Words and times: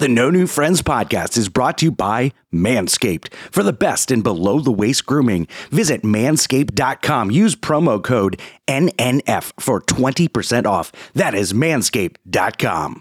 The 0.00 0.08
No 0.08 0.30
New 0.30 0.46
Friends 0.46 0.80
podcast 0.80 1.36
is 1.36 1.50
brought 1.50 1.76
to 1.76 1.84
you 1.84 1.92
by 1.92 2.32
Manscaped. 2.50 3.30
For 3.52 3.62
the 3.62 3.74
best 3.74 4.10
in 4.10 4.22
below 4.22 4.58
the 4.60 4.72
waist 4.72 5.04
grooming, 5.04 5.46
visit 5.70 6.00
manscaped.com. 6.04 7.30
Use 7.30 7.54
promo 7.54 8.02
code 8.02 8.40
NNF 8.66 9.52
for 9.60 9.78
20% 9.82 10.64
off. 10.64 10.90
That 11.12 11.34
is 11.34 11.52
manscaped.com. 11.52 12.94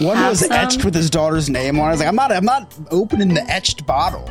One 0.00 0.16
Have 0.16 0.30
was 0.30 0.40
some? 0.40 0.50
etched 0.50 0.84
with 0.84 0.96
his 0.96 1.10
daughter's 1.10 1.48
name 1.48 1.78
on. 1.78 1.84
it. 1.84 1.88
I 1.88 1.90
was 1.92 2.00
like, 2.00 2.08
I'm 2.08 2.16
not, 2.16 2.32
I'm 2.32 2.44
not 2.44 2.74
opening 2.90 3.34
the 3.34 3.42
etched 3.44 3.86
bottle. 3.86 4.28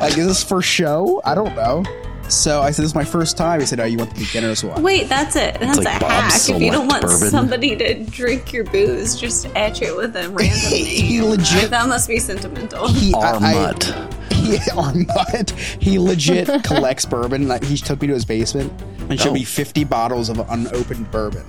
Like, 0.00 0.18
is 0.18 0.26
this 0.26 0.42
for 0.42 0.60
show? 0.60 1.22
I 1.24 1.36
don't 1.36 1.54
know. 1.54 1.84
So 2.28 2.62
I 2.62 2.70
said, 2.70 2.82
this 2.82 2.90
is 2.90 2.94
my 2.94 3.04
first 3.04 3.36
time. 3.36 3.60
He 3.60 3.66
said, 3.66 3.80
oh, 3.80 3.84
you 3.84 3.98
want 3.98 4.14
the 4.14 4.20
beginner's 4.20 4.64
one? 4.64 4.82
Wait, 4.82 5.08
that's 5.08 5.36
it. 5.36 5.58
That's 5.60 5.78
like 5.78 5.96
a 5.96 6.00
Bob's 6.00 6.46
hack. 6.48 6.56
If 6.56 6.62
you 6.62 6.70
don't 6.72 6.88
want 6.88 7.02
bourbon. 7.02 7.28
somebody 7.30 7.76
to 7.76 8.02
drink 8.04 8.52
your 8.52 8.64
booze, 8.64 9.14
just 9.20 9.46
etch 9.54 9.82
it 9.82 9.94
with 9.94 10.16
a 10.16 10.28
random 10.30 10.58
He 10.70 11.18
name. 11.20 11.30
legit- 11.30 11.70
That 11.70 11.86
must 11.88 12.08
be 12.08 12.18
sentimental. 12.18 12.88
He, 12.88 13.14
I- 13.14 13.18
I- 13.18 13.32
Armut. 13.74 14.32
he, 14.32 14.56
Armut. 14.70 15.50
He 15.82 15.98
legit 15.98 16.48
collects 16.64 17.04
bourbon. 17.04 17.46
Like, 17.46 17.62
he 17.62 17.76
took 17.76 18.00
me 18.00 18.08
to 18.08 18.14
his 18.14 18.24
basement 18.24 18.72
and 19.10 19.20
showed 19.20 19.30
Oh. 19.30 19.34
me 19.34 19.44
50 19.44 19.84
bottles 19.84 20.28
of 20.30 20.38
unopened 20.50 21.10
bourbon. 21.10 21.44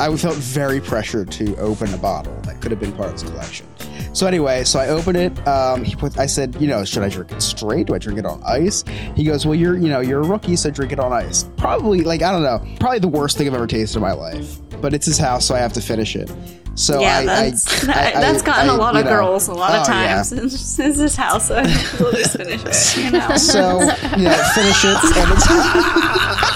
I 0.00 0.14
felt 0.16 0.34
very 0.36 0.80
pressured 0.80 1.30
to 1.32 1.54
open 1.58 1.92
a 1.94 1.98
bottle 1.98 2.34
that 2.44 2.60
could 2.60 2.72
have 2.72 2.80
been 2.80 2.92
part 2.92 3.08
of 3.08 3.12
his 3.14 3.22
collection. 3.22 3.66
So 4.14 4.26
anyway, 4.28 4.62
so 4.64 4.78
I 4.78 4.88
opened 4.88 5.16
it. 5.16 5.46
Um, 5.48 5.82
he 5.84 5.96
put. 5.96 6.18
I 6.18 6.26
said, 6.26 6.54
you 6.60 6.68
know, 6.68 6.84
should 6.84 7.02
I 7.02 7.08
drink 7.08 7.32
it 7.32 7.42
straight? 7.42 7.88
Do 7.88 7.94
I 7.94 7.98
drink 7.98 8.18
it 8.18 8.24
on 8.24 8.40
ice? 8.46 8.84
He 9.16 9.24
goes, 9.24 9.44
well, 9.44 9.56
you're, 9.56 9.76
you 9.76 9.88
know, 9.88 10.00
you're 10.00 10.20
a 10.22 10.26
rookie, 10.26 10.54
so 10.54 10.70
drink 10.70 10.92
it 10.92 11.00
on 11.00 11.12
ice. 11.12 11.44
Probably, 11.56 12.02
like, 12.02 12.22
I 12.22 12.30
don't 12.30 12.42
know, 12.44 12.64
probably 12.78 13.00
the 13.00 13.08
worst 13.08 13.36
thing 13.36 13.48
I've 13.48 13.54
ever 13.54 13.66
tasted 13.66 13.96
in 13.96 14.02
my 14.02 14.12
life. 14.12 14.58
But 14.80 14.94
it's 14.94 15.06
his 15.06 15.18
house, 15.18 15.44
so 15.44 15.54
I 15.54 15.58
have 15.58 15.72
to 15.74 15.80
finish 15.80 16.14
it. 16.14 16.30
So 16.76 17.00
yeah, 17.00 17.18
I, 17.18 17.24
that's 17.26 17.82
I, 17.84 17.86
that, 17.86 18.16
I- 18.16 18.20
that's 18.20 18.42
gotten 18.42 18.68
a 18.68 18.74
lot 18.74 18.96
of 18.96 19.04
know. 19.04 19.10
girls 19.10 19.48
a 19.48 19.52
lot 19.52 19.74
of 19.74 19.82
Oh, 19.82 19.84
times. 19.84 20.32
It's, 20.32 20.78
it's 20.78 20.98
his 20.98 21.16
house, 21.16 21.48
so 21.48 21.54
we'll 22.00 22.12
just 22.12 22.36
finish 22.36 22.62
it. 22.64 23.04
You 23.04 23.10
know. 23.12 23.28
So 23.36 23.78
yeah, 24.16 24.52
finish 24.54 24.84
it, 24.84 25.16
and 25.16 25.32
it's. 25.32 26.54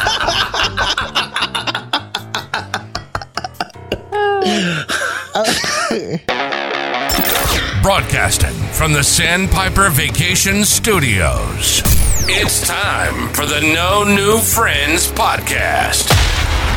Broadcasting 7.89 8.53
from 8.75 8.93
the 8.93 9.03
Sandpiper 9.03 9.89
Vacation 9.89 10.63
Studios. 10.67 11.81
It's 12.29 12.69
time 12.69 13.33
for 13.33 13.47
the 13.47 13.63
No 13.63 14.05
New 14.05 14.41
Friends 14.41 15.11
podcast. 15.11 16.09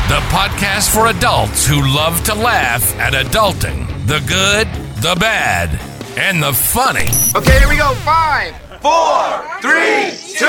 The 0.08 0.20
podcast 0.32 0.88
for 0.88 1.08
adults 1.08 1.66
who 1.66 1.82
love 1.94 2.24
to 2.24 2.34
laugh 2.34 2.98
at 2.98 3.12
adulting 3.12 3.86
the 4.06 4.20
good, 4.20 4.66
the 5.02 5.14
bad, 5.20 5.78
and 6.18 6.42
the 6.42 6.54
funny. 6.54 7.10
Okay, 7.36 7.58
here 7.58 7.68
we 7.68 7.76
go. 7.76 7.92
Five, 7.96 8.56
four, 8.80 9.44
three, 9.60 10.16
two, 10.38 10.46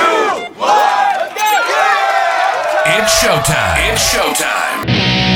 one. 0.55 1.27
It's 2.85 3.21
showtime. 3.21 3.91
It's 3.91 4.15
showtime. 4.15 5.32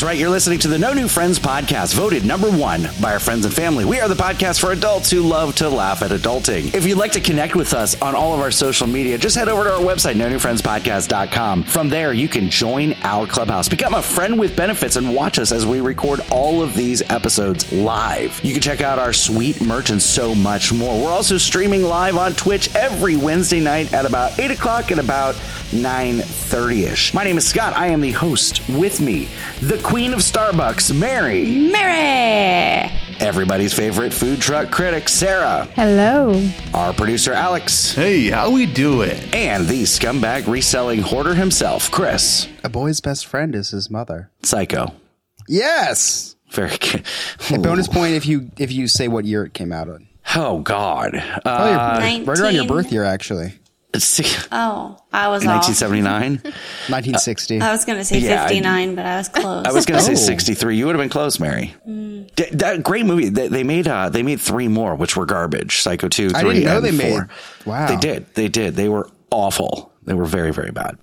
That's 0.00 0.06
right. 0.06 0.18
You're 0.18 0.30
listening 0.30 0.58
to 0.60 0.68
the 0.68 0.78
No 0.78 0.94
New 0.94 1.08
Friends 1.08 1.38
podcast, 1.38 1.92
voted 1.92 2.24
number 2.24 2.50
one 2.50 2.88
by 3.02 3.12
our 3.12 3.20
friends 3.20 3.44
and 3.44 3.52
family. 3.52 3.84
We 3.84 4.00
are 4.00 4.08
the 4.08 4.14
podcast 4.14 4.58
for 4.58 4.72
adults 4.72 5.10
who 5.10 5.20
love 5.20 5.56
to 5.56 5.68
laugh 5.68 6.00
at 6.00 6.10
adulting. 6.10 6.72
If 6.72 6.86
you'd 6.86 6.96
like 6.96 7.12
to 7.12 7.20
connect 7.20 7.54
with 7.54 7.74
us 7.74 8.00
on 8.00 8.14
all 8.14 8.32
of 8.32 8.40
our 8.40 8.50
social 8.50 8.86
media, 8.86 9.18
just 9.18 9.36
head 9.36 9.50
over 9.50 9.62
to 9.62 9.74
our 9.74 9.82
website, 9.82 10.16
no 10.16 10.26
newfriendspodcast.com. 10.30 11.64
From 11.64 11.90
there, 11.90 12.14
you 12.14 12.28
can 12.28 12.48
join 12.48 12.94
our 13.02 13.26
clubhouse, 13.26 13.68
become 13.68 13.92
a 13.92 14.00
friend 14.00 14.38
with 14.38 14.56
benefits, 14.56 14.96
and 14.96 15.14
watch 15.14 15.38
us 15.38 15.52
as 15.52 15.66
we 15.66 15.82
record 15.82 16.20
all 16.30 16.62
of 16.62 16.74
these 16.74 17.02
episodes 17.10 17.70
live. 17.70 18.42
You 18.42 18.54
can 18.54 18.62
check 18.62 18.80
out 18.80 18.98
our 18.98 19.12
sweet 19.12 19.60
merch 19.60 19.90
and 19.90 20.00
so 20.00 20.34
much 20.34 20.72
more. 20.72 20.98
We're 20.98 21.12
also 21.12 21.36
streaming 21.36 21.82
live 21.82 22.16
on 22.16 22.32
Twitch 22.32 22.74
every 22.74 23.16
Wednesday 23.16 23.60
night 23.60 23.92
at 23.92 24.06
about 24.06 24.38
8 24.38 24.50
o'clock 24.50 24.92
and 24.92 25.00
about 25.00 25.34
9.30ish. 25.72 27.12
My 27.12 27.22
name 27.22 27.36
is 27.36 27.46
Scott. 27.46 27.76
I 27.76 27.88
am 27.88 28.00
the 28.00 28.12
host. 28.12 28.66
With 28.70 29.02
me, 29.02 29.28
the 29.60 29.76
queen 29.90 30.12
of 30.12 30.20
Starbucks, 30.20 30.96
Mary. 30.96 31.68
Mary. 31.68 32.92
Everybody's 33.18 33.74
favorite 33.74 34.12
food 34.14 34.40
truck 34.40 34.70
critic, 34.70 35.08
Sarah. 35.08 35.64
Hello. 35.74 36.48
Our 36.72 36.92
producer, 36.92 37.32
Alex. 37.32 37.92
Hey, 37.92 38.30
how 38.30 38.52
we 38.52 38.66
doing? 38.66 39.18
And 39.32 39.66
the 39.66 39.82
scumbag 39.82 40.46
reselling 40.46 41.02
hoarder 41.02 41.34
himself, 41.34 41.90
Chris. 41.90 42.46
A 42.62 42.68
boy's 42.68 43.00
best 43.00 43.26
friend 43.26 43.52
is 43.56 43.70
his 43.70 43.90
mother. 43.90 44.30
Psycho. 44.44 44.94
Yes. 45.48 46.36
Very 46.50 46.78
good. 46.78 47.04
A 47.50 47.58
bonus 47.58 47.88
point 47.88 48.14
if 48.14 48.26
you 48.26 48.52
if 48.58 48.70
you 48.70 48.86
say 48.86 49.08
what 49.08 49.24
year 49.24 49.44
it 49.44 49.54
came 49.54 49.72
out 49.72 49.88
on. 49.88 50.06
Oh, 50.36 50.60
God. 50.60 51.16
Uh, 51.44 51.96
right 51.98 52.38
around 52.38 52.54
your 52.54 52.66
birth 52.66 52.92
year, 52.92 53.02
actually. 53.02 53.54
Si- 53.98 54.24
Oh, 54.52 54.98
I 55.12 55.28
was 55.28 55.44
1979. 55.44 56.32
1960. 56.88 57.60
I 57.60 57.72
was 57.72 57.84
going 57.84 57.98
to 57.98 58.04
say 58.04 58.18
Yeah, 58.18 58.44
I- 58.44 58.48
59, 58.48 58.94
but 58.94 59.06
I 59.06 59.16
was 59.18 59.28
close. 59.28 59.66
I 59.66 59.72
was 59.72 59.86
going 59.86 59.98
to 59.98 60.04
say 60.04 60.12
Oh. 60.12 60.16
63. 60.16 60.76
You 60.76 60.86
would 60.86 60.94
have 60.94 61.02
been 61.02 61.08
close, 61.10 61.40
Mary. 61.40 61.74
D- 61.86 62.46
that 62.52 62.82
great 62.82 63.06
movie. 63.06 63.28
They, 63.28 63.48
they 63.48 63.64
made 63.64 63.88
uh, 63.88 64.08
they 64.08 64.22
made 64.22 64.40
three 64.40 64.68
more, 64.68 64.94
which 64.94 65.16
were 65.16 65.26
garbage. 65.26 65.80
Psycho 65.80 66.08
two, 66.08 66.30
three, 66.30 66.38
I 66.38 66.42
didn't 66.54 66.64
know 66.64 66.76
and 66.76 66.84
they 66.86 66.90
made- 66.92 67.10
four. 67.12 67.28
wow. 67.66 67.86
they 67.88 67.96
did. 67.96 68.32
They 68.34 68.48
did. 68.48 68.76
They 68.76 68.88
were 68.88 69.08
awful. 69.30 69.92
They 70.04 70.14
were 70.14 70.24
very 70.26 70.52
very 70.52 70.70
bad. 70.70 70.98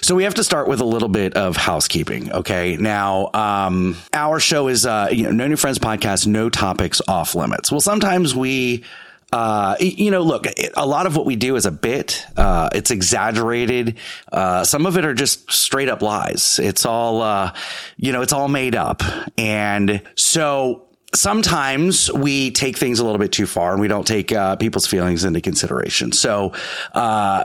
So 0.00 0.16
we 0.16 0.24
have 0.24 0.34
to 0.34 0.42
start 0.44 0.66
with 0.66 0.80
a 0.80 0.84
little 0.84 1.08
bit 1.08 1.34
of 1.34 1.56
housekeeping. 1.56 2.32
Okay. 2.32 2.76
Now, 2.76 3.30
um, 3.34 3.96
our 4.12 4.40
show 4.40 4.66
is, 4.66 4.84
uh, 4.84 5.08
you 5.12 5.22
know, 5.24 5.30
No 5.30 5.46
New 5.46 5.54
Friends 5.56 5.78
podcast, 5.78 6.26
no 6.26 6.50
topics 6.50 7.00
off 7.06 7.36
limits. 7.36 7.70
Well, 7.70 7.80
sometimes 7.80 8.34
we, 8.34 8.82
uh, 9.32 9.76
you 9.80 10.10
know, 10.10 10.20
look, 10.22 10.46
a 10.76 10.86
lot 10.86 11.06
of 11.06 11.16
what 11.16 11.24
we 11.24 11.36
do 11.36 11.56
is 11.56 11.66
a 11.66 11.70
bit, 11.70 12.24
uh, 12.36 12.68
it's 12.74 12.90
exaggerated. 12.90 13.98
Uh, 14.30 14.62
some 14.64 14.84
of 14.86 14.98
it 14.98 15.04
are 15.04 15.14
just 15.14 15.50
straight 15.50 15.88
up 15.88 16.02
lies. 16.02 16.58
It's 16.58 16.84
all, 16.84 17.22
uh, 17.22 17.54
you 17.96 18.12
know, 18.12 18.20
it's 18.22 18.32
all 18.32 18.48
made 18.48 18.74
up. 18.74 19.02
And 19.38 20.02
so, 20.16 20.86
sometimes 21.14 22.10
we 22.12 22.50
take 22.50 22.78
things 22.78 22.98
a 22.98 23.04
little 23.04 23.18
bit 23.18 23.32
too 23.32 23.46
far 23.46 23.72
and 23.72 23.80
we 23.80 23.88
don't 23.88 24.06
take 24.06 24.32
uh, 24.32 24.56
people's 24.56 24.86
feelings 24.86 25.24
into 25.24 25.40
consideration. 25.40 26.12
So, 26.12 26.52
uh, 26.94 27.44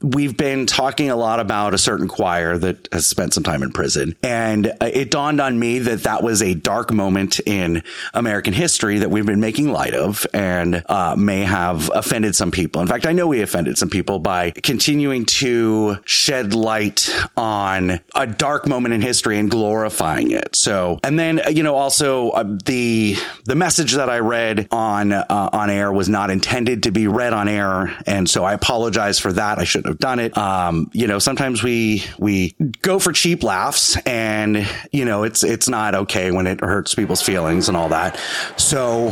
we've 0.00 0.36
been 0.36 0.66
talking 0.66 1.10
a 1.10 1.16
lot 1.16 1.40
about 1.40 1.74
a 1.74 1.78
certain 1.78 2.06
choir 2.06 2.56
that 2.56 2.88
has 2.92 3.06
spent 3.06 3.34
some 3.34 3.42
time 3.42 3.62
in 3.62 3.72
prison. 3.72 4.14
And 4.22 4.68
uh, 4.80 4.90
it 4.92 5.10
dawned 5.10 5.40
on 5.40 5.58
me 5.58 5.80
that 5.80 6.04
that 6.04 6.22
was 6.22 6.40
a 6.40 6.54
dark 6.54 6.92
moment 6.92 7.40
in 7.46 7.82
American 8.14 8.52
history 8.52 8.98
that 8.98 9.10
we've 9.10 9.26
been 9.26 9.40
making 9.40 9.72
light 9.72 9.94
of 9.94 10.24
and 10.32 10.84
uh, 10.88 11.16
may 11.16 11.40
have 11.40 11.90
offended 11.92 12.36
some 12.36 12.50
people. 12.50 12.80
In 12.80 12.86
fact, 12.86 13.06
I 13.06 13.12
know 13.12 13.26
we 13.26 13.42
offended 13.42 13.76
some 13.76 13.90
people 13.90 14.20
by 14.20 14.52
continuing 14.52 15.24
to 15.26 15.98
shed 16.04 16.54
light 16.54 17.12
on 17.36 18.00
a 18.14 18.26
dark 18.26 18.68
moment 18.68 18.94
in 18.94 19.02
history 19.02 19.38
and 19.38 19.50
glorifying 19.50 20.30
it. 20.30 20.54
So, 20.54 21.00
and 21.02 21.18
then, 21.18 21.40
uh, 21.44 21.50
you 21.50 21.62
know, 21.64 21.74
also 21.74 22.30
uh, 22.30 22.44
the, 22.64 23.16
the 23.46 23.56
message 23.56 23.94
that 23.94 24.08
I 24.08 24.20
read 24.20 24.68
on, 24.70 25.12
uh, 25.12 25.50
on 25.52 25.70
air 25.70 25.92
was 25.92 26.08
not 26.08 26.30
intended 26.30 26.84
to 26.84 26.92
be 26.92 27.08
read 27.08 27.32
on 27.32 27.48
air. 27.48 27.96
And 28.06 28.30
so 28.30 28.44
I 28.44 28.52
apologize 28.52 29.18
for 29.18 29.32
that. 29.32 29.58
I 29.58 29.64
have 29.88 29.98
done 29.98 30.18
it. 30.18 30.36
Um, 30.36 30.90
you 30.92 31.06
know, 31.06 31.18
sometimes 31.18 31.62
we, 31.62 32.04
we 32.18 32.54
go 32.82 32.98
for 32.98 33.12
cheap 33.12 33.42
laughs 33.42 33.96
and, 34.06 34.68
you 34.92 35.04
know, 35.04 35.24
it's, 35.24 35.42
it's 35.44 35.68
not 35.68 35.94
okay 35.94 36.30
when 36.30 36.46
it 36.46 36.60
hurts 36.60 36.94
people's 36.94 37.22
feelings 37.22 37.68
and 37.68 37.76
all 37.76 37.88
that. 37.90 38.18
So, 38.56 39.08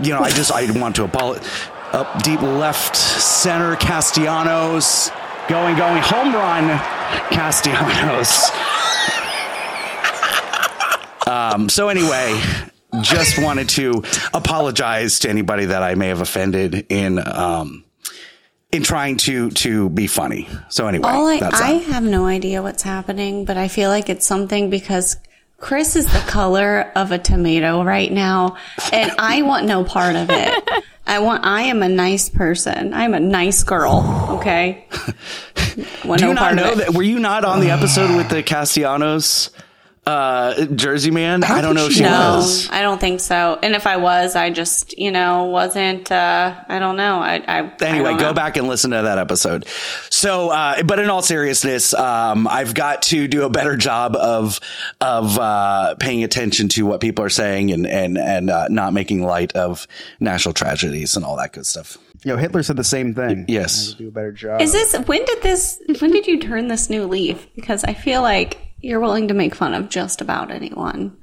you 0.00 0.10
know, 0.10 0.20
I 0.20 0.30
just, 0.30 0.52
I 0.52 0.70
want 0.78 0.96
to 0.96 1.04
apologize. 1.04 1.48
Up 1.92 2.22
deep 2.22 2.42
left 2.42 2.96
center, 2.96 3.76
Castellanos 3.76 5.10
going, 5.48 5.76
going 5.76 6.02
home 6.02 6.34
run, 6.34 6.78
Castellanos. 7.30 8.50
Um, 11.26 11.68
so 11.68 11.88
anyway, 11.88 12.40
just 13.00 13.42
wanted 13.42 13.68
to 13.70 14.04
apologize 14.32 15.18
to 15.20 15.28
anybody 15.28 15.64
that 15.66 15.82
I 15.82 15.96
may 15.96 16.08
have 16.08 16.20
offended 16.20 16.86
in 16.88 17.18
um, 17.18 17.84
in 18.76 18.82
trying 18.82 19.16
to 19.16 19.50
to 19.50 19.88
be 19.90 20.06
funny. 20.06 20.48
So 20.68 20.86
anyway, 20.86 21.08
All 21.08 21.26
I, 21.26 21.40
I 21.42 21.72
have 21.90 22.04
no 22.04 22.26
idea 22.26 22.62
what's 22.62 22.82
happening, 22.82 23.44
but 23.44 23.56
I 23.56 23.68
feel 23.68 23.90
like 23.90 24.08
it's 24.08 24.26
something 24.26 24.70
because 24.70 25.16
Chris 25.58 25.96
is 25.96 26.06
the 26.12 26.20
color 26.20 26.92
of 26.94 27.12
a 27.12 27.18
tomato 27.18 27.82
right 27.82 28.12
now, 28.12 28.56
and 28.92 29.10
I 29.18 29.42
want 29.42 29.66
no 29.66 29.84
part 29.84 30.14
of 30.14 30.28
it. 30.30 30.68
I 31.06 31.20
want. 31.20 31.44
I 31.44 31.62
am 31.62 31.82
a 31.82 31.88
nice 31.88 32.28
person. 32.28 32.92
I'm 32.92 33.14
a 33.14 33.20
nice 33.20 33.62
girl. 33.62 34.38
Okay. 34.38 34.86
Do 35.76 35.84
no 36.04 36.28
you 36.28 36.34
not 36.34 36.54
know 36.54 36.74
that? 36.74 36.94
Were 36.94 37.02
you 37.02 37.18
not 37.20 37.44
on 37.44 37.60
the 37.60 37.70
episode 37.70 38.16
with 38.16 38.28
the 38.28 38.42
Castellanos? 38.42 39.50
Uh, 40.06 40.66
Jersey 40.66 41.10
man? 41.10 41.42
I 41.44 41.60
don't 41.60 41.74
know 41.74 41.86
if 41.86 41.92
she 41.92 42.02
No, 42.02 42.36
was. 42.36 42.68
I 42.70 42.80
don't 42.82 43.00
think 43.00 43.20
so. 43.20 43.58
And 43.62 43.74
if 43.74 43.86
I 43.86 43.96
was, 43.96 44.36
I 44.36 44.50
just, 44.50 44.96
you 44.96 45.10
know, 45.10 45.44
wasn't, 45.44 46.12
uh, 46.12 46.54
I 46.68 46.78
don't 46.78 46.96
know. 46.96 47.18
I, 47.18 47.34
I 47.46 47.58
I 47.62 47.72
Anyway, 47.84 48.10
don't 48.10 48.18
go 48.18 48.26
know. 48.28 48.32
back 48.34 48.56
and 48.56 48.68
listen 48.68 48.92
to 48.92 49.02
that 49.02 49.18
episode. 49.18 49.66
So, 50.10 50.50
uh, 50.50 50.82
but 50.84 50.98
in 51.00 51.10
all 51.10 51.22
seriousness, 51.22 51.92
um, 51.94 52.46
I've 52.48 52.74
got 52.74 53.02
to 53.02 53.26
do 53.28 53.44
a 53.44 53.50
better 53.50 53.76
job 53.76 54.14
of 54.16 54.60
of 55.00 55.38
uh, 55.38 55.96
paying 55.96 56.22
attention 56.24 56.68
to 56.70 56.86
what 56.86 57.00
people 57.00 57.24
are 57.24 57.28
saying 57.28 57.72
and 57.72 57.86
and 57.86 58.16
and 58.16 58.48
uh, 58.50 58.68
not 58.68 58.92
making 58.92 59.22
light 59.24 59.54
of 59.56 59.86
national 60.20 60.54
tragedies 60.54 61.16
and 61.16 61.24
all 61.24 61.36
that 61.36 61.52
good 61.52 61.66
stuff. 61.66 61.98
You 62.24 62.32
know, 62.32 62.38
Hitler 62.38 62.62
said 62.62 62.76
the 62.76 62.82
same 62.84 63.14
thing. 63.14 63.44
Yes. 63.46 63.88
I 63.88 63.90
would 63.90 63.98
do 63.98 64.08
a 64.08 64.10
better 64.10 64.32
job. 64.32 64.60
Is 64.60 64.72
this, 64.72 64.96
when 65.06 65.24
did 65.24 65.42
this, 65.42 65.80
when 66.00 66.10
did 66.10 66.26
you 66.26 66.40
turn 66.40 66.66
this 66.66 66.90
new 66.90 67.04
leaf? 67.06 67.46
Because 67.54 67.84
I 67.84 67.94
feel 67.94 68.20
like 68.22 68.58
you're 68.80 69.00
willing 69.00 69.28
to 69.28 69.34
make 69.34 69.54
fun 69.54 69.74
of 69.74 69.88
just 69.88 70.20
about 70.20 70.50
anyone. 70.50 71.16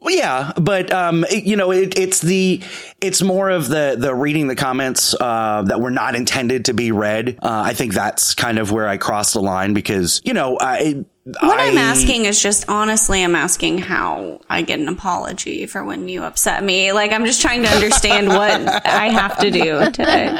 Well, 0.00 0.16
yeah, 0.16 0.52
but 0.60 0.90
um, 0.92 1.24
it- 1.30 1.44
you 1.44 1.54
know, 1.54 1.70
it, 1.70 1.96
it's 1.96 2.20
the 2.20 2.60
it's 3.00 3.22
more 3.22 3.50
of 3.50 3.68
the 3.68 3.94
the 3.96 4.12
reading 4.14 4.48
the 4.48 4.56
comments 4.56 5.14
uh, 5.20 5.62
that 5.66 5.80
were 5.80 5.92
not 5.92 6.16
intended 6.16 6.64
to 6.64 6.74
be 6.74 6.90
read. 6.90 7.38
Uh, 7.40 7.62
I 7.66 7.72
think 7.74 7.94
that's 7.94 8.34
kind 8.34 8.58
of 8.58 8.72
where 8.72 8.88
I 8.88 8.96
crossed 8.96 9.34
the 9.34 9.40
line 9.40 9.74
because 9.74 10.20
you 10.24 10.34
know, 10.34 10.58
I 10.60 11.04
What 11.24 11.60
I, 11.60 11.66
am 11.66 11.78
asking 11.78 12.24
is 12.24 12.42
just 12.42 12.68
honestly, 12.68 13.22
I'm 13.22 13.36
asking 13.36 13.78
how 13.78 14.40
I 14.50 14.62
get 14.62 14.80
an 14.80 14.88
apology 14.88 15.66
for 15.66 15.84
when 15.84 16.08
you 16.08 16.24
upset 16.24 16.64
me. 16.64 16.90
Like, 16.90 17.12
I'm 17.12 17.24
just 17.24 17.40
trying 17.40 17.62
to 17.62 17.68
understand 17.68 18.26
what 18.26 18.50
I 18.84 19.08
have 19.10 19.38
to 19.38 19.52
do 19.52 19.88
today. 19.92 20.36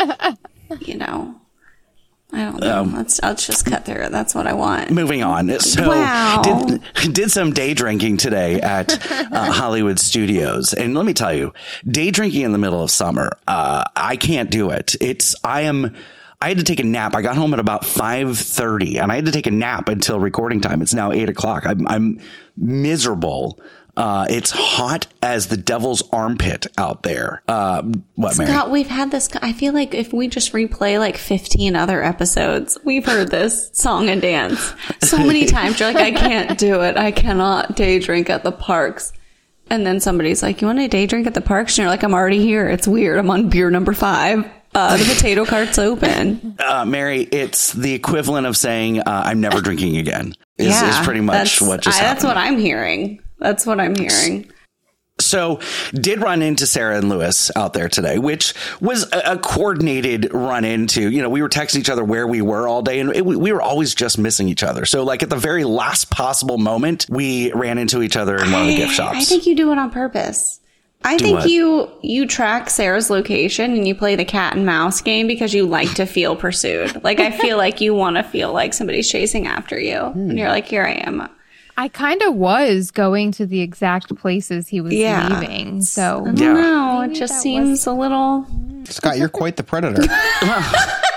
you 0.81 0.97
know, 0.97 1.37
I 2.34 2.44
don't 2.44 2.61
know. 2.61 2.82
let's, 2.96 3.20
let's 3.23 3.46
just 3.46 3.67
cut 3.67 3.84
through 3.84 4.02
it. 4.05 4.11
That's 4.12 4.34
what 4.34 4.46
I 4.46 4.55
want. 4.55 4.90
moving 4.90 5.23
on. 5.23 5.50
So 5.61 5.87
Wow. 5.88 6.40
did 6.43 7.12
did 7.12 7.31
some 7.31 7.52
day 7.52 7.75
drinking 7.75 8.17
today 8.17 8.61
at 8.61 8.90
uh, 9.11 9.52
Hollywood 9.52 9.99
Studios, 10.00 10.73
and 10.73 10.94
let 10.94 11.05
me 11.05 11.12
tell 11.12 11.34
you, 11.34 11.52
day 11.87 12.11
drinking 12.11 12.43
in 12.43 12.52
the 12.52 12.58
middle 12.58 12.82
of 12.82 12.90
summer, 12.90 13.31
uh, 13.46 13.84
I 13.94 14.17
can't 14.17 14.50
do 14.50 14.70
it. 14.70 14.94
It's 15.00 15.34
I 15.44 15.62
am. 15.62 15.94
I 16.40 16.49
had 16.49 16.58
to 16.58 16.64
take 16.64 16.81
a 16.81 16.84
nap. 16.84 17.14
I 17.14 17.23
got 17.23 17.37
home 17.37 17.52
at 17.52 17.61
about 17.61 17.84
five 17.84 18.37
thirty, 18.38 18.99
and 18.99 19.12
I 19.12 19.17
had 19.17 19.26
to 19.26 19.32
take 19.32 19.46
a 19.46 19.50
nap 19.52 19.88
until 19.88 20.19
recording 20.19 20.61
time. 20.61 20.81
It's 20.82 20.94
now 20.94 21.12
eight 21.12 21.29
o'clock. 21.29 21.67
I'm, 21.67 21.87
I'm 21.87 22.19
miserable. 22.56 23.61
Uh, 23.97 24.27
it's 24.31 24.50
hot 24.50 25.06
as 25.23 25.49
the 25.49 25.56
devil's 25.56 26.03
armpit 26.11 26.67
out 26.79 27.03
there. 27.03 27.43
Uh, 27.47 27.83
what, 28.15 28.39
Mary? 28.39 28.50
Scott, 28.50 28.71
we've 28.71 28.89
had 28.89 29.11
this. 29.11 29.29
I 29.43 29.53
feel 29.53 29.75
like 29.75 29.94
if 29.94 30.12
we 30.12 30.29
just 30.29 30.53
replay 30.53 30.99
like 30.99 31.17
15 31.19 31.77
other 31.77 32.03
episodes, 32.03 32.79
we've 32.85 33.05
heard 33.05 33.31
this 33.31 33.71
song 33.75 34.09
and 34.09 34.23
dance 34.23 34.75
so 35.03 35.19
many 35.19 35.44
times. 35.47 35.79
You're 35.79 35.93
like, 35.93 36.15
I 36.15 36.19
can't 36.19 36.59
do 36.59 36.81
it. 36.83 36.97
I 36.97 37.11
cannot 37.11 37.77
day 37.77 37.99
drink 37.99 38.31
at 38.31 38.44
the 38.44 38.53
parks. 38.53 39.12
And 39.69 39.87
then 39.87 40.00
somebody's 40.00 40.43
like, 40.43 40.61
You 40.61 40.67
want 40.67 40.79
to 40.81 40.89
day 40.89 41.06
drink 41.06 41.27
at 41.27 41.35
the 41.35 41.41
parks? 41.41 41.79
And 41.79 41.85
you're 41.85 41.91
like, 41.91 42.03
I'm 42.03 42.15
already 42.15 42.41
here. 42.41 42.69
It's 42.69 42.89
weird. 42.89 43.19
I'm 43.19 43.31
on 43.31 43.49
beer 43.50 43.71
number 43.71 43.93
five. 43.93 44.50
Uh, 44.75 44.97
the 44.97 45.05
potato 45.05 45.44
cart's 45.44 45.79
open. 45.79 46.56
uh, 46.67 46.85
Mary, 46.87 47.23
it's 47.25 47.75
the 47.75 47.93
equivalent 47.93 48.47
of 48.47 48.56
saying 48.56 49.00
uh, 49.00 49.05
I'm 49.06 49.41
never 49.41 49.61
drinking 49.61 49.99
again. 49.99 50.33
Is, 50.56 50.81
is 50.81 50.99
pretty 51.00 51.21
much 51.21 51.61
what 51.61 51.83
just 51.83 52.00
I. 52.00 52.05
That's 52.05 52.25
what 52.25 52.37
I'm 52.39 52.59
hearing. 52.59 53.21
That's 53.43 53.67
what 53.67 53.81
I'm 53.81 53.94
hearing. 53.94 54.50
So, 55.21 55.61
did 55.93 56.21
run 56.21 56.43
into 56.43 56.67
Sarah 56.67 56.97
and 56.97 57.09
Lewis 57.09 57.50
out 57.55 57.75
there 57.75 57.89
today, 57.89 58.19
which 58.19 58.55
was 58.81 59.11
a, 59.12 59.33
a 59.33 59.39
coordinated 59.39 60.33
run 60.33 60.65
into. 60.65 61.11
You 61.11 61.23
know, 61.23 61.29
we 61.29 61.43
were 61.43 61.49
texting 61.49 61.81
each 61.81 61.91
other 61.91 62.03
where 62.03 62.27
we 62.27 62.41
were 62.43 62.67
all 62.67 62.83
day, 62.83 62.99
and 62.99 63.15
it, 63.15 63.25
we 63.25 63.37
we 63.37 63.53
were 63.53 63.62
always 63.62 63.94
just 63.94 64.19
missing 64.19 64.49
each 64.49 64.62
other. 64.62 64.85
So, 64.85 65.05
like 65.05 65.23
at 65.23 65.31
the 65.31 65.37
very 65.37 65.65
last 65.65 66.11
possible 66.11 66.59
moment, 66.59 67.06
we 67.09 67.53
ran 67.53 67.79
into 67.79 68.03
each 68.03 68.17
other 68.17 68.37
in 68.37 68.50
one 68.50 68.62
of 68.62 68.67
the 68.69 68.77
gift 68.77 68.94
shops. 68.94 69.19
I 69.19 69.25
think 69.25 69.47
you 69.47 69.55
do 69.55 69.71
it 69.71 69.79
on 69.79 69.91
purpose. 69.91 70.61
I 71.05 71.19
think 71.19 71.41
what? 71.41 71.49
you 71.49 71.91
you 72.03 72.27
track 72.27 72.71
Sarah's 72.71 73.11
location 73.11 73.73
and 73.73 73.87
you 73.87 73.94
play 73.94 74.17
the 74.17 74.25
cat 74.25 74.56
and 74.56 74.65
mouse 74.65 75.00
game 75.00 75.27
because 75.27 75.53
you 75.53 75.67
like 75.67 75.93
to 75.94 76.06
feel 76.06 76.37
pursued. 76.37 77.03
Like 77.05 77.21
I 77.21 77.31
feel 77.31 77.56
like 77.59 77.81
you 77.81 77.94
want 77.94 78.17
to 78.17 78.23
feel 78.23 78.53
like 78.53 78.73
somebody's 78.73 79.11
chasing 79.11 79.47
after 79.47 79.79
you, 79.79 79.99
and 79.99 80.39
you're 80.39 80.49
like, 80.49 80.67
here 80.67 80.85
I 80.85 80.93
am. 80.93 81.29
I 81.76 81.88
kind 81.88 82.20
of 82.22 82.34
was 82.34 82.90
going 82.90 83.32
to 83.32 83.46
the 83.46 83.60
exact 83.60 84.14
places 84.16 84.69
he 84.69 84.80
was 84.80 84.92
Yeah. 84.94 85.40
leaving. 85.40 85.82
So 85.82 86.20
I 86.26 86.32
don't 86.32 86.38
Yeah. 86.38 86.52
know. 86.54 87.00
It 87.02 87.14
just 87.14 87.34
that 87.34 87.40
seems 87.40 87.86
a 87.86 87.92
little. 87.92 88.46
Scott, 88.84 89.16
you're 89.19 89.28
quite 89.28 89.56
the 89.56 89.62
predator. 89.62 90.02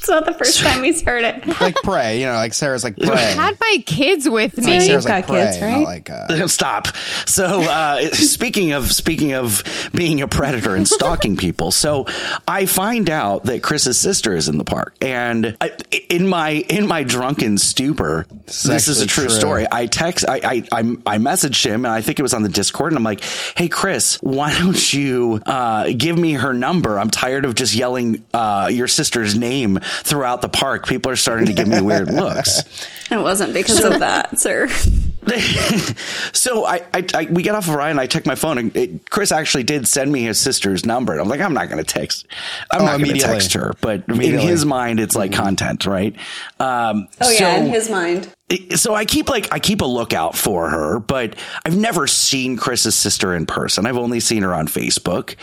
It's 0.00 0.08
not 0.08 0.24
the 0.24 0.32
first 0.32 0.60
time 0.60 0.82
he's 0.82 1.02
heard 1.02 1.24
it. 1.24 1.46
like 1.60 1.74
prey, 1.76 2.20
you 2.20 2.26
know, 2.26 2.32
like 2.32 2.54
Sarah's 2.54 2.82
like 2.84 2.96
prey. 2.96 3.10
I 3.12 3.18
had 3.20 3.60
my 3.60 3.82
kids 3.84 4.28
with 4.28 4.54
So 4.54 4.62
me. 4.66 4.74
you've 4.76 4.82
Sarah's 4.84 5.04
got 5.06 5.12
like 5.14 5.26
prey, 5.26 5.44
kids, 5.44 5.60
not 5.60 5.66
right? 5.66 5.84
like 5.84 6.10
uh, 6.10 6.46
Stop. 6.48 6.88
So, 7.26 7.60
uh, 7.62 8.08
speaking 8.14 8.72
of 8.72 8.90
speaking 8.92 9.34
of 9.34 9.62
being 9.94 10.22
a 10.22 10.28
predator 10.28 10.74
and 10.74 10.88
stalking 10.88 11.36
people, 11.36 11.70
so 11.70 12.06
I 12.48 12.64
find 12.66 13.10
out 13.10 13.44
that 13.44 13.62
Chris's 13.62 13.98
sister 13.98 14.34
is 14.34 14.48
in 14.48 14.56
the 14.58 14.64
park, 14.64 14.94
and 15.02 15.56
I, 15.60 15.72
in 16.08 16.26
my 16.26 16.50
in 16.50 16.86
my 16.86 17.02
drunken 17.02 17.58
stupor, 17.58 18.26
this 18.46 18.88
is 18.88 19.02
a 19.02 19.06
true, 19.06 19.26
true. 19.26 19.34
story. 19.34 19.66
I 19.70 19.86
text, 19.86 20.24
I, 20.26 20.36
I 20.36 20.62
I 20.72 20.80
I 21.06 21.18
messaged 21.18 21.64
him, 21.64 21.84
and 21.84 21.92
I 21.92 22.00
think 22.00 22.18
it 22.18 22.22
was 22.22 22.32
on 22.34 22.42
the 22.42 22.48
Discord, 22.48 22.92
and 22.92 22.96
I'm 22.98 23.04
like, 23.04 23.22
"Hey, 23.56 23.68
Chris, 23.68 24.16
why 24.22 24.56
don't 24.58 24.92
you 24.94 25.40
uh, 25.44 25.90
give 25.96 26.16
me 26.18 26.32
her 26.32 26.54
number? 26.54 26.98
I'm 26.98 27.10
tired 27.10 27.44
of 27.44 27.54
just 27.54 27.74
yelling 27.74 28.24
uh, 28.32 28.70
your 28.72 28.88
sister's 28.88 29.36
name 29.36 29.78
throughout 30.02 30.42
the 30.42 30.48
park. 30.48 30.86
People 30.86 31.10
are 31.12 31.16
starting 31.16 31.46
to 31.46 31.52
give 31.52 31.68
me 31.68 31.80
weird 31.80 32.08
looks." 32.12 32.62
It 33.10 33.18
wasn't 33.20 33.52
because 33.54 33.82
of 33.84 33.98
that, 34.00 34.38
sir. 34.38 34.68
so 36.32 36.64
I, 36.64 36.82
I, 36.94 37.04
I, 37.14 37.28
we 37.30 37.42
get 37.42 37.54
off 37.54 37.68
of 37.68 37.74
Ryan. 37.74 37.98
I 37.98 38.06
check 38.06 38.26
my 38.26 38.34
phone, 38.34 38.58
and 38.58 38.76
it, 38.76 39.10
Chris 39.10 39.32
actually 39.32 39.64
did 39.64 39.86
send 39.88 40.10
me 40.12 40.22
his 40.22 40.38
sister's 40.38 40.86
number. 40.86 41.18
I'm 41.18 41.28
like, 41.28 41.40
I'm 41.40 41.52
not 41.52 41.68
going 41.68 41.82
to 41.82 41.84
text. 41.84 42.26
I'm 42.70 42.82
Oh, 42.82 42.84
not 42.84 42.90
going 42.92 43.00
to 43.04 43.10
immediately. 43.10 43.34
text 43.34 43.52
her. 43.54 43.74
But 43.80 44.04
in 44.08 44.38
his 44.38 44.64
mind, 44.64 45.00
it's 45.00 45.14
like 45.16 45.32
content, 45.32 45.86
right? 45.86 46.14
Um, 46.58 47.08
Oh 47.20 47.30
so, 47.30 47.30
yeah, 47.32 47.56
in 47.56 47.66
his 47.70 47.90
mind. 47.90 48.32
so 48.76 48.94
I 48.94 49.04
keep 49.04 49.28
like 49.28 49.52
I 49.52 49.58
keep 49.58 49.80
a 49.80 49.86
lookout 49.86 50.36
for 50.36 50.70
her, 50.70 51.00
but 51.00 51.36
I've 51.66 51.76
never 51.76 52.06
seen 52.06 52.56
Chris's 52.56 52.94
sister 52.94 53.34
in 53.34 53.46
person. 53.46 53.86
I've 53.86 53.98
only 53.98 54.20
seen 54.20 54.42
her 54.42 54.54
on 54.54 54.68
Facebook. 54.68 55.36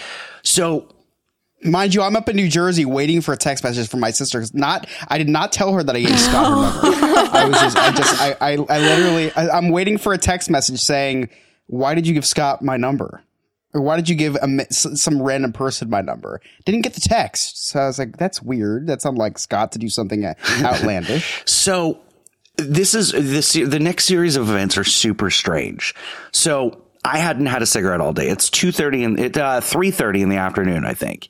So 0.44 0.88
Mind 1.64 1.96
you, 1.96 2.04
I'm 2.04 2.16
up 2.16 2.30
in 2.30 2.36
New 2.36 2.50
Jersey 2.50 2.86
waiting 2.86 3.22
for 3.22 3.34
a 3.34 3.38
text 3.38 3.64
message 3.64 3.90
from 3.90 4.00
my 4.00 4.12
sister. 4.12 4.44
Not, 4.54 4.88
I 5.08 5.18
did 5.18 5.28
not 5.28 5.52
tell 5.52 5.74
her 5.74 5.82
that 5.82 5.96
I 5.96 6.02
gave 6.02 6.20
Scott 6.20 6.50
her 6.50 6.92
number. 6.92 7.36
I 7.36 7.46
was 7.46 7.60
just, 7.60 7.78
I 7.78 7.92
just, 7.92 8.22
I, 8.22 8.32
I, 8.40 8.52
I 8.54 8.80
literally, 8.80 9.32
I, 9.32 9.50
I'm 9.50 9.70
waiting 9.70 9.98
for 9.98 10.14
a 10.14 10.20
text 10.20 10.50
message 10.52 10.80
saying, 10.80 11.30
"Why 11.66 11.96
did 11.96 12.06
you 12.06 12.14
give 12.14 12.26
Scott 12.26 12.62
my 12.62 12.78
number?" 12.78 13.24
Or 13.74 13.82
why 13.82 13.96
did 13.96 14.08
you 14.08 14.16
give 14.16 14.36
a, 14.36 14.72
some 14.72 15.22
random 15.22 15.52
person 15.52 15.90
my 15.90 16.02
number? 16.02 16.42
Didn't 16.66 16.82
get 16.82 16.94
the 16.94 17.02
text, 17.02 17.68
so 17.68 17.80
I 17.80 17.88
was 17.88 17.98
like, 18.00 18.18
"That's 18.18 18.42
weird. 18.42 18.86
That's 18.86 19.04
unlike 19.06 19.40
Scott 19.40 19.72
to 19.72 19.80
do 19.80 19.90
something 19.90 20.26
outlandish." 20.26 21.44
So 21.48 22.00
this 22.58 22.94
is 22.94 23.12
this 23.12 23.54
the 23.54 23.80
next 23.80 24.06
series 24.06 24.36
of 24.36 24.50
events 24.50 24.78
are 24.78 24.84
super 24.84 25.30
strange. 25.30 25.94
So 26.32 26.84
I 27.08 27.20
hadn't 27.20 27.46
had 27.46 27.62
a 27.62 27.66
cigarette 27.66 28.02
all 28.02 28.14
day. 28.14 28.28
It's 28.28 28.50
two 28.50 28.72
thirty 28.72 29.04
and 29.04 29.20
it 29.20 29.38
uh, 29.38 29.62
three 29.62 29.92
thirty 29.92 30.22
in 30.22 30.30
the 30.30 30.38
afternoon, 30.38 30.86
I 30.86 30.94
think. 30.94 31.30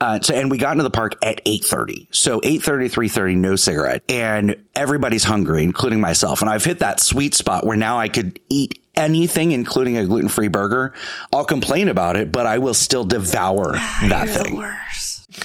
Uh, 0.00 0.20
so 0.20 0.34
and 0.34 0.50
we 0.50 0.58
got 0.58 0.72
into 0.72 0.82
the 0.82 0.90
park 0.90 1.16
at 1.22 1.40
eight 1.46 1.64
thirty. 1.64 2.08
So 2.10 2.40
8.30, 2.40 2.90
3.30, 2.90 3.36
no 3.36 3.56
cigarette, 3.56 4.02
and 4.08 4.56
everybody's 4.74 5.24
hungry, 5.24 5.62
including 5.62 6.00
myself. 6.00 6.42
And 6.42 6.50
I've 6.50 6.64
hit 6.64 6.80
that 6.80 7.00
sweet 7.00 7.34
spot 7.34 7.64
where 7.64 7.76
now 7.76 7.98
I 7.98 8.08
could 8.08 8.38
eat 8.50 8.82
anything, 8.96 9.52
including 9.52 9.96
a 9.96 10.04
gluten 10.04 10.28
free 10.28 10.48
burger. 10.48 10.92
I'll 11.32 11.44
complain 11.44 11.88
about 11.88 12.16
it, 12.16 12.32
but 12.32 12.44
I 12.44 12.58
will 12.58 12.74
still 12.74 13.04
devour 13.04 13.72
that 14.08 14.28
thing. 14.28 14.62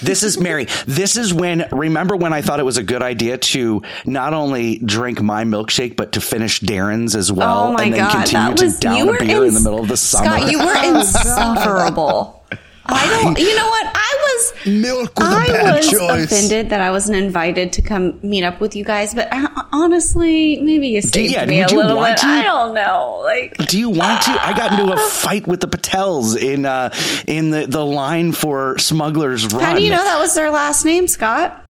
This 0.02 0.22
is 0.22 0.38
Mary. 0.38 0.66
This 0.86 1.16
is 1.16 1.34
when 1.34 1.66
remember 1.72 2.16
when 2.16 2.32
I 2.32 2.42
thought 2.42 2.60
it 2.60 2.64
was 2.64 2.78
a 2.78 2.82
good 2.82 3.02
idea 3.02 3.36
to 3.38 3.82
not 4.06 4.32
only 4.32 4.78
drink 4.78 5.20
my 5.20 5.44
milkshake 5.44 5.96
but 5.96 6.12
to 6.12 6.20
finish 6.20 6.60
Darren's 6.60 7.14
as 7.16 7.30
well, 7.32 7.68
Oh 7.68 7.72
my 7.72 7.84
and 7.84 7.92
then 7.94 8.00
god, 8.00 8.12
continue 8.12 8.50
that 8.50 8.56
to 8.58 8.64
was 8.64 8.78
down 8.78 8.96
you 8.96 9.02
a 9.02 9.06
were 9.12 9.18
beer 9.18 9.38
in 9.38 9.44
ins- 9.46 9.54
the 9.62 9.68
middle 9.68 9.82
of 9.82 9.88
the 9.88 9.96
summer. 9.96 10.26
Scott, 10.38 10.50
you 10.50 10.58
were 10.58 10.84
insufferable. 10.98 12.39
I 12.92 13.22
don't. 13.22 13.38
You 13.38 13.56
know 13.56 13.68
what? 13.68 13.86
I 13.94 14.16
was. 14.20 14.52
Milk 14.66 15.18
was 15.18 15.28
a 15.28 15.36
I 15.36 15.46
bad 15.46 15.76
was 15.76 15.90
choice. 15.90 16.24
offended 16.24 16.70
that 16.70 16.80
I 16.80 16.90
wasn't 16.90 17.18
invited 17.18 17.72
to 17.74 17.82
come 17.82 18.18
meet 18.22 18.44
up 18.44 18.60
with 18.60 18.74
you 18.76 18.84
guys, 18.84 19.14
but 19.14 19.28
I, 19.32 19.66
honestly, 19.72 20.60
maybe 20.60 20.88
you 20.88 21.00
saved 21.02 21.32
yeah, 21.32 21.44
me 21.46 21.62
a 21.62 21.66
little 21.68 21.96
want 21.96 22.16
bit. 22.16 22.20
to? 22.22 22.26
I 22.26 22.42
don't 22.42 22.74
know. 22.74 23.20
Like, 23.24 23.56
Do 23.68 23.78
you 23.78 23.90
want 23.90 24.22
to? 24.22 24.30
I 24.32 24.52
got 24.56 24.72
into 24.78 24.92
a 24.92 24.96
fight 25.10 25.46
with 25.46 25.60
the 25.60 25.68
Patels 25.68 26.36
in 26.40 26.66
uh, 26.66 26.92
in 27.26 27.50
the, 27.50 27.66
the 27.66 27.84
line 27.84 28.32
for 28.32 28.76
Smuggler's 28.78 29.52
Run. 29.52 29.62
how 29.62 29.74
do 29.74 29.82
you 29.82 29.90
know 29.90 30.02
that 30.04 30.18
was 30.18 30.34
their 30.34 30.50
last 30.50 30.84
name, 30.84 31.06
Scott? 31.06 31.64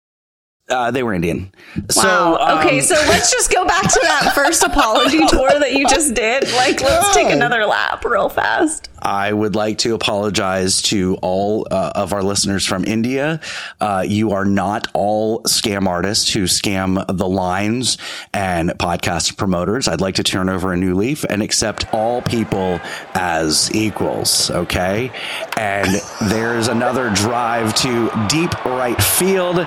Uh, 0.68 0.90
they 0.90 1.02
were 1.04 1.14
Indian. 1.14 1.48
So, 1.90 2.02
Wow. 2.02 2.58
okay, 2.58 2.78
um, 2.80 2.84
so 2.84 2.94
let's 3.06 3.30
just 3.30 3.52
go 3.52 3.64
back 3.64 3.82
to 3.84 4.00
that 4.02 4.32
first 4.34 4.64
apology 4.64 5.24
tour 5.28 5.48
that 5.48 5.74
you 5.74 5.86
just 5.88 6.12
did. 6.14 6.50
Like, 6.54 6.80
let's 6.80 7.14
take 7.14 7.28
another 7.28 7.64
lap 7.66 8.04
real 8.04 8.28
fast. 8.28 8.88
I 9.00 9.32
would 9.32 9.54
like 9.54 9.78
to 9.78 9.94
apologize 9.94 10.82
to 10.82 11.16
all 11.22 11.68
uh, 11.70 11.92
of 11.94 12.12
our 12.12 12.22
listeners 12.24 12.66
from 12.66 12.84
India. 12.84 13.40
Uh, 13.80 14.04
you 14.08 14.32
are 14.32 14.44
not 14.44 14.88
all 14.92 15.42
scam 15.44 15.86
artists 15.86 16.32
who 16.32 16.44
scam 16.44 17.04
the 17.16 17.28
lines 17.28 17.96
and 18.34 18.70
podcast 18.70 19.36
promoters. 19.36 19.86
I'd 19.86 20.00
like 20.00 20.16
to 20.16 20.24
turn 20.24 20.48
over 20.48 20.72
a 20.72 20.76
new 20.76 20.96
leaf 20.96 21.24
and 21.30 21.42
accept 21.42 21.84
all 21.94 22.22
people 22.22 22.80
as 23.14 23.72
equals. 23.72 24.50
Okay. 24.50 25.12
And 25.56 26.00
there's 26.22 26.66
another 26.66 27.10
drive 27.10 27.72
to 27.76 28.10
deep 28.28 28.64
right 28.64 29.00
field. 29.00 29.64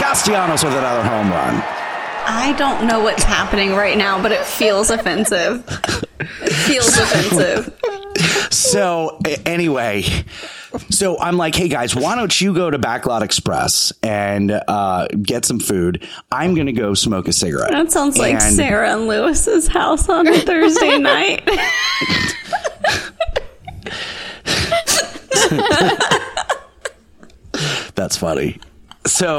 Castellanos 0.00 0.64
with 0.64 0.72
another 0.72 1.02
home 1.02 1.30
run. 1.30 1.62
I 2.26 2.54
don't 2.58 2.86
know 2.86 3.00
what's 3.00 3.22
happening 3.22 3.72
right 3.74 3.98
now, 3.98 4.20
but 4.20 4.32
it 4.32 4.44
feels 4.44 4.88
offensive. 4.90 5.64
It 6.20 6.52
feels 6.52 6.96
offensive. 6.96 7.76
So 8.52 9.18
anyway, 9.46 10.02
so 10.90 11.18
I'm 11.18 11.36
like, 11.36 11.54
hey 11.54 11.68
guys, 11.68 11.94
why 11.94 12.16
don't 12.16 12.40
you 12.40 12.54
go 12.54 12.70
to 12.70 12.78
Backlot 12.78 13.22
Express 13.22 13.92
and 14.02 14.50
uh, 14.68 15.06
get 15.22 15.44
some 15.44 15.60
food? 15.60 16.06
I'm 16.32 16.54
gonna 16.54 16.72
go 16.72 16.94
smoke 16.94 17.28
a 17.28 17.32
cigarette. 17.32 17.70
That 17.72 17.92
sounds 17.92 18.16
like 18.18 18.34
And- 18.34 18.54
Sarah 18.54 18.92
and 18.94 19.06
Lewis's 19.06 19.66
house 19.68 20.08
on 20.08 20.26
a 20.26 20.38
Thursday 20.38 20.98
night. 20.98 21.46
That's 27.94 28.16
funny. 28.16 28.58
So 29.06 29.38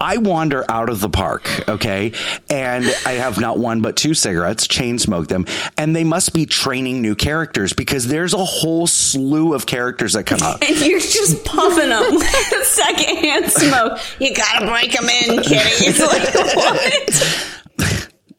I 0.00 0.18
wander 0.18 0.64
out 0.70 0.90
of 0.90 1.00
the 1.00 1.08
park, 1.08 1.48
okay, 1.68 2.12
and 2.50 2.84
I 3.06 3.12
have 3.12 3.40
not 3.40 3.58
one 3.58 3.80
but 3.80 3.96
two 3.96 4.12
cigarettes, 4.12 4.66
chain 4.66 4.98
smoke 4.98 5.28
them, 5.28 5.46
and 5.78 5.94
they 5.94 6.04
must 6.04 6.34
be 6.34 6.46
training 6.46 7.00
new 7.00 7.14
characters 7.14 7.72
because 7.72 8.06
there's 8.06 8.34
a 8.34 8.44
whole 8.44 8.86
slew 8.86 9.54
of 9.54 9.66
characters 9.66 10.14
that 10.14 10.24
come 10.24 10.42
up. 10.42 10.60
and 10.68 10.76
you're 10.80 11.00
just 11.00 11.44
puffing 11.44 11.88
them 11.88 12.18
secondhand 12.64 13.50
smoke. 13.50 13.98
You 14.18 14.34
gotta 14.34 14.66
break 14.66 14.92
them 14.92 15.08
in, 15.08 15.42
kiddies. 15.42 16.00
Like, 16.04 16.34
what? 16.54 17.63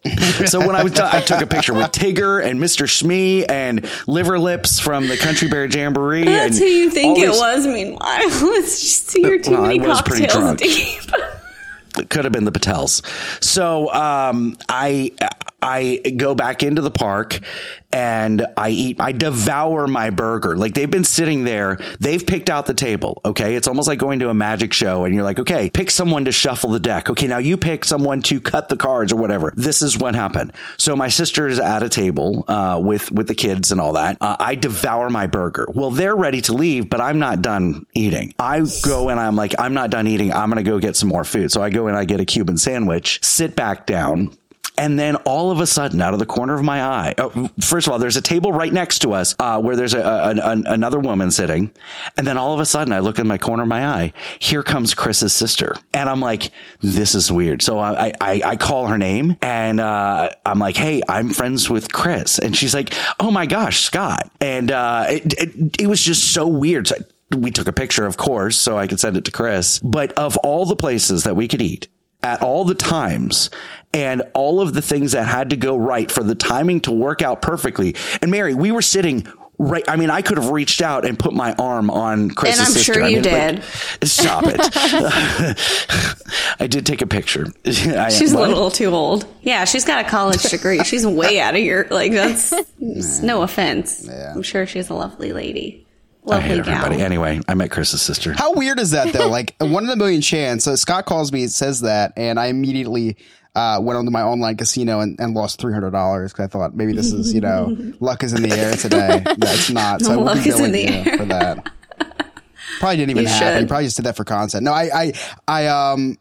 So 0.45 0.59
when 0.59 0.75
I 0.75 0.83
was, 0.83 0.99
I 0.99 1.21
took 1.21 1.41
a 1.41 1.47
picture 1.47 1.73
with 1.73 1.91
Tigger 1.91 2.43
and 2.43 2.59
Mr. 2.59 2.89
Smee 2.89 3.45
and 3.45 3.89
Liver 4.07 4.37
Lips 4.37 4.79
from 4.79 5.07
the 5.07 5.17
Country 5.17 5.47
Bear 5.47 5.65
Jamboree. 5.65 6.23
That's 6.25 6.57
and 6.57 6.63
who 6.63 6.65
you 6.65 6.89
think 6.91 7.17
it 7.17 7.27
these- 7.31 7.39
was, 7.39 7.65
meanwhile. 7.67 7.99
It's 8.57 8.81
just 8.81 9.17
you're 9.17 9.39
too 9.39 9.51
Well, 9.51 9.65
I 9.65 9.67
many 9.77 9.79
cocktails 9.79 10.31
drunk. 10.33 10.59
deep. 10.59 11.01
It 11.97 12.09
could 12.09 12.25
have 12.25 12.33
been 12.33 12.43
the 12.43 12.51
Patels. 12.51 13.01
So 13.41 13.89
um, 13.93 14.57
I 14.67 15.11
I 15.65 15.97
go 16.15 16.35
back 16.35 16.61
into 16.61 16.83
the 16.83 16.91
park 16.91 17.39
and 17.91 18.45
I 18.55 18.69
eat. 18.69 18.97
I 18.99 19.13
devour 19.13 19.87
my 19.87 20.11
burger. 20.11 20.55
Like 20.55 20.75
they've 20.75 20.89
been 20.89 21.03
sitting 21.03 21.43
there. 21.43 21.79
They've 21.99 22.23
picked 22.23 22.51
out 22.51 22.67
the 22.67 22.75
table. 22.75 23.19
Okay, 23.25 23.55
it's 23.55 23.67
almost 23.67 23.87
like 23.87 23.97
going 23.97 24.19
to 24.19 24.29
a 24.29 24.33
magic 24.35 24.73
show, 24.73 25.05
and 25.05 25.15
you're 25.15 25.23
like, 25.23 25.39
okay, 25.39 25.71
pick 25.71 25.89
someone 25.89 26.25
to 26.25 26.31
shuffle 26.31 26.69
the 26.69 26.79
deck. 26.79 27.09
Okay, 27.09 27.25
now 27.25 27.39
you 27.39 27.57
pick 27.57 27.83
someone 27.83 28.21
to 28.23 28.39
cut 28.39 28.69
the 28.69 28.77
cards 28.77 29.11
or 29.11 29.15
whatever. 29.15 29.53
This 29.55 29.81
is 29.81 29.97
what 29.97 30.13
happened. 30.13 30.53
So 30.77 30.95
my 30.95 31.07
sister 31.07 31.47
is 31.47 31.59
at 31.59 31.81
a 31.81 31.89
table 31.89 32.45
uh, 32.47 32.79
with 32.83 33.11
with 33.11 33.27
the 33.27 33.35
kids 33.35 33.71
and 33.71 33.81
all 33.81 33.93
that. 33.93 34.17
Uh, 34.21 34.35
I 34.39 34.53
devour 34.53 35.09
my 35.09 35.25
burger. 35.25 35.67
Well, 35.73 35.89
they're 35.89 36.15
ready 36.15 36.41
to 36.41 36.53
leave, 36.53 36.91
but 36.91 37.01
I'm 37.01 37.17
not 37.17 37.41
done 37.41 37.87
eating. 37.95 38.35
I 38.37 38.61
go 38.83 39.09
and 39.09 39.19
I'm 39.19 39.35
like, 39.35 39.55
I'm 39.57 39.73
not 39.73 39.89
done 39.89 40.05
eating. 40.05 40.31
I'm 40.31 40.49
gonna 40.49 40.61
go 40.61 40.77
get 40.77 40.95
some 40.95 41.09
more 41.09 41.23
food. 41.23 41.51
So 41.51 41.63
I 41.63 41.71
go 41.71 41.87
and 41.87 41.97
I 41.97 42.05
get 42.05 42.19
a 42.19 42.25
Cuban 42.25 42.59
sandwich, 42.59 43.19
sit 43.23 43.55
back 43.55 43.87
down. 43.87 44.37
And 44.77 44.99
then 44.99 45.15
all 45.17 45.51
of 45.51 45.59
a 45.59 45.67
sudden, 45.67 46.01
out 46.01 46.13
of 46.13 46.19
the 46.19 46.25
corner 46.25 46.53
of 46.55 46.63
my 46.63 46.83
eye, 46.83 47.13
oh, 47.17 47.49
first 47.61 47.87
of 47.87 47.93
all, 47.93 47.99
there's 47.99 48.17
a 48.17 48.21
table 48.21 48.51
right 48.51 48.71
next 48.71 48.99
to 48.99 49.13
us 49.13 49.35
uh, 49.39 49.61
where 49.61 49.75
there's 49.75 49.93
a, 49.93 50.01
a, 50.01 50.29
an 50.29 50.65
another 50.67 50.99
woman 50.99 51.31
sitting. 51.31 51.71
And 52.17 52.27
then 52.27 52.37
all 52.37 52.53
of 52.53 52.59
a 52.59 52.65
sudden, 52.65 52.93
I 52.93 52.99
look 52.99 53.19
in 53.19 53.27
my 53.27 53.37
corner 53.37 53.63
of 53.63 53.69
my 53.69 53.87
eye. 53.87 54.13
Here 54.39 54.63
comes 54.63 54.93
Chris's 54.93 55.33
sister, 55.33 55.75
and 55.93 56.09
I'm 56.09 56.19
like, 56.19 56.51
"This 56.81 57.15
is 57.15 57.31
weird." 57.31 57.61
So 57.61 57.79
I 57.79 58.13
I, 58.19 58.41
I 58.45 58.55
call 58.57 58.87
her 58.87 58.97
name, 58.97 59.37
and 59.41 59.79
uh, 59.79 60.29
I'm 60.45 60.59
like, 60.59 60.75
"Hey, 60.75 61.01
I'm 61.07 61.29
friends 61.29 61.69
with 61.69 61.91
Chris," 61.91 62.39
and 62.39 62.55
she's 62.55 62.73
like, 62.73 62.93
"Oh 63.19 63.31
my 63.31 63.45
gosh, 63.45 63.81
Scott!" 63.81 64.29
And 64.41 64.71
uh, 64.71 65.05
it, 65.09 65.33
it 65.33 65.81
it 65.81 65.87
was 65.87 66.01
just 66.01 66.33
so 66.33 66.47
weird. 66.47 66.87
So 66.87 66.95
we 67.35 67.51
took 67.51 67.67
a 67.67 67.73
picture, 67.73 68.05
of 68.05 68.17
course, 68.17 68.57
so 68.57 68.77
I 68.77 68.87
could 68.87 68.99
send 68.99 69.17
it 69.17 69.25
to 69.25 69.31
Chris. 69.31 69.79
But 69.79 70.11
of 70.13 70.37
all 70.37 70.65
the 70.65 70.75
places 70.75 71.23
that 71.23 71.35
we 71.35 71.47
could 71.47 71.61
eat 71.61 71.87
at 72.23 72.41
all 72.41 72.65
the 72.65 72.75
times 72.75 73.49
and 73.95 74.21
all 74.33 74.59
of 74.61 74.73
the 74.73 74.81
things 74.81 75.13
that 75.13 75.23
had 75.23 75.49
to 75.51 75.55
go 75.55 75.77
right 75.77 76.11
for 76.11 76.21
the 76.21 76.35
timing 76.35 76.81
to 76.81 76.91
work 76.91 77.21
out 77.21 77.41
perfectly. 77.41 77.95
And 78.21 78.29
Mary, 78.29 78.53
we 78.53 78.71
were 78.71 78.81
sitting 78.81 79.25
right. 79.57 79.83
I 79.87 79.95
mean, 79.95 80.09
I 80.09 80.21
could 80.21 80.37
have 80.37 80.49
reached 80.49 80.81
out 80.81 81.05
and 81.05 81.17
put 81.17 81.33
my 81.33 81.53
arm 81.53 81.89
on 81.89 82.29
Chris's 82.31 82.59
And 82.59 82.67
I'm 82.67 82.73
sister. 82.73 82.93
sure 82.95 83.03
I 83.03 83.07
you 83.07 83.15
mean, 83.15 83.23
did. 83.23 83.55
like, 83.55 83.63
stop 84.03 84.43
it. 84.47 84.59
I 86.59 86.67
did 86.67 86.85
take 86.85 87.01
a 87.01 87.07
picture. 87.07 87.47
I- 87.65 88.09
She's 88.09 88.33
what? 88.33 88.49
a 88.49 88.53
little 88.53 88.71
too 88.71 88.87
old. 88.93 89.25
Yeah, 89.41 89.63
she's 89.65 89.85
got 89.85 90.05
a 90.05 90.09
college 90.09 90.43
degree. 90.43 90.83
She's 90.83 91.05
way 91.07 91.39
out 91.39 91.55
of 91.55 91.61
your 91.61 91.87
like. 91.89 92.11
That's 92.11 92.53
no 93.23 93.41
offense. 93.43 94.07
I'm 94.09 94.43
sure 94.43 94.65
she's 94.65 94.89
a 94.89 94.93
lovely 94.93 95.31
lady. 95.33 95.81
I 96.27 96.31
Lovely 96.31 96.49
hate 96.49 96.65
gal. 96.65 96.73
everybody. 96.75 97.03
Anyway, 97.03 97.39
I 97.47 97.53
met 97.53 97.69
Chris's 97.69 98.01
sister. 98.01 98.33
How 98.33 98.53
weird 98.53 98.79
is 98.79 98.91
that 98.91 99.13
though? 99.13 99.29
Like 99.29 99.55
one 99.59 99.83
in 99.83 99.91
a 99.91 99.95
million 99.95 100.21
chance. 100.21 100.63
So 100.63 100.73
uh, 100.73 100.75
Scott 100.75 101.05
calls 101.05 101.31
me, 101.31 101.45
says 101.45 101.81
that, 101.81 102.13
and 102.17 102.39
I 102.39 102.47
immediately 102.47 103.15
uh, 103.55 103.79
went 103.81 103.97
onto 103.97 104.11
my 104.11 104.21
online 104.21 104.57
casino 104.57 104.99
and, 104.99 105.19
and 105.19 105.33
lost 105.33 105.59
three 105.59 105.73
hundred 105.73 105.91
dollars 105.91 106.33
because 106.33 106.45
I 106.45 106.47
thought 106.47 106.75
maybe 106.75 106.93
this 106.93 107.11
is 107.13 107.33
you 107.33 107.41
know 107.41 107.75
luck 107.99 108.23
is 108.23 108.33
in 108.33 108.43
the 108.43 108.55
air 108.55 108.73
today. 108.75 109.23
That's 109.37 109.69
not. 109.69 110.01
So 110.01 110.11
I 110.11 110.15
Luck 110.15 110.45
is 110.45 110.59
in 110.59 110.71
the 110.71 110.87
air. 110.87 111.17
for 111.17 111.25
that. 111.25 111.71
Probably 112.79 112.97
didn't 112.97 113.11
even 113.11 113.23
You 113.23 113.29
happen. 113.29 113.53
should. 113.53 113.61
He 113.61 113.67
probably 113.67 113.85
just 113.85 113.95
did 113.95 114.05
that 114.05 114.17
for 114.17 114.25
content. 114.25 114.63
No, 114.65 114.73
I, 114.73 114.89
I, 114.93 115.13
I, 115.47 115.67
um, 115.67 116.17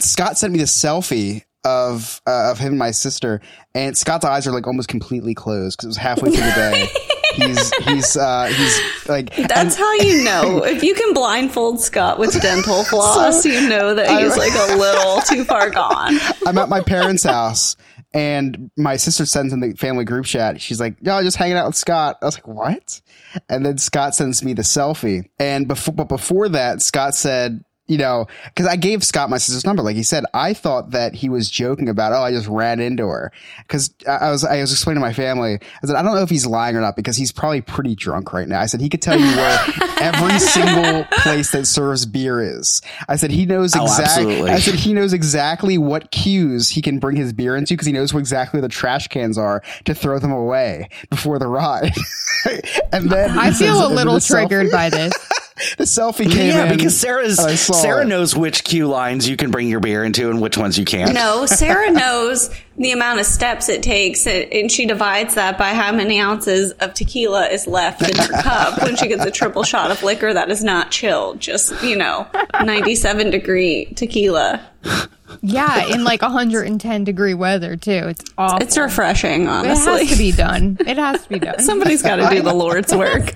Scott 0.00 0.36
sent 0.36 0.52
me 0.52 0.58
the 0.58 0.64
selfie 0.64 1.42
of 1.64 2.20
uh, 2.26 2.50
of 2.50 2.58
him 2.58 2.68
and 2.68 2.78
my 2.78 2.90
sister, 2.90 3.40
and 3.74 3.96
Scott's 3.96 4.24
eyes 4.24 4.46
are 4.46 4.52
like 4.52 4.66
almost 4.66 4.88
completely 4.88 5.34
closed 5.34 5.76
because 5.76 5.84
it 5.84 5.88
was 5.88 5.96
halfway 5.96 6.30
through 6.30 6.44
the 6.44 6.52
day. 6.52 6.88
he's 7.34 7.74
he's 7.84 8.16
uh, 8.16 8.46
he's 8.46 9.08
like 9.08 9.34
That's 9.34 9.76
how 9.76 9.92
you 9.94 10.22
know. 10.22 10.64
If 10.74 10.82
you 10.82 10.94
can 10.94 11.14
blindfold 11.14 11.80
Scott 11.80 12.18
with 12.18 12.40
dental 12.40 12.84
floss, 12.90 13.44
you 13.44 13.68
know 13.68 13.94
that 13.94 14.08
he's 14.20 14.36
like 14.36 14.52
a 14.54 14.76
little 14.76 15.20
too 15.22 15.44
far 15.44 15.70
gone. 15.70 16.18
I'm 16.46 16.58
at 16.58 16.68
my 16.68 16.80
parents' 16.80 17.22
house 17.22 17.76
and 18.12 18.70
my 18.76 18.96
sister 18.96 19.26
sends 19.26 19.52
in 19.52 19.60
the 19.60 19.72
family 19.74 20.04
group 20.04 20.24
chat. 20.24 20.60
She's 20.60 20.80
like, 20.80 20.96
"Yo, 21.00 21.22
just 21.22 21.36
hanging 21.36 21.56
out 21.56 21.66
with 21.66 21.76
Scott." 21.76 22.18
I 22.22 22.26
was 22.26 22.36
like, 22.36 22.48
"What?" 22.48 23.00
And 23.48 23.64
then 23.64 23.78
Scott 23.78 24.14
sends 24.14 24.42
me 24.42 24.54
the 24.54 24.62
selfie. 24.62 25.28
And 25.38 25.68
before, 25.68 25.94
but 25.94 26.08
before 26.08 26.48
that, 26.50 26.82
Scott 26.82 27.14
said, 27.14 27.62
"You 27.86 27.98
know, 27.98 28.26
because 28.46 28.66
I 28.66 28.76
gave 28.76 29.04
Scott 29.04 29.28
my 29.30 29.36
sister's 29.38 29.64
number. 29.66 29.82
Like 29.82 29.96
he 29.96 30.02
said, 30.02 30.24
I 30.32 30.54
thought 30.54 30.90
that 30.92 31.14
he 31.14 31.28
was 31.28 31.50
joking 31.50 31.88
about, 31.88 32.12
oh, 32.12 32.22
I 32.22 32.30
just 32.30 32.46
ran 32.48 32.80
into 32.80 33.06
her. 33.08 33.30
Because 33.58 33.92
I 34.08 34.30
was, 34.30 34.42
I 34.44 34.60
was 34.60 34.72
explaining 34.72 35.00
to 35.02 35.06
my 35.06 35.12
family. 35.12 35.54
I 35.82 35.86
said, 35.86 35.96
I 35.96 36.02
don't 36.02 36.14
know 36.14 36.22
if 36.22 36.30
he's 36.30 36.46
lying 36.46 36.76
or 36.76 36.80
not 36.80 36.96
because 36.96 37.16
he's 37.16 37.30
probably 37.32 37.60
pretty 37.60 37.94
drunk 37.94 38.32
right 38.32 38.48
now. 38.48 38.60
I 38.60 38.66
said 38.66 38.80
he 38.80 38.88
could 38.88 39.02
tell 39.02 39.18
you 39.18 39.26
where 39.36 39.58
every 40.00 40.38
single 40.38 41.04
place 41.22 41.50
that 41.52 41.66
serves 41.66 42.06
beer 42.06 42.40
is. 42.42 42.80
I 43.08 43.16
said 43.16 43.30
he 43.30 43.44
knows 43.44 43.74
Oh, 43.76 43.82
exactly. 43.82 44.04
absolutely. 44.04 44.50
I 44.50 44.58
said 44.60 44.74
he 44.76 44.94
knows 44.94 45.12
exactly 45.12 45.76
what 45.78 46.10
queues 46.10 46.70
he 46.70 46.80
can 46.80 46.98
bring 46.98 47.16
his 47.16 47.32
beer 47.34 47.54
into 47.56 47.74
because 47.74 47.86
he 47.86 47.92
knows 47.92 48.14
where 48.14 48.20
exactly 48.20 48.60
the 48.60 48.68
trash 48.68 49.08
cans 49.08 49.36
are 49.36 49.62
to 49.84 49.94
throw 49.94 50.18
them 50.18 50.32
away 50.32 50.88
before 51.10 51.38
the 51.38 51.46
ride. 51.48 51.92
and 52.92 53.10
then 53.10 53.38
I 53.38 53.50
feel 53.50 53.76
says- 53.78 53.80
a 53.80 53.88
little 53.88 54.14
the 54.14 54.20
selfie- 54.20 54.48
triggered 54.48 54.70
by 54.72 54.88
this. 54.90 55.12
the 55.78 55.84
selfie 55.84 56.30
came 56.30 56.48
Yeah, 56.48 56.64
in. 56.64 56.76
because 56.76 56.98
Sarah's 56.98 57.38
and 57.38 57.48
I 57.48 57.54
saw 57.54 57.74
Sarah 57.74 58.02
it. 58.02 58.08
knows 58.08 58.34
which 58.36 58.64
queue 58.64 58.88
lines 58.88 59.28
you 59.28 59.36
can 59.36 59.50
bring 59.52 59.68
your 59.68 59.78
beer 59.80 60.02
into 60.04 60.28
and 60.30 60.40
which 60.40 60.58
ones 60.58 60.76
you 60.78 60.84
can't. 60.84 61.14
No, 61.14 61.46
Sarah 61.46 61.90
knows 61.92 62.50
the 62.76 62.90
amount 62.90 63.20
of 63.20 63.26
steps 63.26 63.68
it 63.68 63.82
takes, 63.82 64.26
and 64.26 64.70
she 64.70 64.84
divides 64.86 65.34
that 65.36 65.56
by 65.56 65.74
how 65.74 65.92
many 65.92 66.18
ounces 66.20 66.72
of 66.72 66.92
tequila 66.94 67.46
is 67.46 67.68
left 67.68 68.02
in 68.02 68.16
her 68.16 68.28
cup 68.42 68.82
when 68.82 68.96
she 68.96 69.06
gets 69.06 69.24
a 69.24 69.30
triple 69.30 69.62
shot 69.62 69.92
of 69.92 70.02
liquor 70.02 70.32
that 70.32 70.50
is 70.50 70.64
not 70.64 70.90
chilled. 70.90 71.38
Just, 71.40 71.80
you 71.84 71.96
know, 71.96 72.26
97 72.64 73.30
degree 73.30 73.86
tequila. 73.94 74.60
Yeah, 75.40 75.86
in 75.86 76.02
like 76.04 76.20
110 76.22 77.04
degree 77.04 77.34
weather 77.34 77.76
too. 77.76 77.90
It's 78.08 78.24
awful. 78.36 78.58
It's 78.60 78.76
refreshing, 78.76 79.46
honestly. 79.48 79.92
it 79.92 79.98
has 80.00 80.10
to 80.10 80.18
be 80.18 80.32
done. 80.32 80.76
It 80.86 80.98
has 80.98 81.22
to 81.22 81.28
be 81.28 81.38
done. 81.38 81.58
Somebody's 81.60 82.02
got 82.02 82.16
to 82.16 82.28
do 82.34 82.42
the 82.42 82.52
Lord's 82.54 82.92
work. 82.94 83.34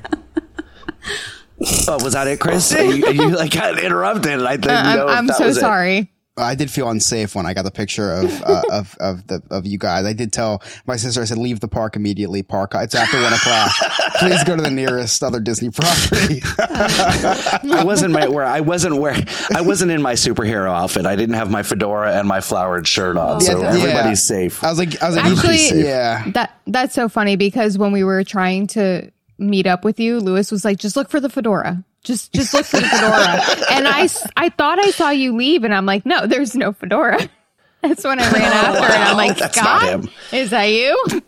Oh, 1.88 2.02
was 2.04 2.12
that 2.12 2.26
it, 2.28 2.38
Chris? 2.40 2.72
you, 2.72 3.08
you 3.08 3.30
like 3.36 3.50
got 3.52 3.82
interrupted. 3.82 4.32
and 4.32 4.42
I 4.46 4.56
didn't 4.56 4.70
Uh, 4.76 4.82
I'm, 4.84 4.96
know 4.96 5.06
I'm 5.08 5.26
that 5.26 5.36
so 5.36 5.46
was 5.46 5.56
it. 5.56 5.60
sorry. 5.60 6.12
I 6.36 6.54
did 6.54 6.70
feel 6.70 6.88
unsafe 6.88 7.34
when 7.34 7.46
I 7.46 7.52
got 7.54 7.62
the 7.62 7.72
picture 7.72 8.12
of 8.12 8.42
uh, 8.44 8.62
of 8.70 8.96
of 9.00 9.26
the 9.26 9.42
of 9.50 9.66
you 9.66 9.76
guys. 9.76 10.06
I 10.06 10.12
did 10.12 10.32
tell 10.32 10.62
my 10.86 10.94
sister. 10.94 11.20
I 11.20 11.24
said, 11.24 11.36
"Leave 11.36 11.58
the 11.58 11.66
park 11.66 11.96
immediately. 11.96 12.44
Park. 12.44 12.74
It's 12.76 12.94
after 12.94 13.20
one 13.20 13.32
o'clock. 13.32 13.72
Please 14.20 14.44
go 14.44 14.54
to 14.54 14.62
the 14.62 14.70
nearest 14.70 15.20
other 15.24 15.40
Disney 15.40 15.70
property." 15.70 16.40
I 16.60 17.82
wasn't 17.84 18.12
my, 18.12 18.28
where 18.28 18.44
I 18.44 18.60
wasn't 18.60 18.98
where 18.98 19.16
I 19.52 19.62
wasn't 19.62 19.90
in 19.90 20.00
my 20.00 20.12
superhero 20.12 20.70
outfit. 20.70 21.06
I 21.06 21.16
didn't 21.16 21.34
have 21.34 21.50
my 21.50 21.64
fedora 21.64 22.16
and 22.16 22.28
my 22.28 22.40
flowered 22.40 22.86
shirt 22.86 23.16
on, 23.16 23.40
so 23.40 23.58
Yeah, 23.60 23.74
yeah. 23.74 23.80
everybody's 23.80 24.22
safe. 24.22 24.62
I 24.62 24.70
was 24.70 24.78
like, 24.78 25.02
I 25.02 25.06
was 25.08 25.16
like, 25.16 25.24
Actually- 25.24 25.82
yeah. 25.82 26.30
That 26.34 26.54
that's 26.68 26.94
so 26.94 27.08
funny 27.08 27.34
because 27.34 27.78
when 27.78 27.90
we 27.90 28.04
were 28.04 28.22
trying 28.22 28.68
to 28.68 29.10
meet 29.38 29.66
up 29.66 29.84
with 29.84 30.00
you, 30.00 30.20
Lewis 30.20 30.50
was 30.50 30.64
like, 30.64 30.78
"Just 30.78 30.96
look 30.96 31.08
for 31.10 31.20
the 31.20 31.28
fedora. 31.28 31.84
Just 32.02 32.32
just 32.32 32.54
look 32.54 32.64
for 32.66 32.78
the 32.78 32.86
fedora." 32.86 33.66
and 33.70 33.88
I, 33.88 34.08
I 34.36 34.48
thought 34.50 34.78
I 34.78 34.90
saw 34.90 35.10
you 35.10 35.36
leave, 35.36 35.64
and 35.64 35.74
I'm 35.74 35.86
like, 35.86 36.04
"No, 36.06 36.26
there's 36.26 36.54
no 36.54 36.72
fedora." 36.72 37.18
That's 37.82 38.02
when 38.04 38.18
I 38.18 38.30
ran 38.32 38.52
after, 38.52 38.92
and 38.92 39.04
I'm 39.04 39.16
like, 39.16 39.36
That's 39.36 39.56
not 39.56 39.82
him." 39.82 40.10
is 40.32 40.50
that 40.50 40.64
you?" 40.64 41.22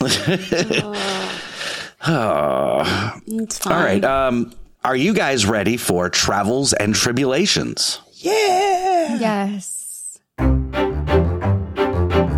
It's 2.08 3.58
fine. 3.58 3.72
All 3.72 3.82
right. 3.82 4.04
Um, 4.04 4.52
are 4.84 4.94
you 4.94 5.12
guys 5.14 5.46
ready 5.46 5.76
for 5.76 6.08
travels 6.08 6.72
and 6.72 6.94
tribulations? 6.94 8.00
Yeah. 8.12 9.18
Yes. 9.18 10.20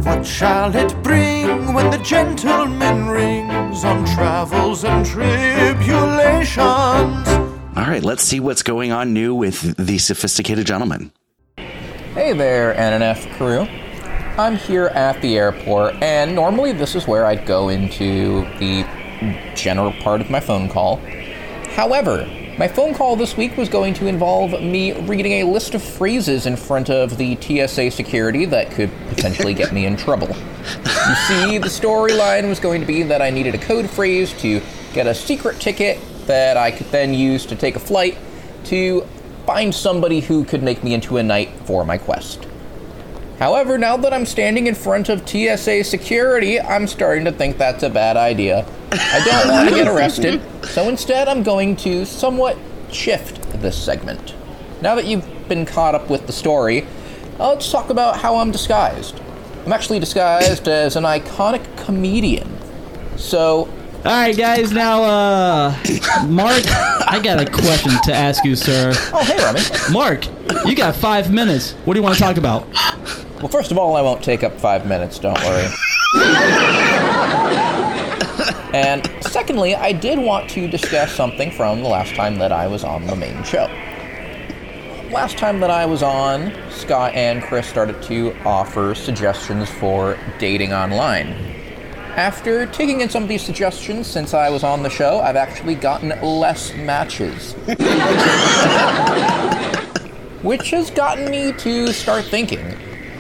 What 0.03 0.25
shall 0.25 0.75
it 0.77 0.95
bring 1.03 1.75
when 1.75 1.91
the 1.91 1.99
gentleman 1.99 3.09
rings 3.09 3.85
on 3.85 4.05
travels 4.07 4.85
and 4.85 5.05
tribulations? 5.05 6.59
All 6.59 7.85
right. 7.85 8.03
Let's 8.03 8.23
see 8.23 8.41
what's 8.41 8.63
going 8.63 8.93
on 8.93 9.13
new 9.13 9.35
with 9.35 9.77
the 9.77 9.99
sophisticated 9.99 10.67
gentleman. 10.67 11.13
Hey 12.15 12.33
there, 12.33 12.75
NNF 12.75 13.33
crew. 13.37 13.67
I'm 14.39 14.57
here 14.57 14.87
at 14.87 15.21
the 15.21 15.37
airport, 15.37 15.95
and 16.03 16.35
normally 16.35 16.73
this 16.73 16.95
is 16.95 17.09
where 17.09 17.27
I'd 17.27 17.45
go 17.45 17.69
into 17.69 18.43
the 18.59 18.87
general 19.57 19.93
part 19.95 20.21
of 20.21 20.31
my 20.31 20.39
phone 20.39 20.69
call. 20.69 21.01
However, 21.71 22.25
my 22.59 22.67
phone 22.67 22.93
call 22.93 23.15
this 23.15 23.37
week 23.37 23.57
was 23.57 23.69
going 23.69 23.95
to 23.95 24.09
involve 24.09 24.61
me 24.61 24.93
reading 25.03 25.33
a 25.35 25.45
list 25.45 25.77
of 25.77 25.83
phrases 25.83 26.45
in 26.45 26.57
front 26.57 26.91
of 26.91 27.17
the 27.17 27.37
TSA 27.41 27.93
security 27.93 28.47
that 28.47 28.73
could 28.73 28.91
potentially 29.11 29.55
get 29.55 29.73
me 29.73 29.87
in 29.87 29.97
trouble. 29.97 30.27
You 30.27 31.15
see, 31.29 31.59
the 31.59 31.69
storyline 31.69 32.49
was 32.49 32.59
going 32.59 32.81
to 32.81 32.87
be 32.87 33.05
that 33.05 33.23
I 33.23 33.31
needed 33.31 33.55
a 33.55 33.59
code 33.59 33.89
phrase 33.89 34.33
to 34.41 34.61
get 34.93 35.07
a 35.07 35.15
secret 35.15 35.61
ticket 35.61 36.01
that 36.27 36.57
I 36.57 36.73
could 36.73 36.89
then 36.89 37.15
use 37.15 37.47
to 37.47 37.55
take 37.55 37.77
a 37.77 37.81
flight 37.81 38.19
to 38.65 39.03
find 39.47 39.73
somebody 39.73 40.19
who 40.19 40.45
could 40.45 40.65
make 40.65 40.83
me 40.83 40.95
into 40.95 41.19
a 41.19 41.23
knight 41.23 41.51
for 41.65 41.85
my 41.85 41.97
quest. 41.97 42.48
However, 43.39 43.79
now 43.79 43.97
that 43.99 44.13
I'm 44.13 44.27
standing 44.27 44.67
in 44.67 44.75
front 44.75 45.09
of 45.09 45.29
TSA 45.29 45.85
security, 45.85 46.61
I'm 46.61 46.89
starting 46.89 47.25
to 47.25 47.33
think 47.33 47.57
that's 47.57 47.85
a 47.85 47.91
bad 47.91 48.17
idea. 48.17 48.67
I 48.91 49.23
don't 49.25 49.53
want 49.53 49.69
to 49.69 49.75
get 49.75 49.87
arrested, 49.87 50.41
so 50.65 50.89
instead 50.89 51.29
I'm 51.29 51.43
going 51.45 51.77
to 51.77 52.05
somewhat 52.05 52.57
shift 52.91 53.41
this 53.61 53.77
segment. 53.81 54.35
Now 54.83 54.97
that 54.97 55.07
you've 55.07 55.25
been 55.49 55.67
caught 55.67 55.95
up 55.95 56.11
with 56.11 56.27
the 56.27 56.33
story, 56.33 56.85
uh, 57.39 57.51
let's 57.51 57.71
talk 57.71 57.91
about 57.91 58.17
how 58.19 58.37
I'm 58.37 58.51
disguised. 58.51 59.21
I'm 59.65 59.73
actually 59.73 60.01
disguised 60.01 60.67
as 60.67 60.97
an 60.97 61.05
iconic 61.05 61.65
comedian. 61.85 62.49
So, 63.17 63.69
All 63.99 64.05
right, 64.05 64.37
guys. 64.37 64.73
Now, 64.73 65.03
uh, 65.05 65.77
Mark, 66.27 66.63
I 66.67 67.21
got 67.23 67.41
a 67.41 67.51
question 67.51 67.93
to 68.05 68.13
ask 68.15 68.45
you, 68.45 68.57
sir. 68.57 68.93
oh 69.13 69.23
hey 69.25 69.37
Remy. 69.37 69.61
Mark, 69.93 70.27
you 70.67 70.75
got 70.75 70.97
five 70.97 71.33
minutes. 71.33 71.73
What 71.85 71.95
do 71.95 72.01
you 72.01 72.05
want 72.05 72.17
to 72.17 72.21
talk 72.21 72.37
about? 72.37 72.67
Well, 73.41 73.49
first 73.49 73.71
of 73.71 73.79
all, 73.79 73.95
I 73.95 74.03
won't 74.03 74.21
take 74.21 74.43
up 74.43 74.59
five 74.59 74.85
minutes, 74.85 75.21
don't 75.21 75.39
worry. 75.45 75.69
and 78.75 79.09
secondly, 79.21 79.77
I 79.77 79.93
did 79.93 80.19
want 80.19 80.51
to 80.51 80.67
discuss 80.67 81.13
something 81.13 81.53
from 81.53 81.83
the 81.83 81.89
last 81.89 82.17
time 82.17 82.39
that 82.39 82.51
I 82.51 82.67
was 82.67 82.83
on 82.83 83.07
the 83.07 83.15
main 83.15 83.45
show. 83.45 83.67
Last 85.13 85.39
time 85.39 85.61
that 85.61 85.71
I 85.71 85.87
was 85.87 86.03
on, 86.03 86.53
Scott 86.69 87.15
and 87.15 87.41
Chris 87.41 87.69
started 87.69 88.03
to 88.03 88.35
offer 88.45 88.97
suggestions 88.97 89.71
for 89.71 90.19
dating 90.41 90.73
online. 90.73 91.29
After 92.17 92.67
taking 92.67 93.03
in 93.03 93.09
some 93.09 93.23
of 93.23 93.29
these 93.29 93.43
suggestions 93.43 94.09
since 94.09 94.35
I 94.35 94.51
was 94.51 94.65
on 94.65 94.83
the 94.83 94.91
show, 94.91 95.21
I've 95.21 95.37
actually 95.37 95.77
gotten 95.77 96.09
less 96.21 96.75
matches. 96.75 97.53
Which 100.43 100.71
has 100.71 100.91
gotten 100.91 101.31
me 101.31 101.53
to 101.53 101.93
start 101.93 102.25
thinking. 102.25 102.77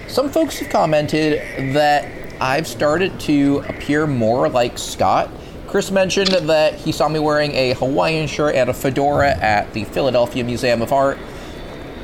Some 0.08 0.30
folks 0.30 0.58
have 0.60 0.70
commented 0.70 1.74
that 1.74 2.10
I've 2.40 2.66
started 2.66 3.20
to 3.20 3.62
appear 3.68 4.06
more 4.06 4.48
like 4.48 4.78
Scott. 4.78 5.28
Chris 5.66 5.90
mentioned 5.90 6.28
that 6.28 6.74
he 6.76 6.92
saw 6.92 7.10
me 7.10 7.18
wearing 7.18 7.52
a 7.52 7.74
Hawaiian 7.74 8.26
shirt 8.26 8.54
and 8.54 8.70
a 8.70 8.74
fedora 8.74 9.36
at 9.36 9.70
the 9.74 9.84
Philadelphia 9.84 10.42
Museum 10.44 10.80
of 10.80 10.94
Art. 10.94 11.18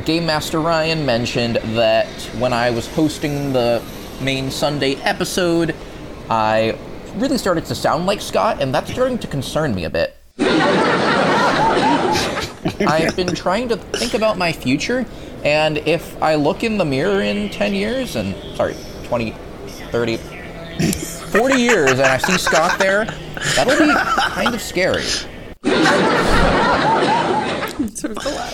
Game 0.05 0.27
Master 0.27 0.61
Ryan 0.61 1.07
mentioned 1.07 1.57
that 1.77 2.07
when 2.39 2.53
I 2.53 2.69
was 2.69 2.87
hosting 2.95 3.55
the 3.55 3.83
main 4.21 4.51
Sunday 4.51 4.97
episode, 4.97 5.75
I 6.29 6.77
really 7.17 7.39
started 7.39 7.65
to 7.67 7.75
sound 7.75 8.05
like 8.05 8.21
Scott, 8.21 8.61
and 8.61 8.75
that's 8.75 8.93
starting 8.93 9.17
to 9.19 9.27
concern 9.27 9.75
me 9.75 9.85
a 9.85 9.91
bit. 9.91 10.15
I've 12.87 13.17
been 13.17 13.35
trying 13.35 13.69
to 13.71 13.77
think 13.77 14.13
about 14.13 14.37
my 14.37 14.53
future, 14.53 15.07
and 15.45 15.79
if 15.79 16.21
I 16.23 16.35
look 16.37 16.65
in 16.65 16.79
the 16.79 16.85
mirror 16.85 17.21
in 17.21 17.51
10 17.51 17.75
years, 17.75 18.17
and 18.17 18.35
sorry, 18.57 18.75
20, 19.05 19.33
30, 19.91 20.17
40 20.17 21.55
years, 21.57 21.91
and 21.93 22.03
I 22.03 22.19
see 22.19 22.39
Scott 22.39 22.79
there, 22.79 23.05
that'll 23.55 23.79
be 23.79 23.93
kind 24.33 24.55
of 24.55 24.61
scary. 24.61 25.05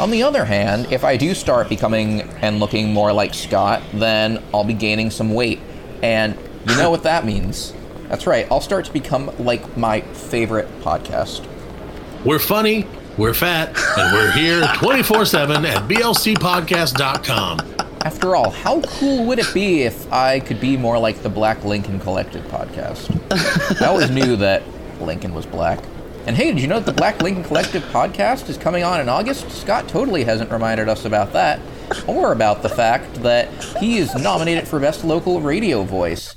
On 0.01 0.11
the 0.11 0.23
other 0.23 0.45
hand, 0.45 0.93
if 0.93 1.05
I 1.05 1.17
do 1.17 1.35
start 1.35 1.69
becoming 1.69 2.23
and 2.43 2.59
looking 2.59 2.93
more 2.93 3.13
like 3.13 3.35
Scott, 3.35 3.83
then 3.95 4.43
I'll 4.53 4.65
be 4.65 4.75
gaining 4.75 5.11
some 5.11 5.33
weight. 5.35 5.61
And 6.03 6.37
you 6.67 6.77
know 6.77 6.91
what 6.91 7.03
that 7.05 7.25
means. 7.25 7.73
That's 8.09 8.27
right, 8.27 8.47
I'll 8.51 8.61
start 8.61 8.87
to 8.87 8.93
become 8.93 9.31
like 9.39 9.77
my 9.77 10.01
favorite 10.01 10.69
podcast. 10.81 11.47
We're 12.25 12.39
funny, 12.39 12.87
we're 13.17 13.35
fat, 13.35 13.69
and 13.99 14.13
we're 14.13 14.33
here 14.33 14.67
24 14.77 15.25
7 15.27 15.65
at 15.65 15.89
blcpodcast.com. 15.89 17.59
After 18.03 18.35
all, 18.35 18.51
how 18.51 18.81
cool 18.83 19.27
would 19.27 19.39
it 19.39 19.53
be 19.53 19.83
if 19.83 20.11
I 20.11 20.41
could 20.41 20.59
be 20.61 20.77
more 20.77 20.99
like 20.99 21.23
the 21.23 21.29
Black 21.29 21.65
Lincoln 21.65 22.01
Collective 22.01 22.45
podcast? 22.47 23.11
I 23.83 23.87
always 23.87 24.11
knew 24.11 24.37
that 24.37 24.63
Lincoln 25.01 25.35
was 25.35 25.45
black. 25.45 25.81
And 26.27 26.35
hey, 26.37 26.53
did 26.53 26.61
you 26.61 26.69
know 26.69 26.81
that 26.81 26.87
the 26.87 26.93
Black 26.93 27.21
Lincoln 27.23 27.45
Collective 27.45 27.83
podcast 27.85 28.49
is 28.49 28.57
coming 28.57 28.85
on 28.85 29.01
in 29.01 29.09
August? 29.09 29.51
Scott 29.51 29.89
totally 29.89 30.25
hasn't 30.25 30.51
reminded 30.51 30.89
us 30.89 31.05
about 31.05 31.33
that. 31.35 31.61
Or 32.07 32.33
about 32.33 32.63
the 32.63 32.69
fact 32.69 33.15
that 33.23 33.49
he 33.81 33.99
is 33.99 34.15
nominated 34.15 34.69
for 34.69 34.79
Best 34.79 35.05
Local 35.05 35.41
Radio 35.41 35.83
Voice. 35.83 36.37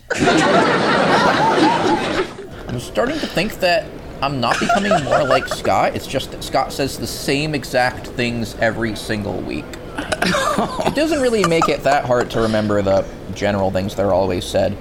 I'm 2.67 2.79
starting 2.79 3.19
to 3.19 3.27
think 3.27 3.59
that 3.59 3.85
I'm 4.23 4.39
not 4.39 4.57
becoming 4.57 5.03
more 5.03 5.25
like 5.25 5.49
Scott. 5.49 5.97
It's 5.97 6.07
just 6.07 6.31
that 6.31 6.45
Scott 6.45 6.71
says 6.71 6.97
the 6.97 7.05
same 7.05 7.53
exact 7.53 8.07
things 8.07 8.55
every 8.55 8.95
single 8.95 9.41
week. 9.41 9.65
It 9.97 10.95
doesn't 10.95 11.21
really 11.21 11.43
make 11.45 11.67
it 11.67 11.83
that 11.83 12.05
hard 12.05 12.31
to 12.31 12.39
remember 12.39 12.81
the 12.81 13.05
general 13.33 13.69
things 13.69 13.95
that 13.95 14.05
are 14.05 14.13
always 14.13 14.45
said. 14.45 14.77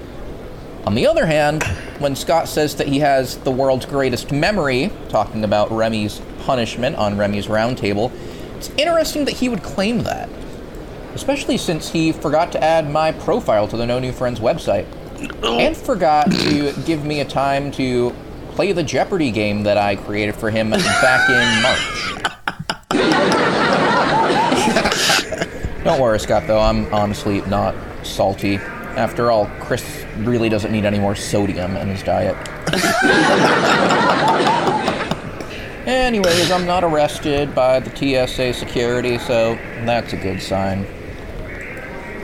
On 0.85 0.95
the 0.95 1.05
other 1.05 1.25
hand, 1.25 1.61
when 1.99 2.15
Scott 2.15 2.47
says 2.47 2.77
that 2.77 2.87
he 2.87 2.99
has 2.99 3.37
the 3.39 3.51
world's 3.51 3.85
greatest 3.85 4.31
memory, 4.31 4.89
talking 5.09 5.43
about 5.43 5.69
Remy's 5.73 6.21
punishment 6.45 6.95
on 6.95 7.17
Remy's 7.17 7.47
roundtable, 7.47 8.13
it's 8.55 8.69
interesting 8.77 9.25
that 9.25 9.35
he 9.35 9.49
would 9.49 9.61
claim 9.61 10.03
that. 10.03 10.29
Especially 11.15 11.57
since 11.57 11.89
he 11.89 12.13
forgot 12.13 12.53
to 12.53 12.63
add 12.63 12.89
my 12.89 13.11
profile 13.11 13.67
to 13.67 13.75
the 13.75 13.85
No 13.85 13.99
New 13.99 14.13
Friends 14.13 14.39
website. 14.39 14.85
And 15.43 15.75
forgot 15.75 16.31
to 16.31 16.73
give 16.85 17.03
me 17.03 17.19
a 17.19 17.25
time 17.25 17.71
to 17.73 18.15
play 18.53 18.71
the 18.71 18.83
Jeopardy 18.83 19.31
game 19.31 19.63
that 19.63 19.77
I 19.77 19.95
created 19.95 20.35
for 20.35 20.51
him 20.51 20.69
back 20.69 21.29
in 21.29 21.61
March. 21.63 22.13
Don't 25.83 25.99
worry, 25.99 26.19
Scott, 26.19 26.43
though. 26.47 26.59
I'm 26.59 26.91
honestly 26.93 27.41
not 27.41 27.75
salty. 28.03 28.55
After 28.95 29.31
all, 29.31 29.47
Chris 29.59 30.05
really 30.19 30.49
doesn't 30.49 30.71
need 30.71 30.85
any 30.85 30.99
more 30.99 31.15
sodium 31.15 31.75
in 31.75 31.87
his 31.87 32.03
diet. 32.03 32.37
Anyways, 35.87 36.51
I'm 36.51 36.65
not 36.65 36.83
arrested 36.83 37.53
by 37.55 37.79
the 37.79 37.89
TSA 37.89 38.53
security, 38.53 39.17
so 39.17 39.55
that's 39.83 40.13
a 40.13 40.17
good 40.17 40.41
sign. 40.41 40.85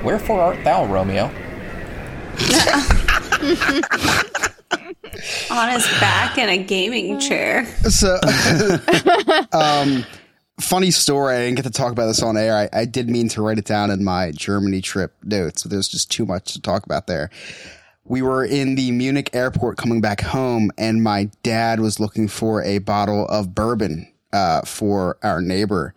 Wherefore 0.03 0.39
art 0.41 0.63
thou, 0.63 0.85
Romeo? 0.85 1.29
On 5.51 5.69
his 5.69 5.85
back 5.99 6.37
in 6.37 6.49
a 6.49 6.57
gaming 6.57 7.19
chair. 7.19 7.65
So, 7.89 8.19
um, 9.51 10.05
funny 10.59 10.91
story. 10.91 11.35
I 11.35 11.39
didn't 11.39 11.55
get 11.55 11.63
to 11.63 11.71
talk 11.71 11.91
about 11.91 12.07
this 12.07 12.21
on 12.21 12.37
air. 12.37 12.55
I, 12.55 12.81
I 12.81 12.85
did 12.85 13.09
mean 13.09 13.29
to 13.29 13.41
write 13.41 13.57
it 13.57 13.65
down 13.65 13.91
in 13.91 14.03
my 14.03 14.31
Germany 14.31 14.81
trip 14.81 15.13
notes, 15.23 15.63
but 15.63 15.71
there's 15.71 15.87
just 15.87 16.11
too 16.11 16.25
much 16.25 16.53
to 16.53 16.61
talk 16.61 16.85
about 16.85 17.07
there. 17.07 17.29
We 18.05 18.21
were 18.21 18.43
in 18.43 18.75
the 18.75 18.91
Munich 18.91 19.29
airport 19.33 19.77
coming 19.77 20.01
back 20.01 20.21
home, 20.21 20.71
and 20.77 21.03
my 21.03 21.29
dad 21.43 21.79
was 21.79 21.99
looking 21.99 22.27
for 22.27 22.63
a 22.63 22.79
bottle 22.79 23.25
of 23.27 23.53
bourbon 23.53 24.11
uh, 24.33 24.61
for 24.61 25.17
our 25.21 25.41
neighbor, 25.41 25.93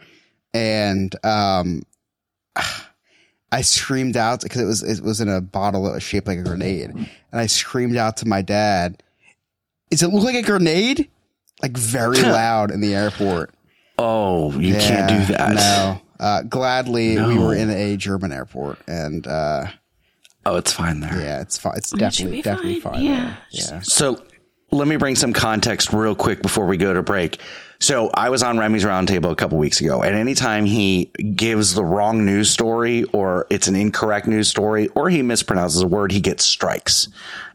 and 0.52 1.14
um, 1.24 1.82
I 3.52 3.60
screamed 3.62 4.16
out 4.16 4.42
because 4.42 4.60
it 4.60 4.66
was 4.66 4.82
it 4.82 5.02
was 5.02 5.20
in 5.20 5.28
a 5.28 5.40
bottle 5.40 5.84
that 5.84 5.94
was 5.94 6.02
shaped 6.02 6.26
like 6.26 6.38
a 6.38 6.42
grenade, 6.42 6.90
and 6.90 7.08
I 7.32 7.46
screamed 7.46 7.96
out 7.96 8.18
to 8.18 8.28
my 8.28 8.42
dad, 8.42 9.02
"Does 9.92 10.02
it 10.02 10.08
look 10.12 10.24
like 10.24 10.34
a 10.34 10.42
grenade?" 10.42 11.08
Like 11.62 11.76
very 11.76 12.20
loud 12.20 12.70
in 12.72 12.80
the 12.80 12.94
airport. 12.94 13.54
Oh, 13.98 14.52
you 14.58 14.74
can't 14.74 15.08
do 15.08 15.32
that. 15.34 15.54
No. 15.54 16.00
Uh, 16.18 16.42
gladly, 16.42 17.16
we 17.20 17.38
were 17.38 17.54
in 17.54 17.70
a 17.70 17.96
German 17.96 18.32
airport, 18.32 18.78
and 18.88 19.26
uh, 19.26 19.66
Oh, 20.44 20.56
it's 20.56 20.72
fine 20.72 21.00
there. 21.00 21.20
yeah, 21.20 21.40
it's 21.40 21.58
fine. 21.58 21.74
It's 21.76 21.90
definitely 21.90 22.38
be 22.38 22.42
definitely 22.42 22.80
fine. 22.80 22.94
fine. 22.94 23.02
Yeah. 23.04 23.24
there. 23.52 23.74
yeah. 23.74 23.80
So 23.82 24.20
let 24.72 24.88
me 24.88 24.96
bring 24.96 25.14
some 25.14 25.32
context 25.32 25.92
real 25.92 26.14
quick 26.16 26.42
before 26.42 26.66
we 26.66 26.76
go 26.76 26.92
to 26.94 27.02
break. 27.02 27.38
So 27.78 28.10
I 28.14 28.28
was 28.30 28.42
on 28.44 28.58
Remy's 28.58 28.84
roundtable 28.84 29.30
a 29.30 29.34
couple 29.36 29.58
weeks 29.58 29.80
ago, 29.80 30.02
and 30.02 30.14
anytime 30.16 30.64
he 30.64 31.06
gives 31.34 31.74
the 31.74 31.84
wrong 31.84 32.24
news 32.24 32.48
story 32.50 33.04
or 33.12 33.46
it's 33.50 33.66
an 33.68 33.74
incorrect 33.76 34.26
news 34.26 34.48
story 34.48 34.88
or 34.94 35.10
he 35.10 35.20
mispronounces 35.22 35.82
a 35.82 35.86
word, 35.86 36.12
he 36.12 36.20
gets 36.20 36.44
strikes. 36.44 37.08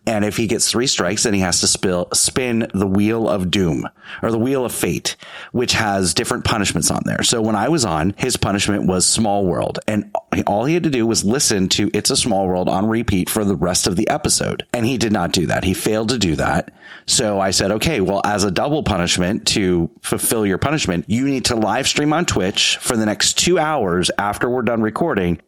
And 0.08 0.24
if 0.24 0.38
he 0.38 0.48
gets 0.48 0.72
three 0.72 0.88
strikes, 0.88 1.24
then 1.24 1.34
he 1.34 1.42
has 1.42 1.60
to 1.60 1.68
spill, 1.68 2.08
spin 2.14 2.72
the 2.74 2.88
wheel 2.88 3.28
of 3.28 3.52
doom 3.52 3.88
or 4.24 4.32
the 4.32 4.40
wheel 4.40 4.64
of 4.64 4.74
fate, 4.74 5.18
which 5.52 5.74
has 5.74 6.14
different 6.14 6.46
punishments 6.46 6.90
on 6.90 7.02
there. 7.06 7.24
So 7.24 7.42
when 7.42 7.58
I 7.58 7.68
was 7.68 7.84
on, 7.84 8.14
his 8.18 8.38
punishment 8.38 8.88
was 8.88 9.06
Small 9.06 9.46
World, 9.46 9.80
and 9.86 10.10
all 10.48 10.64
he 10.64 10.76
had 10.76 10.84
to 10.84 10.90
do 10.90 11.06
was 11.06 11.26
listen 11.26 11.68
to 11.70 11.92
It's 11.94 12.10
a 12.10 12.16
Small 12.16 12.48
World 12.48 12.70
on 12.70 12.88
repeat 12.88 13.30
for 13.30 13.44
the 13.44 13.56
rest 13.56 13.86
of 13.86 13.98
the 13.98 14.08
episode. 14.08 14.66
And 14.72 14.86
he 14.86 14.98
did 14.98 15.12
not 15.12 15.34
do 15.34 15.48
that. 15.48 15.66
He 15.66 15.74
failed 15.74 16.10
to 16.10 16.18
do 16.18 16.38
that. 16.38 16.74
So 17.06 17.40
I 17.40 17.52
said, 17.52 17.72
okay, 17.72 18.00
well, 18.00 18.22
as 18.24 18.46
a 18.46 18.52
double 18.52 18.84
punishment 18.84 19.46
to 19.50 19.90
fulfill 20.02 20.46
your 20.46 20.58
punishment, 20.58 21.04
you 21.10 21.26
need 21.26 21.46
to 21.46 21.56
live 21.56 21.86
stream 21.88 22.14
on 22.14 22.26
Twitch 22.26 22.78
for 22.78 22.96
the 22.96 23.06
next 23.06 23.38
two 23.38 23.60
hours 23.60 24.10
after 24.18 24.50
we're 24.50 24.62
done 24.62 24.82
recording 24.82 25.42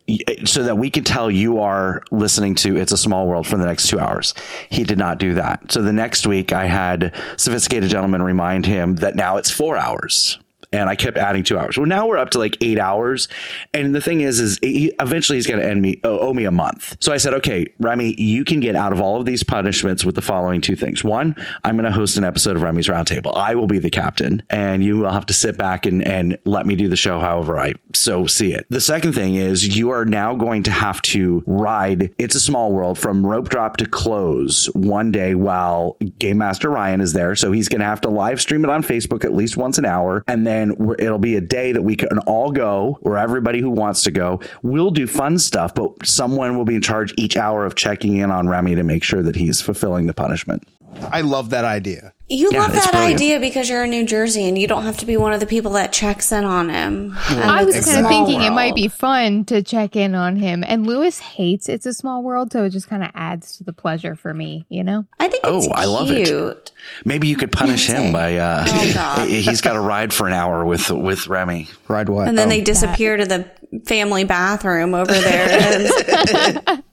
so 0.43 0.63
that 0.63 0.77
we 0.77 0.89
can 0.89 1.05
tell 1.05 1.31
you 1.31 1.59
are 1.59 2.03
listening 2.11 2.55
to 2.55 2.75
It's 2.75 2.91
a 2.91 2.97
Small 2.97 3.25
World 3.25 3.47
for 3.47 3.57
the 3.57 3.65
next 3.65 3.87
two 3.87 3.99
hours. 3.99 4.33
He 4.69 4.83
did 4.83 4.97
not 4.97 5.17
do 5.17 5.33
that. 5.35 5.71
So 5.71 5.81
the 5.81 5.93
next 5.93 6.27
week 6.27 6.53
I 6.53 6.65
had 6.65 7.13
sophisticated 7.37 7.89
gentlemen 7.89 8.21
remind 8.21 8.65
him 8.65 8.95
that 8.95 9.15
now 9.15 9.37
it's 9.37 9.51
four 9.51 9.77
hours. 9.77 10.39
And 10.71 10.89
I 10.89 10.95
kept 10.95 11.17
adding 11.17 11.43
two 11.43 11.57
hours. 11.57 11.77
Well, 11.77 11.87
now 11.87 12.07
we're 12.07 12.17
up 12.17 12.29
to 12.31 12.39
like 12.39 12.57
eight 12.61 12.77
hours. 12.77 13.27
And 13.73 13.95
the 13.95 14.01
thing 14.01 14.21
is, 14.21 14.39
is 14.39 14.59
he, 14.61 14.93
eventually 14.99 15.37
he's 15.37 15.47
going 15.47 15.59
to 15.59 15.65
end 15.65 15.81
me, 15.81 15.99
owe, 16.03 16.33
me 16.33 16.45
a 16.45 16.51
month. 16.51 16.97
So 16.99 17.11
I 17.11 17.17
said, 17.17 17.33
okay, 17.35 17.65
Remy, 17.79 18.21
you 18.21 18.45
can 18.45 18.59
get 18.59 18.75
out 18.75 18.93
of 18.93 19.01
all 19.01 19.19
of 19.19 19.25
these 19.25 19.43
punishments 19.43 20.05
with 20.05 20.15
the 20.15 20.21
following 20.21 20.61
two 20.61 20.75
things. 20.75 21.03
One, 21.03 21.35
I'm 21.63 21.75
going 21.75 21.85
to 21.85 21.91
host 21.91 22.17
an 22.17 22.23
episode 22.23 22.55
of 22.55 22.61
Remy's 22.61 22.87
Roundtable. 22.87 23.35
I 23.35 23.55
will 23.55 23.67
be 23.67 23.79
the 23.79 23.89
captain 23.89 24.43
and 24.49 24.83
you 24.83 24.99
will 24.99 25.11
have 25.11 25.25
to 25.27 25.33
sit 25.33 25.57
back 25.57 25.85
and, 25.85 26.05
and 26.05 26.37
let 26.45 26.65
me 26.65 26.75
do 26.75 26.87
the 26.87 26.95
show 26.95 27.19
however 27.19 27.59
I 27.59 27.73
so 27.93 28.27
see 28.27 28.53
it. 28.53 28.65
The 28.69 28.81
second 28.81 29.13
thing 29.13 29.35
is 29.35 29.75
you 29.75 29.89
are 29.89 30.05
now 30.05 30.35
going 30.35 30.63
to 30.63 30.71
have 30.71 31.01
to 31.03 31.43
ride 31.47 32.13
It's 32.17 32.35
a 32.35 32.39
Small 32.39 32.71
World 32.71 32.97
from 32.97 33.25
rope 33.25 33.49
drop 33.49 33.77
to 33.77 33.85
close 33.85 34.67
one 34.73 35.11
day 35.11 35.35
while 35.35 35.97
Game 36.19 36.37
Master 36.37 36.69
Ryan 36.69 37.01
is 37.01 37.13
there. 37.13 37.35
So 37.35 37.51
he's 37.51 37.69
going 37.69 37.79
to 37.79 37.85
have 37.85 38.01
to 38.01 38.09
live 38.09 38.39
stream 38.41 38.63
it 38.63 38.69
on 38.69 38.83
Facebook 38.83 39.25
at 39.25 39.33
least 39.33 39.57
once 39.57 39.77
an 39.77 39.85
hour. 39.85 40.23
And 40.27 40.45
then 40.45 40.58
we're, 40.77 40.95
it'll 40.99 41.17
be 41.17 41.35
a 41.35 41.41
day 41.41 41.71
that 41.71 41.81
we 41.81 41.95
can 41.95 42.19
all 42.19 42.51
go 42.51 42.99
or 43.01 43.17
everybody 43.17 43.59
who 43.59 43.69
wants 43.69 44.03
to 44.03 44.11
go. 44.11 44.39
We'll 44.61 44.91
do 44.91 45.07
fun 45.07 45.39
stuff, 45.39 45.73
but 45.73 46.05
someone 46.05 46.57
will 46.57 46.65
be 46.65 46.75
in 46.75 46.81
charge 46.81 47.13
each 47.17 47.37
hour 47.37 47.65
of 47.65 47.75
checking 47.75 48.17
in 48.17 48.31
on 48.31 48.47
Remy 48.47 48.75
to 48.75 48.83
make 48.83 49.03
sure 49.03 49.23
that 49.23 49.35
he's 49.35 49.61
fulfilling 49.61 50.07
the 50.07 50.13
punishment. 50.13 50.67
I 51.11 51.21
love 51.21 51.51
that 51.51 51.65
idea. 51.65 52.13
You 52.27 52.49
Yeah, 52.51 52.59
love 52.61 52.73
that 52.73 52.91
brilliant. 52.91 53.15
idea 53.15 53.39
because 53.39 53.69
you're 53.69 53.83
in 53.85 53.89
New 53.89 54.05
Jersey 54.05 54.47
and 54.47 54.55
you 54.57 54.67
don't 54.67 54.83
have 54.83 54.97
to 54.97 55.05
be 55.05 55.17
one 55.17 55.33
of 55.33 55.39
the 55.39 55.45
people 55.47 55.71
that 55.71 55.91
checks 55.91 56.31
in 56.31 56.43
on 56.43 56.69
him. 56.69 57.15
And 57.29 57.39
I 57.49 57.63
was 57.63 57.75
it's 57.75 57.87
kind 57.87 58.05
of 58.05 58.09
small 58.11 58.25
thinking 58.27 58.45
it 58.45 58.51
might 58.51 58.75
be 58.75 58.87
fun 58.87 59.45
to 59.45 59.63
check 59.63 59.95
in 59.95 60.13
on 60.13 60.35
him. 60.35 60.63
And 60.67 60.85
Lewis 60.85 61.17
hates 61.19 61.67
It's 61.69 61.85
a 61.87 61.93
Small 61.93 62.21
World, 62.21 62.51
so 62.51 62.65
it 62.65 62.69
just 62.69 62.87
kind 62.87 63.03
of 63.03 63.09
adds 63.15 63.57
to 63.57 63.63
the 63.63 63.73
pleasure 63.73 64.15
for 64.15 64.33
me, 64.33 64.65
you 64.69 64.83
know? 64.83 65.05
I 65.19 65.27
think 65.27 65.43
it's 65.43 65.67
Oh, 65.67 65.71
I 65.71 65.85
love 65.85 66.11
it. 66.11 66.71
Maybe 67.05 67.27
you 67.27 67.35
could 67.37 67.51
punish 67.51 67.87
him 67.87 68.11
by 68.11 68.37
uh, 68.37 68.65
Oh, 68.67 69.25
he's 69.27 69.61
got 69.61 69.73
to 69.73 69.79
ride 69.81 70.13
for 70.13 70.27
an 70.27 70.33
hour 70.33 70.63
with 70.65 70.91
with 70.91 71.27
Remy. 71.27 71.67
Ride 71.87 72.09
what? 72.09 72.27
And 72.27 72.37
then 72.37 72.47
Oh, 72.47 72.49
they 72.51 72.61
disappear 72.61 73.17
to 73.17 73.25
the 73.25 73.49
family 73.85 74.23
bathroom 74.25 74.93
over 74.93 75.13
there. 75.13 76.81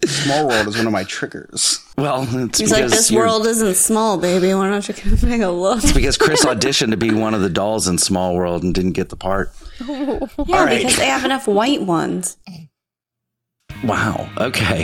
And 0.00 0.10
Small 0.10 0.46
World 0.48 0.68
is 0.68 0.76
one 0.76 0.86
of 0.86 0.92
my 0.92 1.04
triggers. 1.04 1.84
Well, 1.96 2.22
it's 2.44 2.58
he's 2.58 2.70
like, 2.70 2.84
because 2.84 2.92
"This 2.92 3.10
world 3.10 3.46
isn't 3.46 3.74
small, 3.74 4.16
baby. 4.18 4.54
Why 4.54 4.70
don't 4.70 4.86
you 4.86 4.94
come 4.94 5.16
take 5.16 5.42
a 5.42 5.48
look?" 5.48 5.82
It's 5.82 5.92
because 5.92 6.16
Chris 6.16 6.44
auditioned 6.44 6.90
to 6.90 6.96
be 6.96 7.10
one 7.10 7.34
of 7.34 7.40
the 7.40 7.50
dolls 7.50 7.88
in 7.88 7.98
Small 7.98 8.36
World 8.36 8.62
and 8.62 8.72
didn't 8.74 8.92
get 8.92 9.08
the 9.08 9.16
part. 9.16 9.52
Yeah, 9.88 10.18
All 10.38 10.44
right. 10.64 10.78
because 10.78 10.96
they 10.96 11.06
have 11.06 11.24
enough 11.24 11.46
white 11.46 11.82
ones. 11.82 12.36
Wow. 13.84 14.28
Okay. 14.38 14.82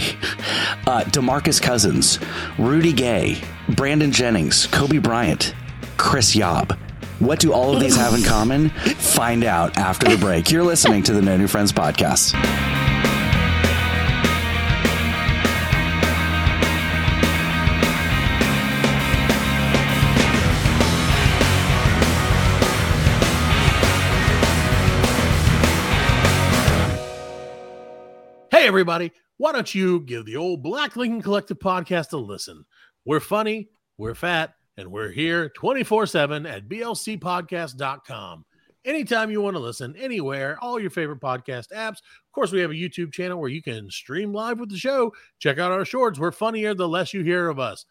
Uh, 0.86 1.02
Demarcus 1.06 1.60
Cousins, 1.60 2.18
Rudy 2.58 2.92
Gay, 2.92 3.38
Brandon 3.70 4.12
Jennings, 4.12 4.66
Kobe 4.68 4.98
Bryant, 4.98 5.52
Chris 5.96 6.36
Yob. 6.36 6.78
What 7.18 7.40
do 7.40 7.52
all 7.52 7.74
of 7.74 7.80
these 7.80 7.96
have 7.96 8.14
in 8.14 8.22
common? 8.22 8.68
Find 8.98 9.42
out 9.44 9.76
after 9.78 10.08
the 10.08 10.16
break. 10.16 10.50
You're 10.50 10.62
listening 10.64 11.02
to 11.04 11.12
the 11.12 11.22
No 11.22 11.36
New 11.36 11.48
Friends 11.48 11.72
podcast. 11.72 12.34
Hey, 28.64 28.68
everybody. 28.68 29.12
Why 29.36 29.52
don't 29.52 29.74
you 29.74 30.00
give 30.00 30.24
the 30.24 30.36
old 30.36 30.62
Black 30.62 30.96
Lincoln 30.96 31.20
Collective 31.20 31.58
podcast 31.58 32.14
a 32.14 32.16
listen? 32.16 32.64
We're 33.04 33.20
funny, 33.20 33.68
we're 33.98 34.14
fat, 34.14 34.54
and 34.78 34.90
we're 34.90 35.10
here 35.10 35.50
24 35.50 36.06
7 36.06 36.46
at 36.46 36.66
blcpodcast.com. 36.66 38.46
Anytime 38.86 39.30
you 39.30 39.42
want 39.42 39.54
to 39.56 39.60
listen, 39.60 39.94
anywhere, 39.98 40.56
all 40.62 40.80
your 40.80 40.88
favorite 40.88 41.20
podcast 41.20 41.72
apps. 41.72 41.98
Of 41.98 42.32
course, 42.32 42.52
we 42.52 42.60
have 42.60 42.70
a 42.70 42.74
YouTube 42.74 43.12
channel 43.12 43.38
where 43.38 43.50
you 43.50 43.60
can 43.62 43.90
stream 43.90 44.32
live 44.32 44.58
with 44.58 44.70
the 44.70 44.78
show. 44.78 45.12
Check 45.38 45.58
out 45.58 45.70
our 45.70 45.84
shorts. 45.84 46.18
We're 46.18 46.32
funnier 46.32 46.72
the 46.72 46.88
less 46.88 47.12
you 47.12 47.22
hear 47.22 47.50
of 47.50 47.58
us. 47.58 47.84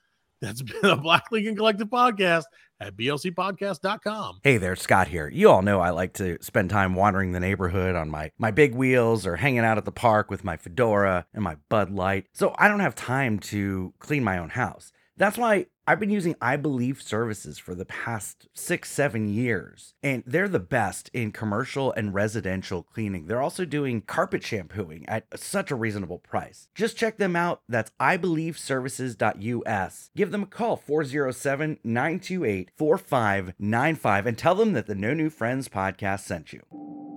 That's 0.44 0.62
been 0.82 0.92
a 0.92 0.98
Black 0.98 1.32
Lincoln 1.32 1.56
Collective 1.56 1.88
podcast 1.88 2.44
at 2.82 2.98
blcpodcast.com. 2.98 4.40
Hey 4.44 4.58
there, 4.58 4.76
Scott 4.76 5.08
here. 5.08 5.30
You 5.30 5.50
all 5.50 5.62
know 5.62 5.80
I 5.80 5.92
like 5.92 6.14
to 6.16 6.38
spend 6.42 6.70
time 6.70 6.96
wandering 6.96 7.32
the 7.32 7.40
neighborhood 7.40 7.96
on 7.96 8.10
my, 8.10 8.30
my 8.38 8.52
big 8.52 8.76
wheels 8.76 9.26
or 9.26 9.38
hanging 9.38 9.60
out 9.62 9.78
at 9.78 9.86
the 9.86 9.92
park 9.92 10.30
with 10.30 10.44
my 10.44 10.58
fedora 10.58 11.26
and 11.34 11.44
my 11.44 11.56
Bud 11.70 11.92
Light. 11.92 12.26
So 12.34 12.54
I 12.58 12.68
don't 12.68 12.82
have 12.82 12.94
time 12.94 13.40
to 13.40 13.94
clean 14.00 14.24
my 14.24 14.38
own 14.38 14.50
house. 14.50 14.92
That's 15.16 15.38
why 15.38 15.68
I've 15.86 16.00
been 16.00 16.10
using 16.10 16.36
I 16.42 16.56
Believe 16.56 17.02
services 17.02 17.60
for 17.60 17.76
the 17.76 17.84
past 17.84 18.48
six, 18.54 18.90
seven 18.90 19.28
years. 19.28 19.96
And 20.02 20.24
they're 20.26 20.48
the 20.48 20.60
best 20.60 21.10
in 21.14 21.34
commercial 21.34 21.92
and 21.92 22.14
residential 22.14 22.84
cleaning. 22.84 23.28
They're 23.28 23.42
also 23.42 23.66
doing 23.66 24.00
carpet 24.02 24.44
shampooing 24.44 25.04
at 25.10 25.26
such 25.38 25.72
a 25.72 25.76
reasonable 25.76 26.20
price. 26.20 26.70
Just 26.74 26.96
check 26.96 27.18
them 27.18 27.36
out. 27.36 27.64
That's 27.68 27.92
ibelieveservices.us. 28.00 30.10
Give 30.16 30.32
them 30.32 30.44
a 30.44 30.48
call, 30.48 30.78
407 30.78 31.80
928 31.84 32.72
4595, 32.78 34.26
and 34.26 34.38
tell 34.38 34.56
them 34.56 34.72
that 34.74 34.88
the 34.88 34.96
No 34.96 35.14
New 35.14 35.30
Friends 35.30 35.68
podcast 35.68 36.22
sent 36.22 36.54
you. 36.54 37.13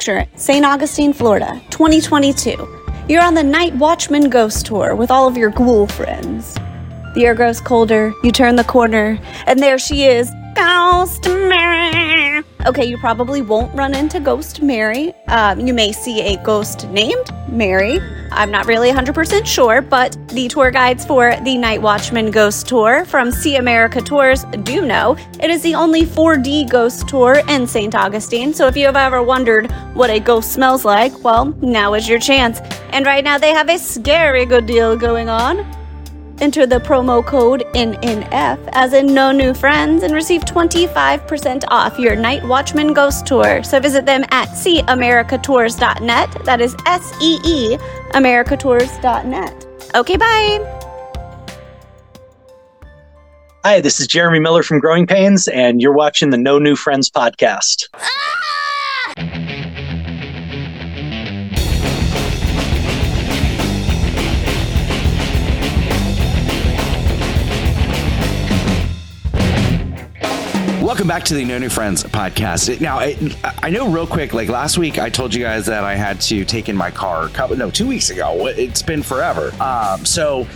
Picture 0.00 0.24
St. 0.34 0.64
Augustine, 0.64 1.12
Florida, 1.12 1.60
2022. 1.68 2.56
You're 3.06 3.20
on 3.20 3.34
the 3.34 3.42
Night 3.42 3.74
Watchman 3.74 4.30
Ghost 4.30 4.64
Tour 4.64 4.94
with 4.94 5.10
all 5.10 5.28
of 5.28 5.36
your 5.36 5.50
ghoul 5.50 5.86
friends. 5.86 6.54
The 7.14 7.26
air 7.26 7.34
grows 7.34 7.60
colder, 7.60 8.14
you 8.24 8.32
turn 8.32 8.56
the 8.56 8.64
corner, 8.64 9.18
and 9.46 9.60
there 9.60 9.78
she 9.78 10.04
is, 10.04 10.30
Ghost 10.54 11.28
Mary. 11.28 12.42
Okay, 12.64 12.86
you 12.86 12.96
probably 12.96 13.42
won't 13.42 13.76
run 13.76 13.94
into 13.94 14.20
Ghost 14.20 14.62
Mary. 14.62 15.12
Um, 15.28 15.60
you 15.60 15.74
may 15.74 15.92
see 15.92 16.22
a 16.22 16.42
ghost 16.44 16.88
named 16.88 17.30
Mary. 17.50 17.98
I'm 18.32 18.50
not 18.50 18.66
really 18.66 18.90
100% 18.90 19.46
sure, 19.46 19.82
but 19.82 20.16
the 20.28 20.48
tour 20.48 20.70
guides 20.70 21.04
for 21.04 21.34
the 21.42 21.56
Night 21.58 21.82
Watchman 21.82 22.30
Ghost 22.30 22.68
Tour 22.68 23.04
from 23.04 23.30
See 23.30 23.56
America 23.56 24.00
Tours 24.00 24.44
do 24.62 24.86
know 24.86 25.16
it 25.40 25.50
is 25.50 25.62
the 25.62 25.74
only 25.74 26.02
4D 26.02 26.70
ghost 26.70 27.08
tour 27.08 27.42
in 27.48 27.66
St. 27.66 27.94
Augustine. 27.94 28.54
So 28.54 28.66
if 28.66 28.76
you 28.76 28.86
have 28.86 28.96
ever 28.96 29.22
wondered 29.22 29.70
what 29.94 30.10
a 30.10 30.20
ghost 30.20 30.52
smells 30.52 30.84
like, 30.84 31.24
well, 31.24 31.46
now 31.60 31.94
is 31.94 32.08
your 32.08 32.20
chance. 32.20 32.60
And 32.92 33.06
right 33.06 33.24
now 33.24 33.38
they 33.38 33.50
have 33.50 33.68
a 33.68 33.78
scary 33.78 34.46
good 34.46 34.66
deal 34.66 34.96
going 34.96 35.28
on. 35.28 35.79
Enter 36.40 36.66
the 36.66 36.78
promo 36.80 37.24
code 37.24 37.64
NNF 37.74 38.68
as 38.72 38.92
in 38.94 39.12
no 39.12 39.30
new 39.30 39.52
friends 39.54 40.02
and 40.02 40.14
receive 40.14 40.42
25% 40.42 41.64
off 41.68 41.98
your 41.98 42.16
Night 42.16 42.42
Watchman 42.46 42.94
Ghost 42.94 43.26
Tour. 43.26 43.62
So 43.62 43.78
visit 43.80 44.06
them 44.06 44.24
at 44.30 44.48
seeamericatours.net. 44.48 46.44
That 46.44 46.60
is 46.60 46.74
S 46.86 47.12
E 47.20 47.38
E 47.44 47.76
americatours.net. 48.14 49.66
Okay, 49.94 50.16
bye. 50.16 50.76
Hi, 53.62 53.80
this 53.82 54.00
is 54.00 54.06
Jeremy 54.06 54.40
Miller 54.40 54.62
from 54.62 54.80
Growing 54.80 55.06
Pains, 55.06 55.46
and 55.48 55.82
you're 55.82 55.92
watching 55.92 56.30
the 56.30 56.38
No 56.38 56.58
New 56.58 56.76
Friends 56.76 57.10
podcast. 57.10 57.88
Ah! 57.94 59.49
Welcome 70.90 71.06
back 71.06 71.22
to 71.26 71.34
the 71.34 71.44
No 71.44 71.56
New 71.56 71.68
Friends 71.68 72.02
podcast. 72.02 72.80
Now, 72.80 72.98
I, 72.98 73.16
I 73.62 73.70
know 73.70 73.88
real 73.92 74.08
quick, 74.08 74.34
like 74.34 74.48
last 74.48 74.76
week, 74.76 74.98
I 74.98 75.08
told 75.08 75.32
you 75.32 75.40
guys 75.40 75.66
that 75.66 75.84
I 75.84 75.94
had 75.94 76.20
to 76.22 76.44
take 76.44 76.68
in 76.68 76.76
my 76.76 76.90
car. 76.90 77.26
a 77.26 77.28
Couple, 77.28 77.56
no, 77.56 77.70
two 77.70 77.86
weeks 77.86 78.10
ago. 78.10 78.48
It's 78.48 78.82
been 78.82 79.04
forever. 79.04 79.52
Um, 79.62 80.04
so 80.04 80.48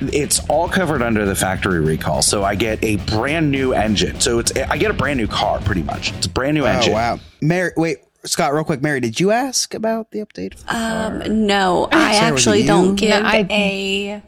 it's 0.00 0.40
all 0.48 0.70
covered 0.70 1.02
under 1.02 1.26
the 1.26 1.34
factory 1.34 1.80
recall. 1.80 2.22
So 2.22 2.44
I 2.44 2.54
get 2.54 2.82
a 2.82 2.96
brand 2.96 3.50
new 3.50 3.74
engine. 3.74 4.20
So 4.20 4.38
it's 4.38 4.56
I 4.56 4.78
get 4.78 4.90
a 4.90 4.94
brand 4.94 5.18
new 5.18 5.26
car, 5.28 5.60
pretty 5.60 5.82
much. 5.82 6.14
It's 6.14 6.24
a 6.26 6.30
brand 6.30 6.54
new 6.54 6.64
engine. 6.64 6.92
Oh 6.92 6.96
wow, 6.96 7.20
Mary. 7.42 7.72
Wait, 7.76 7.98
Scott, 8.24 8.54
real 8.54 8.64
quick, 8.64 8.80
Mary, 8.80 9.00
did 9.00 9.20
you 9.20 9.32
ask 9.32 9.74
about 9.74 10.12
the 10.12 10.20
update? 10.20 10.54
for 10.60 10.64
the? 10.64 11.28
Um, 11.28 11.46
no, 11.46 11.88
I 11.92 12.14
Sarah, 12.14 12.32
actually 12.32 12.64
don't 12.64 12.94
give 12.94 13.10
No, 13.10 13.20
I- 13.22 13.46
a. 13.50 14.22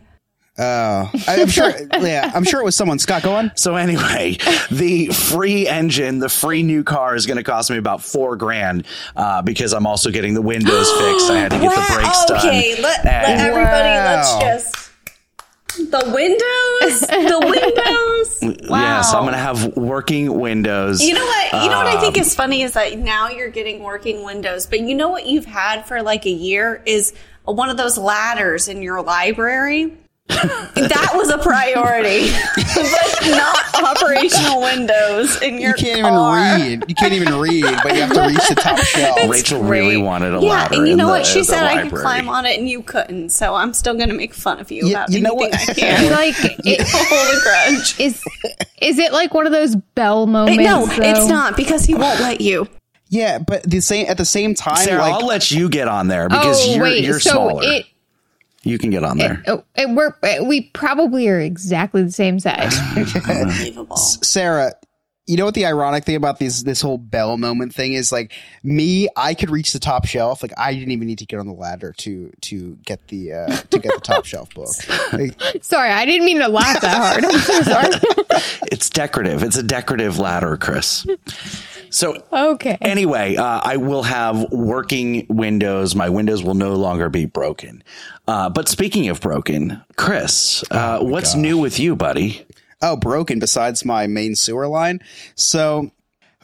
Oh, 0.60 1.10
I- 1.26 1.40
I'm 1.40 1.48
sure. 1.48 1.72
Yeah, 2.00 2.30
I'm 2.34 2.44
sure 2.44 2.60
it 2.60 2.64
was 2.64 2.76
someone. 2.76 2.98
Scott, 2.98 3.22
go 3.22 3.32
on. 3.34 3.52
So 3.56 3.76
anyway, 3.76 4.36
the 4.70 5.06
free 5.08 5.66
engine, 5.68 6.18
the 6.18 6.28
free 6.28 6.62
new 6.62 6.84
car 6.84 7.14
is 7.14 7.26
going 7.26 7.36
to 7.36 7.42
cost 7.42 7.70
me 7.70 7.76
about 7.78 8.02
four 8.02 8.36
grand 8.36 8.86
uh, 9.16 9.42
because 9.42 9.72
I'm 9.72 9.86
also 9.86 10.10
getting 10.10 10.34
the 10.34 10.42
windows 10.42 10.90
fixed. 11.00 11.30
I 11.30 11.38
had 11.38 11.50
to 11.52 11.58
get 11.58 11.70
the 11.74 11.94
brakes 11.94 12.24
done. 12.26 12.38
Okay, 12.38 12.80
let, 12.82 13.04
let 13.04 13.14
And- 13.28 13.40
everybody, 13.40 13.88
let's 13.88 14.36
just. 14.38 14.76
The 15.78 16.02
windows, 16.12 17.00
the 17.00 17.38
windows. 18.50 18.68
Wow. 18.68 18.80
Yes, 18.80 19.14
I'm 19.14 19.22
going 19.22 19.32
to 19.32 19.38
have 19.38 19.76
working 19.76 20.38
windows. 20.40 21.00
You 21.02 21.14
know 21.14 21.24
what? 21.24 21.52
You 21.62 21.70
know 21.70 21.76
what 21.78 21.86
I 21.86 22.00
think 22.00 22.16
Um, 22.16 22.22
is 22.22 22.34
funny 22.34 22.62
is 22.62 22.72
that 22.72 22.98
now 22.98 23.28
you're 23.28 23.50
getting 23.50 23.82
working 23.82 24.24
windows, 24.24 24.66
but 24.66 24.80
you 24.80 24.94
know 24.94 25.08
what 25.08 25.26
you've 25.26 25.46
had 25.46 25.86
for 25.86 26.02
like 26.02 26.26
a 26.26 26.30
year 26.30 26.82
is 26.86 27.14
one 27.44 27.70
of 27.70 27.76
those 27.76 27.96
ladders 27.96 28.66
in 28.68 28.82
your 28.82 29.00
library. 29.02 29.96
That 30.30 31.10
was 31.14 31.28
a 31.30 31.38
priority, 31.38 32.30
but 32.74 33.30
not 33.30 33.96
operational 33.96 34.62
windows 34.62 35.40
in 35.42 35.60
your 35.60 35.70
You 35.70 35.74
can't 35.74 35.98
even 35.98 36.14
read. 36.14 36.84
You 36.88 36.94
can't 36.94 37.12
even 37.12 37.34
read, 37.38 37.64
but 37.82 37.94
you 37.94 38.00
have 38.02 38.12
to 38.14 38.22
reach 38.26 38.48
the 38.48 38.54
top 38.54 38.78
shelf. 38.84 39.28
Rachel 39.28 39.62
really 39.62 39.96
wanted 39.96 40.34
a 40.34 40.40
Yeah, 40.40 40.48
ladder. 40.48 40.74
and 40.76 40.88
you 40.88 40.96
know 40.96 41.06
the- 41.06 41.12
what? 41.12 41.26
She 41.26 41.40
the 41.40 41.44
said 41.46 41.64
I 41.64 41.82
could 41.88 41.98
climb 41.98 42.28
on 42.28 42.46
it 42.46 42.58
and 42.58 42.68
you 42.68 42.82
couldn't, 42.82 43.30
so 43.30 43.54
I'm 43.54 43.72
still 43.74 43.94
going 43.94 44.08
to 44.08 44.14
make 44.14 44.32
fun 44.34 44.58
of 44.60 44.70
you 44.70 44.86
You- 44.86 44.94
about 44.94 45.10
you 45.10 45.20
know 45.20 45.36
anything 45.38 45.50
what? 45.50 45.70
I 45.70 45.74
can. 45.74 46.12
like 46.12 46.34
it, 46.64 46.80
hold 46.88 47.36
a 47.36 47.40
grudge. 47.42 48.00
is 48.00 48.22
is 48.80 48.98
it 48.98 49.12
like 49.12 49.34
one 49.34 49.46
of 49.46 49.52
those 49.52 49.76
Belle 49.94 50.26
moments? 50.26 50.62
no, 50.62 50.86
though? 50.86 51.02
it's 51.02 51.28
not 51.28 51.56
because 51.56 51.84
he 51.84 51.94
won't 51.94 52.20
let 52.20 52.40
you. 52.40 52.66
Yeah, 53.08 53.38
but 53.40 53.64
the 53.64 53.80
same 53.80 54.06
at 54.08 54.16
the 54.18 54.24
same 54.24 54.54
time, 54.54 54.76
Sarah, 54.76 55.00
like 55.02 55.14
I'll 55.14 55.26
let 55.26 55.50
you 55.50 55.68
get 55.68 55.88
on 55.88 56.06
there 56.08 56.28
because 56.28 56.60
oh 56.68 56.74
you're, 56.74 56.82
wait, 56.84 57.04
you're 57.04 57.18
so 57.18 57.32
smaller. 57.32 57.62
it. 57.64 57.86
You 58.62 58.78
can 58.78 58.90
get 58.90 59.04
on 59.04 59.16
there. 59.16 59.42
Oh, 59.46 59.64
it, 59.74 59.88
we're 59.88 60.14
we 60.44 60.62
probably 60.62 61.28
are 61.28 61.40
exactly 61.40 62.02
the 62.02 62.12
same 62.12 62.38
size. 62.38 62.76
Unbelievable. 63.28 63.96
Sarah, 63.96 64.74
you 65.26 65.36
know 65.36 65.44
what 65.44 65.54
the 65.54 65.64
ironic 65.64 66.04
thing 66.04 66.16
about 66.16 66.38
this 66.38 66.62
this 66.62 66.82
whole 66.82 66.98
Belle 66.98 67.38
moment 67.38 67.74
thing 67.74 67.94
is? 67.94 68.10
Like 68.12 68.32
me, 68.62 69.08
I 69.16 69.34
could 69.34 69.48
reach 69.48 69.72
the 69.72 69.78
top 69.78 70.04
shelf. 70.04 70.42
Like 70.42 70.52
I 70.58 70.74
didn't 70.74 70.90
even 70.90 71.06
need 71.06 71.20
to 71.20 71.26
get 71.26 71.38
on 71.38 71.46
the 71.46 71.52
ladder 71.54 71.94
to 71.98 72.32
to 72.42 72.76
get 72.84 73.08
the 73.08 73.32
uh, 73.32 73.46
to 73.46 73.78
get 73.78 73.94
the 73.94 74.00
top 74.02 74.24
shelf 74.24 74.52
book. 74.54 74.68
Like, 75.12 75.64
sorry, 75.64 75.90
I 75.90 76.04
didn't 76.04 76.24
mean 76.24 76.38
to 76.38 76.48
laugh 76.48 76.80
that 76.82 76.96
hard. 76.96 77.24
I'm 77.24 77.40
so 77.40 77.62
sorry. 77.62 77.88
It's 78.72 78.88
decorative. 78.88 79.42
It's 79.42 79.56
a 79.56 79.62
decorative 79.62 80.18
ladder, 80.18 80.56
Chris. 80.56 81.04
So 81.90 82.22
okay. 82.32 82.78
anyway, 82.80 83.36
uh, 83.36 83.60
I 83.62 83.76
will 83.76 84.04
have 84.04 84.50
working 84.52 85.26
windows. 85.28 85.94
My 85.94 86.08
windows 86.08 86.42
will 86.42 86.54
no 86.54 86.74
longer 86.74 87.08
be 87.08 87.26
broken. 87.26 87.82
Uh, 88.26 88.48
but 88.48 88.68
speaking 88.68 89.08
of 89.08 89.20
broken, 89.20 89.82
Chris, 89.96 90.64
uh, 90.70 91.00
what's 91.00 91.34
new 91.34 91.58
with 91.58 91.78
you, 91.78 91.96
buddy? 91.96 92.46
oh, 92.82 92.96
broken. 92.96 93.38
Besides 93.38 93.84
my 93.84 94.06
main 94.06 94.34
sewer 94.34 94.66
line, 94.66 95.00
so. 95.34 95.90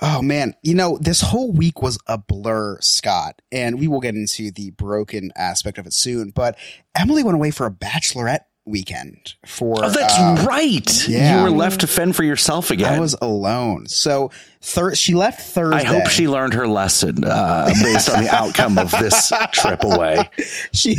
Oh 0.02 0.20
man, 0.20 0.54
you 0.62 0.74
know, 0.74 0.98
this 0.98 1.22
whole 1.22 1.52
week 1.52 1.80
was 1.80 1.98
a 2.06 2.18
blur, 2.18 2.78
Scott, 2.82 3.40
and 3.50 3.80
we 3.80 3.88
will 3.88 4.00
get 4.00 4.14
into 4.14 4.50
the 4.50 4.72
broken 4.72 5.32
aspect 5.34 5.78
of 5.78 5.86
it 5.86 5.94
soon. 5.94 6.32
But 6.32 6.58
Emily 6.94 7.24
went 7.24 7.36
away 7.36 7.50
for 7.50 7.64
a 7.64 7.70
bachelorette 7.70 8.40
weekend 8.66 9.34
for 9.46 9.84
Oh, 9.84 9.88
that's 9.90 10.18
uh, 10.18 10.44
right. 10.46 11.08
yeah. 11.08 11.38
You 11.38 11.44
were 11.44 11.50
left 11.56 11.80
to 11.82 11.86
fend 11.86 12.16
for 12.16 12.24
yourself 12.24 12.70
again. 12.70 12.94
I 12.94 13.00
was 13.00 13.14
alone. 13.22 13.86
So 13.86 14.30
thir- 14.60 14.94
she 14.94 15.14
left 15.14 15.40
Thursday. 15.40 15.78
I 15.80 15.84
hope 15.84 16.08
she 16.08 16.26
learned 16.28 16.54
her 16.54 16.66
lesson 16.66 17.24
uh, 17.24 17.70
based 17.82 18.10
on 18.10 18.24
the 18.24 18.30
outcome 18.34 18.76
of 18.78 18.90
this 18.90 19.32
trip 19.52 19.84
away. 19.84 20.28
she 20.72 20.96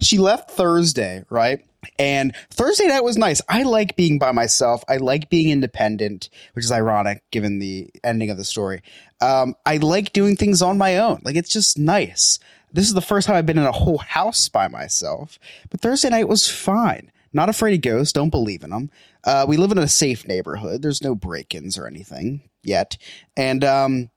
she 0.00 0.18
left 0.18 0.50
Thursday, 0.52 1.24
right? 1.30 1.64
And 1.98 2.34
Thursday 2.50 2.86
night 2.86 3.02
was 3.02 3.18
nice. 3.18 3.40
I 3.48 3.64
like 3.64 3.96
being 3.96 4.18
by 4.18 4.30
myself. 4.32 4.84
I 4.88 4.98
like 4.98 5.28
being 5.28 5.50
independent, 5.50 6.30
which 6.54 6.64
is 6.64 6.70
ironic 6.72 7.22
given 7.32 7.58
the 7.58 7.90
ending 8.04 8.30
of 8.30 8.36
the 8.36 8.44
story. 8.44 8.82
Um, 9.20 9.54
I 9.66 9.76
like 9.78 10.12
doing 10.12 10.36
things 10.36 10.62
on 10.62 10.78
my 10.78 10.98
own. 10.98 11.20
Like 11.24 11.36
it's 11.36 11.50
just 11.52 11.78
nice. 11.78 12.38
This 12.72 12.86
is 12.86 12.94
the 12.94 13.00
first 13.00 13.26
time 13.26 13.36
I've 13.36 13.46
been 13.46 13.58
in 13.58 13.66
a 13.66 13.72
whole 13.72 13.98
house 13.98 14.48
by 14.48 14.68
myself. 14.68 15.38
But 15.70 15.80
Thursday 15.80 16.08
night 16.10 16.28
was 16.28 16.50
fine. 16.50 17.10
Not 17.32 17.48
afraid 17.48 17.74
of 17.74 17.80
ghosts. 17.80 18.12
Don't 18.12 18.30
believe 18.30 18.62
in 18.62 18.70
them. 18.70 18.90
Uh, 19.24 19.46
we 19.48 19.56
live 19.56 19.72
in 19.72 19.78
a 19.78 19.88
safe 19.88 20.26
neighborhood. 20.26 20.82
There's 20.82 21.02
no 21.02 21.14
break-ins 21.14 21.78
or 21.78 21.86
anything 21.86 22.42
yet. 22.62 22.98
And 23.36 23.64
um, 23.64 24.10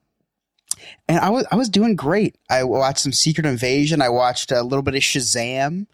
and 1.08 1.20
I 1.20 1.30
was 1.30 1.46
I 1.52 1.56
was 1.56 1.70
doing 1.70 1.96
great. 1.96 2.38
I 2.50 2.63
watched 2.63 3.00
some 3.00 3.13
Secret 3.13 3.46
Invasion. 3.46 4.02
I 4.02 4.10
watched 4.10 4.52
a 4.52 4.62
little 4.63 4.84
bit 4.84 4.96
of 4.96 5.02
Shazam, 5.02 5.88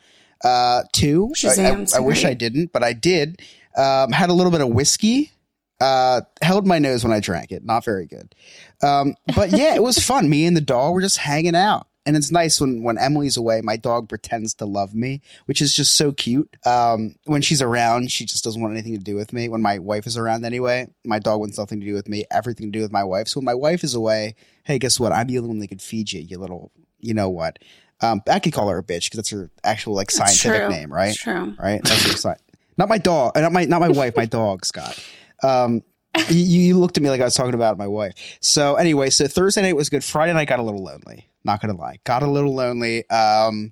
uh, 0.44 0.84
too. 0.94 1.30
I- 1.32 1.38
Shazam's 1.38 1.94
I, 1.94 1.98
I 1.98 2.02
wish. 2.02 2.26
I 2.26 2.34
didn't, 2.34 2.72
but 2.72 2.84
I 2.84 2.94
did. 2.94 3.42
Um, 3.78 4.12
had 4.12 4.30
a 4.30 4.34
little 4.34 4.52
bit 4.52 4.62
of 4.62 4.70
whiskey. 4.70 5.32
Uh, 5.80 6.22
held 6.42 6.68
my 6.68 6.78
nose 6.80 7.04
when 7.04 7.14
I 7.14 7.20
drank 7.20 7.52
it. 7.52 7.64
Not 7.66 7.84
very 7.84 8.06
good. 8.06 8.36
Um, 8.84 9.16
but 9.36 9.52
yeah, 9.52 9.74
it 9.76 9.82
was 9.82 9.98
fun. 9.98 10.30
Me 10.30 10.46
and 10.46 10.56
the 10.56 10.62
dog 10.62 10.94
were 10.94 11.02
just 11.02 11.18
hanging 11.18 11.56
out. 11.56 11.88
And 12.06 12.18
it's 12.18 12.32
nice 12.32 12.60
when, 12.60 12.82
when 12.82 12.98
Emily's 12.98 13.38
away, 13.38 13.62
my 13.62 13.78
dog 13.78 14.10
pretends 14.10 14.56
to 14.56 14.66
love 14.66 14.96
me, 14.96 15.22
which 15.46 15.62
is 15.62 15.76
just 15.76 15.96
so 15.96 16.12
cute. 16.12 16.56
Um, 16.66 17.16
when 17.26 17.44
she's 17.44 17.62
around, 17.62 18.12
she 18.12 18.26
just 18.26 18.44
doesn't 18.44 18.60
want 18.60 18.74
anything 18.74 18.98
to 18.98 19.04
do 19.04 19.16
with 19.16 19.34
me. 19.34 19.50
When 19.50 19.62
my 19.62 19.78
wife 19.78 20.08
is 20.08 20.18
around 20.18 20.44
anyway, 20.44 20.88
my 21.06 21.20
dog 21.20 21.40
wants 21.40 21.60
nothing 21.60 21.80
to 21.80 21.86
do 21.86 21.94
with 21.94 22.10
me, 22.10 22.26
everything 22.32 22.72
to 22.72 22.78
do 22.78 22.82
with 22.82 22.92
my 22.92 23.04
wife. 23.04 23.28
So 23.28 23.40
when 23.40 23.46
my 23.46 23.54
wife 23.54 23.84
is 23.84 23.94
away, 23.94 24.36
hey, 24.64 24.80
guess 24.80 25.00
what? 25.00 25.12
I'm 25.12 25.28
the 25.28 25.38
only 25.38 25.50
one 25.50 25.60
that 25.60 25.68
could 25.68 25.82
feed 25.82 26.12
you, 26.12 26.22
you 26.22 26.40
little, 26.40 26.72
you 27.00 27.14
know 27.14 27.30
what? 27.30 27.60
Um, 28.02 28.22
I 28.28 28.40
could 28.40 28.54
call 28.54 28.68
her 28.70 28.80
a 28.80 28.84
bitch 28.84 29.06
because 29.06 29.18
that's 29.18 29.30
her 29.30 29.52
actual 29.64 29.94
like 29.94 30.10
That's 30.12 30.40
scientific 30.42 30.70
name, 30.72 30.92
right? 30.92 31.10
It's 31.10 31.22
true. 31.22 31.56
Right? 31.60 31.84
That's 31.84 32.04
her 32.04 32.18
sci- 32.18 32.42
Not 32.78 32.90
my 32.90 32.98
dog, 32.98 33.38
uh, 33.38 33.42
not 33.42 33.52
my 33.52 33.66
not 33.66 33.80
my 33.80 33.90
wife, 33.90 34.16
my 34.16 34.26
dog, 34.26 34.66
Scott. 34.66 34.98
Um, 35.44 35.84
you, 36.30 36.62
you 36.62 36.80
looked 36.80 36.98
at 36.98 37.04
me 37.04 37.10
like 37.10 37.22
I 37.22 37.26
was 37.26 37.36
talking 37.36 37.54
about 37.54 37.78
my 37.78 37.88
wife. 37.88 38.38
So 38.42 38.76
anyway, 38.76 39.12
so 39.12 39.28
Thursday 39.28 39.62
night 39.62 39.76
was 39.76 39.90
good. 39.90 40.04
Friday 40.04 40.34
night 40.34 40.48
got 40.48 40.60
a 40.60 40.64
little 40.64 40.84
lonely. 40.84 41.28
Not 41.44 41.62
gonna 41.62 41.76
lie, 41.76 42.00
got 42.04 42.24
a 42.24 42.28
little 42.28 42.54
lonely. 42.54 43.10
Um, 43.10 43.72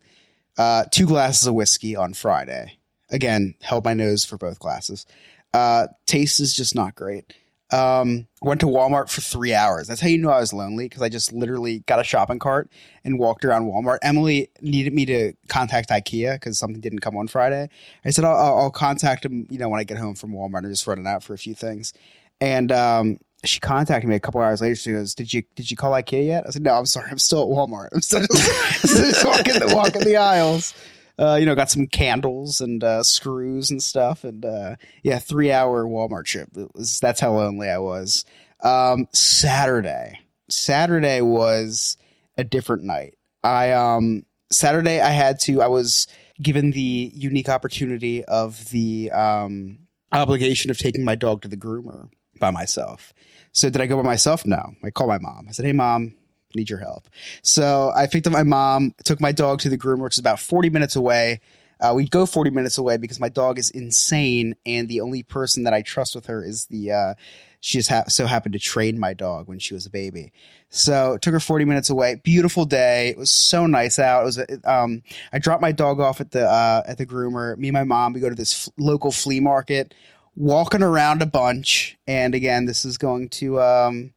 uh, 0.58 0.86
two 0.92 1.06
glasses 1.06 1.48
of 1.48 1.54
whiskey 1.54 1.96
on 1.96 2.14
Friday. 2.14 2.78
Again, 3.10 3.56
held 3.62 3.86
my 3.86 3.94
nose 3.94 4.26
for 4.26 4.38
both 4.38 4.60
glasses. 4.60 5.06
Uh, 5.54 5.88
taste 6.06 6.40
is 6.40 6.54
just 6.54 6.76
not 6.76 6.96
great. 6.96 7.34
Um, 7.72 8.28
went 8.42 8.62
to 8.62 8.66
Walmart 8.66 9.10
for 9.10 9.22
three 9.22 9.54
hours. 9.54 9.88
That's 9.88 10.02
how 10.02 10.08
you 10.08 10.18
know 10.18 10.32
I 10.32 10.40
was 10.40 10.54
lonely 10.54 10.86
because 10.86 11.04
I 11.04 11.10
just 11.10 11.32
literally 11.32 11.80
got 11.80 12.00
a 12.00 12.04
shopping 12.04 12.40
cart 12.40 12.72
and 13.04 13.20
walked 13.20 13.46
around 13.46 13.66
Walmart. 13.66 14.00
Emily 14.02 14.50
needed 14.60 14.94
me 14.94 15.06
to 15.06 15.34
contact 15.50 15.90
IKEA 15.90 16.36
because 16.36 16.58
something 16.58 16.82
didn't 16.82 17.00
come 17.00 17.16
on 17.16 17.28
Friday. 17.28 17.70
I 18.04 18.10
said 18.10 18.26
I'll, 18.26 18.36
I'll, 18.36 18.72
contact 18.72 19.24
them, 19.24 19.46
you 19.52 19.60
know, 19.60 19.70
when 19.70 19.80
I 19.80 19.84
get 19.84 19.98
home 19.98 20.16
from 20.16 20.32
Walmart. 20.32 20.64
I'm 20.64 20.72
just 20.72 20.88
running 20.88 21.06
out 21.06 21.24
for 21.24 21.34
a 21.34 21.38
few 21.38 21.54
things. 21.54 21.94
And 22.42 22.72
um, 22.72 23.20
she 23.46 23.60
contacted 23.60 24.10
me 24.10 24.16
a 24.16 24.20
couple 24.20 24.42
hours 24.42 24.62
later. 24.62 24.76
She 24.76 24.92
goes, 24.92 25.16
"Did 25.16 25.34
you 25.34 25.44
did 25.56 25.72
you 25.72 25.78
call 25.78 25.92
IKEA 25.92 26.26
yet?" 26.26 26.44
I 26.48 26.50
said, 26.50 26.64
"No, 26.64 26.74
I'm 26.74 26.86
sorry. 26.86 27.10
I'm 27.10 27.20
still 27.20 27.44
at 27.44 27.48
Walmart. 27.48 27.90
I'm 27.94 28.02
still 28.02 28.22
just, 28.28 29.26
walking 29.26 29.60
the 29.60 29.74
walking 29.74 30.04
the 30.04 30.18
aisles." 30.18 30.74
Uh, 31.18 31.36
you 31.36 31.46
know, 31.46 31.54
got 31.54 31.70
some 31.70 31.86
candles 31.86 32.62
and 32.62 32.82
uh, 32.82 33.04
screws 33.04 33.72
and 33.72 33.84
stuff, 33.84 34.24
and 34.24 34.46
uh, 34.46 34.76
yeah, 35.04 35.20
three 35.20 35.52
hour 35.52 35.86
Walmart 35.86 36.26
trip. 36.26 36.50
Was, 36.74 37.00
that's 37.00 37.20
how 37.20 37.34
lonely 37.34 37.70
I 37.70 37.78
was. 37.78 38.24
Um, 38.62 39.08
Saturday, 39.14 40.20
Saturday 40.50 41.22
was 41.22 41.98
a 42.38 42.44
different 42.44 42.84
night. 42.84 43.16
I 43.44 43.72
um 43.72 44.26
Saturday 44.52 45.00
I 45.02 45.10
had 45.10 45.40
to. 45.42 45.62
I 45.62 45.68
was 45.68 46.08
given 46.42 46.72
the 46.72 47.12
unique 47.14 47.50
opportunity 47.50 48.24
of 48.26 48.70
the 48.70 49.12
um 49.12 49.80
obligation 50.12 50.72
of 50.72 50.78
taking 50.78 51.06
my 51.06 51.16
dog 51.16 51.42
to 51.44 51.48
the 51.48 51.58
groomer 51.58 52.10
by 52.40 52.52
myself. 52.52 53.14
So 53.52 53.70
did 53.70 53.82
I 53.82 53.88
go 53.88 53.98
by 53.98 54.04
myself? 54.04 54.46
No. 54.46 54.74
I 54.84 54.90
called 54.90 55.10
my 55.10 55.18
mom. 55.20 55.48
I 55.50 55.52
said, 55.52 55.66
"Hey, 55.66 55.74
mom." 55.74 56.16
Need 56.56 56.72
your 56.72 56.80
help. 56.80 57.08
So 57.44 57.92
I 57.96 58.08
picked 58.08 58.26
up 58.26 58.34
my 58.34 58.42
mom, 58.42 58.96
took 59.04 59.22
my 59.22 59.32
dog 59.32 59.60
to 59.60 59.70
the 59.70 59.78
groomer, 59.78 60.02
which 60.06 60.16
is 60.16 60.20
about 60.20 60.40
40 60.40 60.72
minutes 60.72 60.96
away. 60.96 61.42
Uh, 61.80 61.94
we'd 61.96 62.10
go 62.10 62.26
40 62.26 62.50
minutes 62.50 62.80
away 62.80 62.98
because 62.98 63.20
my 63.20 63.30
dog 63.30 63.60
is 63.60 63.70
insane, 63.70 64.56
and 64.66 64.90
the 64.90 65.00
only 65.02 65.22
person 65.22 65.64
that 65.66 65.74
I 65.76 65.84
trust 65.84 66.16
with 66.16 66.26
her 66.26 66.44
is 66.44 66.66
the. 66.66 66.92
Uh, 66.92 67.14
she 67.62 67.78
just 67.78 67.90
ha- 67.90 68.06
so 68.08 68.26
happened 68.26 68.54
to 68.54 68.60
train 68.60 69.00
my 69.00 69.14
dog 69.14 69.48
when 69.48 69.60
she 69.60 69.74
was 69.74 69.86
a 69.86 69.90
baby. 69.90 70.32
So 70.70 71.18
took 71.22 71.34
her 71.34 71.40
40 71.40 71.66
minutes 71.66 71.90
away. 71.90 72.16
Beautiful 72.24 72.66
day. 72.66 73.10
It 73.10 73.18
was 73.18 73.30
so 73.30 73.66
nice 73.68 74.00
out. 74.00 74.22
It 74.22 74.26
was. 74.26 74.40
Um, 74.64 75.04
I 75.32 75.40
dropped 75.40 75.62
my 75.62 75.72
dog 75.72 76.00
off 76.00 76.20
at 76.20 76.32
the 76.32 76.50
uh, 76.50 76.82
at 76.86 76.98
the 76.98 77.06
groomer. 77.06 77.58
Me 77.58 77.68
and 77.68 77.74
my 77.76 77.84
mom. 77.84 78.14
We 78.14 78.22
go 78.22 78.30
to 78.30 78.36
this 78.36 78.68
f- 78.68 78.74
local 78.78 79.12
flea 79.12 79.40
market, 79.40 79.94
walking 80.36 80.84
around 80.84 81.22
a 81.22 81.26
bunch. 81.26 81.98
And 82.08 82.36
again, 82.36 82.66
this 82.66 82.86
is 82.86 82.98
going 82.98 83.30
to, 83.30 83.62
um, 83.62 84.14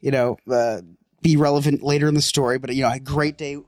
you 0.00 0.10
know, 0.10 0.36
uh, 0.50 0.82
be 1.22 1.36
relevant 1.36 1.82
later 1.82 2.08
in 2.08 2.14
the 2.14 2.22
story. 2.22 2.58
But 2.58 2.74
you 2.74 2.82
know, 2.82 2.88
I 2.88 2.92
had 2.92 3.00
a 3.00 3.04
great 3.04 3.38
day 3.38 3.58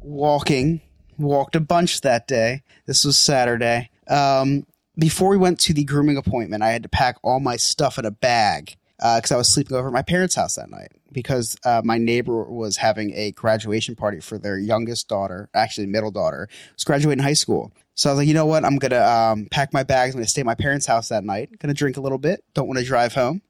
walking. 0.00 0.80
Walked 1.18 1.54
a 1.54 1.60
bunch 1.60 2.00
that 2.00 2.26
day. 2.26 2.62
This 2.86 3.04
was 3.04 3.18
Saturday. 3.18 3.90
Um, 4.08 4.66
before 4.98 5.28
we 5.28 5.36
went 5.36 5.60
to 5.60 5.74
the 5.74 5.84
grooming 5.84 6.16
appointment, 6.16 6.62
I 6.62 6.70
had 6.70 6.82
to 6.82 6.88
pack 6.88 7.16
all 7.22 7.38
my 7.38 7.56
stuff 7.56 7.98
in 7.98 8.04
a 8.04 8.10
bag 8.10 8.76
because 8.96 9.32
I 9.32 9.36
was 9.36 9.48
sleeping 9.48 9.76
over 9.76 9.88
at 9.88 9.92
my 9.92 10.02
parents' 10.02 10.34
house 10.34 10.54
that 10.56 10.70
night 10.70 10.92
because 11.12 11.56
uh, 11.64 11.82
my 11.84 11.98
neighbor 11.98 12.44
was 12.44 12.76
having 12.78 13.12
a 13.14 13.32
graduation 13.32 13.94
party 13.94 14.20
for 14.20 14.38
their 14.38 14.58
youngest 14.58 15.08
daughter, 15.08 15.48
actually 15.54 15.86
middle 15.86 16.10
daughter, 16.10 16.48
was 16.74 16.84
graduating 16.84 17.22
high 17.22 17.32
school. 17.32 17.72
So 17.94 18.08
I 18.08 18.12
was 18.12 18.18
like, 18.18 18.28
you 18.28 18.34
know 18.34 18.46
what? 18.46 18.64
I'm 18.64 18.78
gonna 18.78 19.00
um, 19.02 19.48
pack 19.50 19.72
my 19.72 19.82
bags. 19.82 20.14
I'm 20.14 20.20
gonna 20.20 20.28
stay 20.28 20.40
at 20.40 20.46
my 20.46 20.54
parents' 20.54 20.86
house 20.86 21.08
that 21.08 21.24
night. 21.24 21.50
Gonna 21.58 21.74
drink 21.74 21.96
a 21.96 22.00
little 22.00 22.18
bit. 22.18 22.42
Don't 22.54 22.66
want 22.66 22.78
to 22.78 22.84
drive 22.84 23.14
home, 23.14 23.42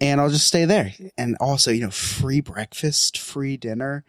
and 0.00 0.20
I'll 0.20 0.28
just 0.30 0.46
stay 0.46 0.64
there. 0.66 0.92
And 1.16 1.36
also, 1.40 1.70
you 1.70 1.80
know, 1.82 1.90
free 1.90 2.40
breakfast, 2.40 3.16
free 3.18 3.56
dinner. 3.56 4.04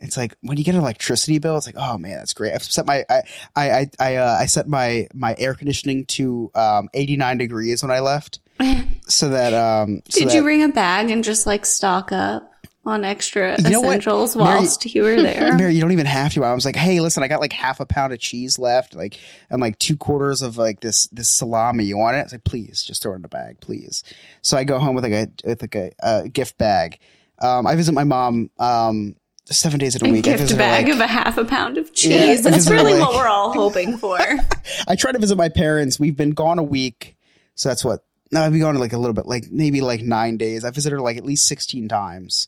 It's 0.00 0.16
like 0.16 0.36
when 0.42 0.56
you 0.56 0.62
get 0.62 0.76
an 0.76 0.80
electricity 0.80 1.40
bill, 1.40 1.56
it's 1.56 1.66
like, 1.66 1.74
oh 1.76 1.98
man, 1.98 2.18
that's 2.18 2.32
great. 2.32 2.54
I've 2.54 2.62
set 2.62 2.86
my 2.86 3.04
I 3.10 3.22
I 3.56 3.70
I 3.70 3.90
I, 3.98 4.16
uh, 4.16 4.36
I 4.40 4.46
set 4.46 4.68
my 4.68 5.08
my 5.12 5.34
air 5.38 5.54
conditioning 5.54 6.06
to 6.06 6.52
um, 6.54 6.88
89 6.94 7.38
degrees 7.38 7.82
when 7.82 7.90
I 7.90 7.98
left, 7.98 8.38
so 9.08 9.30
that 9.30 9.52
um. 9.54 10.02
so 10.08 10.20
Did 10.20 10.28
that- 10.28 10.34
you 10.36 10.42
bring 10.42 10.62
a 10.62 10.68
bag 10.68 11.10
and 11.10 11.24
just 11.24 11.46
like 11.46 11.66
stock 11.66 12.12
up 12.12 12.52
on 12.88 13.04
extra 13.04 13.54
You 13.62 13.70
know 13.70 13.80
what? 13.80 13.88
essentials 13.90 14.34
Mary- 14.36 14.48
whilst 14.48 14.84
you 14.94 15.02
were 15.02 15.20
there? 15.22 15.54
Mary, 15.56 15.74
you 15.74 15.80
don't 15.80 15.92
even 15.92 16.06
have 16.06 16.32
to. 16.34 16.44
I 16.44 16.52
was 16.54 16.64
like, 16.64 16.76
hey, 16.76 17.00
listen, 17.00 17.22
I 17.22 17.28
got 17.28 17.40
like 17.40 17.52
half 17.52 17.80
a 17.80 17.86
pound 17.86 18.12
of 18.12 18.18
cheese 18.18 18.58
left, 18.58 18.94
like 18.94 19.18
and 19.50 19.60
like 19.60 19.78
two 19.78 19.96
quarters 19.96 20.42
of 20.42 20.56
like 20.56 20.80
this 20.80 21.06
this 21.08 21.28
salami. 21.30 21.84
You 21.84 21.98
want 21.98 22.16
it? 22.16 22.20
I 22.20 22.22
was 22.24 22.32
like, 22.32 22.44
please, 22.44 22.82
just 22.82 23.02
throw 23.02 23.12
it 23.12 23.16
in 23.16 23.24
a 23.24 23.28
bag, 23.28 23.60
please. 23.60 24.02
So 24.42 24.56
I 24.56 24.64
go 24.64 24.78
home 24.78 24.94
with 24.94 25.04
like 25.04 25.12
a 25.12 25.28
with 25.44 25.62
like 25.62 25.74
a, 25.74 25.92
a 26.00 26.28
gift 26.28 26.58
bag. 26.58 26.98
Um, 27.40 27.66
I 27.66 27.76
visit 27.76 27.92
my 27.92 28.04
mom 28.04 28.50
um 28.58 29.14
seven 29.50 29.78
days 29.78 29.96
in 29.96 30.04
a 30.04 30.08
a 30.08 30.12
week. 30.12 30.26
I 30.28 30.36
gift 30.36 30.56
bag 30.58 30.84
like- 30.86 30.94
of 30.94 31.00
a 31.00 31.06
half 31.06 31.38
a 31.38 31.44
pound 31.44 31.78
of 31.78 31.94
cheese. 31.94 32.44
I 32.46 32.50
That's 32.50 32.68
really 32.68 32.94
like- 32.94 33.00
what 33.08 33.14
we're 33.14 33.28
all 33.28 33.52
hoping 33.52 33.96
for. 33.96 34.18
I 34.88 34.96
try 34.96 35.12
to 35.12 35.18
visit 35.18 35.36
my 35.38 35.48
parents. 35.48 35.98
We've 36.00 36.16
been 36.16 36.32
gone 36.32 36.58
a 36.58 36.62
week, 36.62 37.16
so 37.54 37.68
that's 37.68 37.84
what. 37.84 38.04
No, 38.30 38.42
I've 38.42 38.52
been 38.52 38.60
gone 38.60 38.76
like 38.76 38.92
a 38.92 38.98
little 38.98 39.14
bit, 39.14 39.24
like 39.24 39.44
maybe 39.50 39.80
like 39.80 40.02
nine 40.02 40.36
days. 40.36 40.62
I 40.62 40.70
visited 40.70 40.96
her 40.96 41.00
like 41.00 41.16
at 41.16 41.24
least 41.24 41.46
sixteen 41.46 41.88
times, 41.88 42.46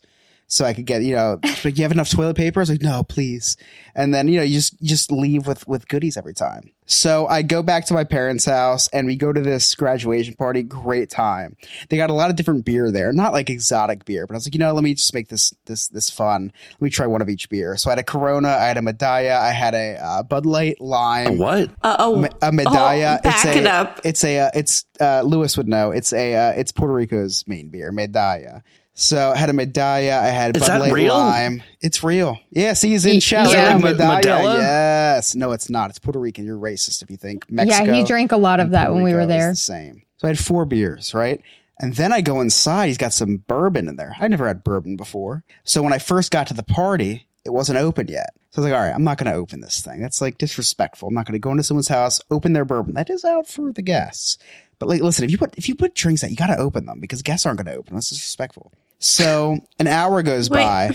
so 0.51 0.65
I 0.65 0.75
could 0.75 0.85
get 0.85 1.03
you 1.03 1.15
know. 1.15 1.39
she's 1.45 1.65
Like, 1.65 1.79
you 1.79 1.85
have 1.85 1.93
enough 1.93 2.11
toilet 2.11 2.37
paper? 2.37 2.61
I 2.61 2.63
was 2.63 2.71
like, 2.71 2.83
no, 2.83 3.05
please. 3.05 3.57
And 3.95 4.13
then 4.13 4.27
you 4.27 4.39
know, 4.39 4.43
you 4.43 4.55
just 4.55 4.81
you 4.81 4.89
just 4.89 5.13
leave 5.13 5.47
with 5.47 5.67
with 5.69 5.87
goodies 5.89 6.17
every 6.17 6.35
time. 6.35 6.73
So 6.87 7.29
I 7.29 7.43
go 7.43 7.63
back 7.63 7.87
to 7.87 7.95
my 7.95 8.03
parents' 8.03 8.45
house 8.45 8.89
and 8.89 9.07
we 9.07 9.15
go 9.15 9.33
to 9.33 9.41
this 9.41 9.77
graduation 9.77 10.35
party. 10.35 10.65
Great 10.65 11.09
time. 11.09 11.57
They 11.89 11.97
got 11.97 12.11
a 12.11 12.15
lot 12.15 12.31
of 12.31 12.37
different 12.37 12.65
beer 12.65 12.91
there, 12.91 13.13
not 13.13 13.33
like 13.33 13.49
exotic 13.49 14.05
beer, 14.05 14.27
but 14.27 14.35
I 14.35 14.39
was 14.39 14.47
like, 14.47 14.55
you 14.55 14.59
know, 14.59 14.73
let 14.73 14.83
me 14.83 14.95
just 14.95 15.15
make 15.15 15.29
this 15.29 15.55
this 15.67 15.87
this 15.87 16.11
fun. 16.11 16.53
Let 16.73 16.83
me 16.83 16.91
try 16.91 17.07
one 17.07 17.23
of 17.23 17.29
each 17.29 17.49
beer. 17.49 17.77
So 17.77 17.91
I 17.91 17.93
had 17.93 18.01
a 18.01 18.03
Corona, 18.03 18.49
I 18.49 18.67
had 18.67 18.77
a 18.77 18.83
Medalla, 18.83 19.39
I 19.39 19.53
had 19.53 19.75
a 19.75 20.05
uh, 20.05 20.23
Bud 20.25 20.47
Light 20.47 20.81
Lime. 20.81 21.39
what? 21.39 21.71
Uh, 21.81 21.97
oh, 22.01 22.29
a 22.43 22.51
medalla. 22.51 23.19
oh, 23.19 23.23
back 23.23 23.45
it's 23.45 23.45
a, 23.45 23.59
it 23.59 23.67
up. 23.67 24.01
It's 24.03 24.25
a. 24.25 24.41
Uh, 24.41 24.51
it's 24.55 24.85
uh, 25.01 25.23
Lewis 25.23 25.57
would 25.57 25.69
know. 25.69 25.93
It's 25.93 26.13
a. 26.13 26.35
Uh, 26.35 26.53
it's 26.57 26.73
Puerto 26.73 26.93
Rico's 26.93 27.45
main 27.47 27.69
beer, 27.69 27.93
medalla. 27.93 28.65
So 29.01 29.31
I 29.31 29.37
had 29.39 29.49
a 29.49 29.55
medalla. 29.55 30.21
I 30.21 30.27
had 30.27 30.57
Is 30.57 30.63
Bud 30.63 30.69
that 30.69 30.81
Light 30.81 30.93
real? 30.93 31.15
Lime. 31.15 31.63
It's 31.81 32.05
real. 32.05 32.39
Yeah, 32.51 32.75
see, 32.75 32.91
he's 32.91 33.07
in 33.07 33.15
Y- 33.15 33.19
shout. 33.21 33.51
yeah. 33.51 33.71
out 33.73 33.77
Is 33.77 33.83
that 33.83 34.09
like 34.09 34.25
medalla. 34.25 34.55
Modelo? 34.57 34.59
Yes. 34.59 35.35
No, 35.35 35.53
it's 35.53 35.71
not. 35.71 35.89
It's 35.89 35.99
Puerto 35.99 36.19
Rican. 36.19 36.45
You're 36.45 36.59
racist 36.59 37.03
if 37.03 37.11
you 37.11 37.17
think 37.17 37.51
Mexico. 37.51 37.85
yeah, 37.85 37.95
he 37.95 38.05
drank 38.05 38.33
a 38.33 38.37
lot 38.37 38.61
of 38.61 38.67
and 38.67 38.75
that 38.75 38.87
Puerto 38.89 38.95
when 38.97 39.05
we 39.05 39.13
Rico 39.13 39.17
were 39.27 39.33
is 39.33 39.39
there. 39.41 39.51
The 39.53 39.57
same. 39.57 40.03
So 40.19 40.29
I 40.29 40.31
had 40.31 40.39
four 40.39 40.67
beers, 40.67 41.15
right? 41.15 41.41
And 41.79 41.95
then 41.95 42.13
I 42.13 42.21
go 42.21 42.43
inside. 42.43 42.89
He's 42.89 42.99
got 42.99 43.15
some 43.15 43.39
bourbon 43.39 43.89
in 43.89 43.97
there. 43.97 44.15
I 44.21 44.29
never 44.29 44.47
had 44.47 44.63
bourbon 44.63 44.97
before. 44.97 45.45
So 45.65 45.83
when 45.83 45.95
I 45.95 45.99
first 45.99 46.31
got 46.31 46.47
to 46.49 46.55
the 46.55 46.63
party, 46.63 47.27
it 47.47 47.51
wasn't 47.55 47.79
open 47.79 48.07
yet. 48.09 48.35
So 48.51 48.61
I 48.61 48.65
was 48.65 48.71
like, 48.71 48.79
all 48.79 48.85
right, 48.87 48.95
I'm 48.95 49.05
not 49.05 49.17
going 49.17 49.33
to 49.33 49.39
open 49.39 49.63
this 49.63 49.81
thing. 49.81 50.03
That's 50.03 50.21
like 50.21 50.37
disrespectful. 50.37 51.09
I'm 51.09 51.15
not 51.15 51.25
going 51.25 51.33
to 51.33 51.39
go 51.39 51.53
into 51.53 51.63
someone's 51.63 51.89
house, 51.89 52.21
open 52.31 52.53
their 52.53 52.67
bourbon. 52.67 52.93
That 52.95 53.09
is 53.09 53.25
out 53.25 53.47
for 53.49 53.73
the 53.73 53.81
guests. 53.81 54.37
But 54.79 54.91
like, 54.91 55.01
listen, 55.01 55.25
if 55.25 55.31
you 55.31 55.39
put 55.39 55.57
if 55.57 55.71
you 55.71 55.75
put 55.75 55.95
drinks 55.95 56.23
out, 56.23 56.29
you 56.31 56.37
got 56.37 56.49
to 56.49 56.59
open 56.59 56.85
them 56.85 57.01
because 57.01 57.23
guests 57.23 57.47
aren't 57.47 57.59
going 57.65 57.73
to 57.73 57.79
open. 57.79 57.93
them. 57.93 57.97
That's 57.97 58.11
disrespectful. 58.11 58.73
So 59.01 59.59
an 59.79 59.87
hour 59.87 60.23
goes 60.23 60.49
Wait. 60.51 60.63
by. 60.63 60.91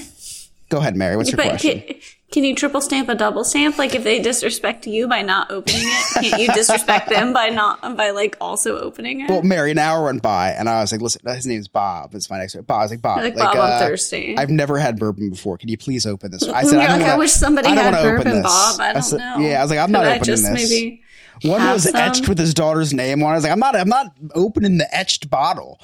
Go 0.69 0.77
ahead, 0.77 0.95
Mary. 0.95 1.15
What's 1.17 1.29
your 1.31 1.37
but 1.37 1.49
question? 1.49 1.81
can, 1.81 1.95
can 2.31 2.43
you 2.43 2.55
triple 2.55 2.81
stamp 2.81 3.07
a 3.09 3.15
double 3.15 3.43
stamp? 3.43 3.77
Like 3.77 3.93
if 3.95 4.03
they 4.03 4.19
disrespect 4.19 4.87
you 4.87 5.07
by 5.07 5.21
not 5.21 5.51
opening 5.51 5.81
it, 5.83 6.13
can't 6.29 6.41
you 6.41 6.51
disrespect 6.53 7.09
them 7.09 7.33
by 7.33 7.49
not 7.49 7.81
by 7.95 8.09
like 8.11 8.35
also 8.41 8.77
opening 8.79 9.21
it? 9.21 9.29
Well, 9.29 9.41
Mary, 9.43 9.71
an 9.71 9.77
hour 9.77 10.05
went 10.05 10.21
by, 10.23 10.49
and 10.51 10.67
I 10.67 10.81
was 10.81 10.91
like, 10.91 11.01
"Listen, 11.01 11.21
his 11.27 11.45
name's 11.45 11.67
Bob. 11.67 12.13
It's 12.15 12.29
my 12.29 12.37
next 12.39 12.55
Bob." 12.55 12.71
I 12.71 12.81
was 12.83 12.91
like, 12.91 13.01
"Bob, 13.01 13.17
You're 13.19 13.25
like, 13.29 13.35
"Bob, 13.37 13.55
I'm 13.57 13.61
uh, 13.73 13.79
thirsty." 13.79 14.35
I've 14.37 14.49
never 14.49 14.77
had 14.79 14.97
bourbon 14.99 15.29
before. 15.29 15.57
Can 15.57 15.69
you 15.69 15.77
please 15.77 16.05
open 16.05 16.31
this?" 16.31 16.43
I 16.47 16.63
said, 16.63 16.73
"I, 16.75 16.77
like, 16.79 16.87
don't 16.89 17.01
"I 17.01 17.03
wanna- 17.09 17.19
wish 17.19 17.31
somebody 17.31 17.67
I 17.69 17.75
had 17.75 17.93
wanna 17.93 17.97
open 17.99 18.15
bourbon, 18.17 18.33
this." 18.33 18.43
Bob. 18.43 18.79
I 18.81 18.93
don't 18.93 19.01
said- 19.03 19.17
know. 19.17 19.37
Yeah, 19.39 19.59
I 19.59 19.61
was 19.61 19.69
like, 19.71 19.79
"I'm 19.79 19.87
Could 19.87 19.91
not 19.93 20.05
I 20.05 20.07
opening 20.15 20.23
just 20.25 20.43
this." 20.43 20.69
maybe 20.71 21.01
One 21.43 21.61
was 21.71 21.83
some? 21.83 21.95
etched 21.95 22.27
with 22.27 22.37
his 22.39 22.53
daughter's 22.53 22.93
name 22.93 23.21
on. 23.23 23.29
it. 23.29 23.33
I 23.33 23.35
was 23.35 23.43
like, 23.43 23.53
"I'm 23.53 23.59
not. 23.59 23.75
I'm 23.75 23.89
not 23.89 24.15
opening 24.33 24.77
the 24.79 24.93
etched 24.95 25.29
bottle. 25.29 25.79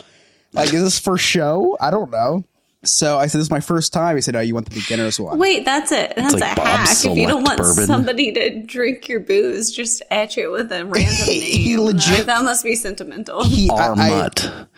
Like, 0.54 0.74
is 0.74 0.84
this 0.84 1.00
for 1.00 1.18
show? 1.18 1.78
I 1.80 1.92
don't 1.92 2.12
know." 2.12 2.44
So 2.84 3.20
I 3.20 3.28
said, 3.28 3.38
"This 3.38 3.46
is 3.46 3.52
my 3.52 3.60
first 3.60 3.94
time." 3.94 4.16
He 4.16 4.22
said, 4.24 4.36
"Oh, 4.36 4.40
you 4.40 4.56
want 4.56 4.68
the 4.68 4.74
beginner's 4.74 5.20
one?" 5.20 5.38
Wait, 5.38 5.66
that's 5.66 5.92
it. 5.92 6.14
That's 6.16 6.34
like 6.34 6.54
a 6.54 6.56
Bob's 6.56 7.04
hack. 7.04 7.12
If 7.12 7.16
you 7.18 7.28
don't 7.28 7.44
want 7.44 7.60
bourbon. 7.60 7.86
somebody 7.86 8.32
to 8.32 8.64
drink 8.64 9.08
your 9.08 9.20
booze, 9.20 9.72
just 9.72 10.02
etch 10.10 10.38
it 10.40 10.48
with 10.48 10.72
a 10.72 10.84
random 10.86 11.28
name. 11.28 11.42
He 11.44 11.78
legit- 11.78 12.26
That 12.26 12.44
must 12.44 12.64
be 12.64 12.74
sentimental. 12.76 13.44
He, 13.44 13.70
I- 13.70 13.94
I- 13.94 14.30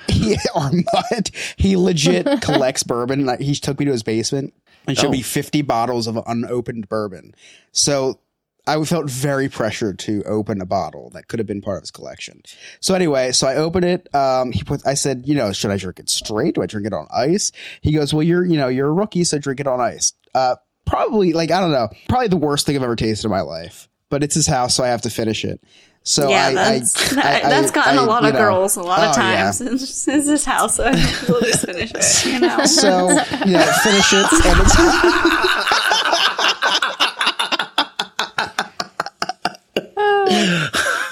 he, 0.09 0.35
Armut. 0.53 1.31
He 1.57 1.77
legit 1.77 2.27
collects 2.41 2.83
bourbon. 2.83 3.25
Like, 3.25 3.39
He 3.39 3.55
took 3.55 3.79
me 3.79 3.85
to 3.85 3.91
his 3.91 4.03
basement 4.03 4.53
and 4.85 4.97
showed 4.97 5.07
Oh. 5.07 5.11
me 5.11 5.21
50 5.21 5.61
bottles 5.61 6.05
of 6.07 6.19
unopened 6.27 6.89
bourbon. 6.89 7.33
So 7.71 8.19
I 8.65 8.81
felt 8.85 9.09
very 9.09 9.49
pressured 9.49 9.99
to 9.99 10.23
open 10.23 10.61
a 10.61 10.65
bottle 10.65 11.09
that 11.11 11.27
could 11.27 11.39
have 11.39 11.47
been 11.47 11.61
part 11.61 11.77
of 11.77 11.83
his 11.83 11.91
collection. 11.91 12.41
So 12.79 12.95
anyway, 12.95 13.31
so 13.33 13.47
I 13.47 13.55
opened 13.55 13.85
it. 13.85 14.13
Um, 14.15 14.51
he 14.53 14.63
put, 14.63 14.85
I 14.87 14.93
said, 14.93 15.23
you 15.25 15.35
know, 15.35 15.51
should 15.51 15.71
I 15.71 15.77
drink 15.77 15.99
it 15.99 16.09
straight? 16.09 16.55
Do 16.55 16.61
I 16.61 16.65
drink 16.65 16.87
it 16.87 16.93
on 16.93 17.07
ice? 17.13 17.51
He 17.81 17.91
goes, 17.91 18.13
well, 18.13 18.23
you're, 18.23 18.45
you 18.45 18.57
know, 18.57 18.69
you're 18.69 18.87
a 18.87 18.93
rookie, 18.93 19.23
so 19.25 19.37
drink 19.37 19.59
it 19.59 19.67
on 19.67 19.81
ice. 19.81 20.13
Uh, 20.33 20.55
probably 20.85 21.33
like, 21.33 21.51
I 21.51 21.59
don't 21.59 21.71
know, 21.71 21.89
probably 22.07 22.29
the 22.29 22.37
worst 22.37 22.65
thing 22.65 22.75
I've 22.77 22.83
ever 22.83 22.95
tasted 22.95 23.25
in 23.25 23.31
my 23.31 23.41
life, 23.41 23.89
but 24.09 24.23
it's 24.23 24.35
his 24.35 24.47
house, 24.47 24.75
so 24.75 24.83
I 24.83 24.87
have 24.87 25.01
to 25.01 25.09
finish 25.09 25.43
it. 25.43 25.61
So 26.05 26.29
yeah, 26.29 26.47
I, 26.47 26.53
that's 26.53 27.11
I, 27.13 27.15
that, 27.15 27.45
I- 27.45 27.49
that's 27.49 27.71
gotten 27.71 27.97
a 27.97 28.03
lot 28.03 28.25
of 28.25 28.33
know. 28.33 28.39
girls 28.39 28.75
a 28.75 28.81
lot 28.81 28.99
of 28.99 29.17
Oh, 29.17 29.21
yeah. 29.29 29.35
times. 29.51 29.61
It's, 29.61 30.07
it's 30.07 30.27
his 30.27 30.43
house, 30.45 30.75
so 30.75 30.83
we'll 31.29 31.41
just 31.41 31.65
finish 31.65 31.91
it. 31.95 32.25
You 32.25 32.39
know. 32.41 32.65
So 32.65 33.09
yeah, 33.45 33.71
finish 33.83 34.09
it. 34.13 35.89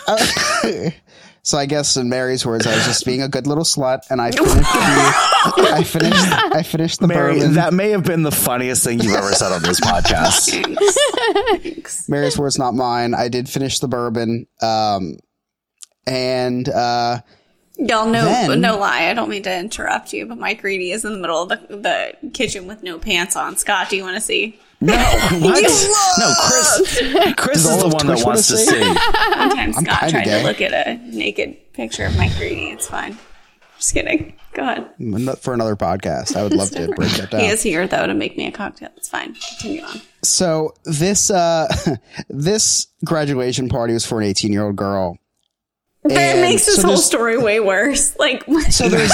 And 0.08 0.94
so 1.44 1.58
I 1.58 1.66
guess 1.66 1.98
in 1.98 2.10
Mary's 2.10 2.46
words, 2.46 2.68
I 2.68 2.76
was 2.76 2.86
just 2.86 3.06
being 3.06 3.22
a 3.22 3.28
good 3.30 3.48
little 3.48 3.64
slut, 3.64 4.02
and 4.10 4.22
I 4.22 4.32
finished. 4.32 4.56
The, 4.56 4.64
I 5.74 5.84
finished. 5.84 6.32
I 6.32 6.64
finished 6.64 7.00
the 7.00 7.08
Mary, 7.08 7.40
bourbon. 7.40 7.54
that 7.56 7.74
may 7.74 7.90
have 7.92 8.04
been 8.04 8.24
the 8.24 8.32
funniest 8.32 8.84
thing 8.84 9.00
you've 9.00 9.16
ever 9.16 9.34
said 9.34 9.52
on 9.52 9.62
this 9.64 9.80
podcast. 9.80 10.50
Thanks. 11.62 12.08
Mary's 12.10 12.38
words, 12.38 12.58
not 12.58 12.74
mine. 12.74 13.14
I 13.14 13.28
did 13.28 13.50
finish 13.50 13.80
the 13.80 13.88
bourbon, 13.88 14.48
um, 14.62 15.18
and 16.08 16.68
uh, 16.70 17.22
Y'all 17.78 18.06
know, 18.06 18.26
Then- 18.26 18.62
no 18.62 18.78
lie. 18.78 19.06
I 19.06 19.14
don't 19.16 19.30
mean 19.30 19.42
to 19.44 19.58
interrupt 19.58 20.14
you, 20.14 20.28
but 20.28 20.38
Mike 20.38 20.62
Reedy 20.62 20.92
is 20.92 21.04
in 21.04 21.14
the 21.14 21.20
middle 21.20 21.42
of 21.42 21.50
the, 21.50 21.78
the 22.22 22.30
kitchen 22.32 22.68
with 22.68 22.84
no 22.84 23.00
pants 23.00 23.36
on. 23.36 23.58
Scott, 23.58 23.90
do 23.90 23.98
you 23.98 24.04
want 24.04 24.16
to 24.16 24.22
see? 24.22 24.60
No, 24.84 24.94
what? 25.40 26.18
no, 26.20 26.34
Chris. 26.42 27.36
Chris 27.38 27.58
is 27.60 27.64
the 27.66 27.70
all 27.72 27.86
of 27.88 27.94
one 27.94 28.08
that 28.08 28.26
wants 28.26 28.48
to 28.48 28.56
wanna 28.56 28.66
see. 28.66 28.80
One 28.82 28.96
time 28.96 29.60
I'm 29.78 29.86
Scott 29.86 30.00
kinda 30.00 30.12
tried 30.12 30.26
gay. 30.26 30.42
to 30.42 30.48
look 30.48 30.62
at 30.62 30.88
a 30.88 30.96
naked 31.16 31.74
picture 31.74 32.06
of 32.06 32.18
Mike 32.18 32.32
Reedy. 32.40 32.72
It's 32.72 32.88
fine. 32.88 33.18
Just 33.78 33.94
kidding. 33.94 34.36
Go 34.54 34.64
ahead. 34.64 34.90
Not 35.00 35.40
For 35.40 35.54
another 35.54 35.76
podcast, 35.76 36.36
I 36.36 36.44
would 36.44 36.54
love 36.54 36.72
to 36.72 36.88
break 36.96 37.12
that 37.14 37.30
down. 37.32 37.42
He 37.42 37.48
is 37.48 37.62
here 37.62 37.88
though 37.88 38.06
to 38.08 38.14
make 38.14 38.38
me 38.38 38.48
a 38.48 38.52
cocktail. 38.52 38.90
It's 38.98 39.08
fine. 39.10 39.36
Continue 39.36 39.84
on. 39.84 40.02
So 40.24 40.74
this 40.84 41.30
uh 41.30 41.68
this 42.30 42.88
graduation 43.06 43.70
party 43.70 43.94
was 43.94 44.06
for 44.06 44.20
an 44.20 44.28
18 44.28 44.52
year 44.52 44.64
old 44.66 44.76
girl. 44.76 45.18
That 46.04 46.18
And 46.18 46.42
makes 46.42 46.66
this 46.66 46.82
so 46.82 46.88
whole 46.88 46.98
story 46.98 47.38
way 47.38 47.60
worse. 47.60 48.18
Like, 48.18 48.44
So 48.72 48.90
there's 48.90 49.12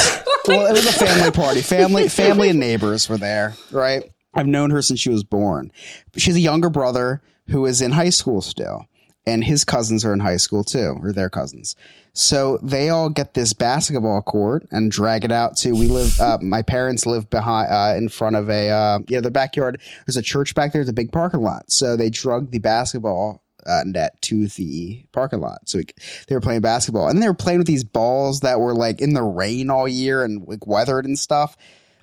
well, 0.47 0.65
it 0.68 0.72
was 0.72 0.86
a 0.88 0.93
family 0.93 1.32
party. 1.32 1.61
Family, 1.61 2.07
family, 2.07 2.49
and 2.51 2.59
neighbors 2.61 3.09
were 3.09 3.18
there. 3.18 3.55
Right. 3.72 4.09
I've 4.38 4.48
known 4.48 4.70
her 4.70 4.82
since 4.82 5.00
she 5.00 5.10
was 5.10 5.24
born. 5.24 5.72
She 6.16 6.30
has 6.30 6.38
a 6.38 6.42
younger 6.42 6.70
brother 6.70 7.22
who 7.50 7.66
is 7.66 7.82
in 7.82 7.92
high 7.92 8.12
school 8.12 8.42
still, 8.42 8.86
and 9.26 9.44
his 9.44 9.64
cousins 9.64 10.06
are 10.06 10.14
in 10.14 10.20
high 10.20 10.38
school 10.38 10.64
too, 10.64 10.98
or 11.02 11.12
their 11.12 11.30
cousins. 11.30 11.76
So 12.14 12.58
they 12.62 12.90
all 12.90 13.10
get 13.10 13.34
this 13.34 13.54
basketball 13.54 14.22
court 14.22 14.68
and 14.72 14.92
drag 14.92 15.26
it 15.26 15.32
out 15.32 15.58
to. 15.58 15.74
We 15.74 15.88
live. 15.88 16.20
Uh, 16.20 16.38
my 16.42 16.62
parents 16.62 17.06
live 17.06 17.30
behind, 17.30 17.72
uh, 17.72 17.96
in 17.98 18.10
front 18.10 18.36
of 18.36 18.50
a, 18.50 18.70
uh, 18.70 19.00
yeah, 19.08 19.22
the 19.22 19.32
backyard. 19.32 19.82
There's 20.06 20.18
a 20.18 20.22
church 20.22 20.56
back 20.56 20.72
there. 20.72 20.82
There's 20.82 20.90
a 20.90 20.94
big 20.94 21.12
parking 21.12 21.42
lot. 21.42 21.72
So 21.72 21.96
they 21.96 22.10
drug 22.10 22.52
the 22.52 22.60
basketball 22.60 23.44
uh, 23.68 23.84
net 23.86 24.22
to 24.24 24.48
the 24.48 25.06
parking 25.12 25.42
lot. 25.42 25.68
So 25.70 25.80
we, 25.80 25.86
they 26.28 26.36
were 26.36 26.42
playing 26.42 26.62
basketball, 26.62 27.08
and 27.08 27.22
they 27.22 27.28
were 27.28 27.34
playing 27.34 27.60
with 27.60 27.68
these 27.68 27.84
balls 27.84 28.40
that 28.42 28.60
were 28.60 28.74
like 28.74 29.02
in 29.02 29.14
the 29.14 29.24
rain 29.24 29.70
all 29.70 29.88
year 29.88 30.24
and 30.24 30.48
like 30.48 30.66
weathered 30.66 31.06
and 31.06 31.20
stuff. 31.20 31.58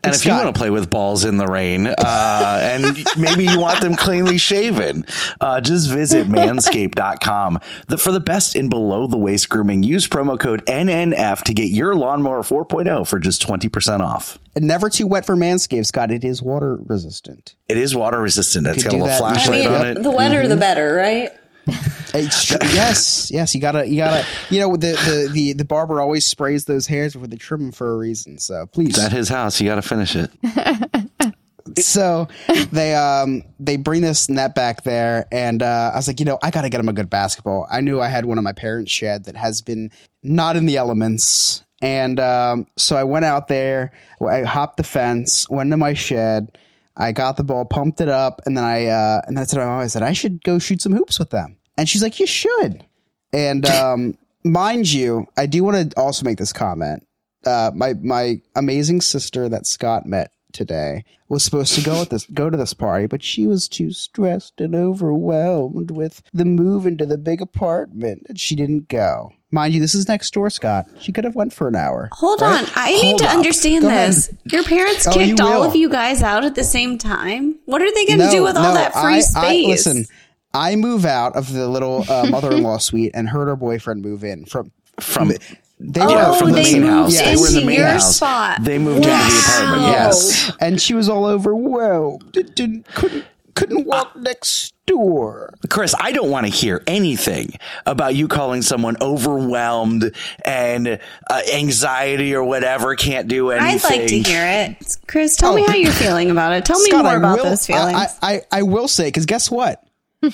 And 0.05 0.15
if 0.15 0.25
you 0.25 0.33
want 0.33 0.55
to 0.55 0.59
play 0.59 0.71
with 0.71 0.91
balls 0.91 1.25
in 1.25 1.37
the 1.37 1.47
rain, 1.47 1.87
uh, 1.87 2.59
and 2.63 3.05
maybe 3.19 3.45
you 3.45 3.59
want 3.59 3.81
them 3.81 3.95
cleanly 3.97 4.39
shaven, 4.39 5.07
uh, 5.41 5.61
just 5.61 5.91
visit 5.91 6.27
manscaped.com. 6.29 7.59
The, 7.89 7.99
for 7.99 8.13
the 8.13 8.21
best 8.21 8.57
in 8.57 8.69
below 8.69 9.07
the 9.07 9.17
waist 9.19 9.49
grooming, 9.49 9.83
use 9.83 10.09
promo 10.09 10.39
code 10.39 10.65
NNF 10.67 11.43
to 11.45 11.55
get 11.55 11.71
your 11.71 11.95
lawnmower 11.95 12.43
4.0 12.43 13.07
for 13.07 13.19
just 13.19 13.47
20% 13.47 14.01
off. 14.01 14.39
and 14.55 14.67
never 14.67 14.89
too 14.91 15.07
wet 15.07 15.25
for 15.25 15.37
Manscaped, 15.37 15.87
Scott. 15.87 16.11
It 16.11 16.25
is 16.25 16.43
water 16.43 16.77
resistant. 16.77 17.55
It 17.69 17.77
is 17.77 17.95
water 17.95 18.21
resistant. 18.21 18.67
It's 18.67 18.83
could 18.83 18.93
got 18.93 18.97
a 18.99 19.05
little 19.05 19.07
that. 19.09 19.19
flashlight 19.19 19.67
I 19.67 19.71
mean, 19.71 19.81
on 19.81 19.87
it. 19.87 20.03
the 20.03 20.11
wetter 20.11 20.47
the 20.47 20.57
better, 20.57 20.95
right? 20.95 21.31
It's 21.67 22.51
yes, 22.51 23.31
yes. 23.33 23.55
You 23.55 23.61
gotta, 23.61 23.89
you 23.89 23.97
gotta. 23.97 24.25
You 24.49 24.61
know, 24.61 24.77
the 24.77 24.93
the 24.93 25.31
the 25.33 25.53
the 25.55 25.65
barber 25.65 26.01
always 26.01 26.25
sprays 26.25 26.67
those 26.67 26.87
hairs 26.87 27.15
before 27.15 27.27
they 27.27 27.37
trim 27.37 27.61
them 27.63 27.73
for 27.73 27.93
a 27.93 27.97
reason. 27.97 28.39
So 28.39 28.67
please, 28.67 28.91
It's 28.91 29.01
at 29.01 29.13
his 29.13 29.29
house. 29.29 29.61
You 29.61 29.69
got 29.69 29.77
to 29.77 29.83
finish 29.83 30.15
it. 30.15 30.31
so 31.79 32.29
they 32.73 32.95
um 32.95 33.43
they 33.59 33.77
bring 33.77 34.03
this 34.03 34.29
net 34.29 34.55
back 34.55 34.83
there 34.83 35.27
and 35.33 35.63
uh, 35.63 35.91
i 35.93 35.97
was 35.97 36.07
like 36.07 36.21
you 36.21 36.27
know 36.27 36.39
i 36.43 36.51
gotta 36.51 36.69
get 36.69 36.79
him 36.79 36.89
a 36.89 36.93
good 36.93 37.09
basketball 37.09 37.67
i 37.71 37.81
knew 37.81 38.01
i 38.01 38.07
had 38.07 38.27
one 38.27 38.37
of 38.37 38.45
my 38.45 38.53
parents 38.53 38.93
shed 38.93 39.25
that 39.25 39.35
has 39.35 39.63
been 39.63 39.91
not 40.23 40.57
in 40.57 40.67
the 40.67 40.77
elements 40.77 41.65
and 41.81 42.21
um, 42.21 42.67
so 42.77 42.97
i 42.97 43.03
went 43.03 43.25
out 43.25 43.49
there 43.49 43.93
i 44.29 44.43
hopped 44.43 44.77
the 44.77 44.83
fence 44.83 45.49
went 45.49 45.71
to 45.71 45.77
my 45.77 45.95
shed 45.95 46.57
i 46.97 47.13
got 47.13 47.37
the 47.37 47.45
ball 47.45 47.65
pumped 47.65 48.01
it 48.01 48.09
up 48.09 48.41
and 48.47 48.57
then 48.57 48.65
i 48.65 48.87
uh, 48.87 49.21
and 49.27 49.37
that's 49.37 49.53
what 49.53 49.63
i 49.63 49.67
always 49.67 49.93
said 49.93 50.03
i 50.03 50.13
should 50.13 50.43
go 50.45 50.59
shoot 50.59 50.81
some 50.83 50.93
hoops 50.93 51.19
with 51.19 51.31
them. 51.31 51.57
And 51.77 51.89
she's 51.89 52.03
like 52.03 52.21
you 52.21 52.27
should. 52.27 52.85
And 53.33 53.67
um, 53.71 54.17
mind 54.45 54.93
you 54.93 55.27
i 55.37 55.47
do 55.47 55.65
want 55.65 55.93
to 55.93 56.01
also 56.01 56.25
make 56.25 56.39
this 56.39 56.53
comment. 56.53 57.07
Uh, 57.45 57.71
my 57.75 57.95
my 57.95 58.41
amazing 58.57 59.01
sister 59.03 59.49
that 59.51 59.67
Scott 59.67 60.07
met 60.07 60.33
today 60.55 61.05
was 61.29 61.45
supposed 61.45 61.75
to 61.75 61.83
go 61.83 62.01
at 62.01 62.09
this 62.09 62.27
go 62.33 62.49
to 62.49 62.57
this 62.57 62.73
party, 62.73 63.07
but 63.07 63.23
she 63.23 63.47
was 63.47 63.69
too 63.69 63.93
stressed 63.93 64.61
and 64.61 64.75
overwhelmed 64.75 65.91
with 65.91 66.23
the 66.33 66.47
move 66.47 66.87
into 66.87 67.05
the 67.05 67.19
big 67.19 67.43
apartment, 67.43 68.25
and 68.29 68.41
she 68.41 68.57
didn't 68.57 68.89
go. 68.89 69.33
Mind 69.55 69.73
you, 69.73 69.81
this 69.81 69.95
is 69.95 70.09
next 70.09 70.35
door, 70.35 70.51
Scott. 70.51 70.87
She 71.01 71.13
could 71.13 71.23
have 71.23 71.37
went 71.37 71.53
for 71.53 71.69
an 71.69 71.77
hour. 71.77 72.09
Hold 72.11 72.41
right? 72.41 72.61
on. 72.65 72.69
I 72.75 72.91
need 72.91 73.19
to 73.19 73.25
up. 73.25 73.37
understand 73.37 73.83
Go 73.83 73.89
ahead. 73.89 74.09
this. 74.11 74.35
Your 74.51 74.65
parents 74.65 75.07
Oh, 75.07 75.13
kicked 75.13 75.39
you 75.39 75.47
all 75.47 75.61
will. 75.61 75.69
of 75.69 75.77
you 75.77 75.89
guys 75.89 76.25
out 76.25 76.45
at 76.45 76.57
the 76.57 76.65
same 76.65 76.99
time? 76.99 77.55
What 77.65 77.81
are 77.81 77.95
they 77.95 78.05
going 78.05 78.19
to 78.19 78.31
do 78.31 78.43
with 78.43 78.57
all 78.57 78.75
that 78.75 78.93
free 78.95 79.15
I, 79.15 79.21
space? 79.21 79.37
I, 79.37 79.71
listen, 79.71 80.07
I 80.53 80.75
move 80.75 81.05
out 81.05 81.37
of 81.37 81.53
the 81.53 81.69
little 81.69 82.05
uh, 82.11 82.27
mother-in-law 82.31 82.79
suite 82.79 83.13
and 83.15 83.29
heard 83.29 83.47
her 83.47 83.55
boyfriend 83.55 84.03
move 84.03 84.25
in 84.25 84.45
from 84.45 84.73
From 84.99 85.29
they 85.29 86.01
Oh, 86.01 86.09
yeah, 86.09 86.33
from 86.39 86.49
the 86.51 86.55
they 86.57 86.73
main 86.75 86.83
moved 86.83 87.17
house. 87.17 87.19
They 87.19 87.37
were 87.37 87.49
in 87.49 87.55
the 87.55 87.65
main 87.65 87.79
your 87.79 87.87
house. 87.89 88.17
spot. 88.17 88.59
They 88.63 88.79
moved 88.79 88.99
into 88.99 89.09
the 89.09 89.43
apartment. 89.55 89.83
Yes. 89.83 90.53
and 90.61 90.81
she 90.81 90.95
was 90.95 91.09
all 91.09 91.27
overwhelmed. 91.27 92.33
Did, 92.33 92.55
did, 92.55 92.85
couldn't 92.95 93.25
couldn't 93.55 93.87
walk 93.87 94.15
next 94.17 94.73
door. 94.87 95.55
Chris, 95.71 95.95
I 95.99 96.13
don't 96.13 96.31
want 96.31 96.47
to 96.47 96.53
hear 96.53 96.83
anything 96.87 97.55
about 97.87 98.15
you 98.15 98.29
calling 98.29 98.61
someone 98.63 98.97
overwhelmed 99.01 100.13
and 100.45 100.89
uh, 101.31 101.41
anxiety 101.53 102.35
or 102.35 102.45
whatever 102.45 102.95
can't 102.95 103.29
do 103.29 103.51
anything. 103.51 103.91
I'd 103.91 103.99
like 103.99 104.09
to 104.09 104.19
hear 104.23 104.45
it. 104.47 104.97
Chris, 105.07 105.37
tell 105.37 105.55
me 105.55 105.63
Oh. 105.67 105.71
how 105.71 105.75
you're 105.77 105.93
feeling 105.93 106.31
about 106.31 106.53
it. 106.53 106.65
Tell 106.65 106.81
me 106.81 106.91
more 106.93 107.07
I 107.07 107.15
about 107.17 107.39
will- 107.39 107.45
those 107.45 107.67
feelings. 107.67 107.95
I, 107.97 108.07
I, 108.23 108.33
I, 108.35 108.43
I 108.53 108.63
will 108.63 108.89
say, 108.89 109.07
because 109.09 109.27
guess 109.27 109.51
what? 109.51 109.83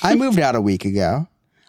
I 0.02 0.14
moved 0.14 0.38
out 0.38 0.54
a 0.54 0.60
week 0.60 0.84
ago. 0.84 1.26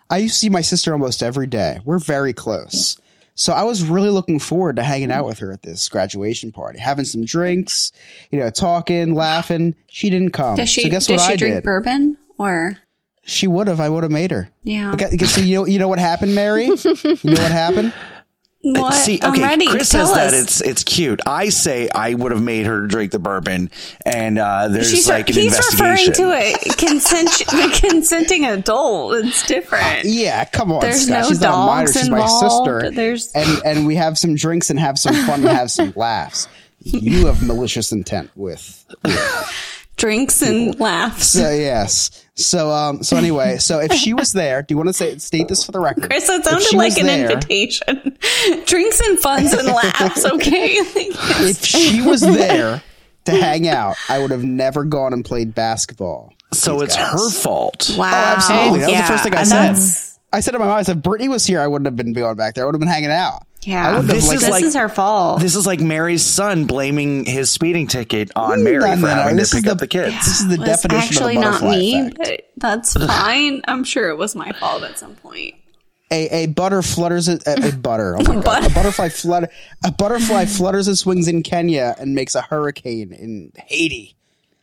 I 0.10 0.18
used 0.18 0.36
to 0.36 0.39
see 0.39 0.49
my 0.49 0.62
sister 0.62 0.91
almost 0.93 1.24
every 1.24 1.47
day. 1.47 1.80
We're 1.86 1.97
very 1.99 2.34
close. 2.34 2.97
So 3.42 3.54
I 3.54 3.64
was 3.64 3.84
really 3.84 4.12
looking 4.12 4.38
forward 4.38 4.76
to 4.76 4.84
hanging 4.84 5.12
out 5.12 5.26
with 5.26 5.39
her 5.39 5.52
at 5.52 5.64
this 5.64 5.89
graduation 5.89 6.52
party, 6.52 6.78
having 6.78 7.06
some 7.06 7.26
drinks, 7.26 7.92
you 8.30 8.38
know, 8.38 8.52
talking, 8.52 9.16
laughing. 9.16 9.74
She 9.88 10.12
didn't 10.12 10.30
come. 10.30 10.58
does 10.58 10.70
she, 10.70 10.84
so 10.84 10.89
guess 10.89 11.10
what 11.10 11.20
she 11.22 11.34
I 11.34 11.36
drink 11.38 11.56
did? 11.56 11.64
bourbon? 11.64 12.18
Or, 12.38 12.78
She 13.24 13.48
would 13.48 13.68
have. 13.68 13.80
I 13.80 13.89
would 13.89 14.04
have 14.04 14.12
made 14.12 14.30
her. 14.30 14.52
yeah. 14.62 14.94
But 14.96 15.20
So 15.22 15.42
you 15.42 15.56
know, 15.56 15.66
you 15.66 15.80
know 15.80 15.88
what 15.88 15.98
happened, 15.98 16.36
Mary? 16.36 16.66
you 16.66 16.74
know 16.76 17.42
what 17.42 17.52
happened? 17.52 17.94
What? 18.64 18.93
See, 18.93 19.20
I'm 19.24 19.32
okay, 19.34 19.41
ready. 19.41 19.68
Chris 19.68 19.89
Tell 19.89 20.05
says 20.05 20.32
that 20.32 20.39
it's 20.39 20.62
it's 20.62 20.84
cute. 20.84 21.20
I 21.26 21.49
say 21.49 21.89
I 21.89 22.14
would 22.14 22.32
have 22.32 22.43
made 22.43 22.68
her 22.68 22.86
drink 22.86 23.12
the 23.12 23.18
bourbon, 23.18 23.72
and 24.05 24.38
uh, 24.38 24.68
there's 24.68 24.91
She's 24.91 25.09
like 25.09 25.30
an 25.30 25.36
he's 25.36 25.55
investigation. 25.57 26.12
referring 26.12 26.14
to 26.14 26.70
a 26.70 26.76
consent, 26.76 27.30
consenting 27.82 28.45
adult. 28.45 29.16
It's 29.16 29.47
different. 29.47 30.03
Yeah, 30.05 30.45
come 30.45 30.72
on, 30.72 30.82
There's 30.82 31.07
Scott. 31.07 31.22
no 31.24 31.28
She's 31.30 31.41
not 31.41 31.53
a 31.55 31.66
minor. 31.66 31.86
dogs 31.88 31.99
She's 31.99 32.09
my 32.12 32.28
sister. 32.28 32.91
There's- 32.91 33.32
and 33.34 33.62
and 33.66 33.88
we 33.88 33.95
have 33.95 34.18
some 34.20 34.36
drinks 34.36 34.70
and 34.70 34.80
have 34.80 34.99
some 34.99 35.16
fun 35.26 35.39
and 35.39 35.49
have 35.49 35.72
some 35.72 35.91
laughs. 35.95 36.47
You 36.84 37.28
have 37.28 37.45
malicious 37.45 37.91
intent 37.91 38.32
with. 38.36 38.84
Drinks 40.02 40.41
and 40.41 40.80
laughs. 40.80 41.28
So 41.28 41.52
yes. 41.52 42.26
So 42.34 42.72
um. 42.72 43.04
So 43.04 43.18
anyway. 43.18 43.58
So 43.60 43.80
if 43.80 43.93
she 43.93 44.16
was 44.16 44.32
there, 44.34 44.64
do 44.64 44.74
you 44.74 44.78
want 44.78 44.89
to 44.89 44.93
say 44.93 45.16
state 45.20 45.47
this 45.47 45.64
for 45.64 45.72
the 45.72 45.80
record? 45.80 46.10
Chris, 46.10 46.28
it 46.28 46.43
sounded 46.43 46.74
like 46.74 46.97
an 46.97 47.06
there- 47.06 47.30
invitation. 47.30 48.18
Drinks 48.66 48.99
and 48.99 49.20
funs 49.20 49.54
and 49.54 49.68
laughs, 49.68 50.26
okay? 50.34 50.74
If 51.43 51.64
she 51.64 52.02
was 52.02 52.22
there 52.22 52.82
to 53.26 53.32
hang 53.32 53.68
out, 53.68 53.95
I 54.10 54.18
would 54.18 54.32
have 54.32 54.43
never 54.43 54.86
gone 54.86 55.14
and 55.14 55.24
played 55.24 55.54
basketball. 55.54 56.34
So 56.52 56.82
it's 56.82 56.95
her 56.95 57.30
fault. 57.30 57.91
Wow. 57.95 58.10
Oh, 58.12 58.16
absolutely. 58.36 58.80
That 58.80 58.89
was 58.89 58.97
the 59.02 59.06
first 59.08 59.24
thing 59.24 59.36
I 59.36 59.39
and 59.72 59.78
said. 59.78 60.11
That's- 60.32 60.34
I 60.34 60.40
said 60.42 60.52
to 60.52 60.60
my 60.60 60.66
mom, 60.66 60.78
I 60.78 60.84
said, 60.84 61.02
Brittany 61.04 61.30
was 61.30 61.46
here, 61.46 61.60
I 61.60 61.68
wouldn't 61.68 61.86
have 61.88 61.96
been 61.96 62.14
going 62.14 62.36
back 62.36 62.56
there. 62.56 62.64
I 62.64 62.66
would 62.66 62.76
have 62.76 62.80
been 62.80 62.88
hanging 62.90 63.12
out. 63.12 63.46
Yeah. 63.64 63.98
wouldn't 63.98 64.08
have, 64.08 64.16
This 64.16 64.28
like, 64.28 64.36
is 64.38 64.42
This 64.42 64.50
like 64.50 64.64
is 64.64 64.76
her 64.76 64.90
fault. 64.90 65.40
This 65.40 65.56
is 65.56 65.68
like 65.68 65.80
Mary's 65.82 66.26
son 66.26 66.66
blaming 66.66 67.26
his 67.26 67.52
speeding 67.52 67.86
ticket 67.88 68.32
on 68.36 68.64
Mary 68.64 68.80
No, 68.80 68.88
no, 68.88 68.96
for 68.96 69.02
no. 69.02 69.08
having 69.08 69.36
This 69.38 69.52
to 69.52 69.58
pick 69.58 69.66
the- 69.66 69.72
up 69.74 69.78
the 69.78 69.88
kids. 69.88 70.16
This 70.16 70.40
is 70.42 70.48
the 70.48 70.54
It 70.56 70.60
was 70.62 70.68
definition 70.70 70.98
actually 71.18 71.36
of 71.36 71.42
a 71.42 71.46
not 71.46 71.52
butterfly 71.62 71.78
me, 71.78 72.00
effect. 72.02 72.18
but 72.18 72.42
that's 72.58 72.94
fine. 73.06 73.62
I'm 73.68 73.84
sure 73.84 74.10
it 74.10 74.18
was 74.18 74.36
my 74.36 74.52
fault 74.54 74.82
at 74.84 74.98
some 74.98 75.16
point. 75.16 75.54
a, 76.12 76.44
a 76.44 76.48
butter 76.48 76.82
flutters 76.82 77.28
a, 77.28 77.40
a, 77.46 77.70
a 77.70 77.72
butter 77.78 78.16
oh 78.18 78.24
my 78.34 78.42
God. 78.42 78.66
a 78.66 78.74
butterfly 78.74 79.10
flutter 79.10 79.48
a 79.86 79.92
butterfly 79.92 80.46
flutters 80.46 80.88
and 80.88 80.98
swings 80.98 81.28
in 81.28 81.42
Kenya 81.44 81.96
and 82.00 82.16
makes 82.16 82.34
a 82.36 82.42
hurricane 82.42 83.14
in 83.14 83.52
Haiti. 83.68 84.16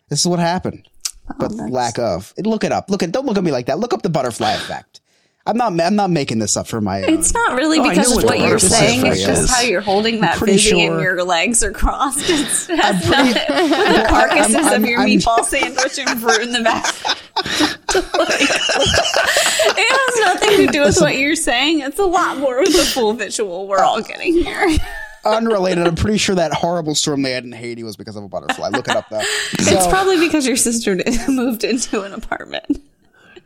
This 0.08 0.20
is 0.20 0.26
what 0.26 0.40
happened, 0.40 0.88
oh, 1.30 1.34
but 1.38 1.52
lack 1.52 1.98
of. 1.98 2.34
Look 2.38 2.64
it 2.64 2.72
up. 2.72 2.90
Look 2.90 3.02
at 3.04 3.12
don't 3.12 3.26
look 3.26 3.38
at 3.38 3.44
me 3.44 3.52
like 3.52 3.66
that. 3.66 3.78
Look 3.78 3.94
up 3.94 4.02
the 4.02 4.10
butterfly 4.10 4.52
effect. 4.54 5.00
I'm 5.48 5.56
not 5.56 5.80
I'm 5.80 5.96
not 5.96 6.10
making 6.10 6.38
this 6.40 6.56
up 6.56 6.66
for 6.66 6.80
my 6.80 7.02
own. 7.02 7.08
It's 7.14 7.32
not 7.32 7.56
really 7.56 7.78
Oh, 7.80 7.88
because 7.88 8.10
know 8.10 8.18
of 8.18 8.24
what 8.24 8.38
what 8.38 8.48
you're 8.48 8.58
saying. 8.58 9.06
It's 9.06 9.24
just 9.24 9.42
is. 9.44 9.50
how 9.50 9.62
you're 9.62 9.80
holding 9.80 10.20
that 10.20 10.36
pretty 10.36 10.52
busy 10.52 10.82
and 10.82 10.92
sure- 10.92 11.02
your 11.02 11.24
legs 11.24 11.64
are 11.64 11.72
crossed. 11.72 12.18
It's 12.28 12.66
has 12.66 13.04
pretty- 13.06 13.32
nothing 13.32 13.70
with 13.70 14.02
the 14.02 14.06
carcasses 14.08 14.54
I'm- 14.56 14.64
I'm- 14.66 14.84
of 14.84 14.88
your 14.90 15.00
I'm- 15.00 15.08
meatball 15.08 15.44
sandwich 15.44 15.98
and 15.98 16.20
fruit 16.20 16.42
in 16.42 16.52
the 16.52 16.60
back. 16.62 16.94
it 18.58 19.88
has 19.90 20.20
nothing 20.34 20.66
to 20.66 20.72
do 20.72 20.82
with 20.82 20.98
what 21.00 21.16
you're 21.16 21.34
saying. 21.36 21.80
It's 21.80 21.98
a 21.98 22.04
lot 22.04 22.38
more 22.38 22.58
with 22.60 22.72
the 22.76 22.84
full 22.84 23.14
visual 23.14 23.66
we're 23.66 23.80
all 23.82 24.02
getting 24.02 24.34
here. 24.34 24.68
unrelated. 25.24 25.86
I'm 25.86 25.94
pretty 25.96 26.18
sure 26.18 26.34
that 26.36 26.52
horrible 26.52 26.94
storm 26.94 27.22
they 27.22 27.32
had 27.32 27.44
in 27.44 27.52
Haiti 27.52 27.82
was 27.84 27.96
because 27.96 28.16
of 28.16 28.24
a 28.24 28.28
butterfly. 28.28 28.68
Look 28.68 28.88
it 28.88 28.96
up 28.96 29.08
though. 29.10 29.20
it's 29.22 29.86
probably 29.86 30.18
because 30.18 30.46
your 30.46 30.56
sister 30.56 30.94
did, 30.96 31.28
moved 31.28 31.64
into 31.64 32.02
an 32.02 32.12
apartment. 32.12 32.82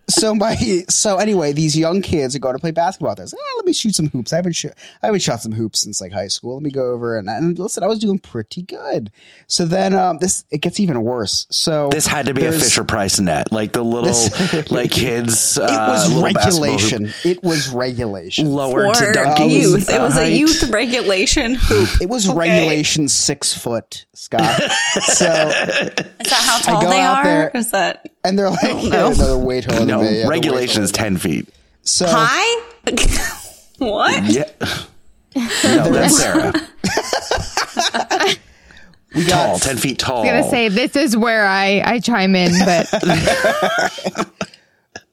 So 0.09 0.34
my 0.34 0.55
so 0.88 1.16
anyway, 1.18 1.53
these 1.53 1.76
young 1.76 2.03
kids 2.03 2.34
are 2.36 2.38
going 2.38 2.55
to 2.55 2.61
play 2.61 2.70
basketball. 2.70 3.14
There's, 3.14 3.32
ah, 3.32 3.53
let 3.57 3.64
me 3.66 3.72
shoot 3.72 3.94
some 3.94 4.09
hoops. 4.09 4.32
I 4.32 4.36
haven't 4.36 4.53
sh- 4.55 4.66
I 5.03 5.07
haven't 5.07 5.20
shot 5.22 5.40
some 5.40 5.53
hoops 5.53 5.80
since 5.80 6.00
like 6.00 6.12
high 6.12 6.28
school. 6.28 6.55
Let 6.55 6.62
me 6.62 6.70
go 6.70 6.92
over 6.92 7.16
and, 7.16 7.28
and 7.28 7.59
listen. 7.59 7.82
I 7.82 7.86
was 7.86 7.98
doing 7.98 8.18
pretty 8.18 8.62
good. 8.62 9.11
So 9.46 9.64
then 9.64 9.94
um, 9.94 10.18
this 10.18 10.44
it 10.50 10.59
gets 10.59 10.80
even 10.80 11.03
worse. 11.03 11.46
So 11.50 11.88
This 11.90 12.07
had 12.07 12.26
to 12.26 12.34
be 12.34 12.44
a 12.44 12.53
Fisher 12.53 12.84
Price 12.84 13.20
net, 13.20 13.53
like 13.53 13.72
the 13.72 13.82
little 13.84 14.05
This- 14.05 14.70
like 14.70 14.90
kids. 14.90 15.57
It 15.57 15.62
uh, 15.62 15.86
was 15.88 16.12
little 16.14 16.32
basketball 16.32 16.70
hoop. 16.72 16.80
regulation. 16.82 17.30
It 17.30 17.42
was 17.42 17.68
regulation. 17.70 18.46
Lower 18.53 18.92
to 18.92 18.98
For 19.07 19.12
Duncan. 19.12 19.50
youth. 19.50 19.88
It 19.88 20.00
was 20.00 20.18
a 20.18 20.30
youth 20.30 20.68
regulation 20.70 21.55
hoop. 21.55 21.88
It 22.00 22.09
was 22.09 22.28
Okay. 22.28 22.38
regulation 22.38 23.09
six 23.09 23.57
foot, 23.57 24.07
Scott. 24.14 24.61
so 25.05 25.26
Is 25.26 25.26
that 25.26 26.09
how 26.30 26.59
tall 26.59 26.90
they 26.90 27.00
are? 27.00 27.24
there- 27.24 27.50
Is 27.55 27.70
that 27.70 28.09
and 28.25 28.39
they're 28.39 28.51
like, 28.51 28.85
know. 28.85 29.12
they're 29.12 29.37
way 29.37 29.61
taller 29.61 29.85
No, 29.87 30.03
than 30.03 30.12
me. 30.12 30.20
Yeah, 30.20 30.29
regulation 30.29 30.83
is 30.83 30.93
ten 30.93 31.16
feet. 31.16 31.49
So 31.83 32.07
high? 32.09 32.62
what? 33.79 34.25
Yeah. 34.25 34.51
No, 35.35 35.91
that's 35.93 36.18
Sarah. 36.18 36.53
we 39.14 39.25
Tall, 39.25 39.59
ten 39.59 39.77
feet 39.77 39.99
tall. 39.99 40.18
I 40.29 40.37
was 40.37 40.43
gonna 40.45 40.51
say 40.51 40.68
this 40.68 40.95
is 40.97 41.16
where 41.16 41.47
I 41.47 41.83
I 41.85 41.99
chime 42.01 42.35
in, 42.37 42.53
but 42.64 42.89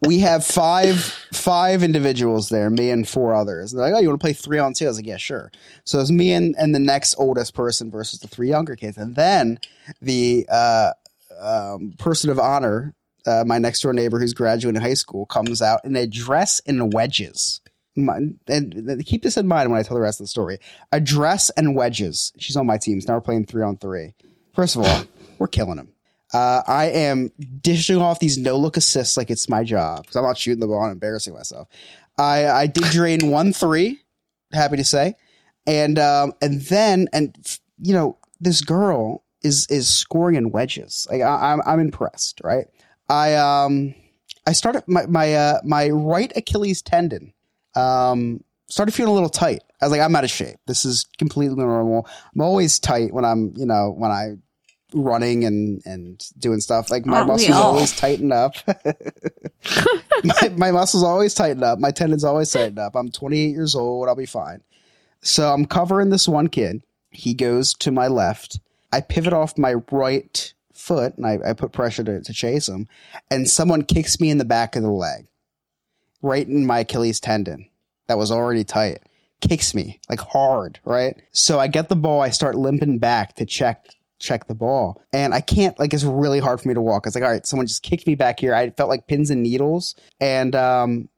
we 0.02 0.20
have 0.20 0.46
five 0.46 0.98
five 1.34 1.84
individuals 1.84 2.50
there, 2.50 2.70
me 2.70 2.90
and 2.90 3.08
four 3.08 3.34
others. 3.34 3.74
And 3.74 3.80
they're 3.80 3.90
like, 3.90 3.98
oh, 3.98 4.02
you 4.02 4.08
want 4.10 4.20
to 4.20 4.24
play 4.24 4.34
three 4.34 4.60
on 4.60 4.74
two? 4.74 4.86
I 4.86 4.90
was 4.90 4.98
like, 4.98 5.06
yeah, 5.06 5.18
sure. 5.18 5.52
So 5.84 6.00
it's 6.00 6.12
me 6.12 6.32
and, 6.34 6.56
and 6.58 6.74
the 6.74 6.80
next 6.80 7.16
oldest 7.18 7.54
person 7.54 7.92
versus 7.92 8.20
the 8.20 8.28
three 8.28 8.50
younger 8.50 8.76
kids. 8.76 8.98
And 8.98 9.16
then 9.16 9.60
the 10.02 10.46
uh, 10.50 10.92
um, 11.40 11.94
person 11.98 12.30
of 12.30 12.40
honor, 12.40 12.96
uh, 13.26 13.44
my 13.46 13.58
next 13.58 13.82
door 13.82 13.94
neighbor 13.94 14.20
who's 14.20 14.34
graduating 14.34 14.82
high 14.82 14.94
school, 14.94 15.26
comes 15.26 15.62
out 15.62 15.84
in 15.84 15.96
a 15.96 16.08
dress 16.08 16.62
and 16.66 16.94
wedges. 16.94 17.62
My, 17.96 18.20
and, 18.48 19.06
keep 19.06 19.24
this 19.24 19.36
in 19.36 19.48
mind 19.48 19.70
when 19.70 19.80
I 19.80 19.84
tell 19.84 19.96
the 19.96 20.02
rest 20.02 20.20
of 20.20 20.24
the 20.26 20.30
story. 20.30 20.60
A 20.92 21.02
dress 21.02 21.50
and 21.52 21.76
wedges. 21.76 22.32
She's 22.38 22.56
on 22.56 22.66
my 22.66 22.78
team. 22.78 23.02
Now 23.08 23.16
we're 23.16 23.22
playing 23.22 23.46
three 23.46 23.64
on 23.64 23.78
three. 23.78 24.14
First 24.54 24.76
of 24.76 24.84
all, 24.84 25.04
we're 25.38 25.48
killing 25.48 25.78
them. 25.78 25.90
Uh, 26.34 26.62
I 26.68 26.86
am 26.86 27.32
dishing 27.62 27.98
off 27.98 28.20
these 28.20 28.38
no 28.38 28.56
look 28.58 28.78
assists 28.78 29.18
like 29.18 29.32
it's 29.32 29.50
my 29.50 29.64
job 29.64 30.04
because 30.04 30.16
I'm 30.16 30.24
not 30.24 30.38
shooting 30.38 30.60
the 30.60 30.68
ball 30.68 30.84
and 30.84 30.92
embarrassing 30.92 31.34
myself. 31.34 31.68
I, 32.18 32.48
I 32.48 32.68
did 32.68 32.84
drain 32.86 33.32
one 33.32 33.52
three, 33.52 34.00
happy 34.54 34.78
to 34.78 34.84
say, 34.84 35.16
and 35.66 35.98
um, 35.98 36.34
and 36.42 36.62
then 36.62 37.08
and 37.14 37.36
you 37.82 37.94
know 37.94 38.18
this 38.40 38.62
girl 38.62 39.24
is 39.42 39.68
is 39.70 39.88
scoring 39.88 40.36
in 40.36 40.52
wedges. 40.52 41.08
Like 41.10 41.22
I, 41.22 41.54
I'm 41.54 41.62
I'm 41.66 41.80
impressed, 41.80 42.42
right? 42.44 42.68
I 43.08 43.36
um 43.36 43.94
I 44.46 44.54
started 44.54 44.84
my 44.88 45.06
my 45.06 45.34
uh, 45.34 45.60
my 45.64 45.90
right 45.90 46.32
Achilles 46.36 46.82
tendon 46.82 47.34
um 47.76 48.44
started 48.70 48.94
feeling 48.94 49.12
a 49.12 49.14
little 49.14 49.30
tight. 49.30 49.62
I 49.82 49.86
was 49.86 49.92
like, 49.92 50.02
I'm 50.02 50.16
out 50.16 50.24
of 50.24 50.30
shape. 50.30 50.58
This 50.68 50.86
is 50.86 51.06
completely 51.18 51.56
normal. 51.56 52.08
I'm 52.36 52.42
always 52.42 52.80
tight 52.80 53.14
when 53.14 53.26
I'm 53.26 53.54
you 53.56 53.66
know 53.66 53.94
when 53.98 54.12
I 54.12 54.36
running 54.94 55.46
and 55.46 55.82
and 55.86 56.26
doing 56.40 56.60
stuff 56.60 56.90
like 56.90 57.06
my 57.06 57.18
Aren't 57.18 57.28
muscles 57.28 57.58
always 57.58 57.96
tighten 57.96 58.32
up 58.32 58.56
my, 60.24 60.50
my 60.58 60.72
muscles 60.72 61.04
always 61.04 61.36
tighten 61.36 61.64
up 61.64 61.78
my 61.78 61.92
tendons 61.92 62.24
always 62.24 62.52
tighten 62.52 62.80
up 62.80 62.96
i'm 62.96 63.12
28 63.12 63.52
years 63.52 63.76
old 63.76 64.08
i'll 64.08 64.16
be 64.16 64.26
fine 64.26 64.64
so 65.22 65.54
i'm 65.54 65.66
covering 65.66 66.10
this 66.10 66.28
one 66.28 66.48
kid 66.48 66.82
he 67.12 67.36
goes 67.36 67.74
to 67.74 67.92
my 67.92 68.08
left 68.08 68.60
i 68.92 69.02
pivot 69.02 69.34
off 69.34 69.58
my 69.58 69.74
right 69.92 70.54
foot 70.74 71.16
and 71.18 71.26
i, 71.26 71.38
I 71.46 71.54
put 71.54 71.72
pressure 71.72 72.04
to, 72.04 72.22
to 72.22 72.34
chase 72.34 72.68
him 72.68 72.88
and 73.30 73.50
someone 73.50 73.84
kicks 73.84 74.20
me 74.20 74.30
in 74.30 74.38
the 74.38 74.46
back 74.46 74.76
of 74.76 74.84
the 74.84 74.92
leg 74.92 75.28
right 76.22 76.48
in 76.48 76.66
my 76.66 76.80
achilles 76.80 77.20
tendon 77.20 77.70
that 78.08 78.18
was 78.18 78.32
already 78.32 78.64
tight 78.64 79.00
kicks 79.42 79.74
me 79.74 80.00
like 80.10 80.20
hard 80.20 80.80
right 80.84 81.22
so 81.32 81.60
i 81.60 81.68
get 81.68 81.90
the 81.90 81.96
ball 81.96 82.22
i 82.22 82.30
start 82.30 82.56
limping 82.56 83.00
back 83.00 83.36
to 83.36 83.46
check 83.46 83.88
check 84.20 84.48
the 84.48 84.56
ball. 84.56 85.02
And 85.14 85.34
I 85.34 85.42
can't 85.42 85.78
like 85.80 85.94
it's 85.94 86.04
really 86.04 86.40
hard 86.40 86.62
for 86.62 86.68
me 86.68 86.74
to 86.74 86.82
walk. 86.82 87.08
It's 87.08 87.16
like, 87.16 87.24
all 87.24 87.32
right, 87.32 87.46
someone 87.46 87.66
just 87.66 87.84
kicked 87.84 88.06
me 88.06 88.16
back 88.16 88.40
here. 88.40 88.54
I 88.54 88.70
felt 88.72 88.90
like 88.90 89.08
pins 89.08 89.30
and 89.30 89.42
needles. 89.42 89.96
And 90.20 90.56
um 90.56 91.10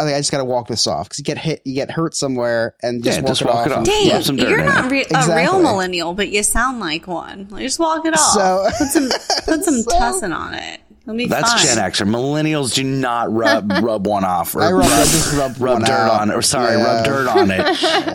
I 0.00 0.04
think 0.04 0.16
I 0.16 0.18
just 0.20 0.32
gotta 0.32 0.44
walk 0.44 0.66
this 0.68 0.86
off 0.86 1.06
because 1.06 1.18
you 1.18 1.24
get 1.24 1.38
hit, 1.38 1.60
you 1.64 1.74
get 1.74 1.90
hurt 1.90 2.14
somewhere, 2.14 2.74
and 2.82 3.04
just, 3.04 3.18
Yeah, 3.18 3.22
walk, 3.22 3.28
just 3.30 3.42
it 3.42 3.46
walk 3.46 3.56
off 3.56 3.66
it 3.66 3.72
off. 3.72 3.76
and- 3.78 3.86
Dang, 3.86 4.10
Rub 4.10 4.22
some 4.22 4.36
dirt 4.36 4.48
you're 4.48 4.64
not 4.64 4.86
it. 4.86 4.90
re- 4.90 5.06
a 5.14 5.36
real 5.36 5.60
millennial, 5.60 6.14
but 6.14 6.28
you 6.30 6.42
sound 6.42 6.80
like 6.80 7.06
one. 7.06 7.48
Like, 7.50 7.62
just 7.62 7.78
walk 7.78 8.04
it 8.06 8.14
off. 8.14 8.18
So- 8.34 8.68
put 8.78 8.88
some 8.88 9.08
put 9.44 9.64
some 9.64 9.74
So- 9.82 9.90
tussin 9.90 10.34
on 10.36 10.54
it. 10.54 10.80
It'll 11.02 11.16
be 11.16 11.26
That's 11.26 11.50
fine. 11.52 11.76
Gen 11.76 11.90
Xer. 11.92 12.06
Millennials 12.08 12.74
do 12.74 12.84
not 12.84 13.32
rub 13.32 13.70
rub 13.82 14.06
one 14.06 14.24
off 14.24 14.54
or 14.54 14.62
I 14.62 14.70
rub- 14.70 14.82
rub, 14.82 14.88
just 14.90 15.32
rub 15.38 15.52
rub 15.58 15.72
one 15.74 15.82
dirt 15.82 15.90
out. 15.90 16.20
on 16.20 16.30
it. 16.30 16.34
Or 16.36 16.42
sorry, 16.42 16.76
Yeah. 16.76 16.84
rub 16.96 17.04
dirt 17.04 17.26
on 17.28 17.50
it. 17.50 17.60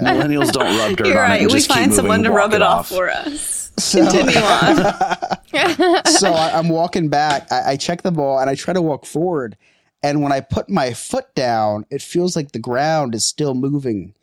Millennials 0.02 0.52
don't 0.52 0.78
rub 0.78 0.96
dirt 0.98 1.08
You're 1.08 1.18
on 1.20 1.26
it. 1.26 1.34
right. 1.34 1.42
and 1.42 1.48
We 1.52 1.54
just 1.58 1.68
keep 1.68 1.76
find 1.78 1.90
moving, 1.90 1.96
someone 1.96 2.24
to 2.24 2.32
rub 2.32 2.54
it 2.54 2.62
off 2.62 2.88
for 2.90 3.10
us. 3.10 3.72
Continue 3.92 4.38
on. 4.38 6.06
so 6.06 6.32
I, 6.32 6.52
I'm 6.58 6.70
walking 6.70 7.10
back. 7.10 7.52
I, 7.52 7.72
I 7.72 7.76
check 7.78 8.04
the 8.04 8.12
ball 8.12 8.40
and 8.40 8.50
I 8.50 8.56
try 8.56 8.74
to 8.74 8.82
walk 8.82 9.06
forward. 9.06 9.58
And 10.06 10.22
when 10.22 10.32
I 10.32 10.40
put 10.42 10.70
my 10.70 10.94
foot 10.94 11.34
down, 11.34 11.86
it 11.90 12.00
feels 12.02 12.36
like 12.36 12.52
the 12.52 12.60
ground 12.60 13.16
is 13.16 13.26
still 13.26 13.56
moving. 13.56 14.14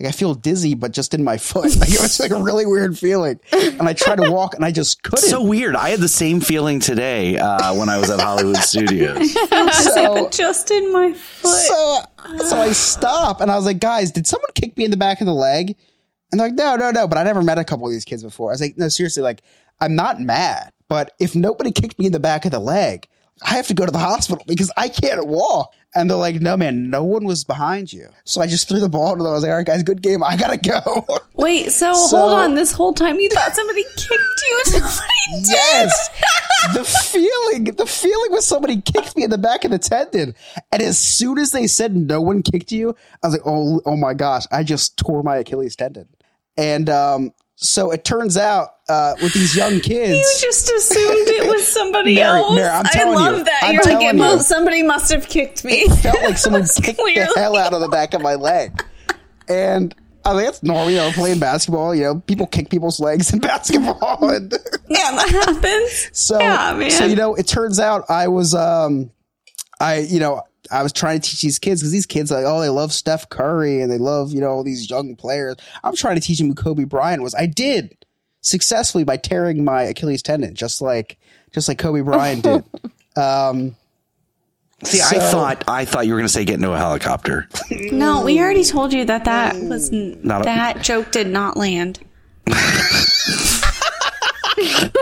Like 0.00 0.08
I 0.08 0.12
feel 0.12 0.34
dizzy, 0.34 0.74
but 0.74 0.92
just 0.92 1.12
in 1.12 1.22
my 1.24 1.36
foot. 1.36 1.76
Like 1.80 1.90
it 1.90 2.00
was 2.00 2.18
like 2.18 2.30
a 2.30 2.42
really 2.42 2.64
weird 2.64 2.98
feeling. 2.98 3.38
And 3.52 3.82
I 3.82 3.92
try 3.92 4.16
to 4.16 4.30
walk 4.30 4.54
and 4.54 4.64
I 4.64 4.70
just 4.72 5.02
couldn't. 5.02 5.28
So 5.28 5.42
weird. 5.42 5.76
I 5.76 5.90
had 5.90 6.00
the 6.00 6.08
same 6.08 6.40
feeling 6.40 6.80
today 6.80 7.36
uh, 7.36 7.74
when 7.74 7.90
I 7.90 7.98
was 7.98 8.08
at 8.08 8.18
Hollywood 8.18 8.56
Studios. 8.56 9.36
So- 9.72 10.30
just 10.30 10.70
in 10.70 10.90
my 10.92 11.12
foot. 11.12 11.50
so, 11.50 11.98
so 12.46 12.56
I 12.56 12.72
stop 12.72 13.40
and 13.42 13.50
I 13.50 13.56
was 13.56 13.66
like, 13.66 13.78
guys, 13.78 14.10
did 14.12 14.26
someone 14.26 14.50
kick 14.54 14.76
me 14.78 14.86
in 14.86 14.90
the 14.90 14.96
back 14.96 15.20
of 15.20 15.26
the 15.26 15.34
leg? 15.34 15.76
And 16.32 16.40
they're 16.40 16.48
like, 16.48 16.56
no, 16.56 16.76
no, 16.76 16.90
no. 16.90 17.06
But 17.06 17.18
I 17.18 17.24
never 17.24 17.42
met 17.42 17.58
a 17.58 17.64
couple 17.64 17.86
of 17.86 17.92
these 17.92 18.04
kids 18.06 18.22
before. 18.22 18.50
I 18.50 18.54
was 18.54 18.60
like, 18.62 18.78
no, 18.78 18.88
seriously, 18.88 19.22
like, 19.22 19.42
I'm 19.80 19.94
not 19.94 20.18
mad, 20.20 20.72
but 20.88 21.12
if 21.20 21.34
nobody 21.34 21.70
kicked 21.72 21.98
me 21.98 22.06
in 22.06 22.12
the 22.12 22.20
back 22.20 22.44
of 22.46 22.50
the 22.52 22.58
leg, 22.58 23.06
I 23.42 23.54
have 23.56 23.66
to 23.68 23.74
go 23.74 23.84
to 23.84 23.92
the 23.92 23.98
hospital 23.98 24.42
because 24.46 24.70
I 24.76 24.88
can't 24.88 25.26
walk. 25.26 25.72
And 25.94 26.10
they're 26.10 26.16
like, 26.18 26.42
no, 26.42 26.58
man, 26.58 26.90
no 26.90 27.04
one 27.04 27.24
was 27.24 27.42
behind 27.44 27.90
you. 27.90 28.08
So 28.24 28.42
I 28.42 28.46
just 28.46 28.68
threw 28.68 28.80
the 28.80 28.88
ball 28.88 29.12
to 29.16 29.22
them. 29.22 29.26
I 29.28 29.32
was 29.34 29.42
like, 29.42 29.50
all 29.50 29.56
right, 29.56 29.66
guys, 29.66 29.82
good 29.82 30.02
game. 30.02 30.22
I 30.22 30.36
gotta 30.36 30.58
go. 30.58 31.06
Wait, 31.36 31.72
so, 31.72 31.94
So- 31.94 32.18
hold 32.18 32.32
on. 32.32 32.54
This 32.54 32.72
whole 32.72 32.92
time 32.92 33.18
you 33.18 33.30
thought 33.30 33.54
somebody 33.54 33.82
kicked 33.96 34.10
you 34.10 34.62
and 34.66 34.72
did. 34.84 35.48
yes. 35.48 36.08
the 36.74 36.84
feeling, 36.84 37.64
the 37.76 37.86
feeling 37.86 38.32
was 38.32 38.44
somebody 38.46 38.80
kicked 38.82 39.16
me 39.16 39.24
in 39.24 39.30
the 39.30 39.38
back 39.38 39.64
of 39.64 39.70
the 39.70 39.78
tendon. 39.78 40.34
And 40.70 40.82
as 40.82 40.98
soon 40.98 41.38
as 41.38 41.52
they 41.52 41.66
said 41.66 41.96
no 41.96 42.20
one 42.20 42.42
kicked 42.42 42.72
you, 42.72 42.94
I 43.22 43.26
was 43.28 43.32
like, 43.34 43.46
oh, 43.46 43.80
oh 43.86 43.96
my 43.96 44.12
gosh, 44.12 44.44
I 44.52 44.64
just 44.64 44.98
tore 44.98 45.22
my 45.22 45.36
Achilles 45.38 45.76
tendon. 45.76 46.08
And 46.58 46.90
um, 46.90 47.32
so 47.56 47.90
it 47.90 48.04
turns 48.04 48.36
out 48.36 48.68
uh, 48.88 49.14
with 49.22 49.32
these 49.32 49.56
young 49.56 49.80
kids, 49.80 50.12
You 50.42 50.46
just 50.48 50.70
assumed 50.70 51.28
it 51.28 51.48
was 51.48 51.66
somebody 51.66 52.14
Mary, 52.16 52.38
else. 52.38 52.54
Mary, 52.54 52.68
I'm 52.68 52.84
I 52.86 53.04
love 53.04 53.38
you. 53.38 53.44
that. 53.44 53.60
I'm 53.62 53.74
You're 53.74 53.82
like, 53.82 53.90
telling 53.92 54.06
you. 54.08 54.22
must, 54.22 54.48
somebody 54.48 54.82
must 54.82 55.10
have 55.12 55.26
kicked 55.28 55.64
me. 55.64 55.88
felt 55.88 56.22
like 56.22 56.36
someone 56.38 56.62
kicked 56.82 56.98
the 56.98 57.32
hell 57.34 57.56
out 57.56 57.72
of 57.72 57.80
the 57.80 57.88
back 57.88 58.14
of 58.14 58.20
my 58.22 58.34
leg. 58.34 58.84
And 59.48 59.94
I 60.24 60.34
mean, 60.34 60.42
that's 60.44 60.62
normal, 60.62 60.90
you 60.90 60.96
know, 60.96 61.10
playing 61.12 61.38
basketball, 61.38 61.94
you 61.94 62.02
know, 62.02 62.20
people 62.20 62.46
kick 62.46 62.68
people's 62.68 63.00
legs 63.00 63.32
in 63.32 63.38
basketball. 63.40 64.28
And 64.28 64.52
yeah, 64.88 65.12
that 65.12 65.28
happens. 65.30 66.10
so, 66.12 66.38
yeah, 66.38 66.74
man. 66.74 66.90
so, 66.90 67.04
you 67.06 67.16
know, 67.16 67.34
it 67.36 67.46
turns 67.46 67.78
out 67.80 68.04
I 68.10 68.28
was, 68.28 68.54
um, 68.54 69.10
I, 69.80 69.98
you 70.00 70.18
know, 70.20 70.42
I 70.70 70.82
was 70.82 70.92
trying 70.92 71.20
to 71.20 71.30
teach 71.30 71.42
these 71.42 71.58
kids 71.58 71.80
because 71.80 71.92
these 71.92 72.06
kids 72.06 72.30
like, 72.30 72.44
oh, 72.46 72.60
they 72.60 72.68
love 72.68 72.92
Steph 72.92 73.28
Curry 73.28 73.80
and 73.80 73.90
they 73.90 73.98
love, 73.98 74.32
you 74.32 74.40
know, 74.40 74.48
all 74.48 74.64
these 74.64 74.88
young 74.90 75.16
players. 75.16 75.56
I'm 75.84 75.94
trying 75.96 76.16
to 76.16 76.20
teach 76.20 76.38
them 76.38 76.48
who 76.48 76.54
Kobe 76.54 76.84
Bryant 76.84 77.22
was. 77.22 77.34
I 77.34 77.46
did 77.46 77.96
successfully 78.40 79.04
by 79.04 79.16
tearing 79.16 79.64
my 79.64 79.82
Achilles 79.82 80.22
tendon, 80.22 80.54
just 80.54 80.80
like, 80.82 81.18
just 81.52 81.68
like 81.68 81.78
Kobe 81.78 82.00
Bryant 82.02 82.42
did. 82.42 82.64
Um, 83.18 83.74
See, 84.84 85.00
I 85.00 85.18
thought 85.30 85.64
I 85.68 85.86
thought 85.86 86.06
you 86.06 86.12
were 86.12 86.18
going 86.18 86.26
to 86.26 86.32
say 86.32 86.44
get 86.44 86.56
into 86.56 86.70
a 86.72 86.76
helicopter. 86.76 87.48
no, 87.70 88.22
we 88.22 88.38
already 88.38 88.62
told 88.62 88.92
you 88.92 89.06
that 89.06 89.24
that 89.24 89.56
was 89.56 89.90
n- 89.90 90.20
Not 90.22 90.42
a- 90.42 90.44
that 90.44 90.82
joke 90.82 91.12
did 91.12 91.28
not 91.28 91.56
land. 91.56 91.98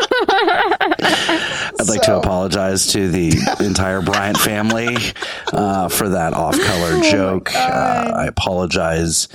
I'd 1.79 1.89
like 1.89 2.03
to 2.03 2.17
apologize 2.17 2.89
to 2.93 3.09
the 3.09 3.33
entire 3.65 4.01
Bryant 4.03 4.39
family 4.39 4.97
uh, 5.53 5.89
for 5.89 6.09
that 6.11 6.33
off-color 6.35 7.01
joke. 7.11 7.55
Uh, 7.55 8.13
I 8.17 8.27
apologize 8.27 9.29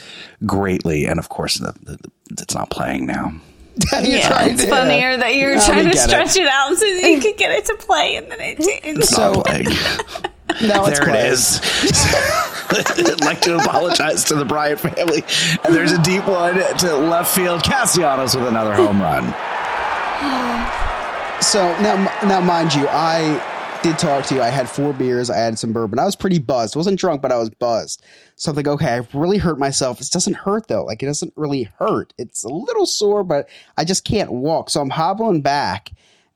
greatly, 0.45 1.05
and 1.05 1.19
of 1.19 1.29
course, 1.29 1.55
the, 1.57 1.73
the, 1.83 1.97
it's 2.31 2.53
not 2.55 2.69
playing 2.69 3.05
now. 3.05 3.31
you're 3.93 4.01
yeah, 4.01 4.45
it's 4.45 4.63
to- 4.63 4.69
funnier 4.69 5.15
that 5.17 5.35
you're 5.35 5.55
Oh, 5.55 5.65
trying 5.65 5.85
to 5.85 5.91
get 5.91 5.95
it. 5.95 6.09
stretch 6.09 6.35
it. 6.37 6.47
out 6.47 6.75
so 6.77 6.85
that 6.85 7.09
you 7.09 7.19
could 7.21 7.37
get 7.37 7.51
it 7.51 7.65
to 7.65 7.75
play, 7.75 8.15
and 8.17 8.29
then 8.31 8.39
it 8.41 8.57
didn't. 8.57 8.97
It's 8.99 9.09
So- 9.09 9.33
not 9.33 9.45
playing. 9.45 9.67
Now 10.63 10.85
it's 10.87 10.99
there 10.99 11.07
it 11.09 11.11
playing. 11.11 11.31
is. 11.31 11.61
I'd 12.71 13.23
like 13.23 13.39
to 13.41 13.55
apologize 13.57 14.23
to 14.25 14.35
the 14.35 14.43
Bryant 14.45 14.79
family. 14.79 15.23
And 15.63 15.73
there's 15.75 15.91
a 15.91 16.01
deep 16.01 16.25
one 16.27 16.55
to 16.55 16.97
left 16.97 17.33
field. 17.35 17.63
Castellanos 17.63 18.35
with 18.35 18.47
another 18.47 18.73
home 18.73 18.99
run. 19.01 19.25
So 21.41 21.63
now, 21.81 21.95
now, 22.25 22.41
mind 22.41 22.75
you, 22.75 22.87
I 22.89 23.79
did 23.81 23.97
talk 23.97 24.25
to 24.25 24.35
you. 24.35 24.41
I 24.41 24.49
had 24.49 24.69
four 24.69 24.91
beers. 24.93 25.29
I 25.29 25.37
had 25.37 25.57
some 25.57 25.71
bourbon. 25.71 25.97
I 25.97 26.05
was 26.05 26.15
pretty 26.15 26.37
buzzed. 26.37 26.75
I 26.75 26.79
wasn't 26.79 26.99
drunk, 26.99 27.21
but 27.21 27.31
I 27.31 27.37
was 27.37 27.49
buzzed. 27.49 28.03
So 28.35 28.51
I'm 28.51 28.57
like, 28.57 28.67
okay, 28.67 28.95
I've 28.95 29.15
really 29.15 29.37
hurt 29.37 29.57
myself. 29.57 29.97
This 29.97 30.09
doesn't 30.09 30.35
hurt 30.35 30.67
though. 30.67 30.83
Like 30.83 31.01
it 31.01 31.05
doesn't 31.05 31.33
really 31.35 31.63
hurt. 31.79 32.13
It's 32.17 32.43
a 32.43 32.49
little 32.49 32.85
sore, 32.85 33.23
but 33.23 33.49
I 33.77 33.85
just 33.85 34.03
can't 34.03 34.31
walk. 34.31 34.69
So 34.69 34.81
I'm 34.81 34.89
hobbling 34.89 35.41
back, 35.41 35.91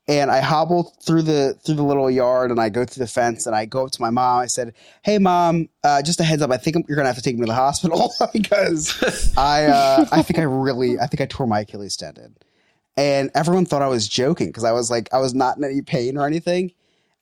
and 0.07 0.31
I 0.31 0.39
hobble 0.39 0.95
through 1.05 1.23
the 1.23 1.57
through 1.65 1.75
the 1.75 1.83
little 1.83 2.09
yard, 2.09 2.49
and 2.49 2.59
I 2.59 2.69
go 2.69 2.85
through 2.85 3.03
the 3.03 3.11
fence, 3.11 3.45
and 3.45 3.55
I 3.55 3.65
go 3.65 3.85
up 3.85 3.91
to 3.91 4.01
my 4.01 4.09
mom. 4.09 4.39
I 4.39 4.47
said, 4.47 4.73
"Hey, 5.03 5.17
mom, 5.17 5.67
uh, 5.83 6.01
just 6.01 6.19
a 6.21 6.23
heads 6.23 6.41
up. 6.41 6.51
I 6.51 6.57
think 6.57 6.87
you're 6.87 6.95
gonna 6.95 7.09
have 7.09 7.17
to 7.17 7.21
take 7.21 7.35
me 7.35 7.41
to 7.41 7.47
the 7.47 7.55
hospital 7.55 8.13
because 8.33 9.33
I 9.37 9.65
uh, 9.65 10.05
I 10.11 10.21
think 10.21 10.39
I 10.39 10.43
really 10.43 10.97
I 10.97 11.07
think 11.07 11.21
I 11.21 11.25
tore 11.25 11.45
my 11.45 11.61
Achilles 11.61 11.97
tendon." 11.97 12.35
And 12.97 13.31
everyone 13.33 13.65
thought 13.65 13.81
I 13.81 13.87
was 13.87 14.07
joking 14.07 14.47
because 14.47 14.63
I 14.63 14.71
was 14.71 14.91
like 14.91 15.09
I 15.13 15.19
was 15.19 15.33
not 15.33 15.57
in 15.57 15.63
any 15.63 15.81
pain 15.81 16.17
or 16.17 16.27
anything. 16.27 16.71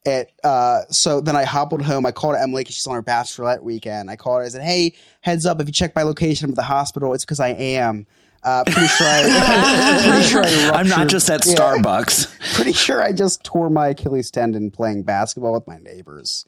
It 0.03 0.31
uh, 0.43 0.81
so 0.89 1.21
then 1.21 1.35
I 1.35 1.43
hobbled 1.43 1.83
home. 1.83 2.05
I 2.05 2.11
called 2.11 2.35
Emily 2.35 2.61
because 2.61 2.75
she's 2.75 2.87
on 2.87 2.95
her 2.95 3.03
bachelorette 3.03 3.61
weekend. 3.61 4.09
I 4.09 4.15
called 4.15 4.39
her. 4.39 4.45
I 4.45 4.49
said, 4.49 4.63
"Hey, 4.63 4.95
heads 5.21 5.45
up! 5.45 5.61
If 5.61 5.67
you 5.67 5.73
check 5.73 5.95
my 5.95 6.03
location 6.03 6.49
at 6.49 6.55
the 6.55 6.63
hospital, 6.63 7.13
it's 7.13 7.23
because 7.23 7.39
I 7.39 7.49
am." 7.49 8.07
Uh, 8.43 8.63
pretty 8.63 8.87
sure 8.87 9.05
I, 9.07 10.01
pretty 10.09 10.27
sure 10.27 10.43
I 10.43 10.79
I'm 10.79 10.87
not 10.87 11.07
just 11.07 11.29
at 11.29 11.45
yeah. 11.45 11.53
Starbucks. 11.53 12.39
pretty 12.55 12.73
sure 12.73 13.03
I 13.03 13.11
just 13.11 13.43
tore 13.43 13.69
my 13.69 13.89
Achilles 13.89 14.31
tendon 14.31 14.71
playing 14.71 15.03
basketball 15.03 15.53
with 15.53 15.67
my 15.67 15.77
neighbors. 15.77 16.45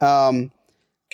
Um, 0.00 0.52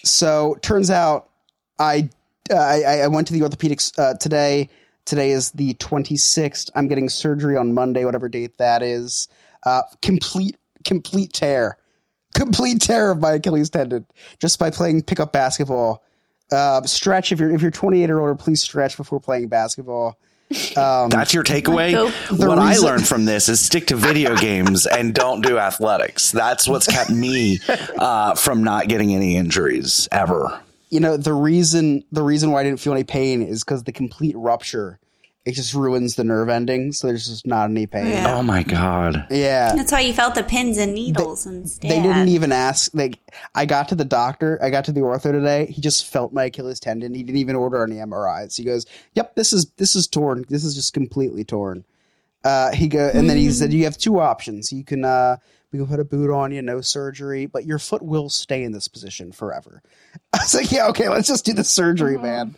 so 0.04 0.59
turns 0.61 0.90
out 0.90 1.30
I 1.78 2.11
uh, 2.50 2.56
I, 2.56 3.00
I 3.00 3.06
went 3.06 3.26
to 3.28 3.32
the 3.32 3.40
orthopedics 3.40 3.98
uh, 3.98 4.14
today. 4.18 4.68
Today 5.09 5.30
is 5.30 5.52
the 5.52 5.72
26th. 5.76 6.68
I'm 6.74 6.86
getting 6.86 7.09
surgery 7.09 7.56
on 7.56 7.72
Monday, 7.72 8.04
whatever 8.04 8.28
date 8.28 8.59
that 8.59 8.82
is. 8.82 9.26
Uh, 9.64 9.80
complete 10.02 10.59
complete 10.84 11.32
tear, 11.32 11.78
complete 12.34 12.82
tear 12.82 13.11
of 13.11 13.18
my 13.18 13.32
Achilles 13.32 13.70
tendon 13.70 14.04
just 14.38 14.59
by 14.59 14.70
playing 14.70 15.02
pickup 15.02 15.32
basketball. 15.32 16.04
Uh, 16.52 16.82
stretch 16.82 17.32
if 17.32 17.40
you're 17.40 17.50
if 17.50 17.62
you're 17.62 17.70
28 17.70 18.11
or 18.11 18.20
older, 18.20 18.34
please 18.34 18.61
stretch 18.61 18.98
before 18.98 19.18
playing 19.18 19.48
basketball. 19.48 20.18
Um, 20.78 21.11
That's 21.11 21.34
your 21.34 21.44
takeaway. 21.44 21.92
The 22.30 22.46
What 22.46 22.59
I 22.59 22.76
learned 22.78 23.06
from 23.06 23.26
this 23.26 23.50
is 23.50 23.61
stick 23.61 23.88
to 23.88 23.96
video 23.96 24.34
games 24.40 24.86
and 24.86 25.14
don't 25.14 25.42
do 25.42 25.59
athletics. 25.59 26.32
That's 26.32 26.66
what's 26.66 26.86
kept 26.86 27.11
me 27.11 27.59
uh, 27.98 28.34
from 28.34 28.64
not 28.64 28.88
getting 28.88 29.14
any 29.14 29.36
injuries 29.36 30.09
ever. 30.11 30.59
You 30.91 31.01
know 31.01 31.16
the 31.16 31.34
reason 31.34 32.05
the 32.12 32.22
reason 32.22 32.51
why 32.51 32.61
I 32.61 32.64
didn't 32.64 32.80
feel 32.80 32.93
any 32.93 33.05
pain 33.05 33.43
is 33.43 33.64
because 33.64 33.84
the 33.84 33.93
complete 33.93 34.36
rupture 34.36 34.99
it 35.49 35.55
just 35.55 35.72
ruins 35.72 36.16
the 36.16 36.24
nerve 36.24 36.51
ending, 36.51 36.93
so 36.93 37.07
there's 37.07 37.26
just 37.26 37.47
not 37.47 37.70
any 37.70 37.86
pain. 37.86 38.09
Yeah. 38.09 38.36
Oh 38.36 38.43
my 38.43 38.62
god. 38.62 39.26
Yeah. 39.30 39.74
That's 39.74 39.91
why 39.91 40.01
you 40.01 40.12
felt 40.12 40.34
the 40.34 40.43
pins 40.43 40.76
and 40.76 40.93
needles 40.93 41.47
instead. 41.47 41.91
They 41.91 42.03
didn't 42.03 42.28
even 42.28 42.53
ask. 42.53 42.91
Like, 42.93 43.18
I 43.55 43.64
got 43.64 43.89
to 43.89 43.95
the 43.95 44.05
doctor. 44.05 44.62
I 44.62 44.68
got 44.68 44.84
to 44.86 44.93
the 44.93 45.01
ortho 45.01 45.32
today. 45.32 45.64
He 45.64 45.80
just 45.80 46.07
felt 46.07 46.34
my 46.34 46.45
Achilles 46.45 46.80
tendon. 46.80 47.14
He 47.14 47.22
didn't 47.22 47.39
even 47.39 47.57
order 47.57 47.82
any 47.82 47.97
MRIs. 47.97 48.59
He 48.59 48.64
goes, 48.64 48.84
"Yep, 49.14 49.36
this 49.36 49.55
is 49.55 49.70
this 49.78 49.97
is 49.97 50.07
torn. 50.07 50.45
This 50.51 50.64
is 50.64 50.74
just 50.74 50.93
completely 50.93 51.45
torn." 51.45 51.86
Uh, 52.45 52.72
he 52.72 52.86
go, 52.86 53.11
and 53.14 53.30
then 53.30 53.39
he 53.39 53.51
said, 53.51 53.72
"You 53.72 53.84
have 53.84 53.97
two 53.97 54.20
options. 54.20 54.70
You 54.70 54.84
can 54.84 55.07
uh, 55.07 55.39
we 55.72 55.78
can 55.78 55.86
put 55.86 56.00
a 56.00 56.04
boot 56.04 56.30
on 56.30 56.52
you, 56.52 56.62
no 56.62 56.80
surgery, 56.80 57.46
but 57.46 57.66
your 57.66 57.78
foot 57.78 58.02
will 58.02 58.28
stay 58.28 58.62
in 58.62 58.72
this 58.72 58.88
position 58.88 59.32
forever." 59.32 59.82
I 60.32 60.38
was 60.38 60.54
like, 60.54 60.72
"Yeah, 60.72 60.88
okay, 60.88 61.08
let's 61.08 61.28
just 61.28 61.44
do 61.44 61.52
the 61.52 61.64
surgery, 61.64 62.18
man. 62.18 62.54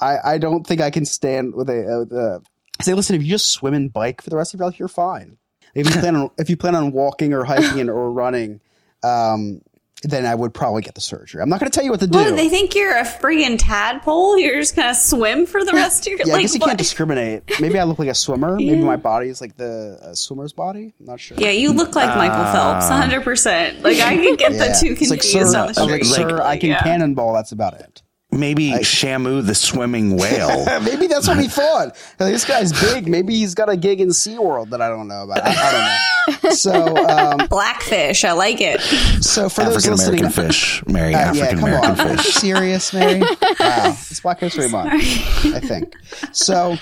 I 0.00 0.18
I 0.24 0.38
don't 0.38 0.66
think 0.66 0.80
I 0.80 0.90
can 0.90 1.04
stand 1.04 1.54
with 1.54 1.68
a." 1.70 1.86
Uh, 1.86 1.98
with 2.00 2.12
a 2.12 2.42
I 2.80 2.82
say, 2.82 2.94
listen, 2.94 3.16
if 3.16 3.22
you 3.22 3.28
just 3.28 3.50
swim 3.50 3.74
and 3.74 3.92
bike 3.92 4.20
for 4.20 4.30
the 4.30 4.36
rest 4.36 4.52
of 4.52 4.58
your 4.58 4.68
life, 4.68 4.78
you're 4.78 4.88
fine. 4.88 5.38
If 5.74 5.86
you 5.86 5.92
plan 6.00 6.16
on 6.16 6.30
if 6.38 6.50
you 6.50 6.56
plan 6.56 6.74
on 6.74 6.92
walking 6.92 7.32
or 7.32 7.44
hiking 7.44 7.88
or 7.88 8.10
running, 8.10 8.60
um, 9.02 9.60
then 10.04 10.26
I 10.26 10.34
would 10.34 10.54
probably 10.54 10.82
get 10.82 10.94
the 10.94 11.00
surgery. 11.00 11.42
I'm 11.42 11.48
not 11.48 11.60
going 11.60 11.70
to 11.70 11.74
tell 11.74 11.84
you 11.84 11.90
what 11.90 12.00
to 12.00 12.06
do. 12.06 12.18
What, 12.18 12.36
they 12.36 12.48
think 12.48 12.74
you're 12.74 12.96
a 12.96 13.04
friggin' 13.04 13.56
tadpole? 13.58 14.38
You're 14.38 14.60
just 14.60 14.76
gonna 14.76 14.94
swim 14.94 15.46
for 15.46 15.64
the 15.64 15.72
rest 15.72 16.06
of 16.06 16.10
your 16.12 16.18
life. 16.18 16.26
yeah, 16.28 16.34
I 16.34 16.40
guess 16.42 16.54
you 16.54 16.60
what? 16.60 16.66
can't 16.68 16.78
discriminate. 16.78 17.42
Maybe 17.60 17.78
I 17.78 17.84
look 17.84 17.98
like 17.98 18.08
a 18.08 18.14
swimmer. 18.14 18.56
Maybe 18.56 18.76
my 18.82 18.96
body 18.96 19.28
is 19.28 19.40
like 19.40 19.56
the 19.56 19.98
uh, 20.02 20.14
swimmer's 20.14 20.52
body. 20.52 20.94
I'm 21.00 21.06
not 21.06 21.20
sure. 21.20 21.36
Yeah, 21.40 21.50
you 21.50 21.72
look 21.72 21.94
like 21.96 22.14
Michael 22.16 22.44
Phelps, 22.52 22.88
100. 22.88 23.22
percent 23.22 23.82
Like 23.82 23.98
I 23.98 24.16
can 24.16 24.36
get 24.36 24.52
the 24.52 24.58
Yeah. 24.66 24.72
two 24.74 24.86
It's 24.92 25.10
like, 25.10 25.20
confused 25.20 25.52
sir, 25.52 25.58
on 25.58 25.72
the 25.72 25.80
I 25.80 25.84
like, 25.84 26.04
street. 26.04 26.28
sir, 26.28 26.40
I 26.42 26.56
can 26.58 26.70
Yeah. 26.70 26.82
cannonball. 26.82 27.32
That's 27.34 27.52
about 27.52 27.74
it. 27.80 28.02
Maybe 28.34 28.72
Shamu 28.72 29.44
the 29.44 29.54
swimming 29.54 30.16
whale. 30.18 30.64
Maybe 30.80 31.06
that's 31.06 31.28
what 31.28 31.38
he 31.38 31.48
thought. 31.48 31.96
Like, 32.18 32.32
this 32.32 32.44
guy's 32.44 32.72
big. 32.72 33.08
Maybe 33.08 33.36
he's 33.36 33.54
got 33.54 33.68
a 33.68 33.76
gig 33.76 34.00
in 34.00 34.08
SeaWorld 34.08 34.70
that 34.70 34.82
I 34.82 34.88
don't 34.88 35.08
know 35.08 35.22
about. 35.22 35.42
I, 35.44 35.50
I 35.50 35.72
don't 35.72 35.80
know. 35.82 35.96
So, 36.54 36.96
um, 36.96 37.48
blackfish. 37.48 38.24
I 38.24 38.32
like 38.32 38.60
it. 38.60 38.80
so 39.22 39.48
for 39.50 39.64
those 39.64 39.86
African 39.86 40.22
listening, 40.22 40.30
fish, 40.30 40.82
Mary. 40.86 41.14
Uh, 41.14 41.18
African 41.18 41.58
yeah, 41.58 41.64
American 41.64 42.08
on. 42.08 42.16
Fish. 42.16 42.26
serious, 42.34 42.92
Mary? 42.94 43.20
Wow, 43.20 43.96
it's 44.10 44.20
Black 44.20 44.40
History 44.40 44.68
Month, 44.68 44.92
I 44.94 45.60
think. 45.60 45.94
So, 46.32 46.76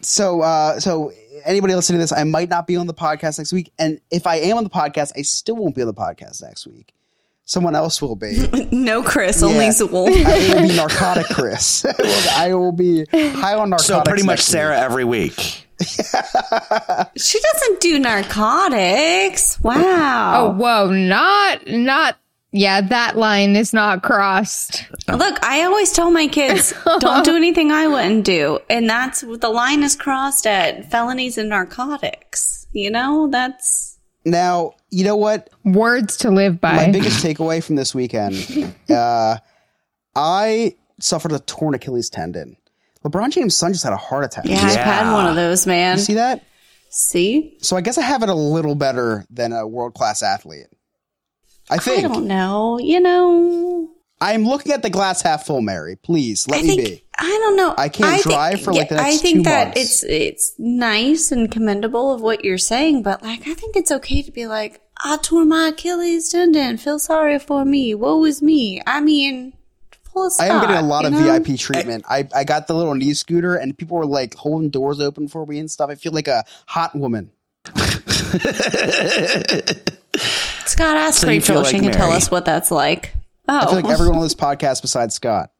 so, 0.00 0.40
uh, 0.40 0.80
so 0.80 1.12
anybody 1.44 1.74
listening 1.74 1.98
to 1.98 2.02
this, 2.02 2.12
I 2.12 2.24
might 2.24 2.48
not 2.48 2.66
be 2.66 2.76
on 2.76 2.86
the 2.86 2.94
podcast 2.94 3.38
next 3.38 3.52
week, 3.52 3.72
and 3.78 4.00
if 4.10 4.26
I 4.26 4.36
am 4.36 4.56
on 4.56 4.64
the 4.64 4.70
podcast, 4.70 5.12
I 5.16 5.22
still 5.22 5.56
won't 5.56 5.74
be 5.76 5.82
on 5.82 5.88
the 5.88 5.94
podcast 5.94 6.42
next 6.42 6.66
week. 6.66 6.92
Someone 7.48 7.74
else 7.74 8.02
will 8.02 8.14
be. 8.14 8.46
No, 8.70 9.02
Chris, 9.02 9.42
only 9.42 9.64
Yeah. 9.64 9.70
Zool. 9.70 10.06
I 10.26 10.54
will 10.60 10.68
be 10.68 10.76
narcotic, 10.76 11.26
Chris. 11.28 11.82
I 12.36 12.52
will 12.52 12.72
be 12.72 13.06
high 13.10 13.54
on 13.54 13.70
narcotics. 13.70 13.86
So 13.86 14.02
pretty 14.02 14.22
much 14.22 14.38
next 14.38 14.44
Sarah 14.44 14.78
every 14.78 15.04
week. 15.04 15.66
She 17.16 17.40
doesn't 17.40 17.80
do 17.80 17.98
narcotics. 17.98 19.58
Wow. 19.62 20.34
Oh, 20.36 20.50
whoa, 20.58 20.90
not 20.90 21.66
not 21.66 22.16
yeah, 22.52 22.80
that 22.80 23.16
line 23.16 23.56
is 23.56 23.72
not 23.72 24.02
crossed. 24.02 24.86
Look, 25.08 25.42
I 25.44 25.64
always 25.64 25.92
tell 25.92 26.10
my 26.10 26.28
kids, 26.28 26.72
don't 26.98 27.24
do 27.24 27.36
anything 27.36 27.70
I 27.70 27.86
wouldn't 27.88 28.24
do. 28.24 28.58
And 28.70 28.88
that's 28.88 29.20
the 29.22 29.48
line 29.50 29.82
is 29.82 29.94
crossed 29.96 30.46
at 30.46 30.90
felonies 30.90 31.36
and 31.38 31.48
narcotics. 31.50 32.66
You 32.72 32.90
know, 32.90 33.28
that's 33.30 33.97
Now, 34.24 34.72
you 34.90 35.04
know 35.04 35.16
what? 35.16 35.48
Words 35.64 36.16
to 36.18 36.30
live 36.30 36.60
by. 36.60 36.74
My 36.74 36.90
biggest 36.92 37.24
takeaway 37.24 37.62
from 37.62 37.76
this 37.76 37.94
weekend, 37.94 38.74
uh, 38.90 39.38
I 40.14 40.74
suffered 41.00 41.32
a 41.32 41.38
torn 41.40 41.74
Achilles 41.74 42.10
tendon. 42.10 42.56
LeBron 43.04 43.30
James' 43.30 43.56
son 43.56 43.72
just 43.72 43.84
had 43.84 43.92
a 43.92 43.96
heart 43.96 44.24
attack. 44.24 44.44
yeah, 44.44 44.60
I've 44.60 44.76
had 44.76 45.12
one 45.12 45.26
of 45.26 45.36
those, 45.36 45.66
man. 45.66 45.96
You 45.98 46.02
see 46.02 46.14
that? 46.14 46.44
See? 46.90 47.56
So 47.60 47.76
I 47.76 47.80
guess 47.80 47.96
I 47.96 48.02
have 48.02 48.22
it 48.22 48.28
a 48.28 48.34
little 48.34 48.74
better 48.74 49.24
than 49.30 49.52
a 49.52 49.66
world 49.66 49.94
class 49.94 50.22
athlete. 50.22 50.66
I 51.70 51.76
think. 51.78 52.04
I 52.04 52.08
don't 52.08 52.26
know. 52.26 52.78
You 52.78 52.98
know, 53.00 53.90
I'm 54.20 54.44
looking 54.44 54.72
at 54.72 54.82
the 54.82 54.90
glass 54.90 55.22
half 55.22 55.46
full, 55.46 55.60
Mary. 55.60 55.96
Please 55.96 56.48
let 56.48 56.60
I 56.60 56.62
me 56.62 56.68
think 56.68 56.82
be. 56.82 57.04
I 57.20 57.26
don't 57.26 57.56
know. 57.56 57.74
I 57.76 57.88
can't 57.88 58.22
think- 58.22 58.34
drive 58.34 58.60
for, 58.62 58.72
like, 58.72 58.90
the 58.90 59.00
I 59.00 59.16
think 59.16 59.44
that 59.44 59.68
months. 59.68 59.80
it's 59.80 60.04
it's 60.04 60.54
nice 60.58 61.32
and 61.32 61.50
commendable 61.50 62.12
of 62.14 62.20
what 62.20 62.44
you're 62.44 62.58
saying, 62.58 63.02
but 63.02 63.22
like 63.22 63.46
I 63.48 63.54
think 63.54 63.74
it's 63.76 63.90
okay 63.90 64.22
to 64.22 64.30
be 64.30 64.46
like, 64.46 64.80
I 65.02 65.18
tore 65.20 65.44
my 65.44 65.68
Achilles 65.68 66.28
tendon. 66.28 66.76
Feel 66.76 66.98
sorry 66.98 67.38
for 67.38 67.64
me. 67.64 67.94
Woe 67.94 68.24
is 68.24 68.40
me. 68.40 68.80
I 68.86 69.00
mean, 69.00 69.52
full 70.12 70.26
of 70.26 70.32
I 70.38 70.46
am 70.46 70.60
getting 70.60 70.76
a 70.76 70.82
lot 70.82 71.04
of 71.04 71.12
know? 71.12 71.22
VIP 71.22 71.58
treatment. 71.58 72.04
I, 72.08 72.28
I 72.34 72.44
got 72.44 72.66
the 72.66 72.74
little 72.74 72.94
knee 72.94 73.14
scooter 73.14 73.54
and 73.56 73.76
people 73.76 73.96
were 73.96 74.06
like 74.06 74.34
holding 74.34 74.70
doors 74.70 75.00
open 75.00 75.28
for 75.28 75.44
me 75.46 75.58
and 75.58 75.70
stuff. 75.70 75.90
I 75.90 75.94
feel 75.96 76.12
like 76.12 76.28
a 76.28 76.44
hot 76.66 76.94
woman. 76.94 77.30
Scott 80.66 80.96
asked 80.96 81.20
So 81.20 81.28
Rachel. 81.28 81.56
feel 81.56 81.64
she 81.64 81.76
like 81.78 81.82
can 81.82 81.92
tell 81.92 82.12
us 82.12 82.30
what 82.30 82.44
that's 82.44 82.70
like. 82.70 83.14
Oh, 83.48 83.58
I 83.58 83.64
feel 83.66 83.74
like 83.74 83.84
oh. 83.86 83.90
everyone 83.90 84.16
on 84.16 84.22
this 84.22 84.34
podcast 84.34 84.82
besides 84.82 85.14
Scott. 85.14 85.50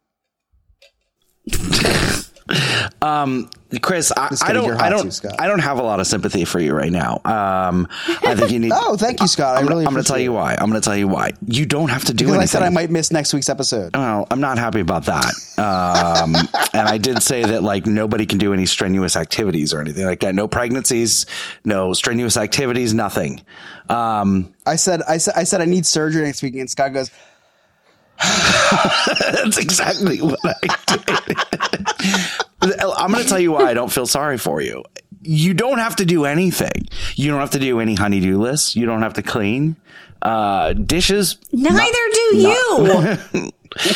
Um, 3.02 3.50
Chris, 3.82 4.10
I, 4.16 4.34
I 4.42 4.52
don't, 4.54 4.70
I 4.80 4.88
don't. 4.88 5.20
I 5.38 5.46
don't 5.46 5.58
have 5.58 5.78
a 5.78 5.82
lot 5.82 6.00
of 6.00 6.06
sympathy 6.06 6.46
for 6.46 6.58
you 6.58 6.74
right 6.74 6.90
now. 6.90 7.20
Um, 7.26 7.86
I 8.24 8.34
think 8.34 8.50
you 8.50 8.58
need. 8.58 8.72
Oh, 8.80 8.96
thank 8.96 9.20
you, 9.20 9.26
Scott. 9.26 9.56
I 9.56 9.60
I'm, 9.60 9.66
really 9.66 9.84
I'm 9.84 9.92
going 9.92 10.02
to 10.02 10.08
tell 10.08 10.18
you 10.18 10.32
why. 10.32 10.54
I'm 10.54 10.70
going 10.70 10.80
to 10.80 10.84
tell 10.84 10.96
you 10.96 11.08
why. 11.08 11.32
You 11.46 11.66
don't 11.66 11.90
have 11.90 12.04
to 12.06 12.14
do 12.14 12.24
Because 12.24 12.32
I 12.32 12.36
anything. 12.38 12.48
said 12.48 12.62
I 12.62 12.70
might 12.70 12.90
miss 12.90 13.10
next 13.12 13.34
week's 13.34 13.50
episode. 13.50 13.94
Well, 13.94 14.26
I'm 14.30 14.40
not 14.40 14.56
happy 14.56 14.80
about 14.80 15.04
that. 15.04 15.26
Um, 15.58 16.34
and 16.72 16.88
I 16.88 16.96
did 16.96 17.22
say 17.22 17.42
that 17.42 17.62
like 17.62 17.84
nobody 17.86 18.24
can 18.24 18.38
do 18.38 18.54
any 18.54 18.64
strenuous 18.64 19.14
activities 19.16 19.74
or 19.74 19.80
anything 19.82 20.06
like 20.06 20.20
that. 20.20 20.34
No 20.34 20.48
pregnancies, 20.48 21.26
no 21.64 21.92
strenuous 21.92 22.38
activities, 22.38 22.94
nothing. 22.94 23.42
Um, 23.90 24.54
I 24.64 24.76
said 24.76 25.02
I 25.02 25.18
said 25.18 25.34
I 25.36 25.44
said 25.44 25.60
I 25.60 25.66
need 25.66 25.84
surgery 25.84 26.22
next 26.24 26.42
week, 26.42 26.54
and 26.54 26.70
Scott 26.70 26.94
goes, 26.94 27.10
That's 29.42 29.58
exactly 29.58 30.20
what 30.20 30.38
I 30.44 30.54
did. 30.86 31.02
I'm 32.96 33.12
going 33.12 33.22
to 33.22 33.28
tell 33.28 33.38
you 33.38 33.52
why 33.52 33.70
I 33.70 33.74
don't 33.74 33.92
feel 33.92 34.06
sorry 34.06 34.38
for 34.38 34.60
you. 34.60 34.84
You 35.22 35.54
don't 35.54 35.78
have 35.78 35.96
to 35.96 36.04
do 36.04 36.24
anything. 36.24 36.88
You 37.14 37.30
don't 37.30 37.40
have 37.40 37.50
to 37.52 37.58
do 37.58 37.80
any 37.80 37.94
honeydew 37.94 38.38
lists. 38.38 38.76
You 38.76 38.86
don't 38.86 39.02
have 39.02 39.14
to 39.14 39.22
clean 39.22 39.76
uh, 40.22 40.72
dishes. 40.72 41.38
Neither 41.52 41.98
do 42.12 42.42
not- 42.42 43.20
you. 43.34 43.50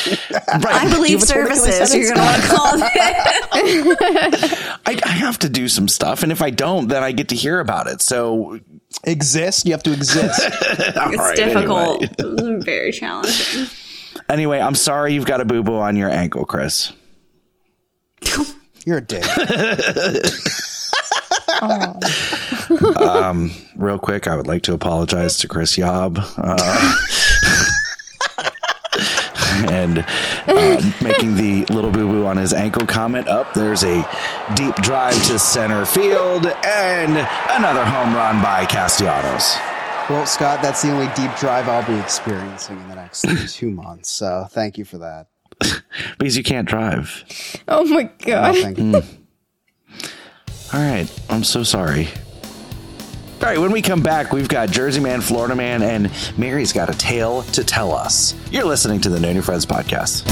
I 0.54 0.88
believe 0.94 1.22
services. 1.22 1.94
You're 1.94 2.14
going 2.14 2.16
to 2.16 2.22
want 2.22 2.42
to 2.42 2.48
call 2.48 2.74
it. 2.76 2.84
I, 4.86 5.00
I 5.04 5.08
have 5.08 5.38
to 5.40 5.48
do 5.48 5.66
some 5.66 5.88
stuff, 5.88 6.22
and 6.22 6.30
if 6.30 6.42
I 6.42 6.50
don't, 6.50 6.88
then 6.88 7.02
I 7.02 7.12
get 7.12 7.28
to 7.30 7.34
hear 7.34 7.58
about 7.58 7.86
it. 7.86 8.02
So 8.02 8.60
exist. 9.04 9.64
You 9.64 9.72
have 9.72 9.82
to 9.84 9.92
exist. 9.92 10.40
It's 10.44 11.18
right, 11.18 11.36
difficult. 11.36 12.02
Anyway. 12.02 12.14
It's 12.18 12.64
very 12.64 12.92
challenging. 12.92 13.66
Anyway, 14.28 14.60
I'm 14.60 14.74
sorry 14.74 15.14
you've 15.14 15.26
got 15.26 15.40
a 15.40 15.44
boo 15.44 15.62
boo 15.62 15.76
on 15.76 15.96
your 15.96 16.10
ankle, 16.10 16.44
Chris. 16.44 16.92
You're 18.84 18.98
a 18.98 19.00
dick. 19.00 19.24
um, 22.96 23.50
real 23.76 23.98
quick, 23.98 24.26
I 24.26 24.36
would 24.36 24.46
like 24.46 24.62
to 24.62 24.74
apologize 24.74 25.38
to 25.38 25.48
Chris 25.48 25.78
Yob. 25.78 26.18
Uh, 26.36 26.96
and 29.68 30.04
uh, 30.46 30.92
making 31.02 31.36
the 31.36 31.64
little 31.72 31.90
boo 31.90 32.08
boo 32.08 32.26
on 32.26 32.36
his 32.36 32.52
ankle 32.52 32.86
comment 32.86 33.28
up. 33.28 33.52
There's 33.54 33.84
a 33.84 34.06
deep 34.54 34.74
drive 34.76 35.14
to 35.26 35.38
center 35.38 35.84
field 35.84 36.46
and 36.46 37.12
another 37.50 37.84
home 37.84 38.14
run 38.14 38.42
by 38.42 38.66
Castellanos. 38.66 39.56
Well, 40.10 40.26
Scott, 40.26 40.60
that's 40.62 40.82
the 40.82 40.90
only 40.90 41.06
deep 41.14 41.34
drive 41.36 41.68
I'll 41.68 41.86
be 41.86 41.98
experiencing 41.98 42.78
in 42.80 42.88
the 42.88 42.96
next 42.96 43.24
two 43.54 43.70
months. 43.70 44.10
So 44.10 44.46
thank 44.50 44.76
you 44.78 44.84
for 44.84 44.98
that. 44.98 45.28
Because 46.18 46.36
you 46.36 46.42
can't 46.42 46.66
drive. 46.66 47.24
Oh 47.68 47.84
my 47.84 48.04
god. 48.24 48.54
Hmm. 48.76 48.94
All 50.72 50.80
right. 50.80 51.06
I'm 51.28 51.44
so 51.44 51.62
sorry. 51.62 52.08
All 53.42 53.48
right, 53.48 53.58
when 53.58 53.72
we 53.72 53.82
come 53.82 54.02
back, 54.02 54.32
we've 54.32 54.48
got 54.48 54.70
Jersey 54.70 55.00
Man, 55.00 55.20
Florida 55.20 55.54
Man, 55.56 55.82
and 55.82 56.10
Mary's 56.38 56.72
got 56.72 56.88
a 56.88 56.96
tale 56.96 57.42
to 57.42 57.64
tell 57.64 57.92
us. 57.92 58.34
You're 58.52 58.64
listening 58.64 59.00
to 59.00 59.08
the 59.10 59.18
No 59.18 59.32
New 59.32 59.42
Friends 59.42 59.66
podcast. 59.66 60.22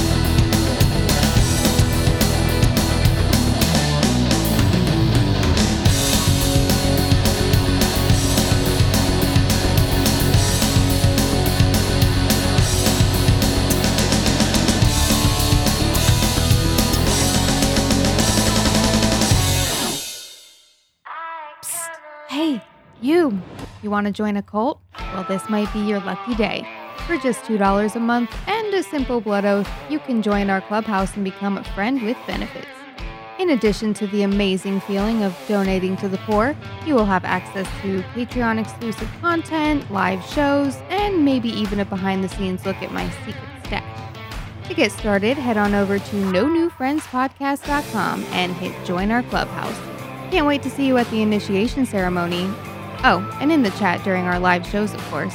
You. 23.83 23.91
Want 23.91 24.07
to 24.07 24.13
join 24.13 24.37
a 24.37 24.43
cult? 24.43 24.81
Well, 25.13 25.25
this 25.25 25.49
might 25.49 25.73
be 25.73 25.81
your 25.81 26.01
lucky 26.01 26.35
day. 26.35 26.67
For 27.07 27.17
just 27.19 27.45
$2 27.45 27.97
a 27.97 28.01
month 28.01 28.35
and 28.47 28.73
a 28.75 28.83
simple 28.83 29.21
blood 29.21 29.45
oath, 29.45 29.71
you 29.89 29.99
can 29.99 30.23
join 30.23 30.51
our 30.51 30.61
clubhouse 30.61 31.15
and 31.15 31.25
become 31.25 31.59
a 31.59 31.65
friend 31.65 32.03
with 32.03 32.17
benefits. 32.27 32.67
In 33.39 33.51
addition 33.51 33.95
to 33.95 34.07
the 34.07 34.23
amazing 34.23 34.81
feeling 34.81 35.23
of 35.23 35.37
donating 35.49 35.97
to 35.97 36.09
the 36.09 36.19
poor, 36.19 36.55
you 36.87 36.95
will 36.95 37.07
have 37.07 37.25
access 37.25 37.67
to 37.83 38.03
Patreon 38.15 38.61
exclusive 38.61 39.09
content, 39.21 39.91
live 39.91 40.23
shows, 40.27 40.77
and 40.91 41.25
maybe 41.25 41.49
even 41.49 41.81
a 41.81 41.85
behind 41.85 42.23
the 42.23 42.29
scenes 42.29 42.67
look 42.67 42.77
at 42.83 42.93
my 42.93 43.09
secret 43.25 43.49
stash. 43.65 44.15
To 44.69 44.75
get 44.75 44.93
started, 44.93 45.39
head 45.39 45.57
on 45.57 45.75
over 45.75 45.99
to 45.99 46.17
no 46.31 46.49
new 46.49 46.69
friends 46.71 47.03
newfriendspodcast.com 47.05 48.25
and 48.31 48.53
hit 48.53 48.73
join 48.85 49.11
our 49.11 49.23
clubhouse. 49.25 49.79
Can't 50.31 50.47
wait 50.47 50.63
to 50.63 50.71
see 50.71 50.87
you 50.87 50.97
at 50.97 51.11
the 51.11 51.23
initiation 51.23 51.87
ceremony. 51.87 52.49
Oh, 53.03 53.39
and 53.41 53.51
in 53.51 53.63
the 53.63 53.71
chat 53.71 54.05
during 54.05 54.25
our 54.25 54.39
live 54.39 54.67
shows, 54.67 54.93
of 54.93 55.01
course. 55.11 55.35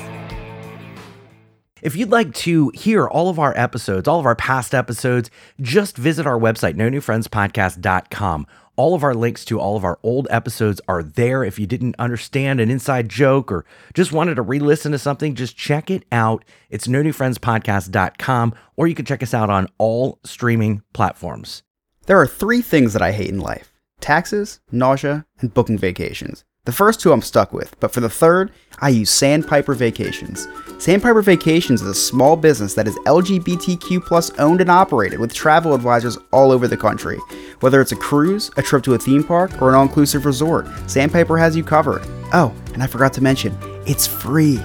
If 1.81 1.95
you'd 1.95 2.09
like 2.09 2.33
to 2.35 2.69
hear 2.73 3.07
all 3.07 3.29
of 3.29 3.37
our 3.37 3.55
episodes, 3.55 4.07
all 4.07 4.19
of 4.19 4.25
our 4.25 4.35
past 4.35 4.73
episodes, 4.73 5.29
just 5.61 5.97
visit 5.97 6.25
our 6.25 6.39
website, 6.39 6.75
no 6.75 6.89
newfriendspodcast.com. 6.89 8.47
All 8.75 8.95
of 8.95 9.03
our 9.03 9.13
links 9.13 9.45
to 9.45 9.59
all 9.59 9.77
of 9.77 9.83
our 9.83 9.99
old 10.01 10.27
episodes 10.31 10.81
are 10.87 11.03
there. 11.03 11.43
If 11.43 11.59
you 11.59 11.67
didn't 11.67 11.95
understand 11.99 12.59
an 12.59 12.71
inside 12.71 13.07
joke 13.07 13.51
or 13.51 13.65
just 13.93 14.11
wanted 14.11 14.35
to 14.35 14.41
re 14.41 14.57
listen 14.57 14.91
to 14.93 14.97
something, 14.97 15.35
just 15.35 15.55
check 15.55 15.91
it 15.91 16.05
out. 16.11 16.43
It's 16.69 16.87
no 16.87 17.03
newfriendspodcast.com, 17.03 18.55
or 18.75 18.87
you 18.87 18.95
can 18.95 19.05
check 19.05 19.21
us 19.21 19.33
out 19.33 19.49
on 19.49 19.67
all 19.77 20.19
streaming 20.23 20.81
platforms. 20.93 21.61
There 22.07 22.19
are 22.19 22.27
three 22.27 22.61
things 22.61 22.93
that 22.93 23.01
I 23.01 23.11
hate 23.11 23.29
in 23.29 23.39
life 23.39 23.71
taxes, 24.01 24.59
nausea, 24.71 25.25
and 25.39 25.53
booking 25.53 25.77
vacations. 25.77 26.45
The 26.65 26.71
first 26.71 26.99
two 26.99 27.11
I'm 27.11 27.21
stuck 27.21 27.53
with, 27.53 27.79
but 27.79 27.91
for 27.91 27.99
the 27.99 28.09
third, 28.09 28.51
I 28.79 28.89
use 28.89 29.11
Sandpiper 29.11 29.75
Vacations. 29.75 30.47
Sandpiper 30.79 31.21
Vacations 31.21 31.83
is 31.83 31.87
a 31.87 31.93
small 31.93 32.35
business 32.35 32.73
that 32.73 32.87
is 32.87 32.95
LGBTQ 33.05 34.03
plus 34.03 34.31
owned 34.39 34.61
and 34.61 34.71
operated 34.71 35.19
with 35.19 35.31
travel 35.31 35.75
advisors 35.75 36.17
all 36.33 36.51
over 36.51 36.67
the 36.67 36.75
country. 36.75 37.19
Whether 37.59 37.81
it's 37.81 37.91
a 37.91 37.95
cruise, 37.95 38.49
a 38.57 38.63
trip 38.63 38.83
to 38.85 38.95
a 38.95 38.97
theme 38.97 39.23
park, 39.23 39.61
or 39.61 39.69
an 39.69 39.75
all 39.75 39.83
inclusive 39.83 40.25
resort, 40.25 40.67
Sandpiper 40.87 41.37
has 41.37 41.55
you 41.55 41.63
covered. 41.63 42.01
Oh, 42.33 42.51
and 42.73 42.81
I 42.81 42.87
forgot 42.87 43.13
to 43.13 43.21
mention, 43.21 43.55
it's 43.85 44.07
free. 44.07 44.59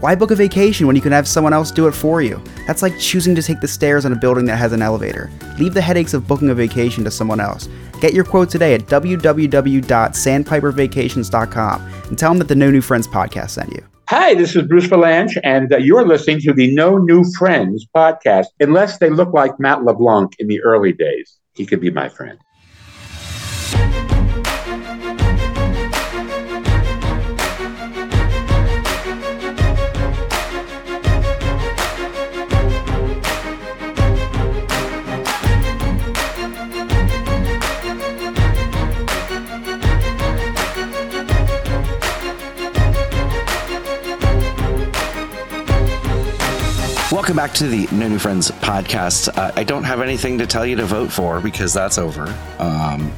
Why 0.00 0.14
book 0.14 0.30
a 0.30 0.34
vacation 0.34 0.86
when 0.86 0.96
you 0.96 1.02
can 1.02 1.12
have 1.12 1.28
someone 1.28 1.52
else 1.52 1.70
do 1.70 1.86
it 1.86 1.92
for 1.92 2.22
you? 2.22 2.42
That's 2.66 2.80
like 2.80 2.98
choosing 2.98 3.34
to 3.34 3.42
take 3.42 3.60
the 3.60 3.68
stairs 3.68 4.06
in 4.06 4.14
a 4.14 4.16
building 4.16 4.46
that 4.46 4.56
has 4.56 4.72
an 4.72 4.80
elevator. 4.80 5.30
Leave 5.58 5.74
the 5.74 5.82
headaches 5.82 6.14
of 6.14 6.26
booking 6.26 6.48
a 6.48 6.54
vacation 6.54 7.04
to 7.04 7.10
someone 7.10 7.38
else. 7.38 7.68
Get 8.00 8.14
your 8.14 8.24
quote 8.24 8.48
today 8.48 8.72
at 8.72 8.86
www.sandpipervacations.com 8.86 11.82
and 11.82 12.18
tell 12.18 12.30
them 12.30 12.38
that 12.38 12.48
the 12.48 12.54
No 12.54 12.70
New 12.70 12.80
Friends 12.80 13.06
podcast 13.06 13.50
sent 13.50 13.74
you. 13.74 13.84
Hi, 14.08 14.34
this 14.34 14.56
is 14.56 14.62
Bruce 14.62 14.86
Vilanch, 14.86 15.38
and 15.44 15.70
uh, 15.70 15.76
you're 15.76 16.06
listening 16.06 16.40
to 16.40 16.54
the 16.54 16.74
No 16.74 16.96
New 16.96 17.22
Friends 17.34 17.86
podcast. 17.94 18.46
Unless 18.58 19.00
they 19.00 19.10
look 19.10 19.34
like 19.34 19.60
Matt 19.60 19.84
LeBlanc 19.84 20.32
in 20.38 20.48
the 20.48 20.62
early 20.62 20.94
days, 20.94 21.36
he 21.52 21.66
could 21.66 21.82
be 21.82 21.90
my 21.90 22.08
friend. 22.08 22.38
Welcome 47.12 47.34
back 47.34 47.52
to 47.54 47.66
the 47.66 47.88
No 47.90 48.06
New 48.06 48.20
Friends 48.20 48.52
podcast. 48.52 49.36
Uh, 49.36 49.50
I 49.56 49.64
don't 49.64 49.82
have 49.82 50.00
anything 50.00 50.38
to 50.38 50.46
tell 50.46 50.64
you 50.64 50.76
to 50.76 50.84
vote 50.84 51.10
for 51.10 51.40
because 51.40 51.72
that's 51.72 51.98
over. 51.98 52.32
Um, 52.60 53.10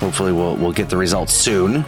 hopefully, 0.00 0.32
we'll 0.32 0.56
we'll 0.56 0.72
get 0.72 0.88
the 0.88 0.96
results 0.96 1.34
soon. 1.34 1.84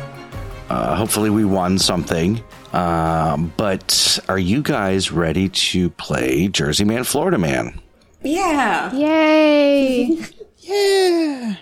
Uh, 0.69 0.95
hopefully, 0.95 1.29
we 1.29 1.45
won 1.45 1.77
something. 1.77 2.41
Um, 2.73 3.53
but 3.57 4.21
are 4.29 4.39
you 4.39 4.63
guys 4.63 5.11
ready 5.11 5.49
to 5.49 5.91
play 5.91 6.47
Jersey 6.47 6.85
Man, 6.85 7.03
Florida 7.03 7.37
Man? 7.37 7.81
Yeah. 8.23 8.93
Yay. 8.95 10.25
yeah. 10.59 11.57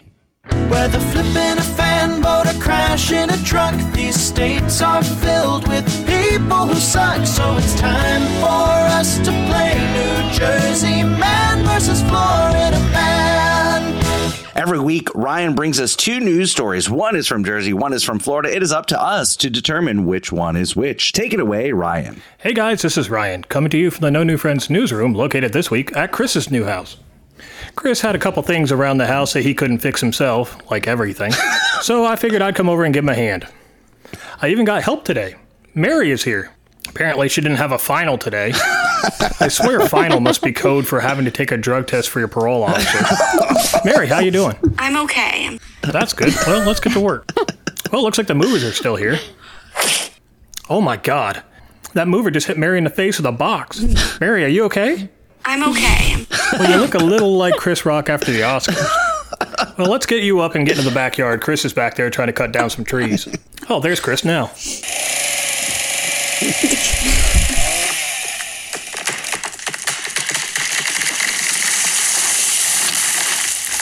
Whether 0.70 1.00
flipping 1.00 1.58
a 1.58 1.62
fan 1.62 2.20
boat 2.20 2.46
or 2.46 2.60
crashing 2.60 3.30
a 3.30 3.36
truck, 3.44 3.74
these 3.92 4.18
states 4.18 4.80
are 4.82 5.02
filled 5.02 5.66
with 5.68 5.84
people 6.06 6.66
who 6.66 6.74
suck. 6.74 7.26
So 7.26 7.56
it's 7.56 7.74
time 7.78 8.22
for 8.40 8.96
us 8.98 9.18
to 9.18 9.30
play 9.48 9.74
New 9.92 10.30
Jersey 10.32 11.02
Man 11.02 11.64
versus 11.64 12.00
Florida 12.02 12.78
Man. 12.92 13.94
Every 14.54 14.80
week, 14.80 15.14
Ryan 15.14 15.54
brings 15.54 15.78
us 15.78 15.94
two 15.94 16.18
news 16.18 16.50
stories. 16.50 16.90
One 16.90 17.14
is 17.14 17.28
from 17.28 17.44
Jersey, 17.44 17.72
one 17.72 17.92
is 17.92 18.02
from 18.02 18.18
Florida. 18.18 18.54
It 18.54 18.62
is 18.62 18.72
up 18.72 18.86
to 18.86 19.00
us 19.00 19.36
to 19.36 19.48
determine 19.48 20.04
which 20.04 20.32
one 20.32 20.56
is 20.56 20.74
which. 20.74 21.12
Take 21.12 21.32
it 21.32 21.40
away, 21.40 21.70
Ryan. 21.70 22.20
Hey 22.38 22.54
guys, 22.54 22.82
this 22.82 22.98
is 22.98 23.08
Ryan, 23.08 23.44
coming 23.44 23.70
to 23.70 23.78
you 23.78 23.90
from 23.90 24.02
the 24.02 24.10
No 24.10 24.24
New 24.24 24.36
Friends 24.36 24.68
newsroom 24.68 25.14
located 25.14 25.52
this 25.52 25.70
week 25.70 25.96
at 25.96 26.10
Chris's 26.10 26.50
new 26.50 26.64
house. 26.64 26.96
Chris 27.78 28.00
had 28.00 28.16
a 28.16 28.18
couple 28.18 28.42
things 28.42 28.72
around 28.72 28.98
the 28.98 29.06
house 29.06 29.34
that 29.34 29.42
he 29.42 29.54
couldn't 29.54 29.78
fix 29.78 30.00
himself, 30.00 30.58
like 30.68 30.88
everything, 30.88 31.30
so 31.80 32.04
I 32.04 32.16
figured 32.16 32.42
I'd 32.42 32.56
come 32.56 32.68
over 32.68 32.82
and 32.82 32.92
give 32.92 33.04
him 33.04 33.08
a 33.08 33.14
hand. 33.14 33.46
I 34.42 34.48
even 34.48 34.64
got 34.64 34.82
help 34.82 35.04
today. 35.04 35.36
Mary 35.76 36.10
is 36.10 36.24
here. 36.24 36.50
Apparently, 36.88 37.28
she 37.28 37.40
didn't 37.40 37.58
have 37.58 37.70
a 37.70 37.78
final 37.78 38.18
today. 38.18 38.52
I 39.40 39.46
swear, 39.46 39.86
final 39.88 40.18
must 40.18 40.42
be 40.42 40.52
code 40.52 40.88
for 40.88 40.98
having 40.98 41.24
to 41.26 41.30
take 41.30 41.52
a 41.52 41.56
drug 41.56 41.86
test 41.86 42.08
for 42.08 42.18
your 42.18 42.26
parole 42.26 42.64
officer. 42.64 43.78
Mary, 43.84 44.08
how 44.08 44.18
you 44.18 44.32
doing? 44.32 44.56
I'm 44.76 44.96
okay. 45.04 45.56
That's 45.82 46.12
good. 46.12 46.34
Well, 46.48 46.66
let's 46.66 46.80
get 46.80 46.94
to 46.94 47.00
work. 47.00 47.30
Well, 47.92 48.02
looks 48.02 48.18
like 48.18 48.26
the 48.26 48.34
movers 48.34 48.64
are 48.64 48.72
still 48.72 48.96
here. 48.96 49.20
Oh 50.68 50.80
my 50.80 50.96
god. 50.96 51.44
That 51.94 52.08
mover 52.08 52.32
just 52.32 52.48
hit 52.48 52.58
Mary 52.58 52.76
in 52.76 52.84
the 52.84 52.90
face 52.90 53.18
with 53.18 53.26
a 53.26 53.32
box. 53.32 54.18
Mary, 54.20 54.44
are 54.44 54.48
you 54.48 54.64
okay? 54.64 55.10
I'm 55.48 55.62
okay. 55.70 56.26
Well, 56.58 56.70
you 56.70 56.78
look 56.78 56.94
a 56.94 56.98
little 56.98 57.36
like 57.36 57.54
Chris 57.56 57.84
Rock 57.84 58.08
after 58.08 58.32
the 58.32 58.40
Oscars. 58.40 59.76
Well, 59.78 59.90
let's 59.90 60.06
get 60.06 60.22
you 60.22 60.40
up 60.40 60.54
and 60.54 60.66
get 60.66 60.78
into 60.78 60.88
the 60.88 60.94
backyard. 60.94 61.42
Chris 61.42 61.64
is 61.64 61.74
back 61.74 61.94
there 61.94 62.08
trying 62.08 62.28
to 62.28 62.32
cut 62.32 62.52
down 62.52 62.70
some 62.70 62.84
trees. 62.86 63.28
Oh, 63.68 63.78
there's 63.78 64.00
Chris 64.00 64.24
now. 64.24 64.50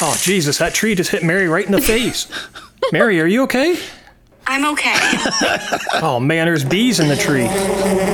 Oh, 0.02 0.16
Jesus, 0.20 0.58
that 0.58 0.74
tree 0.74 0.94
just 0.96 1.10
hit 1.12 1.22
Mary 1.22 1.48
right 1.48 1.64
in 1.64 1.72
the 1.72 1.80
face. 1.80 2.26
Mary, 2.92 3.20
are 3.20 3.26
you 3.26 3.44
okay? 3.44 3.76
I'm 4.46 4.64
okay. 4.72 4.94
Oh, 6.02 6.20
man, 6.20 6.46
there's 6.46 6.64
bees 6.64 7.00
in 7.00 7.08
the 7.08 7.16
tree. 7.16 7.46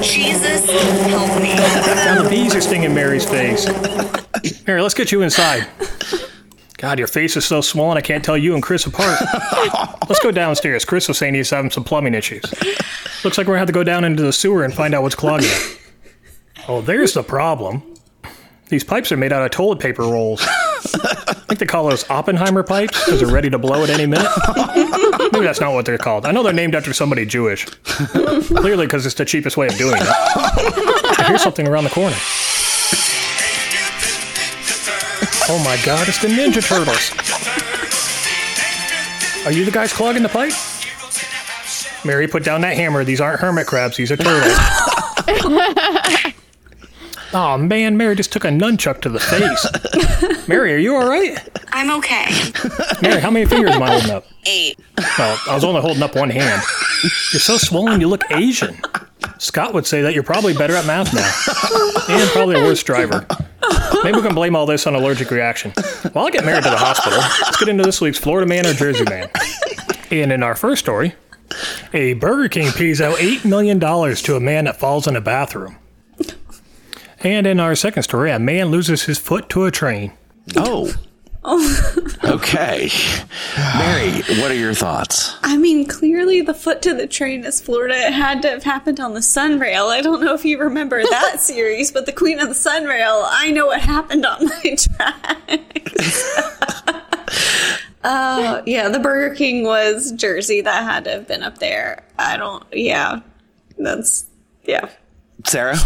Jesus, 0.03 0.71
help 1.11 1.43
me. 1.43 1.55
Now 1.55 2.23
the 2.23 2.29
bees 2.31 2.55
are 2.55 2.61
stinging 2.61 2.95
Mary's 2.95 3.29
face. 3.29 3.67
Mary, 4.67 4.81
let's 4.81 4.95
get 4.95 5.11
you 5.11 5.23
inside. 5.23 5.67
God, 6.79 6.99
your 6.99 7.09
face 7.09 7.37
is 7.37 7.45
so 7.45 7.61
swollen 7.61 7.99
I 7.99 8.01
can't 8.03 8.25
tell 8.25 8.39
you 8.39 8.55
and 8.55 8.63
Chris 8.63 8.87
apart. 8.87 9.19
Let's 10.09 10.21
go 10.21 10.31
downstairs. 10.31 10.85
Chris 10.85 11.09
was 11.09 11.19
saying 11.19 11.35
he's 11.35 11.51
having 11.51 11.71
some 11.71 11.83
plumbing 11.85 12.15
issues. 12.15 12.45
Looks 13.25 13.37
like 13.37 13.47
we're 13.47 13.55
gonna 13.55 13.59
have 13.59 13.67
to 13.69 13.73
go 13.73 13.85
down 13.85 14.05
into 14.05 14.23
the 14.23 14.33
sewer 14.33 14.65
and 14.65 14.73
find 14.73 14.95
out 14.95 15.03
what's 15.03 15.15
clogging 15.17 15.49
it. 15.51 15.79
Oh, 16.69 16.81
there's 16.81 17.13
the 17.15 17.23
problem. 17.25 17.83
These 18.69 18.85
pipes 18.85 19.11
are 19.13 19.17
made 19.17 19.33
out 19.33 19.43
of 19.45 19.51
toilet 19.51 19.81
paper 19.81 20.03
rolls. 20.03 20.41
I 20.45 21.35
think 21.49 21.59
they 21.61 21.67
call 21.67 21.89
those 21.89 22.09
Oppenheimer 22.09 22.63
pipes 22.63 23.05
because 23.05 23.21
they're 23.21 23.33
ready 23.33 23.51
to 23.51 23.59
blow 23.59 23.83
at 23.85 23.91
any 23.91 24.07
minute. 24.07 24.31
Maybe 25.43 25.49
that's 25.49 25.61
not 25.61 25.73
what 25.75 25.85
they're 25.85 25.99
called. 25.99 26.25
I 26.25 26.31
know 26.31 26.45
they're 26.45 26.53
named 26.53 26.77
after 26.77 26.93
somebody 26.93 27.27
Jewish. 27.27 27.65
Clearly, 27.65 28.87
because 28.87 29.05
it's 29.07 29.17
the 29.17 29.25
cheapest 29.25 29.57
way 29.57 29.67
of 29.67 29.77
doing 29.77 29.97
it. 29.97 30.07
I 30.07 31.25
hear 31.27 31.37
something 31.37 31.67
around 31.67 31.83
the 31.83 31.91
corner. 31.91 32.15
Oh 35.51 35.61
my 35.65 35.77
god, 35.85 36.07
it's 36.07 36.23
the 36.23 36.29
Ninja 36.29 36.65
Turtles. 36.65 37.11
Are 39.45 39.51
you 39.51 39.65
the 39.65 39.73
guys 39.73 39.93
clogging 39.93 40.23
the 40.23 40.29
pipe? 40.29 40.53
Mary, 42.05 42.29
put 42.29 42.45
down 42.45 42.61
that 42.61 42.77
hammer. 42.77 43.03
These 43.03 43.21
aren't 43.21 43.41
hermit 43.41 43.67
crabs, 43.67 43.97
these 43.97 44.13
are 44.13 44.17
turtles. 44.17 44.57
oh 47.35 47.59
man, 47.59 47.97
Mary 47.97 48.15
just 48.15 48.33
took 48.33 48.45
a 48.45 48.49
nunchuck 48.49 49.01
to 49.03 49.09
the 49.09 49.21
face. 49.21 49.67
Mary, 50.49 50.75
are 50.75 50.79
you 50.79 50.97
alright? 50.97 51.39
I'm 51.73 51.91
okay. 51.99 52.27
Mary, 53.01 53.21
how 53.21 53.31
many 53.31 53.47
fingers 53.47 53.73
am 53.73 53.83
I 53.83 53.91
holding 53.91 54.11
up? 54.11 54.27
Eight. 54.47 54.79
Well, 55.19 55.39
I 55.49 55.55
was 55.55 55.65
only 55.65 55.81
holding 55.81 56.03
up 56.03 56.15
one 56.17 56.31
hand. 56.31 56.63
You're 57.33 57.41
so 57.41 57.57
swollen, 57.57 58.01
you 58.01 58.09
look 58.09 58.23
Asian. 58.31 58.77
Scott 59.39 59.75
would 59.75 59.87
say 59.87 60.03
that 60.03 60.15
you're 60.15 60.23
probably 60.23 60.55
better 60.55 60.75
at 60.75 60.87
math 60.87 61.13
now. 61.15 62.15
And 62.15 62.31
probably 62.31 62.61
a 62.61 62.65
worse 62.65 62.83
driver. 62.83 63.27
Maybe 64.05 64.17
we 64.17 64.23
can 64.23 64.35
blame 64.35 64.55
all 64.57 64.67
this 64.67 64.87
on 64.87 64.95
allergic 64.95 65.31
reaction. 65.31 65.73
While 66.13 66.27
I'll 66.27 66.31
get 66.31 66.45
married 66.45 66.65
to 66.65 66.71
the 66.71 66.77
hospital. 66.77 67.19
Let's 67.19 67.57
get 67.59 67.69
into 67.69 67.83
this 67.85 68.01
week's 68.01 68.19
Florida 68.19 68.47
Man 68.47 68.67
or 68.67 68.73
Jersey 68.73 69.05
Man. 69.05 69.29
And 70.11 70.33
in 70.33 70.43
our 70.43 70.55
first 70.55 70.81
story, 70.81 71.15
a 71.93 72.15
Burger 72.15 72.49
King 72.49 72.73
pays 72.73 73.01
out 73.01 73.17
$8 73.17 73.45
million 73.45 73.81
to 73.81 74.37
a 74.37 74.41
man 74.41 74.65
that 74.65 74.79
falls 74.79 75.07
in 75.07 75.17
a 75.17 75.21
bathroom. 75.21 75.77
And 77.23 77.47
in 77.47 77.61
our 77.61 77.75
second 77.75 78.03
story, 78.03 78.31
a 78.31 78.39
man 78.39 78.71
loses 78.71 79.05
his 79.05 79.19
foot 79.19 79.49
to 79.51 79.65
a 79.65 79.71
train. 79.71 80.13
Oh. 80.57 80.95
Okay. 82.25 82.89
Mary, 83.57 84.23
what 84.41 84.53
are 84.53 84.55
your 84.55 84.75
thoughts? 84.75 85.35
I 85.43 85.57
mean, 85.57 85.87
clearly 85.87 86.41
the 86.41 86.55
foot 86.55 86.81
to 86.83 86.95
the 86.95 87.09
train 87.09 87.45
is 87.45 87.61
Florida. 87.61 87.97
It 87.97 88.13
had 88.13 88.43
to 88.43 88.49
have 88.49 88.63
happened 88.63 89.01
on 89.01 89.15
the 89.15 89.21
Sunrail. 89.21 89.89
I 89.89 90.03
don't 90.03 90.23
know 90.23 90.35
if 90.35 90.45
you 90.45 90.61
remember 90.61 91.03
that 91.11 91.41
series, 91.41 91.91
but 91.91 92.07
the 92.07 92.13
Queen 92.13 92.39
of 92.39 92.49
the 92.49 92.55
Sunrail, 92.55 93.25
I 93.29 93.51
know 93.51 93.67
what 93.67 93.81
happened 93.81 94.25
on 94.25 94.47
my 94.47 94.77
tracks. 94.77 96.23
Oh, 98.05 98.63
yeah, 98.67 98.89
the 98.89 99.01
Burger 99.01 99.35
King 99.35 99.65
was 99.65 100.13
Jersey. 100.13 100.61
That 100.61 100.85
had 100.85 101.05
to 101.05 101.11
have 101.11 101.27
been 101.29 101.43
up 101.43 101.59
there. 101.59 102.05
I 102.19 102.37
don't, 102.37 102.65
yeah. 102.73 103.21
That's, 103.79 104.27
yeah. 104.65 104.89
Sarah? 105.45 105.77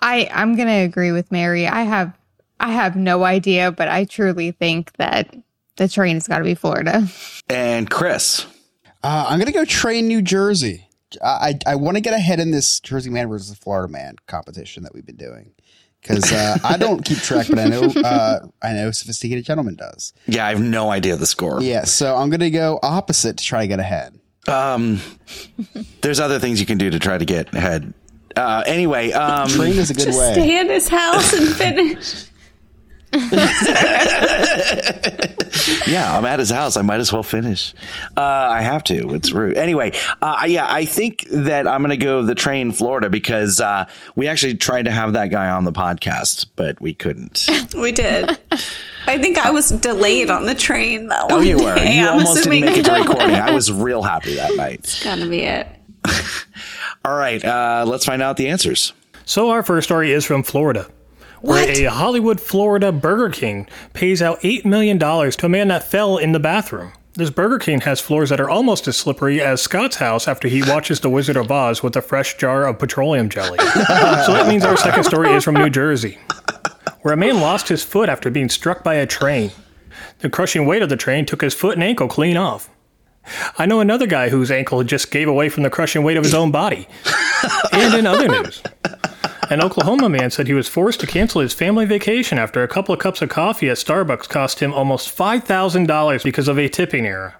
I 0.00 0.28
I'm 0.32 0.56
gonna 0.56 0.82
agree 0.82 1.12
with 1.12 1.30
Mary. 1.32 1.66
I 1.66 1.82
have 1.82 2.16
I 2.60 2.72
have 2.72 2.96
no 2.96 3.24
idea, 3.24 3.70
but 3.70 3.88
I 3.88 4.04
truly 4.04 4.50
think 4.50 4.92
that 4.94 5.34
the 5.76 5.88
train 5.88 6.16
has 6.16 6.26
got 6.26 6.38
to 6.38 6.44
be 6.44 6.54
Florida. 6.54 7.06
And 7.48 7.88
Chris? 7.88 8.46
Uh, 9.02 9.26
I'm 9.28 9.38
gonna 9.38 9.52
go 9.52 9.64
train 9.64 10.08
New 10.08 10.22
Jersey. 10.22 10.88
I 11.22 11.54
I, 11.66 11.72
I 11.72 11.74
want 11.76 11.96
to 11.96 12.00
get 12.00 12.14
ahead 12.14 12.40
in 12.40 12.50
this 12.50 12.80
Jersey 12.80 13.10
Man 13.10 13.28
versus 13.28 13.56
Florida 13.56 13.92
Man 13.92 14.16
competition 14.26 14.82
that 14.84 14.94
we've 14.94 15.06
been 15.06 15.16
doing 15.16 15.52
because 16.06 16.32
uh, 16.32 16.58
I 16.64 16.76
don't 16.76 17.04
keep 17.04 17.18
track, 17.18 17.46
but 17.48 17.58
I 17.58 17.66
know 17.66 17.82
uh, 18.04 18.46
I 18.62 18.72
know 18.72 18.90
sophisticated 18.90 19.44
gentleman 19.44 19.74
does. 19.74 20.12
Yeah, 20.26 20.46
I 20.46 20.50
have 20.50 20.60
no 20.60 20.90
idea 20.90 21.16
the 21.16 21.26
score. 21.26 21.60
Yeah, 21.62 21.84
so 21.84 22.16
I'm 22.16 22.30
gonna 22.30 22.50
go 22.50 22.78
opposite 22.82 23.38
to 23.38 23.44
try 23.44 23.62
to 23.62 23.68
get 23.68 23.80
ahead. 23.80 24.18
Um, 24.48 25.00
there's 26.02 26.20
other 26.20 26.38
things 26.38 26.60
you 26.60 26.66
can 26.66 26.78
do 26.78 26.90
to 26.90 26.98
try 26.98 27.18
to 27.18 27.24
get 27.24 27.52
ahead. 27.54 27.92
Uh, 28.36 28.62
anyway, 28.66 29.12
um, 29.12 29.48
Train 29.48 29.72
is 29.78 29.90
a 29.90 29.94
good 29.94 30.04
Just 30.06 30.18
way. 30.18 30.32
stay 30.34 30.60
in 30.60 30.68
his 30.68 30.88
house 30.88 31.32
and 31.32 31.48
finish. 31.48 32.26
yeah, 35.86 36.16
I'm 36.16 36.24
at 36.26 36.38
his 36.38 36.50
house. 36.50 36.76
I 36.76 36.82
might 36.82 37.00
as 37.00 37.12
well 37.12 37.22
finish. 37.22 37.72
Uh, 38.16 38.20
I 38.20 38.60
have 38.62 38.84
to. 38.84 39.14
It's 39.14 39.32
rude. 39.32 39.56
Anyway, 39.56 39.92
uh, 40.20 40.44
yeah, 40.46 40.66
I 40.68 40.84
think 40.84 41.26
that 41.30 41.66
I'm 41.66 41.80
going 41.80 41.98
to 41.98 42.04
go 42.04 42.22
the 42.22 42.34
train 42.34 42.72
Florida 42.72 43.08
because 43.08 43.60
uh, 43.60 43.86
we 44.16 44.28
actually 44.28 44.56
tried 44.56 44.82
to 44.84 44.90
have 44.90 45.14
that 45.14 45.30
guy 45.30 45.48
on 45.48 45.64
the 45.64 45.72
podcast, 45.72 46.46
but 46.56 46.80
we 46.80 46.94
couldn't. 46.94 47.46
We 47.76 47.92
did. 47.92 48.38
I 49.06 49.18
think 49.18 49.38
I 49.38 49.50
was 49.50 49.68
delayed 49.70 50.30
on 50.30 50.46
the 50.46 50.54
train 50.54 51.08
that 51.08 51.26
Oh, 51.30 51.36
one 51.36 51.46
you 51.46 51.56
were. 51.58 51.74
day. 51.74 51.98
You 51.98 52.06
I'm 52.06 52.18
almost 52.18 52.44
didn't 52.44 52.60
make 52.60 52.76
it 52.78 52.84
to 52.86 52.92
recording. 53.00 53.34
I 53.34 53.50
was 53.52 53.70
real 53.70 54.02
happy 54.02 54.34
that 54.36 54.56
night. 54.56 54.80
It's 54.80 55.04
gotta 55.04 55.28
be 55.28 55.42
it. 55.42 55.66
All 57.06 57.16
right, 57.16 57.42
uh, 57.44 57.84
let's 57.86 58.04
find 58.04 58.20
out 58.20 58.36
the 58.36 58.48
answers. 58.48 58.92
So 59.24 59.50
our 59.50 59.62
first 59.62 59.86
story 59.86 60.10
is 60.10 60.24
from 60.24 60.42
Florida. 60.42 60.90
Where 61.40 61.70
a 61.70 61.84
Hollywood, 61.84 62.40
Florida 62.40 62.90
Burger 62.90 63.28
King 63.28 63.68
pays 63.92 64.20
out 64.20 64.40
$8 64.40 64.64
million 64.64 64.98
to 64.98 65.46
a 65.46 65.48
man 65.48 65.68
that 65.68 65.84
fell 65.84 66.18
in 66.18 66.32
the 66.32 66.40
bathroom. 66.40 66.92
This 67.12 67.30
Burger 67.30 67.60
King 67.60 67.82
has 67.82 68.00
floors 68.00 68.30
that 68.30 68.40
are 68.40 68.50
almost 68.50 68.88
as 68.88 68.96
slippery 68.96 69.40
as 69.40 69.62
Scott's 69.62 69.94
house 69.96 70.26
after 70.26 70.48
he 70.48 70.68
watches 70.68 70.98
The 70.98 71.08
Wizard 71.08 71.36
of 71.36 71.48
Oz 71.52 71.80
with 71.80 71.94
a 71.94 72.02
fresh 72.02 72.36
jar 72.38 72.66
of 72.66 72.80
petroleum 72.80 73.28
jelly. 73.28 73.58
so 73.58 74.32
that 74.32 74.46
means 74.48 74.64
our 74.64 74.76
second 74.76 75.04
story 75.04 75.30
is 75.30 75.44
from 75.44 75.54
New 75.54 75.70
Jersey, 75.70 76.18
where 77.02 77.14
a 77.14 77.16
man 77.16 77.40
lost 77.40 77.68
his 77.68 77.84
foot 77.84 78.08
after 78.08 78.30
being 78.30 78.48
struck 78.48 78.82
by 78.82 78.94
a 78.94 79.06
train. 79.06 79.52
The 80.18 80.28
crushing 80.28 80.66
weight 80.66 80.82
of 80.82 80.88
the 80.88 80.96
train 80.96 81.24
took 81.24 81.40
his 81.40 81.54
foot 81.54 81.74
and 81.74 81.84
ankle 81.84 82.08
clean 82.08 82.36
off. 82.36 82.68
I 83.58 83.66
know 83.66 83.80
another 83.80 84.06
guy 84.06 84.28
whose 84.28 84.50
ankle 84.50 84.82
just 84.84 85.10
gave 85.10 85.28
away 85.28 85.48
from 85.48 85.62
the 85.62 85.70
crushing 85.70 86.02
weight 86.02 86.16
of 86.16 86.24
his 86.24 86.34
own 86.34 86.50
body. 86.50 86.88
and 87.72 87.94
in 87.94 88.06
other 88.06 88.28
news, 88.28 88.62
an 89.50 89.60
Oklahoma 89.62 90.08
man 90.08 90.30
said 90.30 90.46
he 90.46 90.54
was 90.54 90.68
forced 90.68 91.00
to 91.00 91.06
cancel 91.06 91.40
his 91.40 91.52
family 91.52 91.84
vacation 91.84 92.38
after 92.38 92.62
a 92.62 92.68
couple 92.68 92.92
of 92.94 93.00
cups 93.00 93.22
of 93.22 93.28
coffee 93.28 93.68
at 93.68 93.76
Starbucks 93.76 94.28
cost 94.28 94.60
him 94.60 94.72
almost 94.72 95.16
$5,000 95.16 96.24
because 96.24 96.48
of 96.48 96.58
a 96.58 96.68
tipping 96.68 97.06
error. 97.06 97.34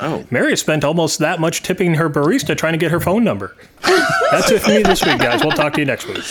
Oh. 0.00 0.24
Mary 0.30 0.50
has 0.50 0.60
spent 0.60 0.82
almost 0.84 1.20
that 1.20 1.40
much 1.40 1.62
tipping 1.62 1.94
her 1.94 2.10
barista 2.10 2.56
trying 2.56 2.72
to 2.72 2.78
get 2.78 2.90
her 2.90 3.00
phone 3.00 3.22
number. 3.22 3.56
That's 4.30 4.50
it 4.50 4.62
for 4.62 4.70
me 4.70 4.82
this 4.82 5.04
week, 5.04 5.18
guys. 5.18 5.42
We'll 5.42 5.52
talk 5.52 5.74
to 5.74 5.80
you 5.80 5.86
next 5.86 6.08
week. 6.08 6.24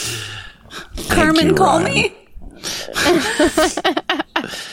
Carmen, 1.08 1.48
you, 1.48 1.54
call 1.54 1.80
Ryan. 1.80 1.94
me. 1.94 2.14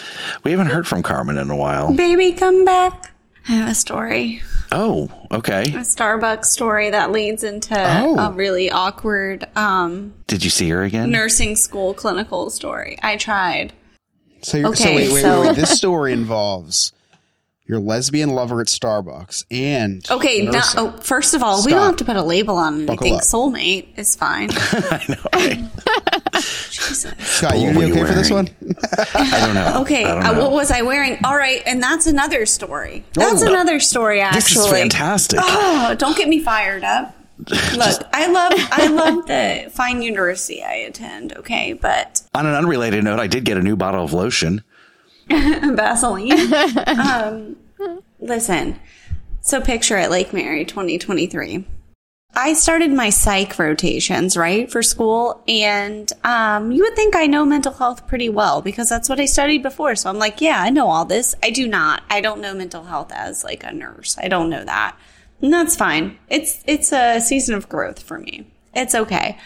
We 0.43 0.51
haven't 0.51 0.67
heard 0.67 0.87
from 0.87 1.03
Carmen 1.03 1.37
in 1.37 1.49
a 1.49 1.55
while. 1.55 1.93
Baby, 1.93 2.31
come 2.31 2.65
back. 2.65 3.13
I 3.47 3.53
have 3.53 3.69
a 3.69 3.75
story. 3.75 4.41
Oh, 4.71 5.09
okay. 5.31 5.63
A 5.63 5.81
Starbucks 5.83 6.45
story 6.45 6.91
that 6.91 7.11
leads 7.11 7.43
into 7.43 7.75
Oh. 7.77 8.17
a 8.17 8.31
really 8.31 8.71
awkward 8.71 9.45
um, 9.57 10.13
Did 10.27 10.43
you 10.43 10.49
see 10.49 10.69
her 10.69 10.83
again? 10.83 11.11
nursing 11.11 11.55
school 11.55 11.93
clinical 11.93 12.49
story. 12.49 12.97
I 13.03 13.17
tried. 13.17 13.73
So, 14.43 14.57
you're, 14.57 14.73
so 14.75 14.83
Okay, 14.85 14.95
wait, 14.95 15.11
wait, 15.13 15.21
so- 15.21 15.41
wait, 15.41 15.47
wait. 15.49 15.55
This 15.55 15.71
story 15.77 16.13
involves 16.21 16.93
your 17.71 17.79
lesbian 17.79 18.29
lover 18.31 18.59
at 18.59 18.67
Starbucks 18.67 19.45
and 19.49 20.05
Okay, 20.11 20.41
now, 20.45 20.61
oh, 20.75 20.91
first 21.01 21.33
of 21.33 21.41
all, 21.41 21.63
we 21.63 21.71
don't 21.71 21.81
have 21.85 21.95
to 21.95 22.05
put 22.05 22.17
a 22.17 22.21
label 22.21 22.57
on 22.57 22.85
Buckle 22.85 23.07
anything. 23.07 23.19
up. 23.19 23.23
Soulmate 23.23 23.97
is 23.97 24.13
fine. 24.13 24.49
Scott, 26.41 27.57
you 27.57 27.67
What 27.67 27.73
gonna 27.73 27.79
were 27.79 27.81
be 27.81 27.87
you 27.87 27.93
okay 27.93 28.05
for 28.05 28.13
this 28.13 28.29
one? 28.29 28.49
I 29.15 29.39
don't 29.45 29.55
know. 29.55 29.81
Okay, 29.83 30.03
don't 30.03 30.21
uh, 30.25 30.33
what 30.35 30.51
was 30.51 30.69
I 30.69 30.81
wearing? 30.81 31.17
All 31.23 31.37
right, 31.37 31.61
and 31.65 31.81
that's 31.81 32.07
another 32.07 32.45
story. 32.45 33.05
That's 33.13 33.41
Oh. 33.41 33.47
another 33.47 33.79
story. 33.79 34.19
Actually, 34.19 34.39
This 34.41 34.55
is 34.57 34.67
fantastic. 34.67 35.39
Oh, 35.41 35.95
don't 35.97 36.17
get 36.17 36.27
me 36.27 36.39
fired 36.41 36.83
up. 36.83 37.15
Look, 37.49 38.01
I 38.13 38.27
love 38.27 38.51
I 38.71 38.87
love 38.87 39.25
the 39.27 39.71
fine 39.71 40.01
university 40.01 40.61
I 40.61 40.73
attend. 40.73 41.33
Okay, 41.37 41.73
but 41.73 42.21
On 42.35 42.45
an 42.45 42.53
unrelated 42.53 43.03
note, 43.03 43.19
I 43.19 43.27
did 43.27 43.45
get 43.45 43.57
a 43.57 43.61
new 43.63 43.75
bottle 43.77 44.03
of 44.03 44.11
lotion. 44.13 44.61
Vaseline. 45.29 46.31
um, 46.87 47.55
listen, 48.21 48.79
so 49.41 49.59
picture 49.59 49.97
it, 49.97 50.11
Lake 50.11 50.31
Mary, 50.31 50.63
2023. 50.63 51.65
I 52.33 52.53
started 52.53 52.91
my 52.93 53.09
psych 53.09 53.59
rotations, 53.59 54.37
right, 54.37 54.71
for 54.71 54.81
school. 54.81 55.43
And 55.47 56.11
um, 56.23 56.71
you 56.71 56.83
would 56.83 56.95
think 56.95 57.15
I 57.15 57.27
know 57.27 57.43
mental 57.43 57.73
health 57.73 58.07
pretty 58.07 58.29
well 58.29 58.61
because 58.61 58.87
that's 58.87 59.09
what 59.09 59.19
I 59.19 59.25
studied 59.25 59.63
before. 59.63 59.95
So 59.95 60.09
I'm 60.09 60.17
like, 60.17 60.39
yeah, 60.39 60.61
I 60.61 60.69
know 60.69 60.87
all 60.87 61.03
this. 61.03 61.35
I 61.43 61.49
do 61.49 61.67
not. 61.67 62.03
I 62.09 62.21
don't 62.21 62.39
know 62.39 62.53
mental 62.53 62.85
health 62.85 63.11
as 63.11 63.43
like 63.43 63.65
a 63.65 63.73
nurse. 63.73 64.17
I 64.17 64.29
don't 64.29 64.49
know 64.49 64.63
that. 64.63 64.97
And 65.41 65.51
that's 65.51 65.75
fine. 65.75 66.19
It's 66.29 66.63
it's 66.67 66.93
a 66.93 67.19
season 67.19 67.55
of 67.55 67.67
growth 67.67 68.01
for 68.01 68.19
me. 68.19 68.47
It's 68.73 68.95
okay. 68.95 69.37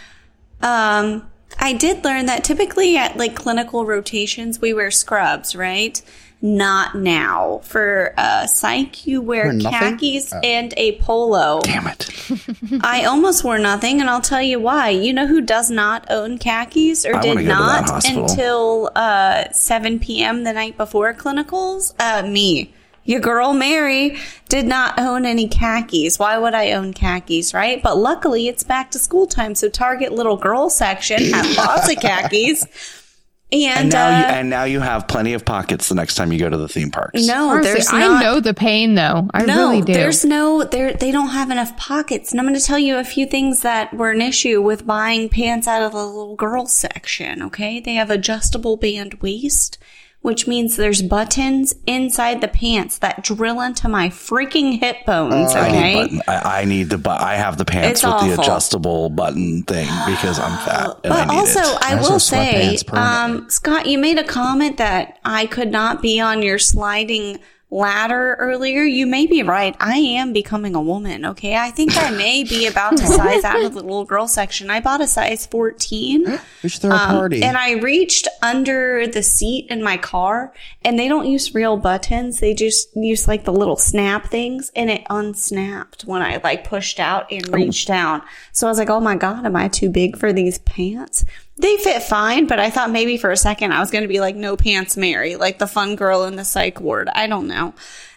Um, 0.61 1.31
I 1.57 1.73
did 1.73 2.03
learn 2.03 2.25
that 2.25 2.43
typically 2.43 2.97
at 2.97 3.17
like 3.17 3.35
clinical 3.35 3.85
rotations, 3.85 4.59
we 4.59 4.73
wear 4.73 4.91
scrubs, 4.91 5.55
right? 5.55 5.99
Not 6.47 6.93
now. 6.93 7.61
For 7.63 8.13
uh, 8.19 8.45
psych, 8.45 9.07
you 9.07 9.19
wear 9.19 9.51
khakis 9.57 10.31
Oh. 10.31 10.39
and 10.43 10.75
a 10.77 10.99
polo. 10.99 11.59
Damn 11.63 11.87
it. 11.87 12.07
I 12.83 13.05
almost 13.05 13.43
wore 13.43 13.57
nothing, 13.57 13.99
and 13.99 14.07
I'll 14.07 14.21
tell 14.21 14.43
you 14.43 14.59
why. 14.59 14.89
You 14.91 15.11
know 15.11 15.25
who 15.25 15.41
does 15.41 15.71
not 15.71 16.05
own 16.11 16.37
khakis 16.37 17.03
or 17.03 17.15
I 17.15 17.21
did 17.21 17.33
go 17.33 17.41
to 17.41 17.47
that 17.47 17.87
not 17.87 18.05
until 18.07 18.91
uh, 18.95 19.49
7 19.51 19.99
p.m. 19.99 20.43
the 20.43 20.53
night 20.53 20.77
before 20.77 21.11
clinicals? 21.15 21.95
Uh, 21.97 22.21
me. 22.27 22.71
Your 23.05 23.21
girl 23.21 23.53
Mary 23.53 24.17
did 24.47 24.67
not 24.67 24.99
own 24.99 25.25
any 25.25 25.47
khakis. 25.47 26.19
Why 26.19 26.37
would 26.37 26.53
I 26.53 26.73
own 26.73 26.93
khakis, 26.93 27.55
right? 27.55 27.81
But 27.81 27.97
luckily, 27.97 28.47
it's 28.47 28.61
back 28.63 28.91
to 28.91 28.99
school 28.99 29.25
time, 29.25 29.55
so 29.55 29.67
Target 29.67 30.11
little 30.11 30.37
girl 30.37 30.69
section 30.69 31.23
had 31.33 31.55
lots 31.57 31.89
of 31.91 31.97
khakis. 31.97 32.67
And, 33.51 33.63
And 33.63 33.89
now, 33.91 34.09
you, 34.09 34.25
uh, 34.25 34.27
and 34.29 34.49
now 34.49 34.63
you 34.63 34.79
have 34.81 35.07
plenty 35.07 35.33
of 35.33 35.45
pockets 35.45 35.87
the 35.87 35.95
next 35.95 36.15
time 36.15 36.33
you 36.33 36.39
go 36.39 36.49
to 36.49 36.57
the 36.57 36.67
theme 36.67 36.89
parks. 36.91 37.25
no, 37.27 37.49
Honestly, 37.49 37.71
there's 37.73 37.93
I 37.93 37.99
not. 37.99 38.23
know 38.23 38.39
the 38.39 38.53
pain 38.55 38.95
though. 38.95 39.29
I 39.33 39.45
no, 39.45 39.69
really 39.69 39.81
do. 39.81 39.93
there's 39.93 40.25
no 40.25 40.63
there 40.63 40.93
they 40.93 41.11
don't 41.11 41.29
have 41.29 41.51
enough 41.51 41.77
pockets. 41.77 42.31
And 42.31 42.39
I'm 42.39 42.47
going 42.47 42.59
to 42.59 42.65
tell 42.65 42.79
you 42.79 42.97
a 42.97 43.03
few 43.03 43.25
things 43.27 43.61
that 43.61 43.93
were 43.93 44.11
an 44.11 44.21
issue 44.21 44.61
with 44.61 44.85
buying 44.87 45.29
pants 45.29 45.67
out 45.67 45.83
of 45.83 45.91
the 45.93 46.05
little 46.05 46.35
girl 46.35 46.65
section, 46.65 47.43
okay? 47.43 47.79
They 47.79 47.93
have 47.93 48.09
adjustable 48.09 48.77
band 48.77 49.15
waist, 49.21 49.77
which 50.25 50.47
means 50.47 50.75
there's 50.75 51.03
buttons 51.03 51.75
inside 51.85 52.41
the 52.41 52.47
pants 52.47 52.97
that 52.97 53.23
drill 53.23 53.61
into 53.61 53.87
my 53.87 54.09
freaking 54.09 54.79
hip 54.79 55.05
bones, 55.05 55.53
I 55.53 55.71
need, 55.71 56.05
okay? 56.05 56.19
I, 56.27 56.61
I 56.61 56.65
need 56.65 56.89
the 56.89 56.97
bu- 56.97 57.11
I 57.11 57.35
have 57.35 57.59
the 57.59 57.63
pants 57.63 58.03
It's 58.03 58.03
with 58.03 58.35
the 58.35 58.41
adjustable 58.41 59.11
button 59.11 59.61
thing 59.61 59.87
because 60.07 60.39
I'm 60.39 60.57
fat 60.65 60.97
and 61.03 61.13
I 61.13 61.25
But 61.25 61.31
need 61.31 61.37
also, 61.37 61.59
it. 61.59 61.77
I 61.83 61.95
will 62.01 62.19
say, 62.19 62.75
um, 62.91 63.47
Scott, 63.51 63.85
you 63.85 63.99
made 63.99 64.17
a 64.17 64.23
comment 64.23 64.77
that 64.77 65.19
I 65.23 65.45
could 65.45 65.71
not 65.71 66.01
be 66.01 66.19
on 66.19 66.41
your 66.41 66.57
sliding 66.57 67.39
ladder 67.71 68.35
earlier. 68.39 68.83
You 68.83 69.05
may 69.05 69.25
be 69.25 69.43
right. 69.43 69.75
I 69.79 69.97
am 69.97 70.33
becoming 70.33 70.75
a 70.75 70.81
woman. 70.81 71.25
Okay, 71.25 71.55
I 71.55 71.71
think 71.71 71.97
I 71.97 72.11
may 72.11 72.43
be 72.43 72.67
about 72.67 72.97
to 72.97 73.05
size 73.05 73.43
out 73.43 73.61
of 73.63 73.73
the 73.73 73.81
little 73.81 74.05
girl 74.05 74.27
section. 74.27 74.69
I 74.69 74.79
bought 74.79 75.01
a 75.01 75.07
size 75.07 75.45
fourteen. 75.45 76.25
We 76.63 76.69
should 76.69 76.81
throw 76.83 76.91
a 76.91 76.95
Um, 76.95 77.09
party. 77.17 77.43
and 77.43 77.57
I 77.57 77.73
reached 77.73 78.27
under 78.41 79.05
the 79.07 79.21
seat 79.21 79.67
in 79.69 79.83
my 79.83 79.97
car, 79.97 80.53
and 80.83 80.97
they 80.97 81.07
don't 81.07 81.27
use 81.27 81.53
real 81.53 81.77
buttons. 81.77 82.39
They 82.39 82.53
just 82.53 82.95
use 82.95 83.27
like 83.27 83.43
the 83.45 83.53
little 83.53 83.75
snap 83.77 84.27
things, 84.27 84.71
and 84.75 84.89
it 84.89 85.03
unsnapped 85.09 86.03
when 86.03 86.21
I 86.21 86.39
like 86.43 86.67
pushed 86.67 86.99
out 86.99 87.31
and 87.31 87.47
reached 87.53 87.87
down. 87.87 88.21
So 88.51 88.67
I 88.67 88.69
was 88.69 88.77
like, 88.79 88.89
"Oh 88.89 88.99
my 88.99 89.15
god, 89.15 89.45
am 89.45 89.55
I 89.55 89.67
too 89.67 89.89
big 89.89 90.17
for 90.17 90.31
these 90.33 90.59
pants?" 90.59 91.25
They 91.57 91.77
fit 91.77 92.03
fine, 92.03 92.47
but 92.47 92.59
I 92.59 92.69
thought 92.69 92.91
maybe 92.91 93.17
for 93.17 93.31
a 93.31 93.37
second 93.37 93.71
I 93.71 93.79
was 93.79 93.89
going 93.89 94.03
to 94.03 94.09
be 94.09 94.19
like 94.19 94.35
no 94.35 94.57
pants 94.57 94.97
Mary, 94.97 95.37
like 95.37 95.57
the 95.57 95.67
fun 95.67 95.95
girl 95.95 96.25
in 96.25 96.35
the 96.35 96.43
psych 96.43 96.81
ward. 96.81 97.07
I 97.13 97.27
don't 97.27 97.47
know. 97.47 97.73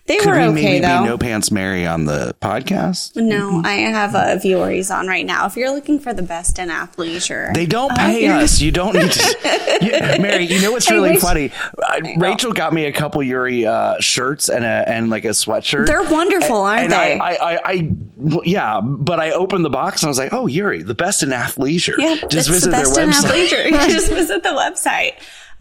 They 0.08 0.16
Could 0.18 0.26
were 0.26 0.32
we 0.36 0.42
okay 0.44 0.52
maybe 0.62 0.80
though. 0.86 1.02
be 1.02 1.08
No 1.08 1.18
Pants 1.18 1.50
Mary 1.50 1.86
on 1.86 2.06
the 2.06 2.34
podcast? 2.40 3.14
no, 3.14 3.62
I 3.64 3.74
have 3.74 4.14
uh, 4.14 4.36
Vuori 4.42 4.78
on 4.90 5.06
right 5.06 5.24
now. 5.26 5.46
If 5.46 5.56
you're 5.56 5.70
looking 5.70 6.00
for 6.00 6.12
the 6.14 6.22
best 6.22 6.58
in 6.58 6.70
athleisure, 6.70 7.52
They 7.54 7.66
don't 7.66 7.92
uh, 7.92 7.96
pay 7.96 8.24
you're- 8.24 8.34
us. 8.42 8.60
You 8.60 8.72
don't 8.72 8.94
need 8.94 9.12
to. 9.12 9.58
You- 9.80 9.92
Mary, 10.20 10.44
you 10.44 10.60
know 10.60 10.72
what's 10.72 10.90
really 10.90 11.18
funny? 11.18 11.52
Uh, 11.80 12.00
Rachel 12.16 12.52
got 12.52 12.72
me 12.72 12.86
a 12.86 12.92
couple 12.92 13.20
Vuori 13.20 13.64
uh, 13.64 14.00
shirts 14.00 14.48
and 14.48 14.64
a 14.64 14.84
and 14.88 15.08
like 15.08 15.24
a 15.24 15.28
sweatshirt. 15.28 15.86
They're 15.86 16.02
wonderful, 16.02 16.56
aren't 16.62 16.84
and 16.84 16.92
they? 16.92 17.18
I, 17.18 17.34
I, 17.34 17.52
I, 17.54 17.60
I, 17.64 17.90
well, 18.16 18.40
yeah, 18.44 18.80
but 18.82 19.20
I 19.20 19.30
opened 19.30 19.64
the 19.64 19.70
box 19.70 20.02
and 20.02 20.08
I 20.08 20.10
was 20.10 20.18
like, 20.18 20.32
oh, 20.32 20.46
Vuori, 20.46 20.84
the 20.84 20.94
best 20.94 21.22
in 21.22 21.28
athleisure. 21.28 21.94
Yeah, 21.98 22.16
just 22.28 22.48
visit 22.48 22.70
the 22.70 22.76
best 22.76 22.94
their 22.96 23.04
in 23.04 23.10
website. 23.10 23.46
athleisure. 23.46 23.88
Just 23.88 24.08
visit 24.10 24.42
the 24.42 24.48
website. 24.48 25.12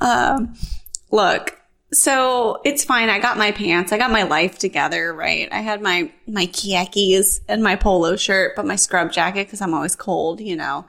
Um, 0.01 0.55
look, 1.11 1.59
so 1.91 2.61
it's 2.65 2.83
fine. 2.83 3.09
I 3.09 3.19
got 3.19 3.37
my 3.37 3.51
pants. 3.51 3.91
I 3.91 3.97
got 3.97 4.11
my 4.11 4.23
life 4.23 4.57
together. 4.59 5.13
Right. 5.13 5.47
I 5.51 5.59
had 5.59 5.81
my 5.81 6.11
my 6.27 6.45
khakis 6.47 7.41
and 7.47 7.63
my 7.63 7.75
polo 7.75 8.15
shirt, 8.15 8.55
but 8.55 8.65
my 8.65 8.75
scrub 8.75 9.11
jacket 9.11 9.47
because 9.47 9.61
I'm 9.61 9.73
always 9.73 9.95
cold. 9.95 10.41
You 10.41 10.55
know. 10.55 10.85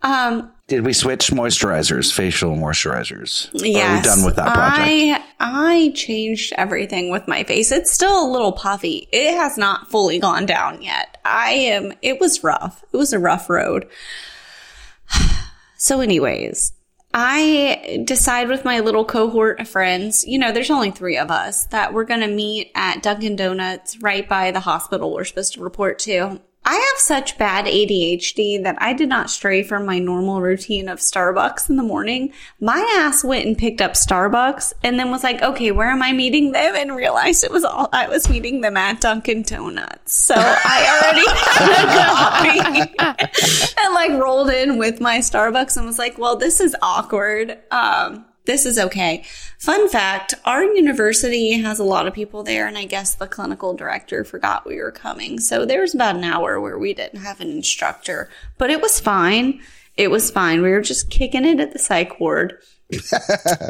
Um, 0.00 0.52
Did 0.68 0.84
we 0.84 0.92
switch 0.92 1.30
moisturizers, 1.32 2.12
facial 2.12 2.54
moisturizers? 2.54 3.50
Yes, 3.52 3.90
Are 3.90 3.96
we 3.96 4.02
done 4.02 4.24
with 4.24 4.36
that 4.36 4.54
project? 4.54 4.78
I 4.80 5.24
I 5.40 5.92
changed 5.94 6.52
everything 6.56 7.10
with 7.10 7.26
my 7.26 7.42
face. 7.42 7.72
It's 7.72 7.90
still 7.90 8.24
a 8.24 8.30
little 8.30 8.52
puffy. 8.52 9.08
It 9.10 9.34
has 9.34 9.58
not 9.58 9.90
fully 9.90 10.20
gone 10.20 10.46
down 10.46 10.82
yet. 10.82 11.18
I 11.24 11.50
am. 11.50 11.92
It 12.00 12.20
was 12.20 12.44
rough. 12.44 12.84
It 12.92 12.96
was 12.96 13.12
a 13.12 13.18
rough 13.18 13.50
road. 13.50 13.88
So, 15.80 16.00
anyways, 16.00 16.72
I 17.14 18.02
decide 18.04 18.48
with 18.48 18.64
my 18.64 18.80
little 18.80 19.04
cohort 19.04 19.60
of 19.60 19.68
friends, 19.68 20.26
you 20.26 20.38
know, 20.38 20.52
there's 20.52 20.70
only 20.70 20.90
three 20.90 21.16
of 21.16 21.30
us, 21.30 21.64
that 21.66 21.94
we're 21.94 22.04
going 22.04 22.20
to 22.20 22.28
meet 22.28 22.70
at 22.74 23.02
Dunkin' 23.02 23.36
Donuts 23.36 24.00
right 24.02 24.28
by 24.28 24.50
the 24.50 24.60
hospital 24.60 25.12
we're 25.12 25.24
supposed 25.24 25.54
to 25.54 25.62
report 25.62 25.98
to. 26.00 26.40
I 26.68 26.74
have 26.74 26.98
such 26.98 27.38
bad 27.38 27.64
ADHD 27.64 28.62
that 28.62 28.76
I 28.78 28.92
did 28.92 29.08
not 29.08 29.30
stray 29.30 29.62
from 29.62 29.86
my 29.86 29.98
normal 29.98 30.42
routine 30.42 30.90
of 30.90 30.98
Starbucks 30.98 31.70
in 31.70 31.76
the 31.76 31.82
morning. 31.82 32.30
My 32.60 32.80
ass 32.98 33.24
went 33.24 33.46
and 33.46 33.56
picked 33.56 33.80
up 33.80 33.92
Starbucks 33.92 34.74
and 34.84 35.00
then 35.00 35.10
was 35.10 35.24
like, 35.24 35.40
okay, 35.40 35.70
where 35.70 35.88
am 35.88 36.02
I 36.02 36.12
meeting 36.12 36.52
them? 36.52 36.76
And 36.76 36.94
realized 36.94 37.42
it 37.42 37.50
was 37.50 37.64
all 37.64 37.88
I 37.94 38.06
was 38.06 38.28
meeting 38.28 38.60
them 38.60 38.76
at 38.76 39.00
Dunkin' 39.00 39.44
Donuts. 39.44 40.14
So 40.14 40.34
I 40.36 41.00
already 41.00 41.24
had 42.60 42.84
a 42.84 43.14
coffee 43.16 43.74
and 43.82 43.94
like 43.94 44.22
rolled 44.22 44.50
in 44.50 44.76
with 44.76 45.00
my 45.00 45.20
Starbucks 45.20 45.78
and 45.78 45.86
was 45.86 45.98
like, 45.98 46.18
well, 46.18 46.36
this 46.36 46.60
is 46.60 46.76
awkward. 46.82 47.56
Um, 47.70 48.26
this 48.48 48.64
is 48.64 48.78
okay. 48.78 49.22
Fun 49.58 49.88
fact 49.90 50.32
our 50.46 50.64
university 50.64 51.52
has 51.52 51.78
a 51.78 51.84
lot 51.84 52.06
of 52.06 52.14
people 52.14 52.42
there, 52.42 52.66
and 52.66 52.78
I 52.78 52.86
guess 52.86 53.14
the 53.14 53.26
clinical 53.26 53.74
director 53.74 54.24
forgot 54.24 54.66
we 54.66 54.78
were 54.78 54.90
coming. 54.90 55.38
So 55.38 55.66
there 55.66 55.82
was 55.82 55.94
about 55.94 56.16
an 56.16 56.24
hour 56.24 56.58
where 56.58 56.78
we 56.78 56.94
didn't 56.94 57.20
have 57.20 57.42
an 57.42 57.50
instructor, 57.50 58.30
but 58.56 58.70
it 58.70 58.80
was 58.80 58.98
fine. 58.98 59.60
It 59.98 60.10
was 60.10 60.30
fine. 60.30 60.62
We 60.62 60.70
were 60.70 60.80
just 60.80 61.10
kicking 61.10 61.44
it 61.44 61.60
at 61.60 61.72
the 61.72 61.78
psych 61.78 62.18
ward. 62.18 62.54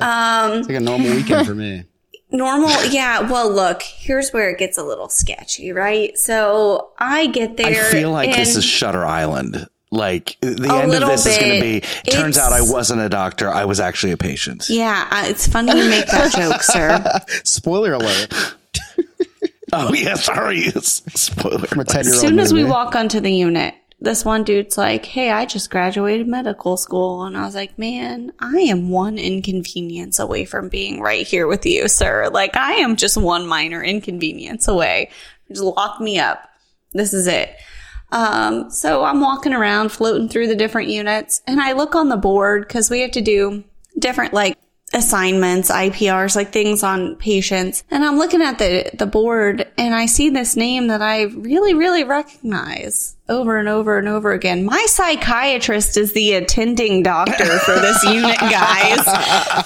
Um, 0.01 0.53
It's 0.53 0.69
like 0.69 0.77
a 0.77 0.81
normal 0.81 1.11
weekend 1.11 1.45
for 1.45 1.57
me. 1.57 1.85
Normal, 2.31 2.71
yeah. 2.85 3.29
Well, 3.29 3.51
look, 3.51 3.83
here's 3.83 4.31
where 4.31 4.49
it 4.51 4.59
gets 4.59 4.79
a 4.79 4.85
little 4.85 5.09
sketchy, 5.09 5.73
right? 5.73 6.17
So 6.17 6.91
I 6.99 7.27
get 7.27 7.57
there. 7.57 7.89
I 7.89 7.91
feel 7.91 8.13
like 8.13 8.37
this 8.37 8.55
is 8.55 8.65
Shutter 8.65 9.05
Island. 9.05 9.67
Like 9.91 10.37
the 10.41 10.69
A 10.71 10.75
end 10.77 10.85
of 10.85 10.89
little 10.91 11.09
this 11.09 11.25
is 11.27 11.39
going 11.39 11.55
to 11.55 11.61
be. 11.61 11.81
bit. 11.81 12.13
Turns 12.13 12.37
out 12.37 12.53
I 12.53 12.61
wasn't 12.61 13.01
a 13.01 13.09
doctor. 13.09 13.49
I 13.51 13.65
was 13.65 13.81
actually 13.81 14.13
a 14.13 14.17
patient. 14.19 14.69
Yeah, 14.69 15.09
uh, 15.11 15.25
it's 15.27 15.47
funny 15.47 15.73
you 15.73 15.89
make 15.89 16.07
that 16.07 16.33
joke, 16.33 16.63
sir. 16.63 17.03
Spoiler 17.45 17.95
alert. 17.95 18.33
Oh 19.71 19.93
yeah, 19.93 20.15
sorry. 20.15 20.61
It's 20.61 21.03
spoiler. 21.21 21.67
From 21.67 21.81
a 21.81 21.83
alert. 21.83 21.89
10 21.89 22.05
year 22.05 22.15
As 22.15 22.21
soon 22.21 22.39
as 22.39 22.55
we 22.55 22.65
walk 22.65 22.95
onto 22.97 23.21
the 23.21 23.31
unit, 23.31 23.75
this 24.01 24.25
one 24.25 24.43
dude's 24.43 24.79
like, 24.79 25.05
Hey, 25.05 25.31
I 25.31 25.45
just 25.45 25.71
graduated 25.71 26.27
medical 26.27 26.79
school. 26.79 27.25
And 27.25 27.37
I 27.37 27.45
was 27.45 27.55
like, 27.55 27.79
Man, 27.79 28.33
I 28.39 28.61
am 28.61 28.89
one 28.89 29.19
inconvenience 29.19 30.19
away 30.19 30.47
from 30.47 30.71
being 30.71 31.01
right 31.03 31.27
here 31.27 31.47
with 31.47 31.67
you, 31.67 31.87
sir. 31.87 32.31
Like, 32.33 32.57
I 32.57 32.77
am 32.77 32.97
just 32.97 33.19
one 33.19 33.47
minor 33.47 33.85
inconvenience 33.85 34.69
away. 34.69 35.11
Just 35.49 35.63
lock 35.63 36.01
me 36.01 36.19
up. 36.19 36.49
This 36.95 37.13
is 37.13 37.27
it. 37.27 37.55
Um, 38.11 38.71
so 38.71 39.05
I'm 39.05 39.21
walking 39.21 39.53
around, 39.53 39.91
floating 39.91 40.29
through 40.29 40.49
the 40.49 40.57
different 40.57 40.89
units, 40.89 41.43
and 41.47 41.61
I 41.61 41.73
look 41.73 41.95
on 41.95 42.09
the 42.09 42.17
board 42.17 42.67
because 42.67 42.91
we 42.91 43.01
have 43.01 43.11
to 43.13 43.21
do 43.21 43.65
different, 43.99 44.33
like, 44.33 44.57
assignments, 44.95 45.71
IPRs, 45.71 46.35
like 46.35 46.53
things 46.53 46.83
on 46.83 47.17
patients. 47.17 47.85
And 47.91 48.05
I'm 48.05 48.17
looking 48.17 48.41
at 48.41 48.59
the, 48.59 48.91
the 48.95 49.07
board 49.07 49.71
and 49.77 49.95
I 49.95 50.07
see 50.07 50.31
this 50.31 50.57
name 50.57 50.87
that 50.87 51.03
I 51.03 51.25
really, 51.25 51.75
really 51.75 52.05
recognize 52.05 53.15
over 53.29 53.59
and 53.59 53.69
over 53.69 53.99
and 53.99 54.09
over 54.09 54.33
again. 54.33 54.65
My 54.65 54.85
psychiatrist 54.89 55.97
is 55.97 56.13
the 56.13 56.33
attending 56.35 57.03
doctor 57.03 57.59
for 57.61 57.75
this 57.79 58.03
unit, 58.05 58.39
guys. 58.39 59.01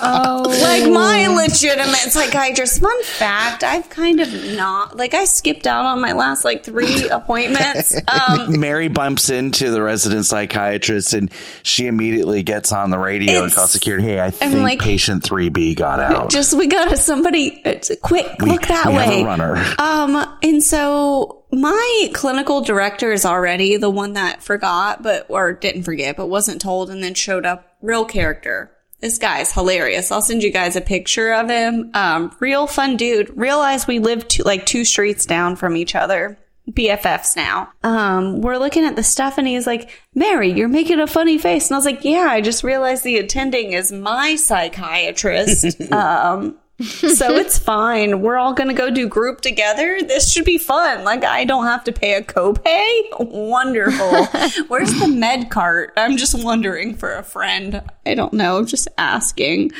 Oh, 0.02 0.42
Like 0.46 0.90
my 0.92 1.28
legitimate 1.28 1.94
psychiatrist. 2.12 2.80
Fun 2.80 3.02
fact, 3.04 3.62
I've 3.62 3.88
kind 3.88 4.20
of 4.20 4.32
not, 4.56 4.96
like 4.96 5.14
I 5.14 5.24
skipped 5.26 5.66
out 5.66 5.84
on 5.84 6.00
my 6.00 6.12
last 6.12 6.44
like 6.44 6.64
three 6.64 7.08
appointments. 7.10 7.94
Um, 8.08 8.58
Mary 8.58 8.88
bumps 8.88 9.30
into 9.30 9.70
the 9.70 9.82
resident 9.82 10.26
psychiatrist 10.26 11.14
and 11.14 11.30
she 11.62 11.86
immediately 11.86 12.42
gets 12.42 12.72
on 12.72 12.90
the 12.90 12.98
radio 12.98 13.44
and 13.44 13.52
calls 13.52 13.70
security. 13.70 14.04
Hey, 14.04 14.20
I 14.20 14.26
I'm 14.26 14.32
think 14.32 14.54
like- 14.62 14.80
patient 14.80 15.22
3B 15.22 15.76
got 15.76 16.00
out. 16.00 16.30
Just 16.30 16.54
we 16.54 16.66
got 16.66 16.90
to 16.90 16.96
somebody 16.96 17.62
uh, 17.64 17.74
quick 18.02 18.26
We- 18.40 18.50
look 18.50 18.62
that 18.62 18.86
we 18.86 18.94
have 18.94 19.08
way. 19.08 19.22
a 19.22 19.24
runner. 19.24 19.64
Um, 19.78 20.38
and 20.42 20.62
so 20.62 21.41
my 21.52 22.10
clinical 22.14 22.62
director 22.62 23.12
is 23.12 23.26
already 23.26 23.76
the 23.76 23.90
one 23.90 24.14
that 24.14 24.42
forgot, 24.42 25.02
but 25.02 25.26
or 25.28 25.52
didn't 25.52 25.82
forget, 25.82 26.16
but 26.16 26.28
wasn't 26.28 26.60
told, 26.60 26.90
and 26.90 27.02
then 27.02 27.14
showed 27.14 27.44
up. 27.44 27.76
Real 27.82 28.04
character. 28.04 28.70
This 29.00 29.18
guy's 29.18 29.52
hilarious. 29.52 30.12
I'll 30.12 30.22
send 30.22 30.42
you 30.42 30.50
guys 30.50 30.76
a 30.76 30.80
picture 30.80 31.32
of 31.32 31.48
him. 31.50 31.90
Um, 31.92 32.34
real 32.38 32.66
fun 32.66 32.96
dude. 32.96 33.36
Realize 33.36 33.86
we 33.86 33.98
live 33.98 34.28
two, 34.28 34.44
like 34.44 34.64
two 34.64 34.84
streets 34.84 35.26
down 35.26 35.56
from 35.56 35.76
each 35.76 35.94
other. 35.94 36.38
BFFs 36.70 37.34
now. 37.36 37.72
Um, 37.82 38.40
we're 38.40 38.58
looking 38.58 38.84
at 38.84 38.94
the 38.94 39.02
stuff 39.02 39.36
and 39.36 39.48
he's 39.48 39.66
like, 39.66 39.90
Mary, 40.14 40.52
you're 40.52 40.68
making 40.68 41.00
a 41.00 41.08
funny 41.08 41.36
face. 41.36 41.68
And 41.68 41.74
I 41.74 41.78
was 41.78 41.84
like, 41.84 42.04
yeah, 42.04 42.28
I 42.30 42.40
just 42.40 42.62
realized 42.62 43.02
the 43.02 43.18
attending 43.18 43.72
is 43.72 43.90
my 43.90 44.36
psychiatrist. 44.36 45.80
um, 45.92 46.56
so 46.82 47.34
it's 47.36 47.58
fine. 47.58 48.22
We're 48.22 48.36
all 48.36 48.54
gonna 48.54 48.74
go 48.74 48.90
do 48.90 49.06
group 49.08 49.40
together. 49.40 49.98
This 50.00 50.32
should 50.32 50.44
be 50.44 50.58
fun. 50.58 51.04
Like 51.04 51.24
I 51.24 51.44
don't 51.44 51.66
have 51.66 51.84
to 51.84 51.92
pay 51.92 52.14
a 52.14 52.22
copay. 52.22 53.02
Wonderful. 53.20 54.26
Where's 54.68 54.98
the 54.98 55.08
med 55.08 55.50
cart? 55.50 55.92
I'm 55.96 56.16
just 56.16 56.42
wondering 56.42 56.96
for 56.96 57.12
a 57.14 57.22
friend. 57.22 57.82
I 58.06 58.14
don't 58.14 58.32
know. 58.32 58.64
Just 58.64 58.88
asking. 58.98 59.72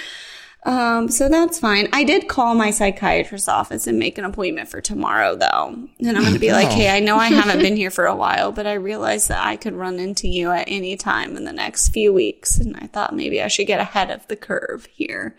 Um, 0.64 1.09
so 1.09 1.28
that's 1.28 1.59
fine. 1.59 1.88
I 1.93 2.05
did 2.05 2.28
call 2.28 2.55
my 2.55 2.70
psychiatrist's 2.70 3.49
office 3.49 3.88
and 3.88 3.99
make 3.99 4.16
an 4.16 4.24
appointment 4.24 4.68
for 4.68 4.80
tomorrow, 4.80 5.34
though. 5.34 5.74
And 5.99 6.16
I'm 6.16 6.22
going 6.22 6.34
to 6.34 6.38
be 6.38 6.53
like, 6.53 6.68
Oh. 6.68 6.74
hey, 6.76 6.88
I 6.88 7.01
know 7.01 7.16
I 7.16 7.26
haven't 7.26 7.59
been 7.62 7.74
here 7.74 7.90
for 7.90 8.07
a 8.07 8.14
while, 8.14 8.53
but 8.53 8.64
I 8.64 8.74
realized 8.74 9.28
that 9.28 9.45
I 9.45 9.57
could 9.57 9.72
run 9.74 9.99
into 9.99 10.28
you 10.28 10.53
at 10.53 10.66
any 10.68 10.97
time 10.97 11.36
in 11.36 11.45
the 11.45 11.53
next 11.53 11.88
few 11.88 12.12
weeks. 12.12 12.59
And 12.59 12.76
I 12.76 12.86
thought 12.86 13.12
maybe 13.16 13.43
I 13.43 13.49
should 13.49 13.66
get 13.66 13.80
ahead 13.80 14.12
of 14.12 14.24
the 14.28 14.36
curve 14.36 14.86
here. 14.93 15.36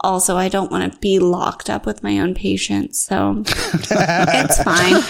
Also, 0.00 0.36
I 0.36 0.48
don't 0.48 0.70
want 0.70 0.92
to 0.92 0.98
be 0.98 1.18
locked 1.18 1.70
up 1.70 1.86
with 1.86 2.02
my 2.02 2.18
own 2.18 2.34
patients, 2.34 3.00
so 3.00 3.42
it's 3.46 4.62
fine. 4.62 5.02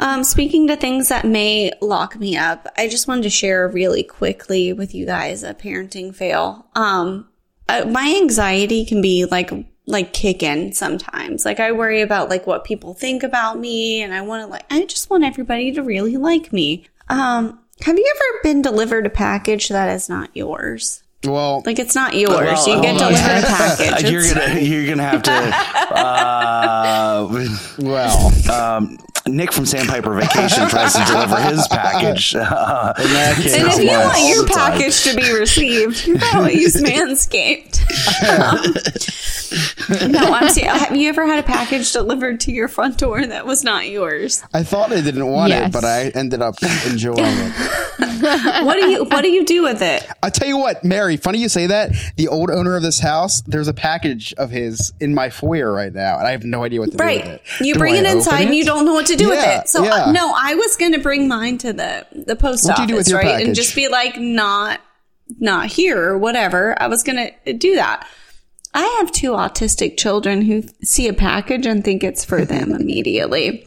Um, 0.00 0.24
speaking 0.24 0.68
to 0.68 0.76
things 0.76 1.08
that 1.08 1.26
may 1.26 1.72
lock 1.82 2.16
me 2.16 2.36
up, 2.36 2.66
I 2.78 2.88
just 2.88 3.08
wanted 3.08 3.24
to 3.24 3.30
share 3.30 3.68
really 3.68 4.02
quickly 4.02 4.72
with 4.72 4.94
you 4.94 5.06
guys 5.06 5.42
a 5.42 5.54
parenting 5.54 6.14
fail. 6.14 6.66
Um, 6.74 7.28
uh, 7.68 7.84
my 7.86 8.14
anxiety 8.16 8.84
can 8.84 9.02
be 9.02 9.24
like 9.24 9.50
like 9.86 10.12
kick 10.12 10.42
in 10.42 10.72
sometimes. 10.72 11.44
Like 11.44 11.60
I 11.60 11.72
worry 11.72 12.00
about 12.00 12.28
like 12.28 12.46
what 12.46 12.64
people 12.64 12.94
think 12.94 13.22
about 13.22 13.58
me, 13.58 14.02
and 14.02 14.14
I 14.14 14.20
want 14.22 14.42
to 14.42 14.46
like 14.46 14.64
I 14.70 14.84
just 14.84 15.10
want 15.10 15.24
everybody 15.24 15.72
to 15.72 15.82
really 15.82 16.16
like 16.16 16.52
me. 16.52 16.86
Um, 17.08 17.60
have 17.82 17.98
you 17.98 18.14
ever 18.16 18.40
been 18.42 18.62
delivered 18.62 19.06
a 19.06 19.10
package 19.10 19.68
that 19.68 19.94
is 19.94 20.08
not 20.08 20.30
yours? 20.34 21.02
Well, 21.26 21.62
like 21.66 21.78
it's 21.78 21.94
not 21.94 22.14
yours. 22.14 22.34
Well, 22.36 22.68
you 22.76 22.82
get 22.82 22.90
hold 23.00 23.02
on. 23.02 23.12
delivered 23.12 23.44
a 23.44 23.46
package. 23.46 24.10
you're 24.10 24.34
gonna 24.34 24.60
you're 24.60 24.86
gonna 24.88 25.02
have 25.02 25.22
to. 25.24 25.76
Uh, 25.96 27.48
well, 27.78 28.50
um, 28.52 28.98
Nick 29.26 29.52
from 29.52 29.64
Sandpiper 29.66 30.14
Vacation 30.14 30.68
tries 30.68 30.92
to 30.94 31.04
deliver 31.04 31.36
his 31.40 31.66
package. 31.68 32.34
Uh, 32.46 32.92
And 32.96 33.68
if 33.68 33.78
you 33.82 33.88
want 33.90 34.18
your 34.28 34.46
package 34.46 35.02
to 35.04 35.14
be 35.16 35.32
received, 35.32 36.06
you 36.06 36.18
gotta 36.18 36.54
use 36.54 36.74
Manscaped. 36.82 37.80
Um, 38.28 40.10
no, 40.10 40.18
I'm 40.32 40.48
serious. 40.50 40.80
Have 40.82 40.96
you 40.96 41.08
ever 41.08 41.24
had 41.26 41.38
a 41.38 41.42
package 41.42 41.92
delivered 41.92 42.40
to 42.40 42.52
your 42.52 42.68
front 42.68 42.98
door 42.98 43.24
that 43.24 43.46
was 43.46 43.62
not 43.64 43.88
yours? 43.88 44.42
I 44.52 44.62
thought 44.64 44.92
I 44.92 45.00
didn't 45.00 45.26
want 45.26 45.50
Yes. 45.50 45.68
it, 45.68 45.72
but 45.72 45.84
I 45.84 46.08
ended 46.08 46.42
up 46.42 46.56
enjoying 46.86 47.18
it. 47.18 47.52
What 48.64 48.74
do 48.80 48.90
you 48.90 49.04
What 49.04 49.22
do 49.22 49.28
you 49.28 49.44
do 49.44 49.62
with 49.62 49.82
it? 49.82 50.06
I 50.22 50.30
tell 50.30 50.48
you 50.48 50.56
what, 50.58 50.84
Mary. 50.84 51.15
Funny 51.16 51.38
you 51.38 51.48
say 51.48 51.66
that. 51.66 51.92
The 52.16 52.28
old 52.28 52.50
owner 52.50 52.76
of 52.76 52.82
this 52.82 52.98
house, 53.00 53.42
there's 53.42 53.68
a 53.68 53.74
package 53.74 54.32
of 54.34 54.50
his 54.50 54.92
in 55.00 55.14
my 55.14 55.30
foyer 55.30 55.72
right 55.72 55.92
now, 55.92 56.18
and 56.18 56.26
I 56.26 56.30
have 56.32 56.44
no 56.44 56.64
idea 56.64 56.80
what 56.80 56.90
to 56.92 56.96
do 56.96 57.04
with 57.04 57.16
Right. 57.22 57.26
it. 57.26 57.42
You 57.60 57.74
Do 57.74 57.80
bring 57.80 57.94
I 57.94 57.98
it 57.98 58.06
inside 58.06 58.42
and 58.46 58.54
you 58.54 58.64
don't 58.64 58.84
know 58.84 58.94
what 58.94 59.06
to 59.06 59.16
do 59.16 59.28
with 59.28 59.38
it. 59.44 59.68
So 59.68 59.84
yeah. 59.84 60.06
uh, 60.06 60.12
no, 60.12 60.32
I 60.36 60.54
was 60.54 60.76
going 60.76 60.92
to 60.92 60.98
bring 61.00 61.28
mine 61.28 61.58
to 61.58 61.72
the 61.72 62.06
the 62.12 62.36
post 62.36 62.64
What'd 62.64 62.78
you 62.78 62.84
office, 62.84 62.88
do 62.90 62.96
with 62.96 63.08
your 63.24 63.32
right? 63.32 63.46
And 63.46 63.54
just 63.54 63.74
be 63.76 63.88
like 63.88 64.18
not 64.18 64.80
not 65.38 65.66
here 65.66 66.00
or 66.02 66.18
whatever. 66.18 66.80
I 66.80 66.86
was 66.88 67.02
going 67.02 67.30
to 67.44 67.52
do 67.52 67.74
that. 67.76 68.06
I 68.74 68.82
have 69.00 69.10
two 69.10 69.30
autistic 69.30 69.96
children 69.96 70.42
who 70.42 70.62
see 70.82 71.08
a 71.08 71.14
package 71.14 71.66
and 71.66 71.82
think 71.84 72.04
it's 72.04 72.24
for 72.24 72.44
them 72.44 72.72
immediately. 72.78 73.66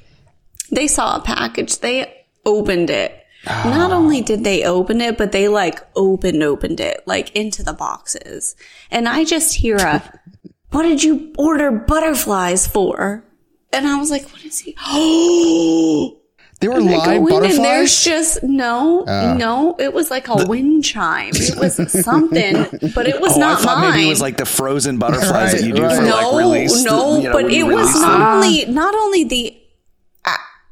They 0.71 0.87
saw 0.87 1.17
a 1.17 1.21
package, 1.21 1.79
they 1.79 2.13
opened 2.45 2.89
it. 2.91 3.15
Not 3.45 3.91
only 3.91 4.21
did 4.21 4.43
they 4.43 4.63
open 4.63 4.99
it, 5.01 5.17
but 5.17 5.31
they 5.31 5.47
like 5.47 5.79
opened 5.95 6.43
opened 6.43 6.79
it 6.79 7.01
like 7.05 7.35
into 7.35 7.63
the 7.63 7.73
boxes. 7.73 8.55
And 8.91 9.07
I 9.07 9.23
just 9.23 9.55
hear 9.55 9.77
a 9.77 10.03
what 10.71 10.83
did 10.83 11.03
you 11.03 11.33
order 11.37 11.71
butterflies 11.71 12.67
for? 12.67 13.23
And 13.71 13.87
I 13.87 13.97
was 13.97 14.09
like, 14.11 14.27
what 14.31 14.43
is 14.43 14.59
he? 14.59 14.75
Oh, 14.85 16.15
they 16.59 16.67
were 16.67 16.73
and 16.75 16.89
I 16.89 16.91
live 16.91 17.05
go 17.05 17.11
in 17.11 17.15
and 17.17 17.29
butterflies? 17.29 17.57
there's 17.57 18.03
just 18.03 18.43
no, 18.43 19.05
Ah. 19.07 19.33
no. 19.37 19.77
It 19.79 19.93
was 19.93 20.11
like 20.11 20.27
a 20.27 20.45
wind 20.45 20.83
chime. 20.83 21.31
It 21.33 21.55
was 21.57 21.75
something, 22.03 22.53
but 22.93 23.07
it 23.07 23.21
was 23.21 23.37
oh, 23.37 23.39
not 23.39 23.59
I 23.59 23.63
thought 23.63 23.77
mine. 23.79 23.91
maybe 23.93 24.05
it 24.07 24.09
was 24.09 24.19
like 24.19 24.35
the 24.35 24.45
frozen 24.45 24.99
butterflies 24.99 25.53
that 25.53 25.63
you 25.63 25.73
do 25.73 25.83
Right, 25.83 25.95
for 25.95 26.01
no, 26.03 26.31
like 26.31 26.43
release. 26.43 26.83
no, 26.83 27.17
you 27.17 27.23
know, 27.23 27.31
but 27.31 27.49
it 27.49 27.63
was 27.63 27.93
not 28.01 28.17
them. 28.19 28.43
only 28.43 28.65
not 28.65 28.93
only 28.93 29.23
the 29.23 29.55
o- 29.55 29.58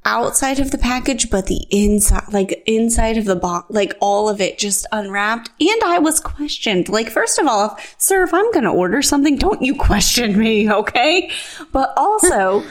outside 0.07 0.59
of 0.59 0.71
the 0.71 0.77
package, 0.77 1.29
but 1.29 1.47
the 1.47 1.67
inside, 1.69 2.23
like 2.31 2.63
inside 2.65 3.17
of 3.17 3.25
the 3.25 3.35
box, 3.35 3.67
like 3.69 3.93
all 3.99 4.29
of 4.29 4.39
it 4.39 4.57
just 4.57 4.87
unwrapped. 4.91 5.51
And 5.59 5.83
I 5.83 5.99
was 5.99 6.19
questioned. 6.21 6.87
Like, 6.87 7.09
first 7.09 7.37
of 7.37 7.45
all, 7.45 7.77
sir, 7.97 8.23
if 8.23 8.33
I'm 8.33 8.51
going 8.53 8.63
to 8.63 8.71
order 8.71 9.01
something, 9.01 9.35
don't 9.35 9.61
you 9.61 9.75
question 9.75 10.39
me, 10.39 10.71
okay? 10.71 11.29
But 11.71 11.93
also. 11.97 12.63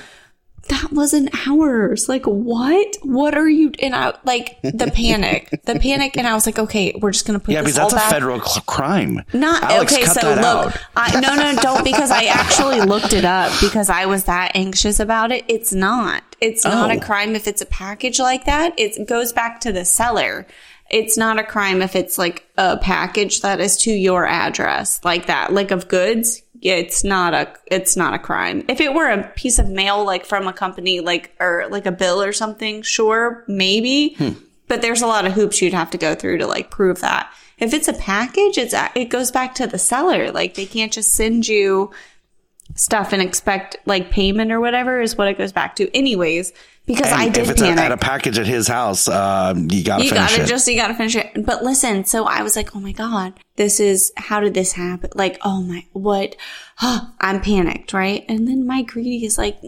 That 0.69 0.93
wasn't 0.93 1.31
ours. 1.47 2.09
Like, 2.09 2.25
what? 2.27 2.97
What 3.03 3.37
are 3.37 3.49
you? 3.49 3.73
And 3.81 3.95
I, 3.95 4.15
like, 4.25 4.61
the 4.63 4.91
panic, 4.95 5.51
the 5.65 5.79
panic. 5.79 6.17
And 6.17 6.27
I 6.27 6.35
was 6.35 6.47
like, 6.47 6.59
okay, 6.59 6.95
we're 7.01 7.13
just 7.13 7.27
going 7.27 7.39
to 7.39 7.45
put 7.45 7.53
Yeah, 7.53 7.61
because 7.61 7.77
that's 7.77 7.93
all 7.93 7.99
a 7.99 8.03
federal 8.11 8.41
crime. 8.41 9.23
Not 9.33 9.63
Alex, 9.63 9.93
okay. 9.93 10.05
So 10.05 10.35
look. 10.35 10.75
I, 10.97 11.21
no, 11.21 11.35
no, 11.35 11.61
don't 11.61 11.85
because 11.85 12.11
I 12.11 12.25
actually 12.25 12.81
looked 12.81 13.13
it 13.13 13.25
up 13.25 13.53
because 13.61 13.89
I 13.91 14.07
was 14.07 14.25
that 14.25 14.53
anxious 14.55 15.01
about 15.01 15.33
it. 15.33 15.45
It's 15.49 15.73
not. 15.73 16.23
It's 16.41 16.65
not 16.65 16.91
Oh. 16.91 16.97
a 16.97 17.01
crime 17.01 17.35
if 17.35 17.47
it's 17.47 17.63
a 17.63 17.67
package 17.67 18.19
like 18.19 18.45
that. 18.45 18.75
It 18.79 19.07
goes 19.09 19.33
back 19.33 19.61
to 19.61 19.73
the 19.73 19.85
seller. 19.85 20.47
It's 20.89 21.19
not 21.19 21.39
a 21.39 21.43
crime 21.45 21.83
if 21.83 21.97
it's 21.97 22.17
like 22.19 22.47
a 22.57 22.77
package 22.77 23.41
that 23.41 23.59
is 23.61 23.77
to 23.79 23.91
your 23.91 24.25
address 24.25 25.01
like 25.03 25.27
that, 25.27 25.53
like 25.53 25.71
of 25.73 25.89
goods. 25.89 26.43
It's 26.63 27.05
not 27.05 27.35
a. 27.35 27.53
It's 27.67 27.97
not 27.97 28.15
a 28.15 28.19
crime. 28.19 28.65
If 28.69 28.81
it 28.81 28.95
were 28.95 29.09
a 29.09 29.29
piece 29.37 29.59
of 29.59 29.69
mail, 29.69 30.05
like 30.05 30.25
from 30.27 30.47
a 30.47 30.53
company, 30.53 31.01
like 31.01 31.35
or 31.41 31.67
like 31.71 31.87
a 31.87 31.93
bill 31.93 32.23
or 32.23 32.33
something, 32.33 32.83
sure, 32.83 33.45
maybe 33.47 34.15
hmm. 34.15 34.33
but 34.69 34.83
there's 34.83 35.03
a 35.03 35.07
lot 35.07 35.27
of 35.27 35.33
hoops 35.33 35.61
you'd 35.61 35.73
have 35.73 35.91
to 35.91 35.99
go 35.99 36.15
through 36.15 36.39
to 36.39 36.47
like 36.47 36.71
prove 36.71 37.01
that. 37.01 37.33
If 37.59 37.73
it's 37.73 37.89
a 37.89 37.95
package, 37.95 38.59
it's 38.59 38.75
it 38.95 39.09
goes 39.09 39.31
back 39.31 39.55
to 39.57 39.67
the 39.67 39.79
seller. 39.79 40.31
Like 40.31 40.55
they 40.55 40.67
can't 40.67 40.93
just 40.93 41.15
send 41.15 41.49
you 41.49 41.93
stuff 42.75 43.13
and 43.13 43.23
expect 43.23 43.77
like 43.87 44.11
payment 44.11 44.53
or 44.53 44.61
whatever 44.61 45.01
is 45.01 45.17
what 45.17 45.29
it 45.29 45.39
goes 45.39 45.53
back 45.53 45.77
to. 45.77 45.95
Anyways, 45.97 46.53
because 46.87 47.07
And 47.07 47.21
I 47.21 47.29
did 47.29 47.45
if 47.45 47.51
it's 47.51 47.61
a, 47.61 47.65
panic. 47.65 47.85
at 47.85 47.93
a 47.93 47.97
package 47.97 48.39
at 48.39 48.47
his 48.47 48.69
house, 48.69 49.09
um, 49.09 49.69
you 49.71 49.83
gotta 49.85 50.05
you 50.05 50.11
finish 50.11 50.31
gotta 50.31 50.43
it. 50.45 50.47
just 50.47 50.69
you 50.69 50.77
gotta 50.77 50.95
finish 50.95 51.17
it. 51.17 51.45
But 51.45 51.63
listen, 51.65 52.05
so 52.05 52.25
I 52.25 52.43
was 52.43 52.57
like, 52.57 52.75
oh 52.77 52.81
my 52.81 52.93
god, 52.93 53.35
this 53.57 53.81
is 53.81 54.13
how 54.17 54.41
did 54.41 54.55
this 54.55 54.73
happen? 54.73 55.11
Like, 55.15 55.39
oh 55.43 55.63
my, 55.63 55.85
what? 55.93 56.37
I'm 56.81 57.41
panicked, 57.41 57.93
right? 57.93 58.25
And 58.29 58.47
then 58.47 58.67
my 58.67 58.83
greedy 58.83 59.25
is 59.25 59.37
like, 59.39 59.59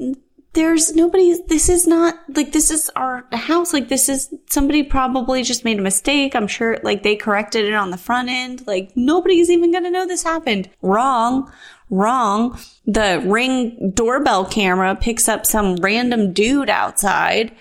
there's 0.55 0.95
nobody. 0.95 1.35
This 1.47 1.69
is 1.69 1.87
not 1.87 2.15
like 2.35 2.53
this 2.53 2.71
is 2.71 2.91
our 2.97 3.27
house. 3.33 3.73
Like 3.73 3.89
this 3.89 4.09
is 4.09 4.33
somebody 4.49 4.83
probably 4.83 5.43
just 5.43 5.65
made 5.65 5.79
a 5.79 5.83
mistake. 5.83 6.35
I'm 6.35 6.49
sure 6.49 6.79
like 6.83 7.03
they 7.03 7.17
corrected 7.17 7.65
it 7.65 7.75
on 7.75 7.91
the 7.91 7.99
front 7.99 8.29
end. 8.29 8.67
Like 8.67 8.91
nobody's 8.97 9.51
even 9.51 9.73
gonna 9.73 9.91
know 9.91 10.07
this 10.07 10.23
happened. 10.23 10.69
Wrong. 10.83 11.51
Wrong. 11.91 12.59
The 12.87 13.23
ring 13.25 13.93
doorbell 13.95 14.45
camera 14.45 14.97
picks 14.97 15.29
up 15.29 15.47
some 15.47 15.77
random 15.77 16.33
dude 16.33 16.71
outside 16.71 17.55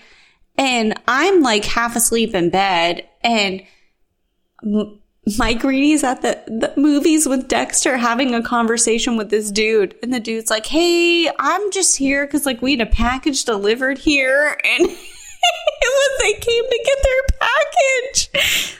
and 0.56 1.00
I'm 1.06 1.42
like 1.42 1.64
half 1.64 1.96
asleep 1.96 2.34
in 2.34 2.50
bed 2.50 3.08
and 3.22 3.62
m- 4.62 5.00
my 5.36 5.52
greedy's 5.54 6.04
at 6.04 6.22
the, 6.22 6.42
the 6.46 6.72
movies 6.80 7.28
with 7.28 7.48
Dexter 7.48 7.98
having 7.98 8.34
a 8.34 8.42
conversation 8.42 9.16
with 9.16 9.30
this 9.30 9.50
dude 9.50 9.94
and 10.02 10.12
the 10.12 10.20
dude's 10.20 10.50
like, 10.50 10.66
Hey, 10.66 11.30
I'm 11.38 11.70
just 11.70 11.96
here 11.96 12.26
because 12.26 12.44
like 12.44 12.60
we 12.60 12.72
had 12.72 12.86
a 12.86 12.90
package 12.90 13.44
delivered 13.44 13.98
here 13.98 14.58
and 14.64 14.86
it 14.88 14.98
was 15.82 16.20
they 16.20 16.32
came 16.32 16.64
to 16.64 16.82
get 16.84 16.98
their 17.02 17.38
package. 17.40 18.77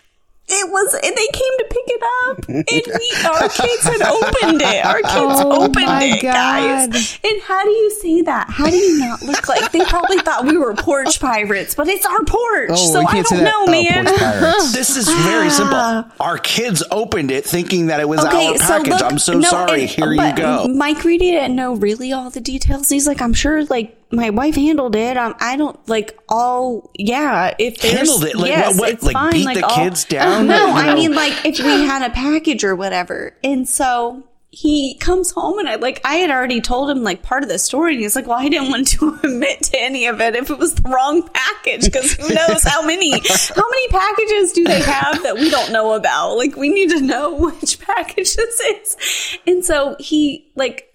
It 0.50 0.70
was, 0.70 0.94
and 0.94 1.02
they 1.14 1.26
came 1.26 1.58
to 1.58 1.66
pick 1.68 1.84
it 1.88 2.02
up, 2.28 2.48
and 2.48 2.64
we, 2.66 3.28
our 3.28 3.48
kids 3.50 3.82
had 3.84 4.00
opened 4.02 4.62
it. 4.62 4.84
Our 4.86 5.02
kids 5.02 5.42
Oh 5.44 5.64
opened 5.64 5.84
my 5.86 6.04
it, 6.04 6.22
God. 6.22 6.92
guys. 6.92 7.18
And 7.22 7.42
how 7.42 7.62
do 7.64 7.70
you 7.70 7.90
say 8.00 8.22
that? 8.22 8.48
How 8.48 8.70
do 8.70 8.76
you 8.76 8.98
not 8.98 9.20
look 9.22 9.46
like 9.48 9.70
they 9.72 9.80
probably 9.84 10.18
thought 10.18 10.46
we 10.46 10.56
were 10.56 10.74
porch 10.74 11.20
pirates, 11.20 11.74
but 11.74 11.86
it's 11.88 12.06
our 12.06 12.24
porch. 12.24 12.70
Oh, 12.72 12.92
so 12.92 13.00
I 13.06 13.20
don't 13.22 13.38
that. 13.38 13.44
know, 13.44 13.64
Oh, 13.66 13.70
man. 13.70 14.04
This 14.72 14.96
is 14.96 15.08
very 15.24 15.50
simple. 15.50 15.74
Ah. 15.76 16.10
Our 16.20 16.38
kids 16.38 16.82
opened 16.90 17.30
it 17.30 17.44
thinking 17.44 17.88
that 17.88 18.00
it 18.00 18.08
was 18.08 18.24
our 18.24 18.30
package. 18.30 19.02
I'm 19.02 19.18
so 19.18 19.34
no, 19.34 19.48
sorry. 19.48 19.82
and- 19.82 19.90
Here 19.90 20.12
you 20.12 20.34
go. 20.34 20.68
Mike 20.68 21.04
Reedy 21.04 21.30
didn't 21.32 21.56
know 21.56 21.74
really 21.74 22.12
all 22.12 22.30
the 22.30 22.40
details. 22.40 22.88
He's 22.88 23.06
like, 23.06 23.20
I'm 23.20 23.34
sure, 23.34 23.64
like 23.66 23.97
my 24.10 24.30
wife 24.30 24.54
handled 24.54 24.96
it. 24.96 25.16
Um, 25.16 25.34
I 25.40 25.56
don't 25.56 25.78
like 25.88 26.18
all. 26.28 26.90
Yeah, 26.98 27.54
if 27.58 27.80
Handled 27.82 28.24
it? 28.24 28.36
Like, 28.36 28.48
yes, 28.50 28.74
what- 28.74 28.80
what, 28.80 28.90
it's 28.90 29.02
like, 29.02 29.12
fine. 29.14 29.32
beat 29.32 29.44
like 29.46 29.56
the 29.58 29.66
all- 29.66 29.76
kids 29.76 30.04
down? 30.16 30.46
No, 30.46 30.66
You 30.66 30.72
I 30.72 30.94
mean 30.94 31.14
like 31.14 31.44
if 31.44 31.58
we 31.58 31.82
had 31.84 32.08
a 32.08 32.12
package 32.14 32.64
or 32.64 32.74
whatever, 32.76 33.36
and 33.44 33.68
so. 33.68 34.24
He 34.50 34.94
comes 34.96 35.30
home 35.30 35.58
and 35.58 35.68
I 35.68 35.74
like 35.74 36.00
I 36.04 36.14
had 36.16 36.30
already 36.30 36.62
told 36.62 36.88
him 36.88 37.02
like 37.04 37.22
part 37.22 37.42
of 37.42 37.50
the 37.50 37.58
story 37.58 37.92
and 37.92 38.00
he's 38.02 38.16
like, 38.16 38.26
well, 38.26 38.38
I 38.38 38.48
didn't 38.48 38.70
want 38.70 38.88
to 38.88 39.20
admit 39.22 39.62
to 39.64 39.78
any 39.78 40.06
of 40.06 40.22
it 40.22 40.34
if 40.34 40.48
it 40.50 40.58
was 40.58 40.74
the 40.74 40.88
wrong 40.88 41.28
package 41.34 41.84
because 41.84 42.12
who 42.14 42.32
knows 42.34 42.62
how 42.64 42.80
many 42.84 43.10
how 43.10 43.62
many 43.70 43.88
packages 43.88 44.52
do 44.54 44.64
they 44.64 44.80
have 44.80 45.22
that 45.22 45.34
we 45.34 45.50
don't 45.50 45.70
know 45.70 45.92
about? 45.92 46.36
Like 46.38 46.56
we 46.56 46.70
need 46.70 46.88
to 46.90 47.02
know 47.02 47.34
which 47.38 47.78
package 47.78 48.34
this 48.36 48.58
is. 48.60 49.38
And 49.46 49.62
so 49.62 49.96
he 50.00 50.50
like 50.56 50.92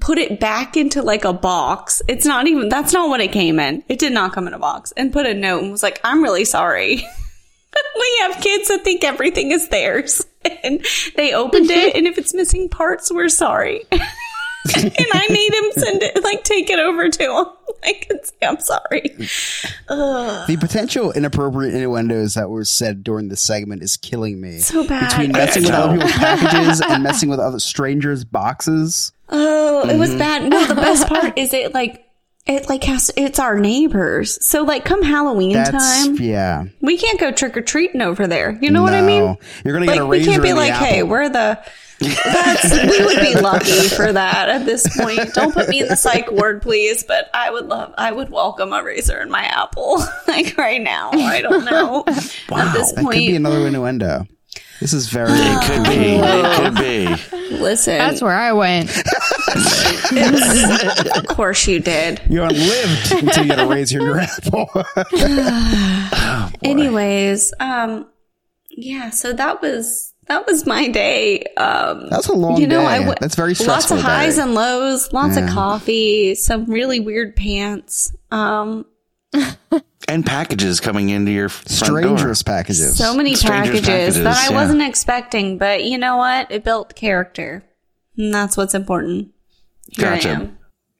put 0.00 0.18
it 0.18 0.40
back 0.40 0.76
into 0.76 1.02
like 1.02 1.24
a 1.24 1.32
box. 1.32 2.02
It's 2.08 2.26
not 2.26 2.46
even, 2.46 2.68
that's 2.68 2.92
not 2.92 3.08
what 3.08 3.20
it 3.20 3.32
came 3.32 3.60
in. 3.60 3.84
It 3.88 3.98
did 3.98 4.12
not 4.12 4.32
come 4.32 4.46
in 4.46 4.54
a 4.54 4.58
box 4.58 4.92
and 4.96 5.12
put 5.12 5.26
a 5.26 5.34
note 5.34 5.62
and 5.62 5.72
was 5.72 5.82
like, 5.82 6.00
I'm 6.04 6.22
really 6.22 6.44
sorry. 6.44 6.96
we 7.98 8.18
have 8.20 8.40
kids 8.40 8.68
that 8.68 8.84
think 8.84 9.04
everything 9.04 9.52
is 9.52 9.68
theirs 9.68 10.24
and 10.64 10.84
they 11.16 11.34
opened 11.34 11.70
it. 11.70 11.94
And 11.94 12.06
if 12.06 12.18
it's 12.18 12.34
missing 12.34 12.68
parts, 12.68 13.12
we're 13.12 13.28
sorry. 13.28 13.84
and 13.92 14.92
I 15.12 15.26
made 15.28 15.54
him 15.54 15.72
send 15.72 16.02
it, 16.02 16.22
like 16.24 16.42
take 16.44 16.70
it 16.70 16.78
over 16.78 17.08
to 17.08 17.22
him. 17.22 17.46
Like, 17.82 18.10
I'm 18.40 18.58
sorry. 18.60 19.14
Ugh. 19.90 20.46
The 20.46 20.56
potential 20.58 21.12
inappropriate 21.12 21.74
innuendos 21.74 22.32
that 22.32 22.48
were 22.48 22.64
said 22.64 23.04
during 23.04 23.28
this 23.28 23.42
segment 23.42 23.82
is 23.82 23.98
killing 23.98 24.40
me. 24.40 24.60
So 24.60 24.86
bad. 24.86 25.10
Between 25.10 25.32
messing 25.32 25.64
with 25.64 25.72
other 25.72 25.92
people's 25.92 26.12
packages 26.12 26.80
and 26.80 27.02
messing 27.02 27.28
with 27.28 27.40
other 27.40 27.58
strangers' 27.58 28.24
boxes. 28.24 29.12
Oh, 29.28 29.88
it 29.88 29.96
was 29.98 30.10
Mhm. 30.10 30.18
bad. 30.18 30.42
No, 30.50 30.66
the 30.66 30.74
best 30.74 31.06
part 31.08 31.38
is 31.38 31.52
it 31.54 31.72
like 31.74 32.00
it 32.46 32.68
like 32.68 32.84
has 32.84 33.10
it's 33.16 33.38
our 33.38 33.58
neighbors. 33.58 34.38
So 34.46 34.62
like 34.64 34.84
come 34.84 35.02
Halloween 35.02 35.54
That's 35.54 35.70
time, 35.70 36.16
yeah. 36.16 36.64
we 36.82 36.98
can't 36.98 37.18
go 37.18 37.30
trick 37.32 37.56
or 37.56 37.62
treating 37.62 38.02
over 38.02 38.26
there. 38.26 38.58
You 38.60 38.70
know 38.70 38.82
what 38.82 38.92
I 38.94 39.00
mean? 39.00 39.36
You're 39.64 39.72
gonna 39.74 39.86
like 39.86 39.94
get 39.96 40.02
a 40.02 40.06
we 40.06 40.24
can't 40.24 40.42
be 40.42 40.52
like, 40.52 40.72
hey, 40.74 41.02
we're 41.02 41.28
the. 41.28 41.58
That's 42.00 42.70
we 42.70 43.04
would 43.06 43.20
be 43.20 43.34
lucky 43.40 43.88
for 43.88 44.12
that 44.12 44.48
at 44.50 44.66
this 44.66 44.84
point. 44.96 45.32
Don't 45.32 45.54
put 45.54 45.68
me 45.68 45.80
in 45.80 45.88
the 45.88 45.96
psych 45.96 46.30
ward, 46.30 46.60
please. 46.60 47.02
But 47.04 47.30
I 47.32 47.50
would 47.50 47.66
love, 47.66 47.94
I 47.96 48.10
would 48.12 48.30
welcome 48.30 48.72
a 48.74 48.82
razor 48.82 49.22
in 49.22 49.30
my 49.30 49.44
apple, 49.44 50.02
like 50.28 50.58
right 50.58 50.82
now. 50.82 51.12
I 51.12 51.40
don't 51.40 51.64
know 51.64 52.04
at 52.06 52.72
this 52.74 52.92
point, 52.92 52.96
That 52.96 53.02
could 53.04 53.10
be 53.10 53.36
another 53.36 53.66
innuendo. 53.66 54.26
This 54.84 54.92
is 54.92 55.08
very. 55.08 55.30
It 55.32 55.62
could 55.62 55.82
be. 55.84 56.18
It 56.20 56.56
could 56.60 56.74
be. 56.74 57.56
Listen, 57.56 57.96
That's 57.96 58.20
where 58.20 58.36
I 58.36 58.52
went. 58.52 58.90
of 61.16 61.26
course 61.26 61.66
you 61.66 61.80
did. 61.80 62.20
You 62.28 62.42
lived 62.42 63.12
until 63.12 63.44
you 63.46 63.48
got 63.48 63.60
a 63.60 63.66
razor 63.66 64.00
in 64.00 64.04
your 64.04 64.18
apple. 64.20 64.68
Anyways, 66.62 67.54
um, 67.60 68.06
yeah, 68.68 69.08
so 69.08 69.32
that 69.32 69.62
was 69.62 70.12
that 70.26 70.46
was 70.46 70.66
my 70.66 70.88
day. 70.88 71.44
Um, 71.56 72.10
That's 72.10 72.28
a 72.28 72.34
long 72.34 72.60
you 72.60 72.66
know, 72.66 72.80
day. 72.80 72.86
I 72.86 72.98
w- 72.98 73.16
That's 73.18 73.36
very 73.36 73.54
stressful. 73.54 73.96
Lots 73.96 74.04
of 74.04 74.10
highs 74.10 74.36
day. 74.36 74.42
and 74.42 74.54
lows, 74.54 75.10
lots 75.14 75.38
Yeah. 75.38 75.46
of 75.46 75.50
coffee, 75.50 76.34
some 76.34 76.66
really 76.66 77.00
weird 77.00 77.36
pants. 77.36 78.14
Um, 78.30 78.84
And 80.06 80.24
packages 80.24 80.80
coming 80.80 81.08
into 81.08 81.30
your 81.30 81.48
front 81.48 81.70
Strangers 81.70 82.42
door. 82.42 82.54
packages. 82.54 82.96
so 82.96 83.14
many 83.14 83.34
Strangers 83.34 83.80
packages, 83.80 84.22
that 84.22 84.36
I 84.36 84.50
yeah. 84.50 84.54
wasn't 84.54 84.82
expecting, 84.82 85.56
but 85.56 85.84
you 85.84 85.96
know 85.96 86.16
what? 86.16 86.50
It 86.50 86.62
built 86.62 86.94
character, 86.94 87.64
and 88.16 88.32
that's 88.32 88.56
what's 88.56 88.74
important. 88.74 89.28
Here 89.90 90.08
I 90.08 90.14
Gotcha. 90.16 90.50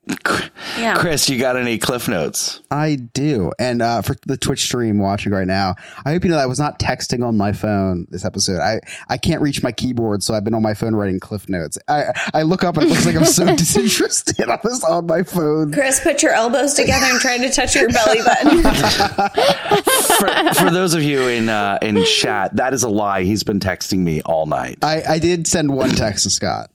Am. 0.08 0.50
Yeah. 0.78 0.96
Chris, 0.96 1.28
you 1.28 1.38
got 1.38 1.56
any 1.56 1.78
cliff 1.78 2.08
notes? 2.08 2.60
I 2.70 2.96
do. 2.96 3.52
And 3.58 3.80
uh, 3.80 4.02
for 4.02 4.16
the 4.26 4.36
Twitch 4.36 4.64
stream 4.64 4.98
watching 4.98 5.32
right 5.32 5.46
now, 5.46 5.76
I 6.04 6.12
hope 6.12 6.24
you 6.24 6.30
know 6.30 6.36
that 6.36 6.42
I 6.42 6.46
was 6.46 6.58
not 6.58 6.78
texting 6.78 7.26
on 7.26 7.36
my 7.36 7.52
phone 7.52 8.06
this 8.10 8.24
episode. 8.24 8.60
I, 8.60 8.80
I 9.08 9.16
can't 9.16 9.40
reach 9.40 9.62
my 9.62 9.72
keyboard, 9.72 10.22
so 10.22 10.34
I've 10.34 10.44
been 10.44 10.54
on 10.54 10.62
my 10.62 10.74
phone 10.74 10.94
writing 10.94 11.20
cliff 11.20 11.48
notes. 11.48 11.78
I, 11.88 12.12
I 12.32 12.42
look 12.42 12.64
up 12.64 12.76
and 12.76 12.86
it 12.86 12.90
looks 12.90 13.06
like 13.06 13.16
I'm 13.16 13.24
so 13.24 13.46
disinterested. 13.56 14.48
I 14.48 14.58
was 14.62 14.82
on 14.84 15.06
my 15.06 15.22
phone. 15.22 15.72
Chris, 15.72 16.00
put 16.00 16.22
your 16.22 16.32
elbows 16.32 16.74
together 16.74 17.06
and 17.06 17.20
try 17.20 17.38
to 17.38 17.50
touch 17.50 17.74
your 17.74 17.88
belly 17.88 18.20
button. 18.22 18.62
for, 20.18 20.54
for 20.54 20.70
those 20.70 20.94
of 20.94 21.02
you 21.02 21.28
in 21.28 21.48
uh, 21.48 21.78
in 21.82 22.04
chat, 22.04 22.56
that 22.56 22.74
is 22.74 22.82
a 22.82 22.88
lie. 22.88 23.22
He's 23.22 23.42
been 23.42 23.60
texting 23.60 23.98
me 23.98 24.22
all 24.22 24.46
night. 24.46 24.78
I, 24.82 25.02
I 25.08 25.18
did 25.18 25.46
send 25.46 25.74
one 25.74 25.90
text 25.90 26.24
to 26.24 26.30
Scott. 26.30 26.70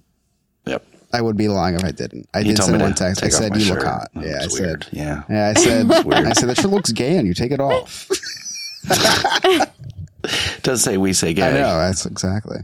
Yep. 1.11 1.19
I 1.19 1.22
would 1.22 1.38
be 1.38 1.48
lying 1.48 1.76
if 1.76 1.84
I 1.84 1.91
didn't. 1.91 2.30
I 2.34 2.40
You 2.40 2.56
did 2.56 2.64
send 2.64 2.81
one 2.81 2.94
text. 2.94 3.23
I 3.23 3.30
said 3.30 3.52
my 3.52 3.57
you 3.57 3.73
look 3.73 3.84
hot. 3.84 4.10
That 4.14 4.26
Yeah, 4.26 4.40
I 4.41 4.45
was 4.45 4.57
said. 4.57 4.88
Yeah. 4.91 5.23
Yeah, 5.30 5.49
I 5.49 5.53
said. 5.60 5.91
I 5.91 6.34
said 6.34 6.49
that 6.49 6.57
sure 6.57 6.69
looks 6.72 6.91
gay 6.91 7.18
on 7.18 7.26
you. 7.26 7.34
Take 7.34 7.52
it 7.52 7.60
off. 7.60 8.07
Does 10.64 10.84
say 10.84 10.98
we 10.98 11.14
say 11.14 11.34
gay. 11.34 11.48
I 11.48 11.52
know. 11.53 11.80
That's 11.80 12.06
exactly. 12.06 12.60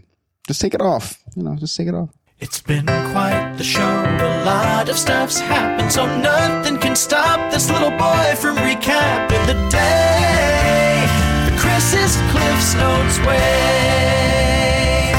Just 0.47 0.61
take 0.61 0.73
it 0.73 0.81
off. 0.81 1.17
You 1.35 1.43
know, 1.43 1.55
just 1.55 1.75
take 1.75 1.87
it 1.87 1.95
off. 1.95 2.09
It's 2.39 2.61
been 2.61 2.85
quite 2.85 3.55
the 3.57 3.63
show. 3.63 3.81
A 3.81 4.43
lot 4.45 4.89
of 4.89 4.97
stuff's 4.97 5.39
happened, 5.39 5.91
so 5.91 6.05
nothing 6.19 6.77
can 6.77 6.95
stop 6.95 7.51
this 7.51 7.69
little 7.69 7.91
boy 7.91 8.35
from 8.37 8.57
recapping 8.57 9.45
the 9.47 9.53
day. 9.71 11.07
The 11.49 11.55
Chris's 11.57 12.17
Cliff's 12.31 12.75
Notes 12.75 13.19
way. 13.25 15.13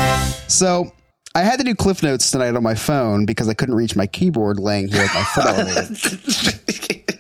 So 0.47 0.93
I 1.36 1.42
had 1.42 1.58
to 1.58 1.64
do 1.64 1.74
cliff 1.74 2.02
notes 2.02 2.30
tonight 2.30 2.56
on 2.56 2.62
my 2.62 2.74
phone 2.74 3.26
because 3.26 3.46
I 3.46 3.52
couldn't 3.52 3.74
reach 3.74 3.94
my 3.94 4.06
keyboard 4.06 4.58
laying 4.58 4.88
here 4.88 5.02
with 5.02 5.14
my 5.14 5.22
foot 5.22 5.44
elevated. 5.46 7.02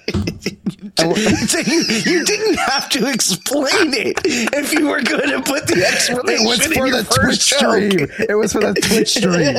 So 0.98 1.14
you, 1.60 1.82
you 1.82 2.24
didn't 2.24 2.54
have 2.58 2.88
to 2.88 3.06
explain 3.08 3.92
it 3.92 4.16
if 4.24 4.72
you 4.72 4.86
were 4.88 5.02
going 5.02 5.28
to 5.28 5.42
put 5.42 5.66
the 5.66 5.84
explanation 5.86 6.42
It 6.42 6.48
was 6.48 6.66
for 6.66 6.90
the 6.90 7.04
Twitch 7.04 7.50
joke. 7.50 7.60
stream. 7.60 8.08
It 8.28 8.34
was 8.34 8.52
for 8.54 8.60
the 8.60 8.72
Twitch 8.80 9.10
stream. 9.10 9.56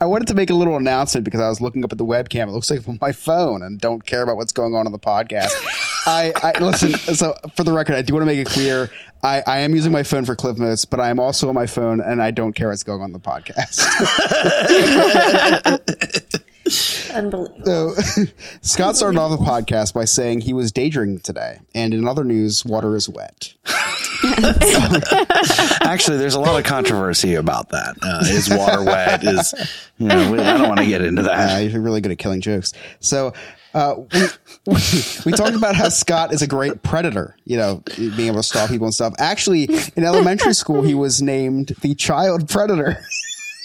I 0.00 0.06
wanted 0.06 0.28
to 0.28 0.34
make 0.34 0.48
a 0.50 0.54
little 0.54 0.76
announcement 0.76 1.24
because 1.24 1.40
I 1.40 1.48
was 1.48 1.60
looking 1.60 1.84
up 1.84 1.90
at 1.90 1.98
the 1.98 2.04
webcam. 2.04 2.48
It 2.48 2.52
looks 2.52 2.70
like 2.70 2.86
I'm 2.86 2.90
on 2.92 2.98
my 3.00 3.12
phone 3.12 3.62
and 3.62 3.80
don't 3.80 4.04
care 4.06 4.22
about 4.22 4.36
what's 4.36 4.52
going 4.52 4.74
on 4.74 4.86
on 4.86 4.92
the 4.92 4.98
podcast. 4.98 5.52
I, 6.06 6.32
I 6.36 6.58
listen. 6.60 6.92
So 7.14 7.34
for 7.56 7.64
the 7.64 7.72
record, 7.72 7.96
I 7.96 8.02
do 8.02 8.14
want 8.14 8.22
to 8.22 8.26
make 8.26 8.38
it 8.38 8.46
clear. 8.46 8.90
I, 9.22 9.42
I 9.46 9.58
am 9.58 9.74
using 9.74 9.90
my 9.90 10.04
phone 10.04 10.24
for 10.24 10.36
clip 10.36 10.56
notes, 10.56 10.84
but 10.84 11.00
I 11.00 11.08
am 11.10 11.18
also 11.18 11.48
on 11.48 11.54
my 11.54 11.66
phone 11.66 12.00
and 12.00 12.22
I 12.22 12.30
don't 12.30 12.52
care 12.52 12.68
what's 12.68 12.84
going 12.84 13.02
on 13.02 13.08
in 13.08 13.12
the 13.12 13.18
podcast. 13.18 13.84
Unbelievable. 17.14 17.64
So 17.64 17.94
Scott 18.62 18.96
started 18.96 19.18
off 19.18 19.38
the 19.38 19.44
podcast 19.44 19.94
by 19.94 20.04
saying 20.04 20.40
he 20.42 20.52
was 20.52 20.72
day 20.72 20.88
drinking 20.90 21.20
today, 21.20 21.60
and 21.74 21.94
in 21.94 22.06
other 22.06 22.24
news, 22.24 22.64
water 22.64 22.96
is 22.96 23.08
wet. 23.08 23.54
Actually, 25.82 26.18
there's 26.18 26.34
a 26.34 26.40
lot 26.40 26.58
of 26.58 26.64
controversy 26.64 27.34
about 27.34 27.70
that. 27.70 27.96
Uh, 28.02 28.24
is 28.24 28.48
water 28.50 28.82
wet? 28.84 29.24
Is 29.24 29.54
you 29.98 30.08
know? 30.08 30.30
we- 30.32 30.38
I 30.38 30.56
don't 30.58 30.68
want 30.68 30.80
to 30.80 30.86
get 30.86 31.02
into 31.02 31.22
that. 31.22 31.56
Uh, 31.56 31.58
you're 31.60 31.80
really 31.80 32.00
good 32.00 32.12
at 32.12 32.18
killing 32.18 32.40
jokes. 32.40 32.72
So 33.00 33.32
uh, 33.74 33.94
we, 34.12 34.20
we 35.26 35.32
talked 35.32 35.54
about 35.54 35.74
how 35.76 35.88
Scott 35.88 36.32
is 36.32 36.42
a 36.42 36.46
great 36.46 36.82
predator, 36.82 37.36
you 37.44 37.56
know, 37.56 37.82
being 37.96 38.28
able 38.28 38.36
to 38.38 38.42
stalk 38.42 38.70
people 38.70 38.86
and 38.86 38.94
stuff. 38.94 39.14
Actually, 39.18 39.64
in 39.96 40.04
elementary 40.04 40.54
school, 40.54 40.82
he 40.82 40.94
was 40.94 41.22
named 41.22 41.68
the 41.82 41.94
child 41.94 42.48
predator. 42.48 43.02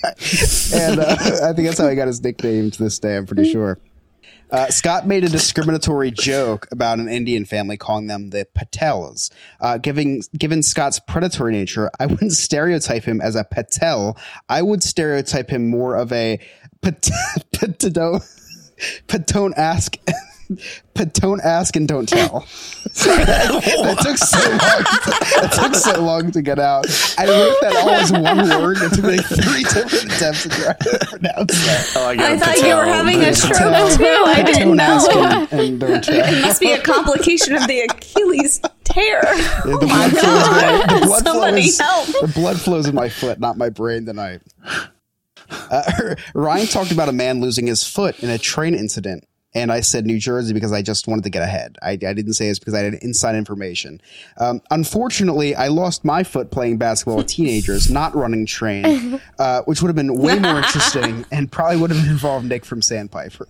and 0.73 0.99
uh, 0.99 1.15
I 1.43 1.53
think 1.53 1.67
that's 1.67 1.79
how 1.79 1.87
he 1.87 1.95
got 1.95 2.07
his 2.07 2.21
nickname 2.21 2.71
to 2.71 2.83
this 2.83 2.99
day, 2.99 3.15
I'm 3.17 3.25
pretty 3.25 3.51
sure. 3.51 3.79
Uh, 4.51 4.67
Scott 4.67 5.07
made 5.07 5.23
a 5.23 5.29
discriminatory 5.29 6.11
joke 6.11 6.67
about 6.71 6.99
an 6.99 7.09
Indian 7.09 7.43
family, 7.43 7.75
calling 7.75 8.05
them 8.05 8.29
the 8.29 8.45
Patels. 8.55 9.31
Uh, 9.59 9.79
giving, 9.79 10.21
given 10.37 10.61
Scott's 10.61 10.99
predatory 10.99 11.53
nature, 11.53 11.89
I 11.99 12.05
wouldn't 12.05 12.33
stereotype 12.33 13.03
him 13.03 13.19
as 13.19 13.35
a 13.35 13.43
Patel. 13.43 14.15
I 14.49 14.61
would 14.61 14.83
stereotype 14.83 15.49
him 15.49 15.71
more 15.71 15.95
of 15.95 16.11
a 16.11 16.39
Pat- 16.81 17.01
Patone, 17.53 18.23
Patone 19.07 19.53
ask. 20.59 20.83
Patone 20.93 21.39
ask 21.43 21.75
and 21.75 21.87
don't 21.87 22.07
tell. 22.07 22.41
that 22.83 23.97
took 24.01 24.17
so 24.17 24.37
long. 24.49 24.59
To, 24.59 25.41
that 25.41 25.51
took 25.53 25.75
so 25.75 26.01
long 26.03 26.31
to 26.31 26.41
get 26.41 26.59
out. 26.59 26.85
I 27.17 27.25
wrote 27.25 27.55
that 27.61 27.75
all 27.81 27.89
as 27.89 28.11
one 28.11 28.61
word. 28.61 28.77
It 28.77 28.93
took 28.93 29.03
me 29.05 29.17
like 29.17 29.25
three 29.25 29.63
different 29.63 30.13
attempts 30.13 30.43
to 30.43 30.49
try 30.49 30.73
to 30.73 31.05
pronounce 31.07 31.65
that. 31.65 31.93
Oh, 31.95 32.07
I 32.09 32.37
thought 32.37 32.57
you 32.59 32.75
were 32.75 32.85
having 32.85 33.21
a 33.23 33.33
stroke 33.33 33.57
too. 33.97 34.05
I 34.05 34.43
didn't 34.45 34.77
Patone 34.77 34.79
ask 34.79 35.09
know. 35.09 35.47
and, 35.51 35.53
and 35.61 35.79
don't 35.79 36.03
tell. 36.03 36.33
It 36.33 36.41
must 36.41 36.61
be 36.61 36.71
a 36.73 36.81
complication 36.81 37.55
of 37.55 37.65
the 37.67 37.81
Achilles 37.81 38.61
tear. 38.83 39.21
Yeah, 39.23 39.61
Oh 39.65 39.77
the 39.79 39.87
my 39.87 40.09
blood 40.09 40.11
flows. 40.11 40.23
God. 40.23 40.89
The 41.01 41.05
blood 41.07 41.23
Somebody 41.23 41.71
flows. 41.71 41.79
help. 41.79 42.07
The 42.21 42.31
blood 42.39 42.61
flows 42.61 42.87
in 42.87 42.93
my 42.95 43.09
foot, 43.09 43.39
not 43.39 43.57
my 43.57 43.69
brain 43.69 44.05
tonight. 44.05 44.41
Uh, 45.49 46.15
Ryan 46.35 46.67
talked 46.67 46.91
about 46.91 47.09
a 47.09 47.13
man 47.13 47.41
losing 47.41 47.65
his 47.67 47.83
foot 47.87 48.19
in 48.21 48.29
a 48.29 48.37
train 48.37 48.75
incident. 48.75 49.25
And 49.55 49.71
I 49.71 49.81
said 49.81 50.05
New 50.05 50.17
Jersey 50.17 50.53
because 50.53 50.71
I 50.71 50.81
just 50.81 51.07
wanted 51.07 51.23
to 51.25 51.29
get 51.29 51.43
ahead. 51.43 51.77
I, 51.81 51.91
I 51.91 51.95
didn't 51.95 52.33
say 52.33 52.47
this 52.47 52.57
because 52.59 52.73
I 52.73 52.79
had 52.79 52.95
inside 52.95 53.35
information. 53.35 54.01
Um, 54.37 54.61
unfortunately, 54.71 55.53
I 55.55 55.67
lost 55.67 56.03
my 56.03 56.23
foot 56.23 56.49
playing 56.49 56.77
basketball 56.77 57.17
with 57.17 57.27
teenagers, 57.27 57.89
not 57.91 58.15
running 58.15 58.45
train, 58.47 59.21
uh, 59.39 59.61
which 59.63 59.81
would 59.81 59.89
have 59.89 59.95
been 59.95 60.15
way 60.17 60.39
more 60.39 60.57
interesting 60.57 61.25
and 61.31 61.51
probably 61.51 61.77
would 61.77 61.91
have 61.91 62.07
involved 62.09 62.47
Nick 62.47 62.65
from 62.65 62.81
Sandpiper. 62.81 63.47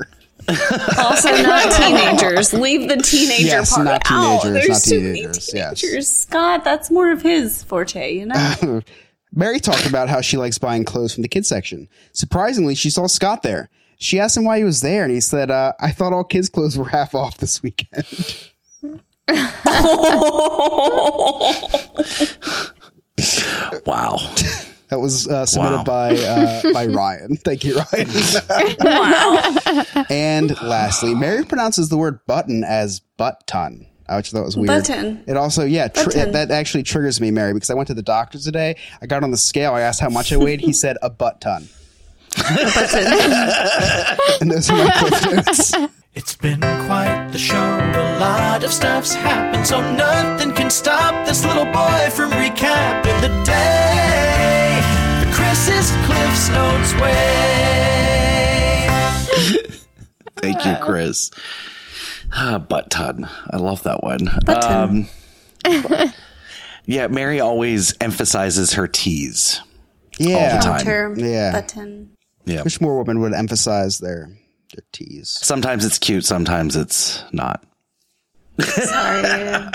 Also, 0.97 1.29
not 1.41 1.71
teenagers. 1.77 2.53
Leave 2.53 2.89
the 2.89 2.97
teenager 2.97 3.45
Yes, 3.45 3.73
part 3.73 3.85
not 3.85 4.01
out. 4.11 4.41
teenagers, 4.41 4.53
There's 4.67 4.69
not 4.69 4.89
too 4.89 5.01
many 5.01 5.13
teenagers, 5.21 5.51
yes. 5.53 5.79
teenagers. 5.81 6.07
Scott, 6.15 6.63
that's 6.65 6.91
more 6.91 7.11
of 7.11 7.21
his 7.21 7.63
forte, 7.63 8.13
you 8.13 8.25
know? 8.25 8.81
Mary 9.33 9.59
talked 9.59 9.87
about 9.87 10.09
how 10.09 10.21
she 10.21 10.37
likes 10.37 10.57
buying 10.57 10.83
clothes 10.83 11.13
from 11.13 11.21
the 11.23 11.27
kids 11.29 11.47
section. 11.47 11.87
Surprisingly, 12.11 12.75
she 12.75 12.89
saw 12.89 13.07
Scott 13.07 13.41
there. 13.41 13.69
She 13.97 14.19
asked 14.19 14.35
him 14.37 14.43
why 14.45 14.57
he 14.57 14.63
was 14.63 14.81
there, 14.81 15.03
and 15.03 15.11
he 15.13 15.19
said, 15.21 15.49
uh, 15.51 15.73
"I 15.79 15.91
thought 15.91 16.13
all 16.13 16.23
kids' 16.23 16.49
clothes 16.49 16.77
were 16.77 16.89
half 16.89 17.13
off 17.15 17.37
this 17.37 17.61
weekend." 17.63 18.05
Wow. 23.85 24.17
That 24.89 24.99
was 24.99 25.27
uh, 25.27 25.45
submitted 25.45 25.77
Wow. 25.77 25.83
by 25.83 26.15
uh, 26.15 26.73
by 26.73 26.85
Ryan. 26.93 27.35
Thank 27.37 27.63
you, 27.63 27.77
Ryan. 27.77 28.07
Wow. 28.79 30.05
and 30.09 30.61
lastly, 30.61 31.15
Mary 31.15 31.43
pronounces 31.45 31.89
the 31.89 31.97
word 31.97 32.19
button 32.27 32.63
as 32.63 32.99
butt 33.17 33.45
ton. 33.47 33.87
Which 34.09 34.33
I 34.33 34.37
thought 34.37 34.45
was 34.45 34.55
weird. 34.57 34.67
Button. 34.67 35.23
It 35.27 35.37
also, 35.37 35.63
yeah, 35.63 35.87
tr- 35.87 36.03
Button. 36.05 36.31
that 36.33 36.51
actually 36.51 36.83
triggers 36.83 37.19
me, 37.21 37.31
Mary, 37.31 37.53
because 37.53 37.69
I 37.71 37.73
went 37.73 37.87
to 37.87 37.93
the 37.95 38.03
doctor 38.03 38.37
today. 38.37 38.75
I 39.01 39.07
got 39.07 39.23
on 39.23 39.31
the 39.31 39.37
scale. 39.37 39.73
I 39.73 39.81
asked 39.81 40.01
how 40.01 40.09
much 40.09 40.31
I 40.31 40.37
weighed. 40.37 40.59
He 40.59 40.73
said 40.73 40.97
a 41.01 41.09
butt 41.09 41.41
ton. 41.41 41.67
And 44.41 44.51
those 44.51 44.69
are 44.69 44.75
my 44.77 44.91
cliff 44.97 45.25
notes. 45.31 45.73
It's 46.15 46.35
been 46.35 46.59
quite 46.59 47.29
the 47.31 47.39
show. 47.39 47.55
A 47.55 48.19
lot 48.19 48.63
of 48.63 48.71
stuff's 48.71 49.13
happened, 49.13 49.65
so 49.65 49.79
nothing 49.95 50.53
can 50.53 50.69
stop 50.69 51.25
this 51.25 51.43
little 51.45 51.65
boy 51.65 52.09
from 52.11 52.31
recapping 52.31 53.21
the 53.21 53.29
day. 53.43 54.81
The 55.25 55.31
Chris's 55.33 55.91
Cliff's 56.05 56.49
Notes 56.49 56.93
way. 57.01 58.87
Thank 60.37 60.65
you, 60.65 60.75
Chris. 60.81 61.31
Ah, 62.33 62.57
butt 62.59 62.89
ton. 62.89 63.29
I 63.49 63.57
love 63.57 63.83
that 63.83 64.03
one. 64.03 64.29
Button. 64.45 65.07
Um, 65.65 66.13
yeah, 66.85 67.07
Mary 67.07 67.39
always 67.39 67.93
emphasizes 68.01 68.73
her 68.73 68.87
T's. 68.87 69.61
Yeah. 70.17 70.35
All 70.35 70.57
the 70.57 70.63
time. 70.63 70.85
Term. 70.85 71.17
Yeah. 71.17 71.51
Button. 71.53 72.11
Yeah. 72.45 72.63
Wish 72.63 72.81
more 72.81 72.97
women 72.97 73.19
would 73.21 73.33
emphasize 73.33 73.99
their 73.99 74.29
their 74.73 74.83
T's. 74.91 75.29
Sometimes 75.29 75.85
it's 75.85 75.97
cute, 75.97 76.25
sometimes 76.25 76.75
it's 76.75 77.23
not. 77.31 77.63
Sorry. 78.59 79.69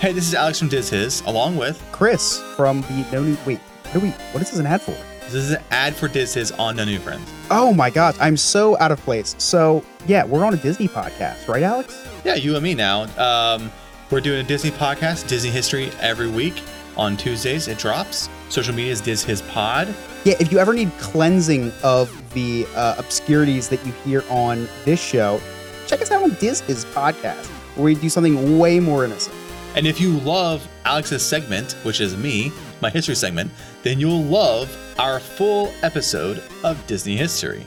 Hey, 0.00 0.10
this 0.12 0.26
is 0.26 0.34
Alex 0.34 0.58
from 0.58 0.66
Diz 0.68 0.90
His, 0.90 1.20
along 1.22 1.56
with 1.56 1.80
Chris 1.92 2.40
from 2.56 2.80
the 2.82 3.06
No 3.12 3.22
New. 3.22 3.36
Wait, 3.46 3.60
what 3.60 3.92
do 3.92 4.00
we? 4.00 4.08
What 4.32 4.42
is 4.42 4.50
this 4.50 4.58
an 4.58 4.66
ad 4.66 4.82
for? 4.82 4.96
This 5.26 5.34
is 5.34 5.50
an 5.52 5.62
ad 5.70 5.94
for 5.94 6.08
Diz 6.08 6.34
His 6.34 6.52
on 6.52 6.76
No 6.76 6.84
New 6.84 6.98
Friends. 6.98 7.30
Oh 7.50 7.72
my 7.72 7.90
god, 7.90 8.16
I'm 8.20 8.36
so 8.36 8.78
out 8.78 8.92
of 8.92 9.00
place. 9.00 9.34
So 9.38 9.84
yeah, 10.06 10.24
we're 10.24 10.44
on 10.44 10.54
a 10.54 10.56
Disney 10.58 10.88
podcast, 10.88 11.48
right, 11.48 11.62
Alex? 11.62 12.06
Yeah, 12.24 12.34
you 12.34 12.54
and 12.54 12.62
me 12.62 12.74
now. 12.74 13.02
Um, 13.18 13.70
we're 14.10 14.20
doing 14.20 14.40
a 14.44 14.48
Disney 14.48 14.70
podcast, 14.70 15.28
Disney 15.28 15.50
history, 15.50 15.90
every 16.00 16.28
week. 16.28 16.62
On 16.96 17.16
Tuesdays, 17.16 17.68
it 17.68 17.78
drops. 17.78 18.28
Social 18.50 18.74
media 18.74 18.92
is 18.92 19.00
Diz 19.00 19.24
His 19.24 19.40
Pod. 19.42 19.88
Yeah, 20.24 20.34
if 20.38 20.52
you 20.52 20.58
ever 20.58 20.74
need 20.74 20.90
cleansing 20.98 21.72
of 21.82 22.12
the 22.34 22.66
uh, 22.74 22.96
obscurities 22.98 23.70
that 23.70 23.84
you 23.86 23.92
hear 24.04 24.22
on 24.28 24.68
this 24.84 25.02
show, 25.02 25.40
check 25.86 26.02
us 26.02 26.10
out 26.10 26.22
on 26.22 26.34
Diz 26.34 26.60
His 26.60 26.84
podcast, 26.84 27.46
where 27.76 27.84
we 27.84 27.94
do 27.94 28.10
something 28.10 28.58
way 28.58 28.78
more 28.78 29.06
innocent. 29.06 29.34
And 29.74 29.86
if 29.86 30.02
you 30.02 30.18
love 30.18 30.68
Alex's 30.84 31.24
segment, 31.24 31.72
which 31.82 32.02
is 32.02 32.14
me, 32.14 32.52
my 32.82 32.90
history 32.90 33.14
segment, 33.14 33.50
then 33.82 33.98
you'll 33.98 34.22
love 34.22 34.68
our 34.98 35.20
full 35.20 35.72
episode 35.82 36.42
of 36.64 36.84
Disney 36.86 37.16
history. 37.16 37.66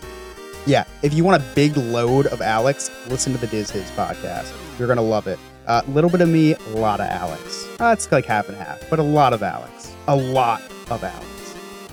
Yeah, 0.65 0.85
if 1.03 1.14
you 1.14 1.23
want 1.23 1.41
a 1.41 1.45
big 1.56 1.77
load 1.77 2.27
of 2.27 2.41
Alex, 2.41 2.89
listen 3.07 3.34
to 3.34 3.39
the 3.39 3.47
Diz 3.47 3.69
His 3.69 3.89
podcast. 3.91 4.52
You're 4.80 4.88
gonna 4.88 5.02
love 5.02 5.27
it. 5.27 5.39
A 5.68 5.84
little 5.88 6.10
bit 6.10 6.22
of 6.22 6.30
me, 6.30 6.53
a 6.56 6.69
lot 6.69 6.99
of 6.99 7.07
Alex. 7.07 7.68
Uh, 7.80 7.88
it's 7.88 8.11
like 8.11 8.26
half 8.26 8.49
and 8.49 8.57
half, 8.57 8.88
but 8.89 8.99
a 8.99 9.03
lot 9.03 9.34
of 9.34 9.41
Alex. 9.43 9.93
A 10.07 10.15
lot 10.15 10.61
of 10.89 11.03
Alex. 11.03 11.26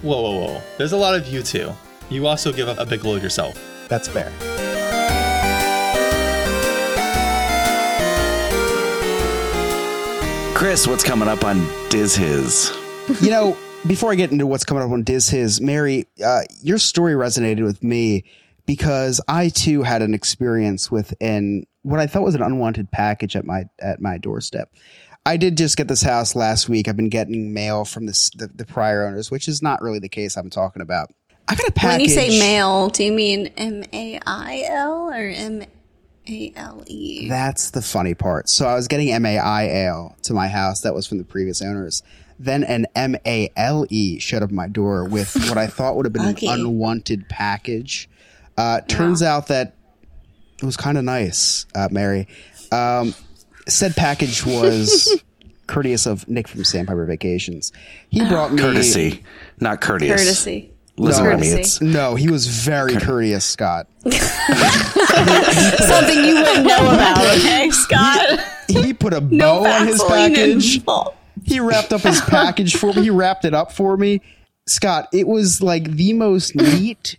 Whoa, 0.03 0.21
whoa, 0.21 0.47
whoa. 0.47 0.63
There's 0.79 0.93
a 0.93 0.97
lot 0.97 1.15
of 1.15 1.27
you 1.27 1.43
too. 1.43 1.73
You 2.11 2.27
also 2.27 2.53
give 2.53 2.69
up 2.69 2.79
a 2.79 2.87
big 2.87 3.05
load 3.05 3.23
yourself. 3.23 3.59
That's 3.89 4.09
fair. 4.09 4.33
Chris, 10.55 10.87
what's 10.87 11.03
coming 11.03 11.29
up 11.29 11.45
on 11.45 11.67
Diz 11.89 12.15
His? 12.15 12.71
you 13.21 13.31
know, 13.31 13.57
before 13.87 14.13
I 14.13 14.15
get 14.15 14.31
into 14.31 14.47
what's 14.47 14.65
coming 14.65 14.83
up 14.83 14.91
on 14.91 15.03
Diz 15.03 15.29
His, 15.29 15.61
Mary, 15.61 16.07
uh, 16.25 16.43
your 16.63 16.79
story 16.79 17.15
resonated 17.15 17.65
with 17.65 17.83
me 17.83 18.25
because 18.67 19.21
I 19.29 19.49
too 19.49 19.83
had 19.83 20.03
an 20.03 20.15
experience 20.15 20.91
with 20.91 21.15
an 21.21 21.67
what 21.83 21.99
I 21.99 22.07
thought 22.07 22.23
was 22.23 22.35
an 22.35 22.43
unwanted 22.43 22.91
package 22.91 23.35
at 23.37 23.45
my 23.45 23.65
at 23.81 24.01
my 24.01 24.19
doorstep. 24.19 24.73
I 25.25 25.37
did 25.37 25.57
just 25.57 25.77
get 25.77 25.89
this 25.89 26.03
house 26.03 26.35
last 26.35 26.69
week. 26.69 26.89
I've 26.89 26.97
been 26.97 27.09
getting 27.09 27.53
mail 27.53 27.85
from 27.85 28.07
this, 28.07 28.31
the 28.31 28.49
the 28.49 28.65
prior 28.65 29.07
owners, 29.07 29.31
which 29.31 29.49
is 29.49 29.63
not 29.63 29.83
really 29.83 29.99
the 29.99 30.09
case 30.09 30.37
I'm 30.37 30.51
talking 30.51 30.83
about. 30.83 31.13
I 31.49 31.55
got 31.55 31.69
a 31.69 31.73
package. 31.73 31.93
When 31.93 32.01
you 32.09 32.09
say 32.09 32.39
mail, 32.39 32.89
do 32.89 33.05
you 33.05 33.13
mean 33.13 33.49
M 33.57 33.85
A 33.93 34.21
I 34.25 34.65
L 34.69 35.11
or 35.11 35.29
M 35.29 35.65
A 36.29 36.53
L 36.55 36.85
E? 36.87 37.29
That's 37.29 37.71
the 37.71 37.83
funny 37.83 38.15
part. 38.15 38.49
So 38.49 38.67
I 38.67 38.75
was 38.75 38.87
getting 38.87 39.09
MAIL 39.21 40.17
to 40.23 40.33
my 40.33 40.49
house 40.49 40.83
that 40.83 40.95
was 40.95 41.07
from 41.07 41.19
the 41.19 41.25
previous 41.25 41.61
owners. 41.63 42.03
Then 42.43 42.65
an 42.65 42.87
MALE 42.97 44.19
showed 44.19 44.43
up 44.43 44.49
at 44.51 44.55
my 44.55 44.67
door 44.69 45.05
with 45.05 45.35
what 45.49 45.57
I 45.59 45.67
thought 45.69 45.95
would 45.97 46.07
have 46.07 46.13
been 46.13 46.27
Okay. 46.31 46.49
an 46.49 46.61
unwanted 46.61 47.29
package. 47.29 48.09
Uh, 48.57 48.81
turns 48.83 49.23
out 49.23 49.47
that 49.47 49.75
it 50.61 50.65
was 50.65 50.77
kind 50.77 50.99
of 50.99 51.05
nice, 51.05 51.67
uh, 51.75 51.89
Mary. 51.91 52.27
Um, 52.73 53.15
said 53.69 53.95
package 53.97 54.45
was 54.45 55.23
courteous 55.69 56.05
of 56.07 56.29
Nick 56.29 56.49
from 56.49 56.65
Sandpiper 56.65 57.05
Vacations. 57.07 57.73
He 58.11 58.27
brought 58.27 58.53
me 58.53 58.61
Courtesy, 58.61 59.23
not 59.61 59.81
courteous. 59.81 60.21
Courtesy. 60.21 60.69
Listen 60.99 61.25
no, 61.25 61.31
to 61.31 61.37
me. 61.39 61.49
It's 61.49 61.81
no, 61.81 62.15
he 62.17 62.29
was 62.31 62.47
very 62.47 62.97
courteous, 62.97 63.45
Scott. 63.47 63.87
Something 64.05 64.19
you 66.25 66.35
wouldn't 66.35 66.67
know 66.67 66.91
about, 66.93 67.19
okay, 67.39 67.71
Scott? 67.71 68.41
he 68.69 68.93
put 68.93 69.13
a 69.15 69.21
bow 69.21 69.37
No 69.37 69.65
on 69.67 69.87
his 69.87 69.97
Vaseline 70.03 70.35
package. 70.35 70.77
involved. 70.77 71.17
He 71.45 71.61
wrapped 71.61 71.93
up 71.93 72.03
his 72.03 72.21
package 72.21 72.77
for 72.77 72.93
me. 72.93 73.03
He 73.03 73.11
wrapped 73.11 73.45
it 73.45 73.55
up 73.55 73.73
for 73.73 73.97
me. 73.97 74.21
Scott, 74.67 75.09
it 75.13 75.27
was 75.27 75.63
like 75.63 75.85
the 75.85 76.13
most 76.13 76.55
neat, 76.55 77.19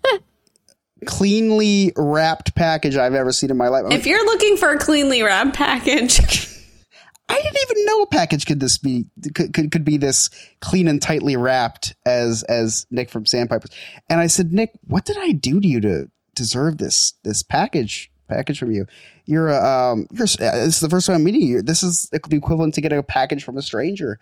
cleanly 1.05 1.91
wrapped 1.95 2.55
package 2.55 2.95
I've 2.95 3.13
ever 3.13 3.31
seen 3.31 3.51
in 3.51 3.57
my 3.57 3.67
life. 3.67 3.91
If 3.91 4.05
you're 4.05 4.25
looking 4.25 4.57
for 4.57 4.71
a 4.71 4.79
cleanly 4.79 5.23
wrapped 5.23 5.55
package, 5.55 6.19
I 7.29 7.41
didn't 7.41 7.57
even 7.69 7.85
know 7.85 8.01
a 8.03 8.07
package 8.07 8.45
could 8.45 8.59
this 8.59 8.77
be 8.77 9.05
could, 9.33 9.53
could 9.53 9.71
could 9.71 9.85
be 9.85 9.97
this 9.97 10.29
clean 10.61 10.87
and 10.87 11.01
tightly 11.01 11.35
wrapped 11.35 11.95
as 12.05 12.43
as 12.43 12.85
Nick 12.91 13.09
from 13.09 13.25
Sandpipers. 13.25 13.71
And 14.09 14.19
I 14.19 14.27
said, 14.27 14.53
Nick, 14.53 14.71
what 14.87 15.05
did 15.05 15.17
I 15.19 15.31
do 15.31 15.59
to 15.59 15.67
you 15.67 15.81
to 15.81 16.09
deserve 16.35 16.77
this 16.77 17.13
this 17.23 17.43
package 17.43 18.11
package 18.33 18.59
from 18.59 18.71
you? 18.71 18.85
You're 19.25 19.49
a 19.49 19.63
um 19.63 20.07
you're 20.11 20.23
uh, 20.23 20.65
this 20.65 20.75
is 20.75 20.79
the 20.79 20.89
first 20.89 21.07
time 21.07 21.17
I'm 21.17 21.23
meeting 21.23 21.41
you. 21.41 21.61
This 21.61 21.83
is 21.83 22.09
the 22.09 22.35
equivalent 22.35 22.73
to 22.75 22.81
getting 22.81 22.99
a 22.99 23.03
package 23.03 23.43
from 23.43 23.57
a 23.57 23.61
stranger. 23.61 24.19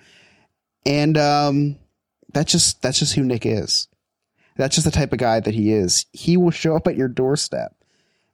And 0.86 1.18
um 1.18 1.78
that's 2.34 2.52
just 2.52 2.82
that's 2.82 3.00
just 3.00 3.14
who 3.14 3.24
Nick 3.24 3.46
is. 3.46 3.88
That's 4.58 4.76
just 4.76 4.86
the 4.86 4.92
type 4.92 5.14
of 5.14 5.20
guy 5.20 5.40
that 5.40 5.54
he 5.54 5.72
is. 5.72 6.06
He 6.12 6.38
will 6.38 6.52
show 6.52 6.76
up 6.76 6.88
at 6.88 6.96
your 6.98 7.08
doorstep 7.08 7.76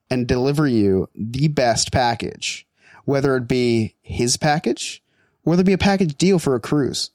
and 0.09 0.27
deliver 0.27 0.67
you 0.67 1.09
the 1.15 1.47
best 1.47 1.91
package, 1.91 2.67
whether 3.05 3.35
it 3.35 3.47
be 3.47 3.95
his 4.01 4.37
package, 4.37 5.03
whether 5.43 5.61
it 5.61 5.65
be 5.65 5.73
a 5.73 5.77
package 5.77 6.17
deal 6.17 6.39
for 6.39 6.55
a 6.55 6.59
cruise. 6.59 7.11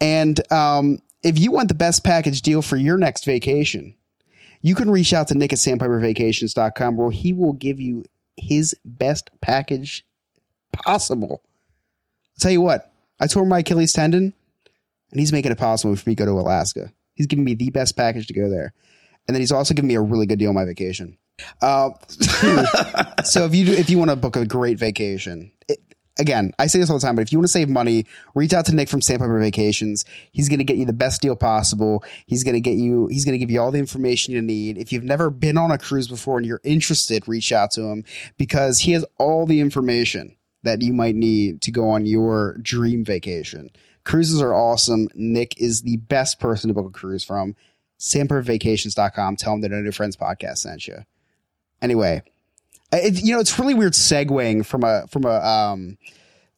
And 0.00 0.40
um, 0.52 1.00
if 1.22 1.38
you 1.38 1.50
want 1.50 1.68
the 1.68 1.74
best 1.74 2.04
package 2.04 2.42
deal 2.42 2.62
for 2.62 2.76
your 2.76 2.96
next 2.96 3.24
vacation, 3.24 3.94
you 4.60 4.74
can 4.74 4.90
reach 4.90 5.12
out 5.12 5.28
to 5.28 5.34
Nick 5.34 5.52
at 5.52 5.58
sandpipervacations.com 5.58 6.96
where 6.96 7.10
he 7.10 7.32
will 7.32 7.52
give 7.52 7.80
you 7.80 8.04
his 8.36 8.74
best 8.84 9.30
package 9.40 10.04
possible. 10.72 11.42
I'll 11.42 12.40
tell 12.40 12.52
you 12.52 12.60
what, 12.60 12.92
I 13.20 13.26
tore 13.26 13.46
my 13.46 13.60
Achilles 13.60 13.92
tendon 13.92 14.32
and 15.10 15.20
he's 15.20 15.32
making 15.32 15.52
it 15.52 15.58
possible 15.58 15.94
for 15.96 16.08
me 16.08 16.14
to 16.14 16.24
go 16.24 16.26
to 16.26 16.40
Alaska. 16.40 16.92
He's 17.14 17.26
giving 17.26 17.44
me 17.44 17.54
the 17.54 17.70
best 17.70 17.96
package 17.96 18.26
to 18.28 18.34
go 18.34 18.48
there. 18.48 18.72
And 19.26 19.34
then 19.34 19.40
he's 19.40 19.52
also 19.52 19.74
giving 19.74 19.88
me 19.88 19.96
a 19.96 20.00
really 20.00 20.26
good 20.26 20.38
deal 20.38 20.50
on 20.50 20.54
my 20.54 20.64
vacation. 20.64 21.18
Uh, 21.60 21.90
so 23.24 23.44
if 23.44 23.54
you 23.54 23.66
do, 23.66 23.72
if 23.72 23.90
you 23.90 23.98
want 23.98 24.10
to 24.10 24.16
book 24.16 24.36
a 24.36 24.46
great 24.46 24.78
vacation, 24.78 25.52
it, 25.68 25.78
again, 26.18 26.52
I 26.58 26.66
say 26.66 26.78
this 26.78 26.90
all 26.90 26.98
the 26.98 27.06
time, 27.06 27.14
but 27.14 27.22
if 27.22 27.32
you 27.32 27.38
want 27.38 27.44
to 27.44 27.52
save 27.52 27.68
money, 27.68 28.06
reach 28.34 28.52
out 28.52 28.66
to 28.66 28.74
Nick 28.74 28.88
from 28.88 29.00
Sandpiper 29.00 29.38
Vacations. 29.38 30.04
He's 30.32 30.48
going 30.48 30.58
to 30.58 30.64
get 30.64 30.76
you 30.76 30.84
the 30.84 30.92
best 30.92 31.22
deal 31.22 31.36
possible. 31.36 32.04
He's 32.26 32.44
going 32.44 32.54
to 32.54 32.60
get 32.60 32.76
you, 32.76 33.06
he's 33.06 33.24
going 33.24 33.32
to 33.32 33.38
give 33.38 33.50
you 33.50 33.60
all 33.60 33.70
the 33.70 33.78
information 33.78 34.34
you 34.34 34.42
need. 34.42 34.78
If 34.78 34.92
you've 34.92 35.04
never 35.04 35.30
been 35.30 35.56
on 35.56 35.70
a 35.70 35.78
cruise 35.78 36.08
before 36.08 36.38
and 36.38 36.46
you're 36.46 36.60
interested, 36.64 37.26
reach 37.28 37.52
out 37.52 37.70
to 37.72 37.82
him 37.82 38.04
because 38.36 38.80
he 38.80 38.92
has 38.92 39.04
all 39.18 39.46
the 39.46 39.60
information 39.60 40.36
that 40.62 40.82
you 40.82 40.92
might 40.92 41.14
need 41.14 41.62
to 41.62 41.70
go 41.70 41.88
on 41.88 42.04
your 42.04 42.56
dream 42.60 43.04
vacation. 43.04 43.70
Cruises 44.04 44.40
are 44.40 44.54
awesome. 44.54 45.08
Nick 45.14 45.60
is 45.60 45.82
the 45.82 45.98
best 45.98 46.40
person 46.40 46.68
to 46.68 46.74
book 46.74 46.86
a 46.86 46.90
cruise 46.90 47.24
from. 47.24 47.54
SandpiperVacations.com. 47.98 49.36
Tell 49.36 49.54
him 49.54 49.60
that 49.60 49.70
No 49.70 49.80
New 49.80 49.92
Friends 49.92 50.16
podcast 50.16 50.58
sent 50.58 50.86
you. 50.86 51.04
Anyway, 51.82 52.22
it, 52.92 53.22
you 53.22 53.34
know, 53.34 53.40
it's 53.40 53.58
really 53.58 53.74
weird 53.74 53.92
segueing 53.92 54.64
from 54.64 54.84
a 54.84 55.06
from 55.08 55.24
a 55.24 55.40
um 55.40 55.98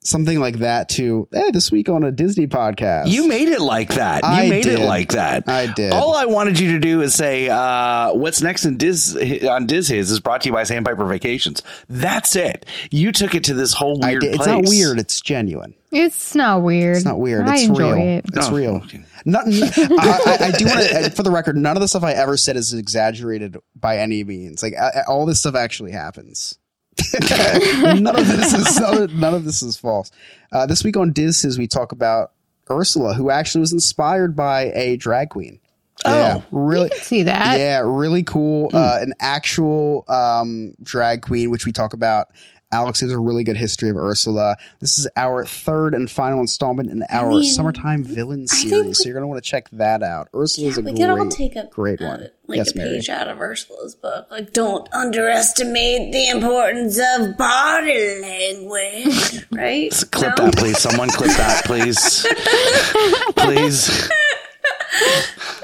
something 0.03 0.41
like 0.41 0.59
that 0.59 0.89
to 0.91 1.29
hey, 1.33 1.51
this 1.51 1.71
week 1.71 1.89
on 1.89 2.05
a 2.05 2.11
Disney 2.13 2.47
podcast. 2.47 3.09
You 3.09 3.29
made 3.29 3.49
it 3.49 3.61
like 3.61 3.95
that. 3.95 4.23
You 4.25 4.29
I 4.31 4.49
made 4.49 4.67
it 4.67 4.81
like 4.81 5.13
that. 5.13 5.49
I 5.49 5.67
did. 5.73 5.93
All 5.93 6.15
I 6.15 6.25
wanted 6.27 6.59
you 6.59 6.73
to 6.73 6.79
do 6.79 7.03
is 7.03 7.15
say, 7.15 7.49
uh, 7.49 8.13
"What's 8.15 8.41
next 8.43 8.65
in 8.65 8.77
Diz 8.77 9.17
on 9.49 9.67
Diz 9.67 9.89
His 9.89 10.11
is 10.11 10.21
brought 10.21 10.43
to 10.43 10.49
you 10.49 10.53
by 10.53 10.65
Sandpiper 10.65 11.05
Vacations." 11.07 11.63
That's 11.89 12.37
it. 12.37 12.67
You 12.91 13.13
took 13.13 13.35
it 13.35 13.45
to 13.45 13.55
this 13.55 13.73
whole 13.75 14.05
I 14.05 14.11
weird 14.11 14.21
did. 14.23 14.29
It's 14.35 14.37
place. 14.39 14.49
not 14.49 14.65
weird. 14.69 14.99
It's 14.99 15.21
genuine. 15.21 15.75
It's 15.93 16.35
not 16.37 16.63
weird. 16.63 16.97
It's 16.97 17.05
not 17.05 17.19
weird. 17.19 17.49
I 17.49 17.55
it's 17.55 17.63
enjoy 17.65 17.93
real. 17.95 18.09
it. 18.19 18.25
It's 18.33 18.49
Oh, 18.49 18.55
real. 18.55 18.83
Not, 19.27 19.45
I, 19.49 20.21
I, 20.41 20.47
I 20.47 20.51
do 20.53 20.65
want 20.67 20.79
to, 20.89 21.11
for 21.11 21.25
the 21.25 21.33
record, 21.33 21.57
none 21.57 21.77
of 21.77 21.81
the 21.83 21.89
stuff 21.89 22.05
I 22.05 22.13
ever 22.13 22.37
said 22.37 22.57
is 22.57 22.73
exaggerated 22.73 23.57
by 23.75 23.99
any 23.99 24.23
means. 24.25 24.63
Like 24.63 24.75
I, 24.81 25.01
I- 25.01 25.03
all 25.09 25.27
this 25.27 25.41
stuff 25.41 25.57
actually 25.57 25.91
happens. 25.91 26.60
none 28.01 28.17
of 28.17 28.27
this 28.27 28.53
is 28.53 28.81
none 29.13 29.35
of, 29.35 29.45
this 29.45 29.63
is 29.63 29.77
false. 29.77 30.11
Uh, 30.53 30.67
this 30.67 30.85
week 30.85 30.97
on 30.97 31.13
Diz 31.13 31.43
His 31.43 31.59
we 31.59 31.67
talk 31.67 31.93
about 31.93 32.33
Ursula, 32.71 33.15
who 33.15 33.31
actually 33.31 33.61
was 33.61 33.73
inspired 33.73 34.37
by 34.37 34.73
a 34.75 34.97
drag 34.97 35.31
queen. 35.31 35.61
Yeah, 36.05 36.41
really 36.51 36.89
see 36.91 37.25
that. 37.25 37.59
Yeah, 37.59 37.83
really 37.85 38.23
cool. 38.23 38.71
Uh, 38.73 38.99
an 39.01 39.13
actual 39.21 40.05
um, 40.09 40.75
drag 40.83 41.23
queen, 41.23 41.51
which 41.51 41.67
we 41.67 41.73
talk 41.73 41.93
about. 41.93 42.29
Alex 42.73 43.01
has 43.01 43.11
a 43.11 43.19
really 43.19 43.43
good 43.43 43.57
history 43.57 43.91
of 43.91 43.97
Ursula. 43.97 44.57
This 44.79 44.99
is 44.99 45.09
our 45.17 45.45
third 45.45 45.93
and 45.95 46.09
final 46.11 46.41
installment 46.41 46.89
in 46.91 47.03
our 47.11 47.31
mean, 47.31 47.45
summertime 47.53 48.05
villain 48.05 48.47
series, 48.47 48.99
so 48.99 49.05
you're 49.07 49.15
gonna 49.15 49.27
want 49.27 49.43
to 49.43 49.49
check 49.51 49.69
that 49.73 50.03
out. 50.05 50.29
Ursula's 50.35 50.79
a 50.79 50.83
we 50.83 50.93
great, 50.93 51.01
could 51.01 51.11
all 51.11 51.29
take 51.29 51.57
a 51.57 51.65
great 51.67 52.01
one. 52.01 52.29
like 52.47 52.59
yes, 52.59 52.73
a 52.73 52.77
Mary. 52.79 52.91
page 52.91 53.09
out 53.09 53.27
of 53.27 53.41
Ursula's 53.41 53.97
book. 53.97 54.29
Like, 54.31 54.53
don't 54.53 54.89
underestimate 54.93 56.13
the 56.13 56.29
importance 56.29 56.99
of 57.17 57.37
body 57.37 58.21
language, 58.21 59.47
right? 59.51 59.91
Clip 60.13 60.37
No? 60.39 60.45
that, 60.45 60.57
please. 60.57 60.79
Someone 60.79 61.09
clip 61.11 61.31
that, 61.37 61.65
please. 61.65 62.25
please. 63.37 64.09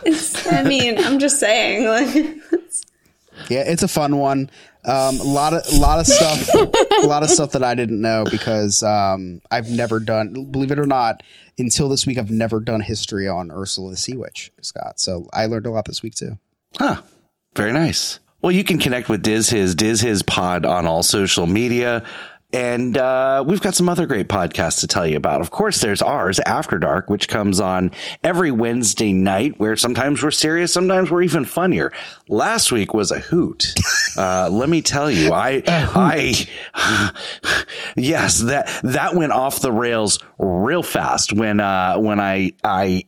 It's, 0.04 0.46
I 0.52 0.62
mean, 0.62 0.98
I'm 0.98 1.18
just 1.18 1.38
saying, 1.38 1.86
like, 1.86 2.36
Yeah, 3.48 3.60
it's 3.66 3.82
a 3.82 3.88
fun 3.88 4.18
one. 4.18 4.50
Um, 4.84 5.18
a 5.18 5.24
lot 5.24 5.52
of 5.52 5.62
a 5.72 5.80
lot 5.80 5.98
of 5.98 6.06
stuff, 6.06 6.48
a 7.02 7.06
lot 7.06 7.23
of 7.23 7.31
stuff 7.31 7.52
that 7.52 7.62
I 7.62 7.74
didn't 7.74 8.01
know 8.01 8.24
because 8.31 8.82
um, 8.82 9.40
I've 9.51 9.70
never 9.70 10.01
done. 10.01 10.51
Believe 10.51 10.70
it 10.70 10.78
or 10.78 10.86
not, 10.86 11.23
until 11.59 11.89
this 11.89 12.06
week, 12.06 12.18
I've 12.18 12.31
never 12.31 12.60
done 12.60 12.81
history 12.81 13.28
on 13.28 13.51
Ursula 13.51 13.90
the 13.90 13.97
Sea 13.97 14.16
Witch, 14.16 14.51
Scott. 14.60 15.01
So 15.01 15.28
I 15.32 15.47
learned 15.47 15.66
a 15.66 15.70
lot 15.70 15.85
this 15.85 16.02
week 16.02 16.14
too. 16.14 16.39
Huh. 16.78 17.02
Very 17.55 17.73
nice. 17.73 18.20
Well, 18.43 18.52
you 18.52 18.64
can 18.64 18.78
connect 18.78 19.09
with 19.09 19.23
Diz 19.23 19.48
His, 19.48 19.74
Diz 19.74 20.01
His 20.01 20.23
Pod 20.23 20.66
on 20.66 20.86
all 20.86 21.02
social 21.02 21.47
media. 21.47 22.05
And 22.52 22.97
uh, 22.97 23.44
we've 23.47 23.60
got 23.60 23.74
some 23.74 23.89
other 23.89 24.06
great 24.06 24.28
podcasts 24.28 24.81
to 24.81 24.86
tell 24.86 25.06
you 25.06 25.16
about. 25.16 25.40
Of 25.40 25.51
course, 25.51 25.81
there's 25.81 26.01
ours, 26.01 26.39
After 26.40 26.78
Dark, 26.78 27.10
which 27.10 27.28
comes 27.28 27.59
on 27.59 27.90
every 28.23 28.52
Wednesday 28.52 29.12
night, 29.12 29.59
where 29.59 29.74
sometimes 29.77 30.23
we're 30.23 30.31
serious, 30.31 30.73
sometimes 30.73 31.10
we're 31.10 31.23
even 31.23 31.44
funnier. 31.44 31.93
Last 32.28 32.70
week 32.70 32.94
was 32.94 33.10
a 33.10 33.18
hoot. 33.18 33.74
Uh, 34.16 34.48
let 34.51 34.70
me 34.70 34.81
tell 34.81 35.10
you, 35.10 35.32
I, 35.32 35.62
I, 35.66 36.47
yes, 37.97 38.39
that 38.39 38.66
that 38.82 39.14
went 39.14 39.32
off 39.32 39.60
the 39.60 39.73
rails 39.73 40.18
real 40.39 40.82
fast 40.82 41.35
when 41.35 41.60
uh, 41.60 41.98
when 41.98 42.18
I 42.18 42.52
I 42.64 43.05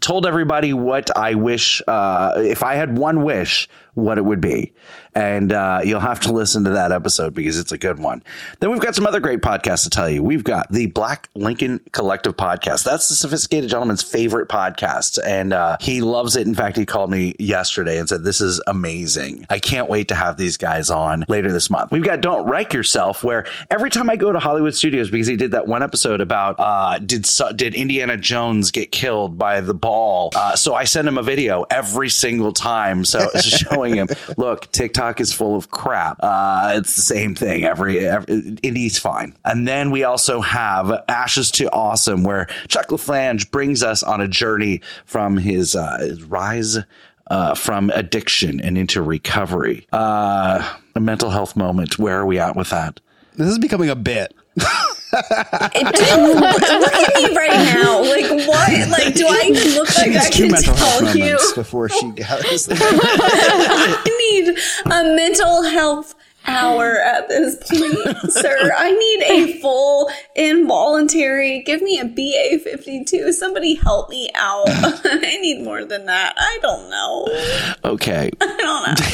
told 0.00 0.26
everybody 0.26 0.72
what 0.72 1.16
I 1.16 1.34
wish, 1.34 1.82
uh, 1.88 2.34
if 2.36 2.62
I 2.62 2.74
had 2.74 2.98
one 2.98 3.22
wish, 3.22 3.68
what 3.94 4.18
it 4.18 4.24
would 4.24 4.40
be. 4.40 4.72
And 5.14 5.52
uh, 5.52 5.80
you'll 5.84 6.00
have 6.00 6.20
to 6.20 6.32
listen 6.32 6.64
to 6.64 6.70
that 6.70 6.92
episode 6.92 7.34
because 7.34 7.58
it's 7.58 7.72
a 7.72 7.78
good 7.78 7.98
one. 7.98 8.22
Then 8.60 8.70
we've 8.70 8.80
got 8.80 8.94
some 8.94 9.06
other 9.06 9.20
great 9.20 9.40
podcasts 9.40 9.84
to 9.84 9.90
tell 9.90 10.08
you. 10.08 10.22
We've 10.22 10.44
got 10.44 10.70
the 10.70 10.86
Black 10.86 11.28
Lincoln 11.34 11.80
Collective 11.92 12.36
podcast. 12.36 12.84
That's 12.84 13.08
the 13.08 13.16
sophisticated 13.16 13.70
gentleman's 13.70 14.02
favorite 14.02 14.48
podcast. 14.48 15.18
And 15.24 15.52
uh, 15.52 15.78
he 15.80 16.00
loves 16.00 16.36
it. 16.36 16.46
In 16.46 16.54
fact, 16.54 16.76
he 16.76 16.86
called 16.86 17.10
me 17.10 17.34
yesterday 17.38 17.98
and 17.98 18.08
said, 18.08 18.22
This 18.22 18.40
is 18.40 18.62
amazing. 18.66 19.46
I 19.50 19.58
can't 19.58 19.88
wait 19.88 20.08
to 20.08 20.14
have 20.14 20.36
these 20.36 20.56
guys 20.56 20.90
on 20.90 21.24
later 21.28 21.50
this 21.50 21.70
month. 21.70 21.90
We've 21.90 22.04
got 22.04 22.20
Don't 22.20 22.48
Wreck 22.48 22.72
Yourself, 22.72 23.24
where 23.24 23.46
every 23.70 23.90
time 23.90 24.08
I 24.10 24.16
go 24.16 24.30
to 24.32 24.38
Hollywood 24.38 24.74
Studios, 24.74 25.10
because 25.10 25.26
he 25.26 25.36
did 25.36 25.50
that 25.52 25.66
one 25.66 25.82
episode 25.82 26.20
about 26.20 26.56
uh, 26.58 26.98
did, 26.98 27.28
did 27.56 27.74
Indiana 27.74 28.16
Jones 28.16 28.70
get 28.70 28.92
killed 28.92 29.38
by 29.38 29.60
the 29.60 29.74
ball? 29.74 30.30
Uh, 30.36 30.54
so 30.54 30.74
I 30.74 30.84
send 30.84 31.08
him 31.08 31.18
a 31.18 31.22
video 31.22 31.66
every 31.70 32.10
single 32.10 32.52
time. 32.52 33.04
So 33.04 33.28
showing 33.40 33.96
him, 33.96 34.08
look, 34.36 34.70
TikTok 34.70 34.99
is 35.20 35.32
full 35.32 35.56
of 35.56 35.70
crap. 35.70 36.18
Uh, 36.20 36.74
it's 36.76 36.94
the 36.96 37.02
same 37.02 37.34
thing. 37.34 37.64
Every, 37.64 38.06
every 38.06 38.56
Indy's 38.62 38.98
fine. 38.98 39.36
And 39.44 39.66
then 39.66 39.90
we 39.90 40.04
also 40.04 40.40
have 40.40 41.04
Ashes 41.08 41.50
to 41.52 41.70
Awesome, 41.72 42.22
where 42.22 42.46
Chuck 42.68 42.88
LaFlange 42.88 43.50
brings 43.50 43.82
us 43.82 44.02
on 44.02 44.20
a 44.20 44.28
journey 44.28 44.80
from 45.06 45.38
his, 45.38 45.74
uh, 45.74 46.16
rise 46.26 46.78
uh, 47.30 47.54
from 47.54 47.90
addiction 47.90 48.60
and 48.60 48.76
into 48.76 49.00
recovery. 49.00 49.86
Uh, 49.92 50.76
a 50.94 51.00
mental 51.00 51.30
health 51.30 51.56
moment. 51.56 51.98
Where 51.98 52.18
are 52.18 52.26
we 52.26 52.38
at 52.38 52.56
with 52.56 52.70
that? 52.70 53.00
This 53.36 53.48
is 53.48 53.58
becoming 53.58 53.88
a 53.88 53.96
bit. 53.96 54.34
look 55.12 55.24
at 56.92 57.14
me 57.16 57.36
right 57.36 57.50
now. 57.74 58.00
Like, 58.00 58.30
what? 58.46 58.88
Like, 58.90 59.14
do 59.14 59.26
I 59.28 59.42
even 59.48 59.74
look 59.74 59.88
She 59.88 59.98
like 60.00 60.08
I 60.10 60.12
gets 60.12 60.36
can 60.36 60.50
mental 60.50 60.74
health 60.74 61.00
tell 61.00 61.16
you? 61.16 61.38
before 61.54 61.88
she 61.88 62.10
goes. 62.10 62.68
I 62.70 64.04
need 64.18 64.58
a 64.86 65.14
mental 65.16 65.62
health 65.64 66.14
hour 66.50 66.96
at 67.00 67.28
this 67.28 67.56
point, 67.56 68.18
sir. 68.32 68.72
I 68.76 68.92
need 68.92 69.22
a 69.22 69.60
full 69.60 70.10
involuntary. 70.34 71.62
Give 71.62 71.82
me 71.82 71.98
a 71.98 72.04
BA 72.04 72.58
52. 72.62 73.32
Somebody 73.32 73.74
help 73.74 74.10
me 74.10 74.30
out. 74.34 74.64
I 74.68 75.38
need 75.40 75.62
more 75.64 75.84
than 75.84 76.06
that. 76.06 76.34
I 76.36 76.58
don't 76.62 76.90
know. 76.90 77.90
Okay. 77.92 78.30
I 78.40 78.56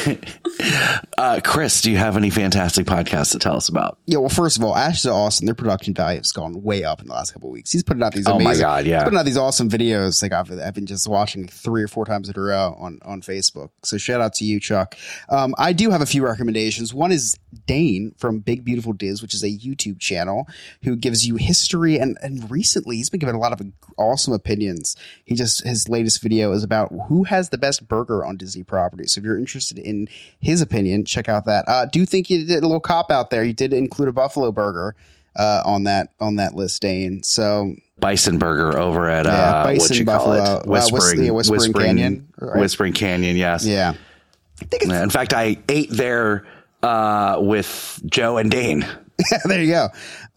don't 0.07 0.61
know. 0.61 1.01
Uh, 1.19 1.41
Chris, 1.45 1.81
do 1.83 1.91
you 1.91 1.97
have 1.97 2.17
any 2.17 2.31
fantastic 2.31 2.87
podcasts 2.87 3.33
to 3.33 3.39
tell 3.39 3.57
us 3.57 3.69
about? 3.69 3.99
Yeah, 4.07 4.19
well, 4.19 4.29
first 4.29 4.57
of 4.57 4.65
all, 4.65 4.77
Ashes 4.77 5.07
are 5.07 5.13
awesome. 5.13 5.47
Their 5.47 5.55
production 5.55 5.95
value 5.95 6.19
has 6.19 6.33
gone 6.33 6.63
way 6.63 6.85
up 6.85 7.01
in 7.01 7.07
the 7.09 7.13
last 7.15 7.33
couple 7.33 7.49
of 7.49 7.53
weeks. 7.53 7.73
He's 7.73 7.83
putting 7.83 8.03
out 8.03 8.13
these 8.13 8.27
Oh 8.27 8.39
my 8.39 8.57
God, 8.57 8.87
yeah. 8.87 8.97
he's 8.97 9.05
putting 9.05 9.19
out 9.19 9.25
these 9.25 9.37
awesome 9.37 9.69
videos. 9.69 10.23
Like 10.23 10.33
I've, 10.33 10.51
I've 10.59 10.75
been 10.75 10.87
just 10.87 11.09
watching 11.09 11.47
three 11.49 11.83
or 11.83 11.89
four 11.89 12.05
times 12.05 12.29
in 12.29 12.39
a 12.39 12.41
row 12.41 12.77
on 12.79 12.99
on 13.05 13.21
Facebook. 13.23 13.71
So 13.83 13.99
shout 13.99 14.21
out 14.21 14.35
to 14.35 14.45
you, 14.45 14.61
Chuck. 14.61 14.97
Um, 15.29 15.55
I 15.59 15.73
do 15.73 15.91
have 15.91 16.01
a 16.01 16.07
few 16.07 16.25
recommendations. 16.25 16.93
One 16.95 17.13
is 17.13 17.26
Dane 17.67 18.15
from 18.19 18.39
Big 18.41 18.65
Beautiful 18.65 18.93
Diz, 18.93 19.23
which 19.23 19.35
is 19.35 19.43
a 19.43 19.49
YouTube 19.49 19.99
channel 19.99 20.47
who 20.83 20.95
gives 20.97 21.27
you 21.27 21.37
history 21.37 21.99
and 21.99 22.17
and 22.23 22.51
recently 22.51 22.97
he's 22.97 23.11
been 23.11 23.21
giving 23.21 23.35
a 23.35 23.39
lot 23.39 23.53
of 23.53 23.61
awesome 23.97 24.33
opinions. 24.33 24.95
He 25.25 25.35
just 25.35 25.65
his 25.65 25.89
latest 25.89 26.23
video 26.23 26.53
is 26.53 26.63
about 26.63 26.93
who 27.09 27.25
has 27.25 27.49
the 27.51 27.59
best 27.59 27.89
burger 27.89 28.25
on 28.25 28.37
Disney 28.37 28.63
property. 28.63 29.07
So 29.07 29.19
if 29.21 29.25
you're 29.25 29.39
interested 29.39 29.79
in 29.79 30.09
his 30.41 30.61
opinion, 30.61 31.05
check 31.05 31.29
out 31.29 31.45
that. 31.47 31.65
Uh, 31.69 31.87
do 31.87 32.05
think 32.07 32.31
you 32.31 32.45
did 32.47 32.63
a 32.63 32.67
little 32.67 32.81
cop 32.81 33.11
out 33.11 33.31
there. 33.31 33.43
You 33.45 33.53
did 33.55 33.73
include 33.73 34.09
a 34.09 34.13
buffalo 34.13 34.53
burger 34.53 34.95
uh, 35.37 35.63
on 35.65 35.85
that 35.85 36.11
on 36.21 36.37
that 36.37 36.55
list, 36.55 36.81
Dane. 36.83 37.23
So 37.23 37.75
Bison 37.99 38.39
Burger 38.39 38.79
over 38.79 39.09
at 39.09 39.25
Yeah, 39.27 39.33
uh, 39.33 39.65
what 39.65 39.79
Bison 39.79 39.97
you 39.97 40.05
call 40.05 40.19
Buffalo, 40.19 40.35
it? 40.37 40.41
uh, 40.41 40.63
Whis- 40.91 41.15
yeah, 41.19 41.31
Whispering 41.31 41.73
Canyon, 41.73 42.29
right? 42.39 42.61
Whispering 42.61 42.93
Canyon, 42.93 43.37
yes. 43.37 43.65
Yeah. 43.65 43.95
Yeah, 44.87 45.03
In 45.03 45.11
fact, 45.11 45.35
I 45.35 45.59
ate 45.69 45.91
there 45.91 46.47
uh, 46.83 47.37
with 47.41 48.01
Joe 48.07 48.39
and 48.39 48.51
Dane. 48.51 48.87
there 49.45 49.63
you 49.63 49.73
go. 49.73 49.89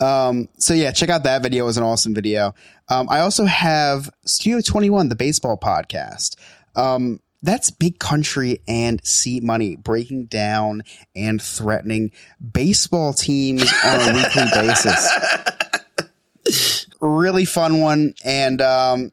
Um, 0.05 0.47
so 0.57 0.73
yeah, 0.73 0.91
check 0.91 1.09
out 1.09 1.23
that 1.23 1.43
video. 1.43 1.63
It 1.63 1.67
was 1.67 1.77
an 1.77 1.83
awesome 1.83 2.13
video. 2.13 2.53
Um, 2.87 3.07
I 3.09 3.19
also 3.19 3.45
have 3.45 4.09
Studio 4.25 4.61
21, 4.61 5.09
the 5.09 5.15
baseball 5.15 5.57
podcast. 5.57 6.35
Um, 6.75 7.19
that's 7.41 7.71
big 7.71 7.99
country 7.99 8.61
and 8.67 9.05
sea 9.05 9.39
money 9.39 9.75
breaking 9.75 10.25
down 10.25 10.83
and 11.15 11.41
threatening 11.41 12.11
baseball 12.51 13.13
teams 13.13 13.71
on 13.85 13.99
a 14.01 14.13
weekly 14.13 14.43
basis. 14.53 15.09
Really 17.01 17.45
fun 17.45 17.79
one. 17.79 18.13
And, 18.25 18.61
um, 18.61 19.11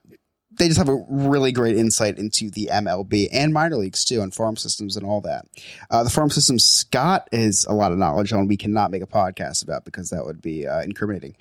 they 0.58 0.68
just 0.68 0.78
have 0.78 0.88
a 0.88 1.04
really 1.08 1.52
great 1.52 1.76
insight 1.76 2.18
into 2.18 2.50
the 2.50 2.68
MLB 2.72 3.28
and 3.32 3.52
minor 3.52 3.76
leagues 3.76 4.04
too, 4.04 4.22
and 4.22 4.34
farm 4.34 4.56
systems 4.56 4.96
and 4.96 5.06
all 5.06 5.20
that. 5.22 5.46
Uh, 5.90 6.02
the 6.02 6.10
farm 6.10 6.30
system 6.30 6.58
Scott 6.58 7.28
has 7.32 7.66
a 7.68 7.74
lot 7.74 7.92
of 7.92 7.98
knowledge 7.98 8.32
on. 8.32 8.46
We 8.46 8.56
cannot 8.56 8.90
make 8.90 9.02
a 9.02 9.06
podcast 9.06 9.62
about 9.62 9.84
because 9.84 10.10
that 10.10 10.24
would 10.24 10.40
be 10.40 10.66
uh, 10.66 10.82
incriminating. 10.82 11.36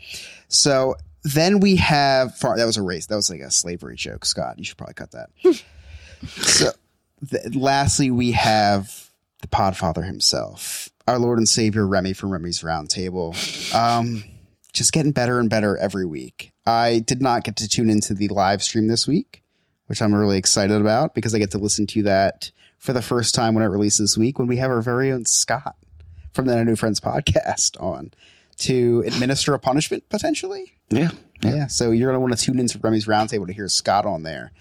So 0.47 0.95
then 1.23 1.59
we 1.59 1.77
have 1.77 2.37
far- 2.37 2.57
that 2.57 2.65
was 2.65 2.77
a 2.77 2.81
race. 2.81 3.07
That 3.07 3.15
was 3.15 3.29
like 3.29 3.41
a 3.41 3.51
slavery 3.51 3.95
joke, 3.95 4.25
Scott. 4.25 4.57
You 4.57 4.63
should 4.63 4.77
probably 4.77 4.93
cut 4.93 5.11
that. 5.11 5.29
so 6.27 6.71
th- 7.29 7.55
lastly, 7.55 8.11
we 8.11 8.33
have 8.33 9.09
the 9.41 9.47
Podfather 9.47 10.05
himself, 10.05 10.89
our 11.07 11.19
Lord 11.19 11.37
and 11.37 11.47
Savior 11.47 11.87
Remy 11.87 12.13
from 12.13 12.31
Remy's 12.31 12.61
Roundtable. 12.61 13.33
Um, 13.73 14.23
just 14.73 14.91
getting 14.91 15.11
better 15.11 15.39
and 15.39 15.49
better 15.49 15.77
every 15.77 16.05
week. 16.05 16.51
I 16.65 16.99
did 16.99 17.21
not 17.21 17.43
get 17.43 17.55
to 17.57 17.67
tune 17.67 17.89
into 17.89 18.13
the 18.13 18.27
live 18.29 18.63
stream 18.63 18.87
this 18.87 19.07
week, 19.07 19.43
which 19.87 20.01
I'm 20.01 20.13
really 20.13 20.37
excited 20.37 20.79
about 20.81 21.13
because 21.13 21.35
I 21.35 21.39
get 21.39 21.51
to 21.51 21.57
listen 21.57 21.85
to 21.87 22.03
that 22.03 22.51
for 22.77 22.93
the 22.93 23.01
first 23.01 23.35
time 23.35 23.53
when 23.55 23.63
it 23.63 23.67
releases 23.67 24.11
this 24.11 24.17
week 24.17 24.39
when 24.39 24.47
we 24.47 24.57
have 24.57 24.71
our 24.71 24.81
very 24.81 25.11
own 25.11 25.25
Scott 25.25 25.75
from 26.33 26.45
the 26.45 26.63
New 26.65 26.75
Friends 26.75 26.99
podcast 26.99 27.81
on. 27.81 28.11
to 28.57 29.03
administer 29.05 29.53
a 29.53 29.59
punishment 29.59 30.07
potentially. 30.09 30.73
Yeah. 30.89 31.11
Yeah. 31.41 31.67
So 31.67 31.91
you're 31.91 32.09
going 32.11 32.15
to 32.15 32.19
want 32.21 32.37
to 32.37 32.43
tune 32.43 32.59
into 32.59 32.79
Remy's 32.79 33.05
Roundtable 33.05 33.47
to 33.47 33.53
hear 33.53 33.67
Scott 33.67 34.05
on 34.05 34.23
there. 34.23 34.51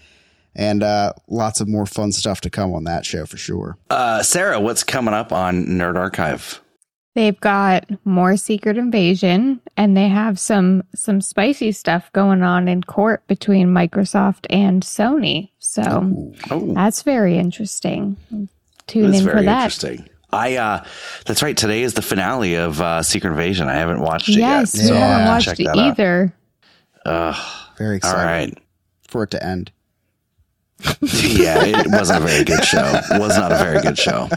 And 0.53 0.83
uh, 0.83 1.13
lots 1.27 1.59
of 1.59 1.67
more 1.67 1.85
fun 1.85 2.11
stuff 2.11 2.41
to 2.41 2.49
come 2.49 2.73
on 2.73 2.85
that 2.85 3.05
show 3.05 3.25
for 3.25 3.37
sure. 3.37 3.77
Uh, 3.89 4.23
Sarah, 4.23 4.59
what's 4.59 4.83
coming 4.83 5.13
up 5.13 5.31
on 5.31 5.65
Nerd 5.65 5.97
Archive? 5.97 6.61
They've 7.15 7.39
got 7.39 7.85
more 8.05 8.35
Secret 8.37 8.77
Invasion, 8.77 9.61
and 9.77 9.95
they 9.95 10.09
have 10.09 10.37
some 10.37 10.83
some 10.93 11.21
spicy 11.21 11.71
stuff 11.71 12.11
going 12.13 12.43
on 12.43 12.67
in 12.67 12.83
court 12.83 13.25
between 13.27 13.69
Microsoft 13.69 14.45
and 14.49 14.83
Sony. 14.83 15.49
So 15.59 16.33
that's 16.73 17.01
very 17.03 17.37
interesting. 17.37 18.17
Tune 18.87 19.11
That's 19.11 19.19
in 19.19 19.25
for 19.25 19.31
very 19.33 19.45
that. 19.45 19.63
interesting. 19.63 20.09
I 20.31 20.57
uh 20.57 20.83
that's 21.25 21.41
right. 21.41 21.55
Today 21.55 21.83
is 21.83 21.93
the 21.93 22.01
finale 22.01 22.55
of 22.55 22.81
uh 22.81 23.01
Secret 23.01 23.31
Invasion. 23.31 23.69
I 23.69 23.75
haven't 23.75 24.01
watched 24.01 24.27
it 24.29 24.33
Yes, 24.35 24.75
yet. 24.75 24.81
we 24.83 24.87
so 24.89 24.95
I'll 24.95 24.99
haven't 25.01 25.27
watched 25.27 25.59
it 25.59 25.67
either. 25.67 26.33
Ugh. 27.05 27.35
Very 27.77 27.97
excited. 27.97 28.19
All 28.19 28.25
right. 28.25 28.57
For 29.07 29.23
it 29.23 29.31
to 29.31 29.41
end. 29.43 29.71
yeah, 31.01 31.63
it 31.63 31.87
wasn't 31.87 32.21
a 32.23 32.27
very 32.27 32.43
good 32.43 32.63
show. 32.65 32.83
It 33.11 33.19
was 33.19 33.37
not 33.37 33.53
a 33.53 33.55
very 33.55 33.81
good 33.81 33.97
show. 33.97 34.27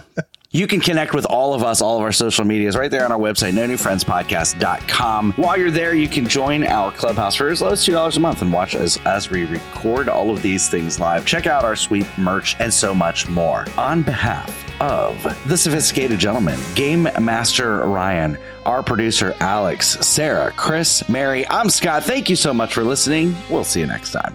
You 0.50 0.66
can 0.66 0.80
connect 0.80 1.12
with 1.12 1.26
all 1.26 1.52
of 1.52 1.62
us, 1.62 1.82
all 1.82 1.98
of 1.98 2.02
our 2.02 2.10
social 2.10 2.46
medias 2.46 2.74
right 2.74 2.90
there 2.90 3.04
on 3.04 3.12
our 3.12 3.18
website, 3.18 3.52
no 3.52 3.66
new 3.66 3.76
friends 3.76 4.02
podcast.com. 4.02 5.32
While 5.32 5.58
you're 5.58 5.70
there, 5.70 5.92
you 5.94 6.08
can 6.08 6.26
join 6.26 6.64
our 6.64 6.90
clubhouse 6.90 7.34
for 7.34 7.48
as 7.50 7.60
low 7.60 7.68
as 7.68 7.84
$2 7.84 8.16
a 8.16 8.20
month 8.20 8.40
and 8.40 8.50
watch 8.50 8.74
us 8.74 8.96
as 9.04 9.28
we 9.28 9.44
record 9.44 10.08
all 10.08 10.30
of 10.30 10.40
these 10.40 10.66
things 10.70 10.98
live. 10.98 11.26
Check 11.26 11.46
out 11.46 11.64
our 11.64 11.76
sweet 11.76 12.06
merch 12.16 12.56
and 12.60 12.72
so 12.72 12.94
much 12.94 13.28
more. 13.28 13.66
On 13.76 14.00
behalf 14.00 14.64
of 14.80 15.22
the 15.46 15.56
sophisticated 15.56 16.18
gentleman, 16.18 16.58
Game 16.74 17.02
Master 17.20 17.86
Ryan, 17.86 18.38
our 18.64 18.82
producer 18.82 19.34
Alex, 19.40 19.98
Sarah, 20.00 20.50
Chris, 20.52 21.06
Mary, 21.10 21.46
I'm 21.50 21.68
Scott. 21.68 22.04
Thank 22.04 22.30
you 22.30 22.36
so 22.36 22.54
much 22.54 22.72
for 22.72 22.84
listening. 22.84 23.36
We'll 23.50 23.64
see 23.64 23.80
you 23.80 23.86
next 23.86 24.12
time. 24.12 24.34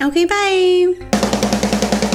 Okay, 0.00 0.26
bye. 0.26 2.09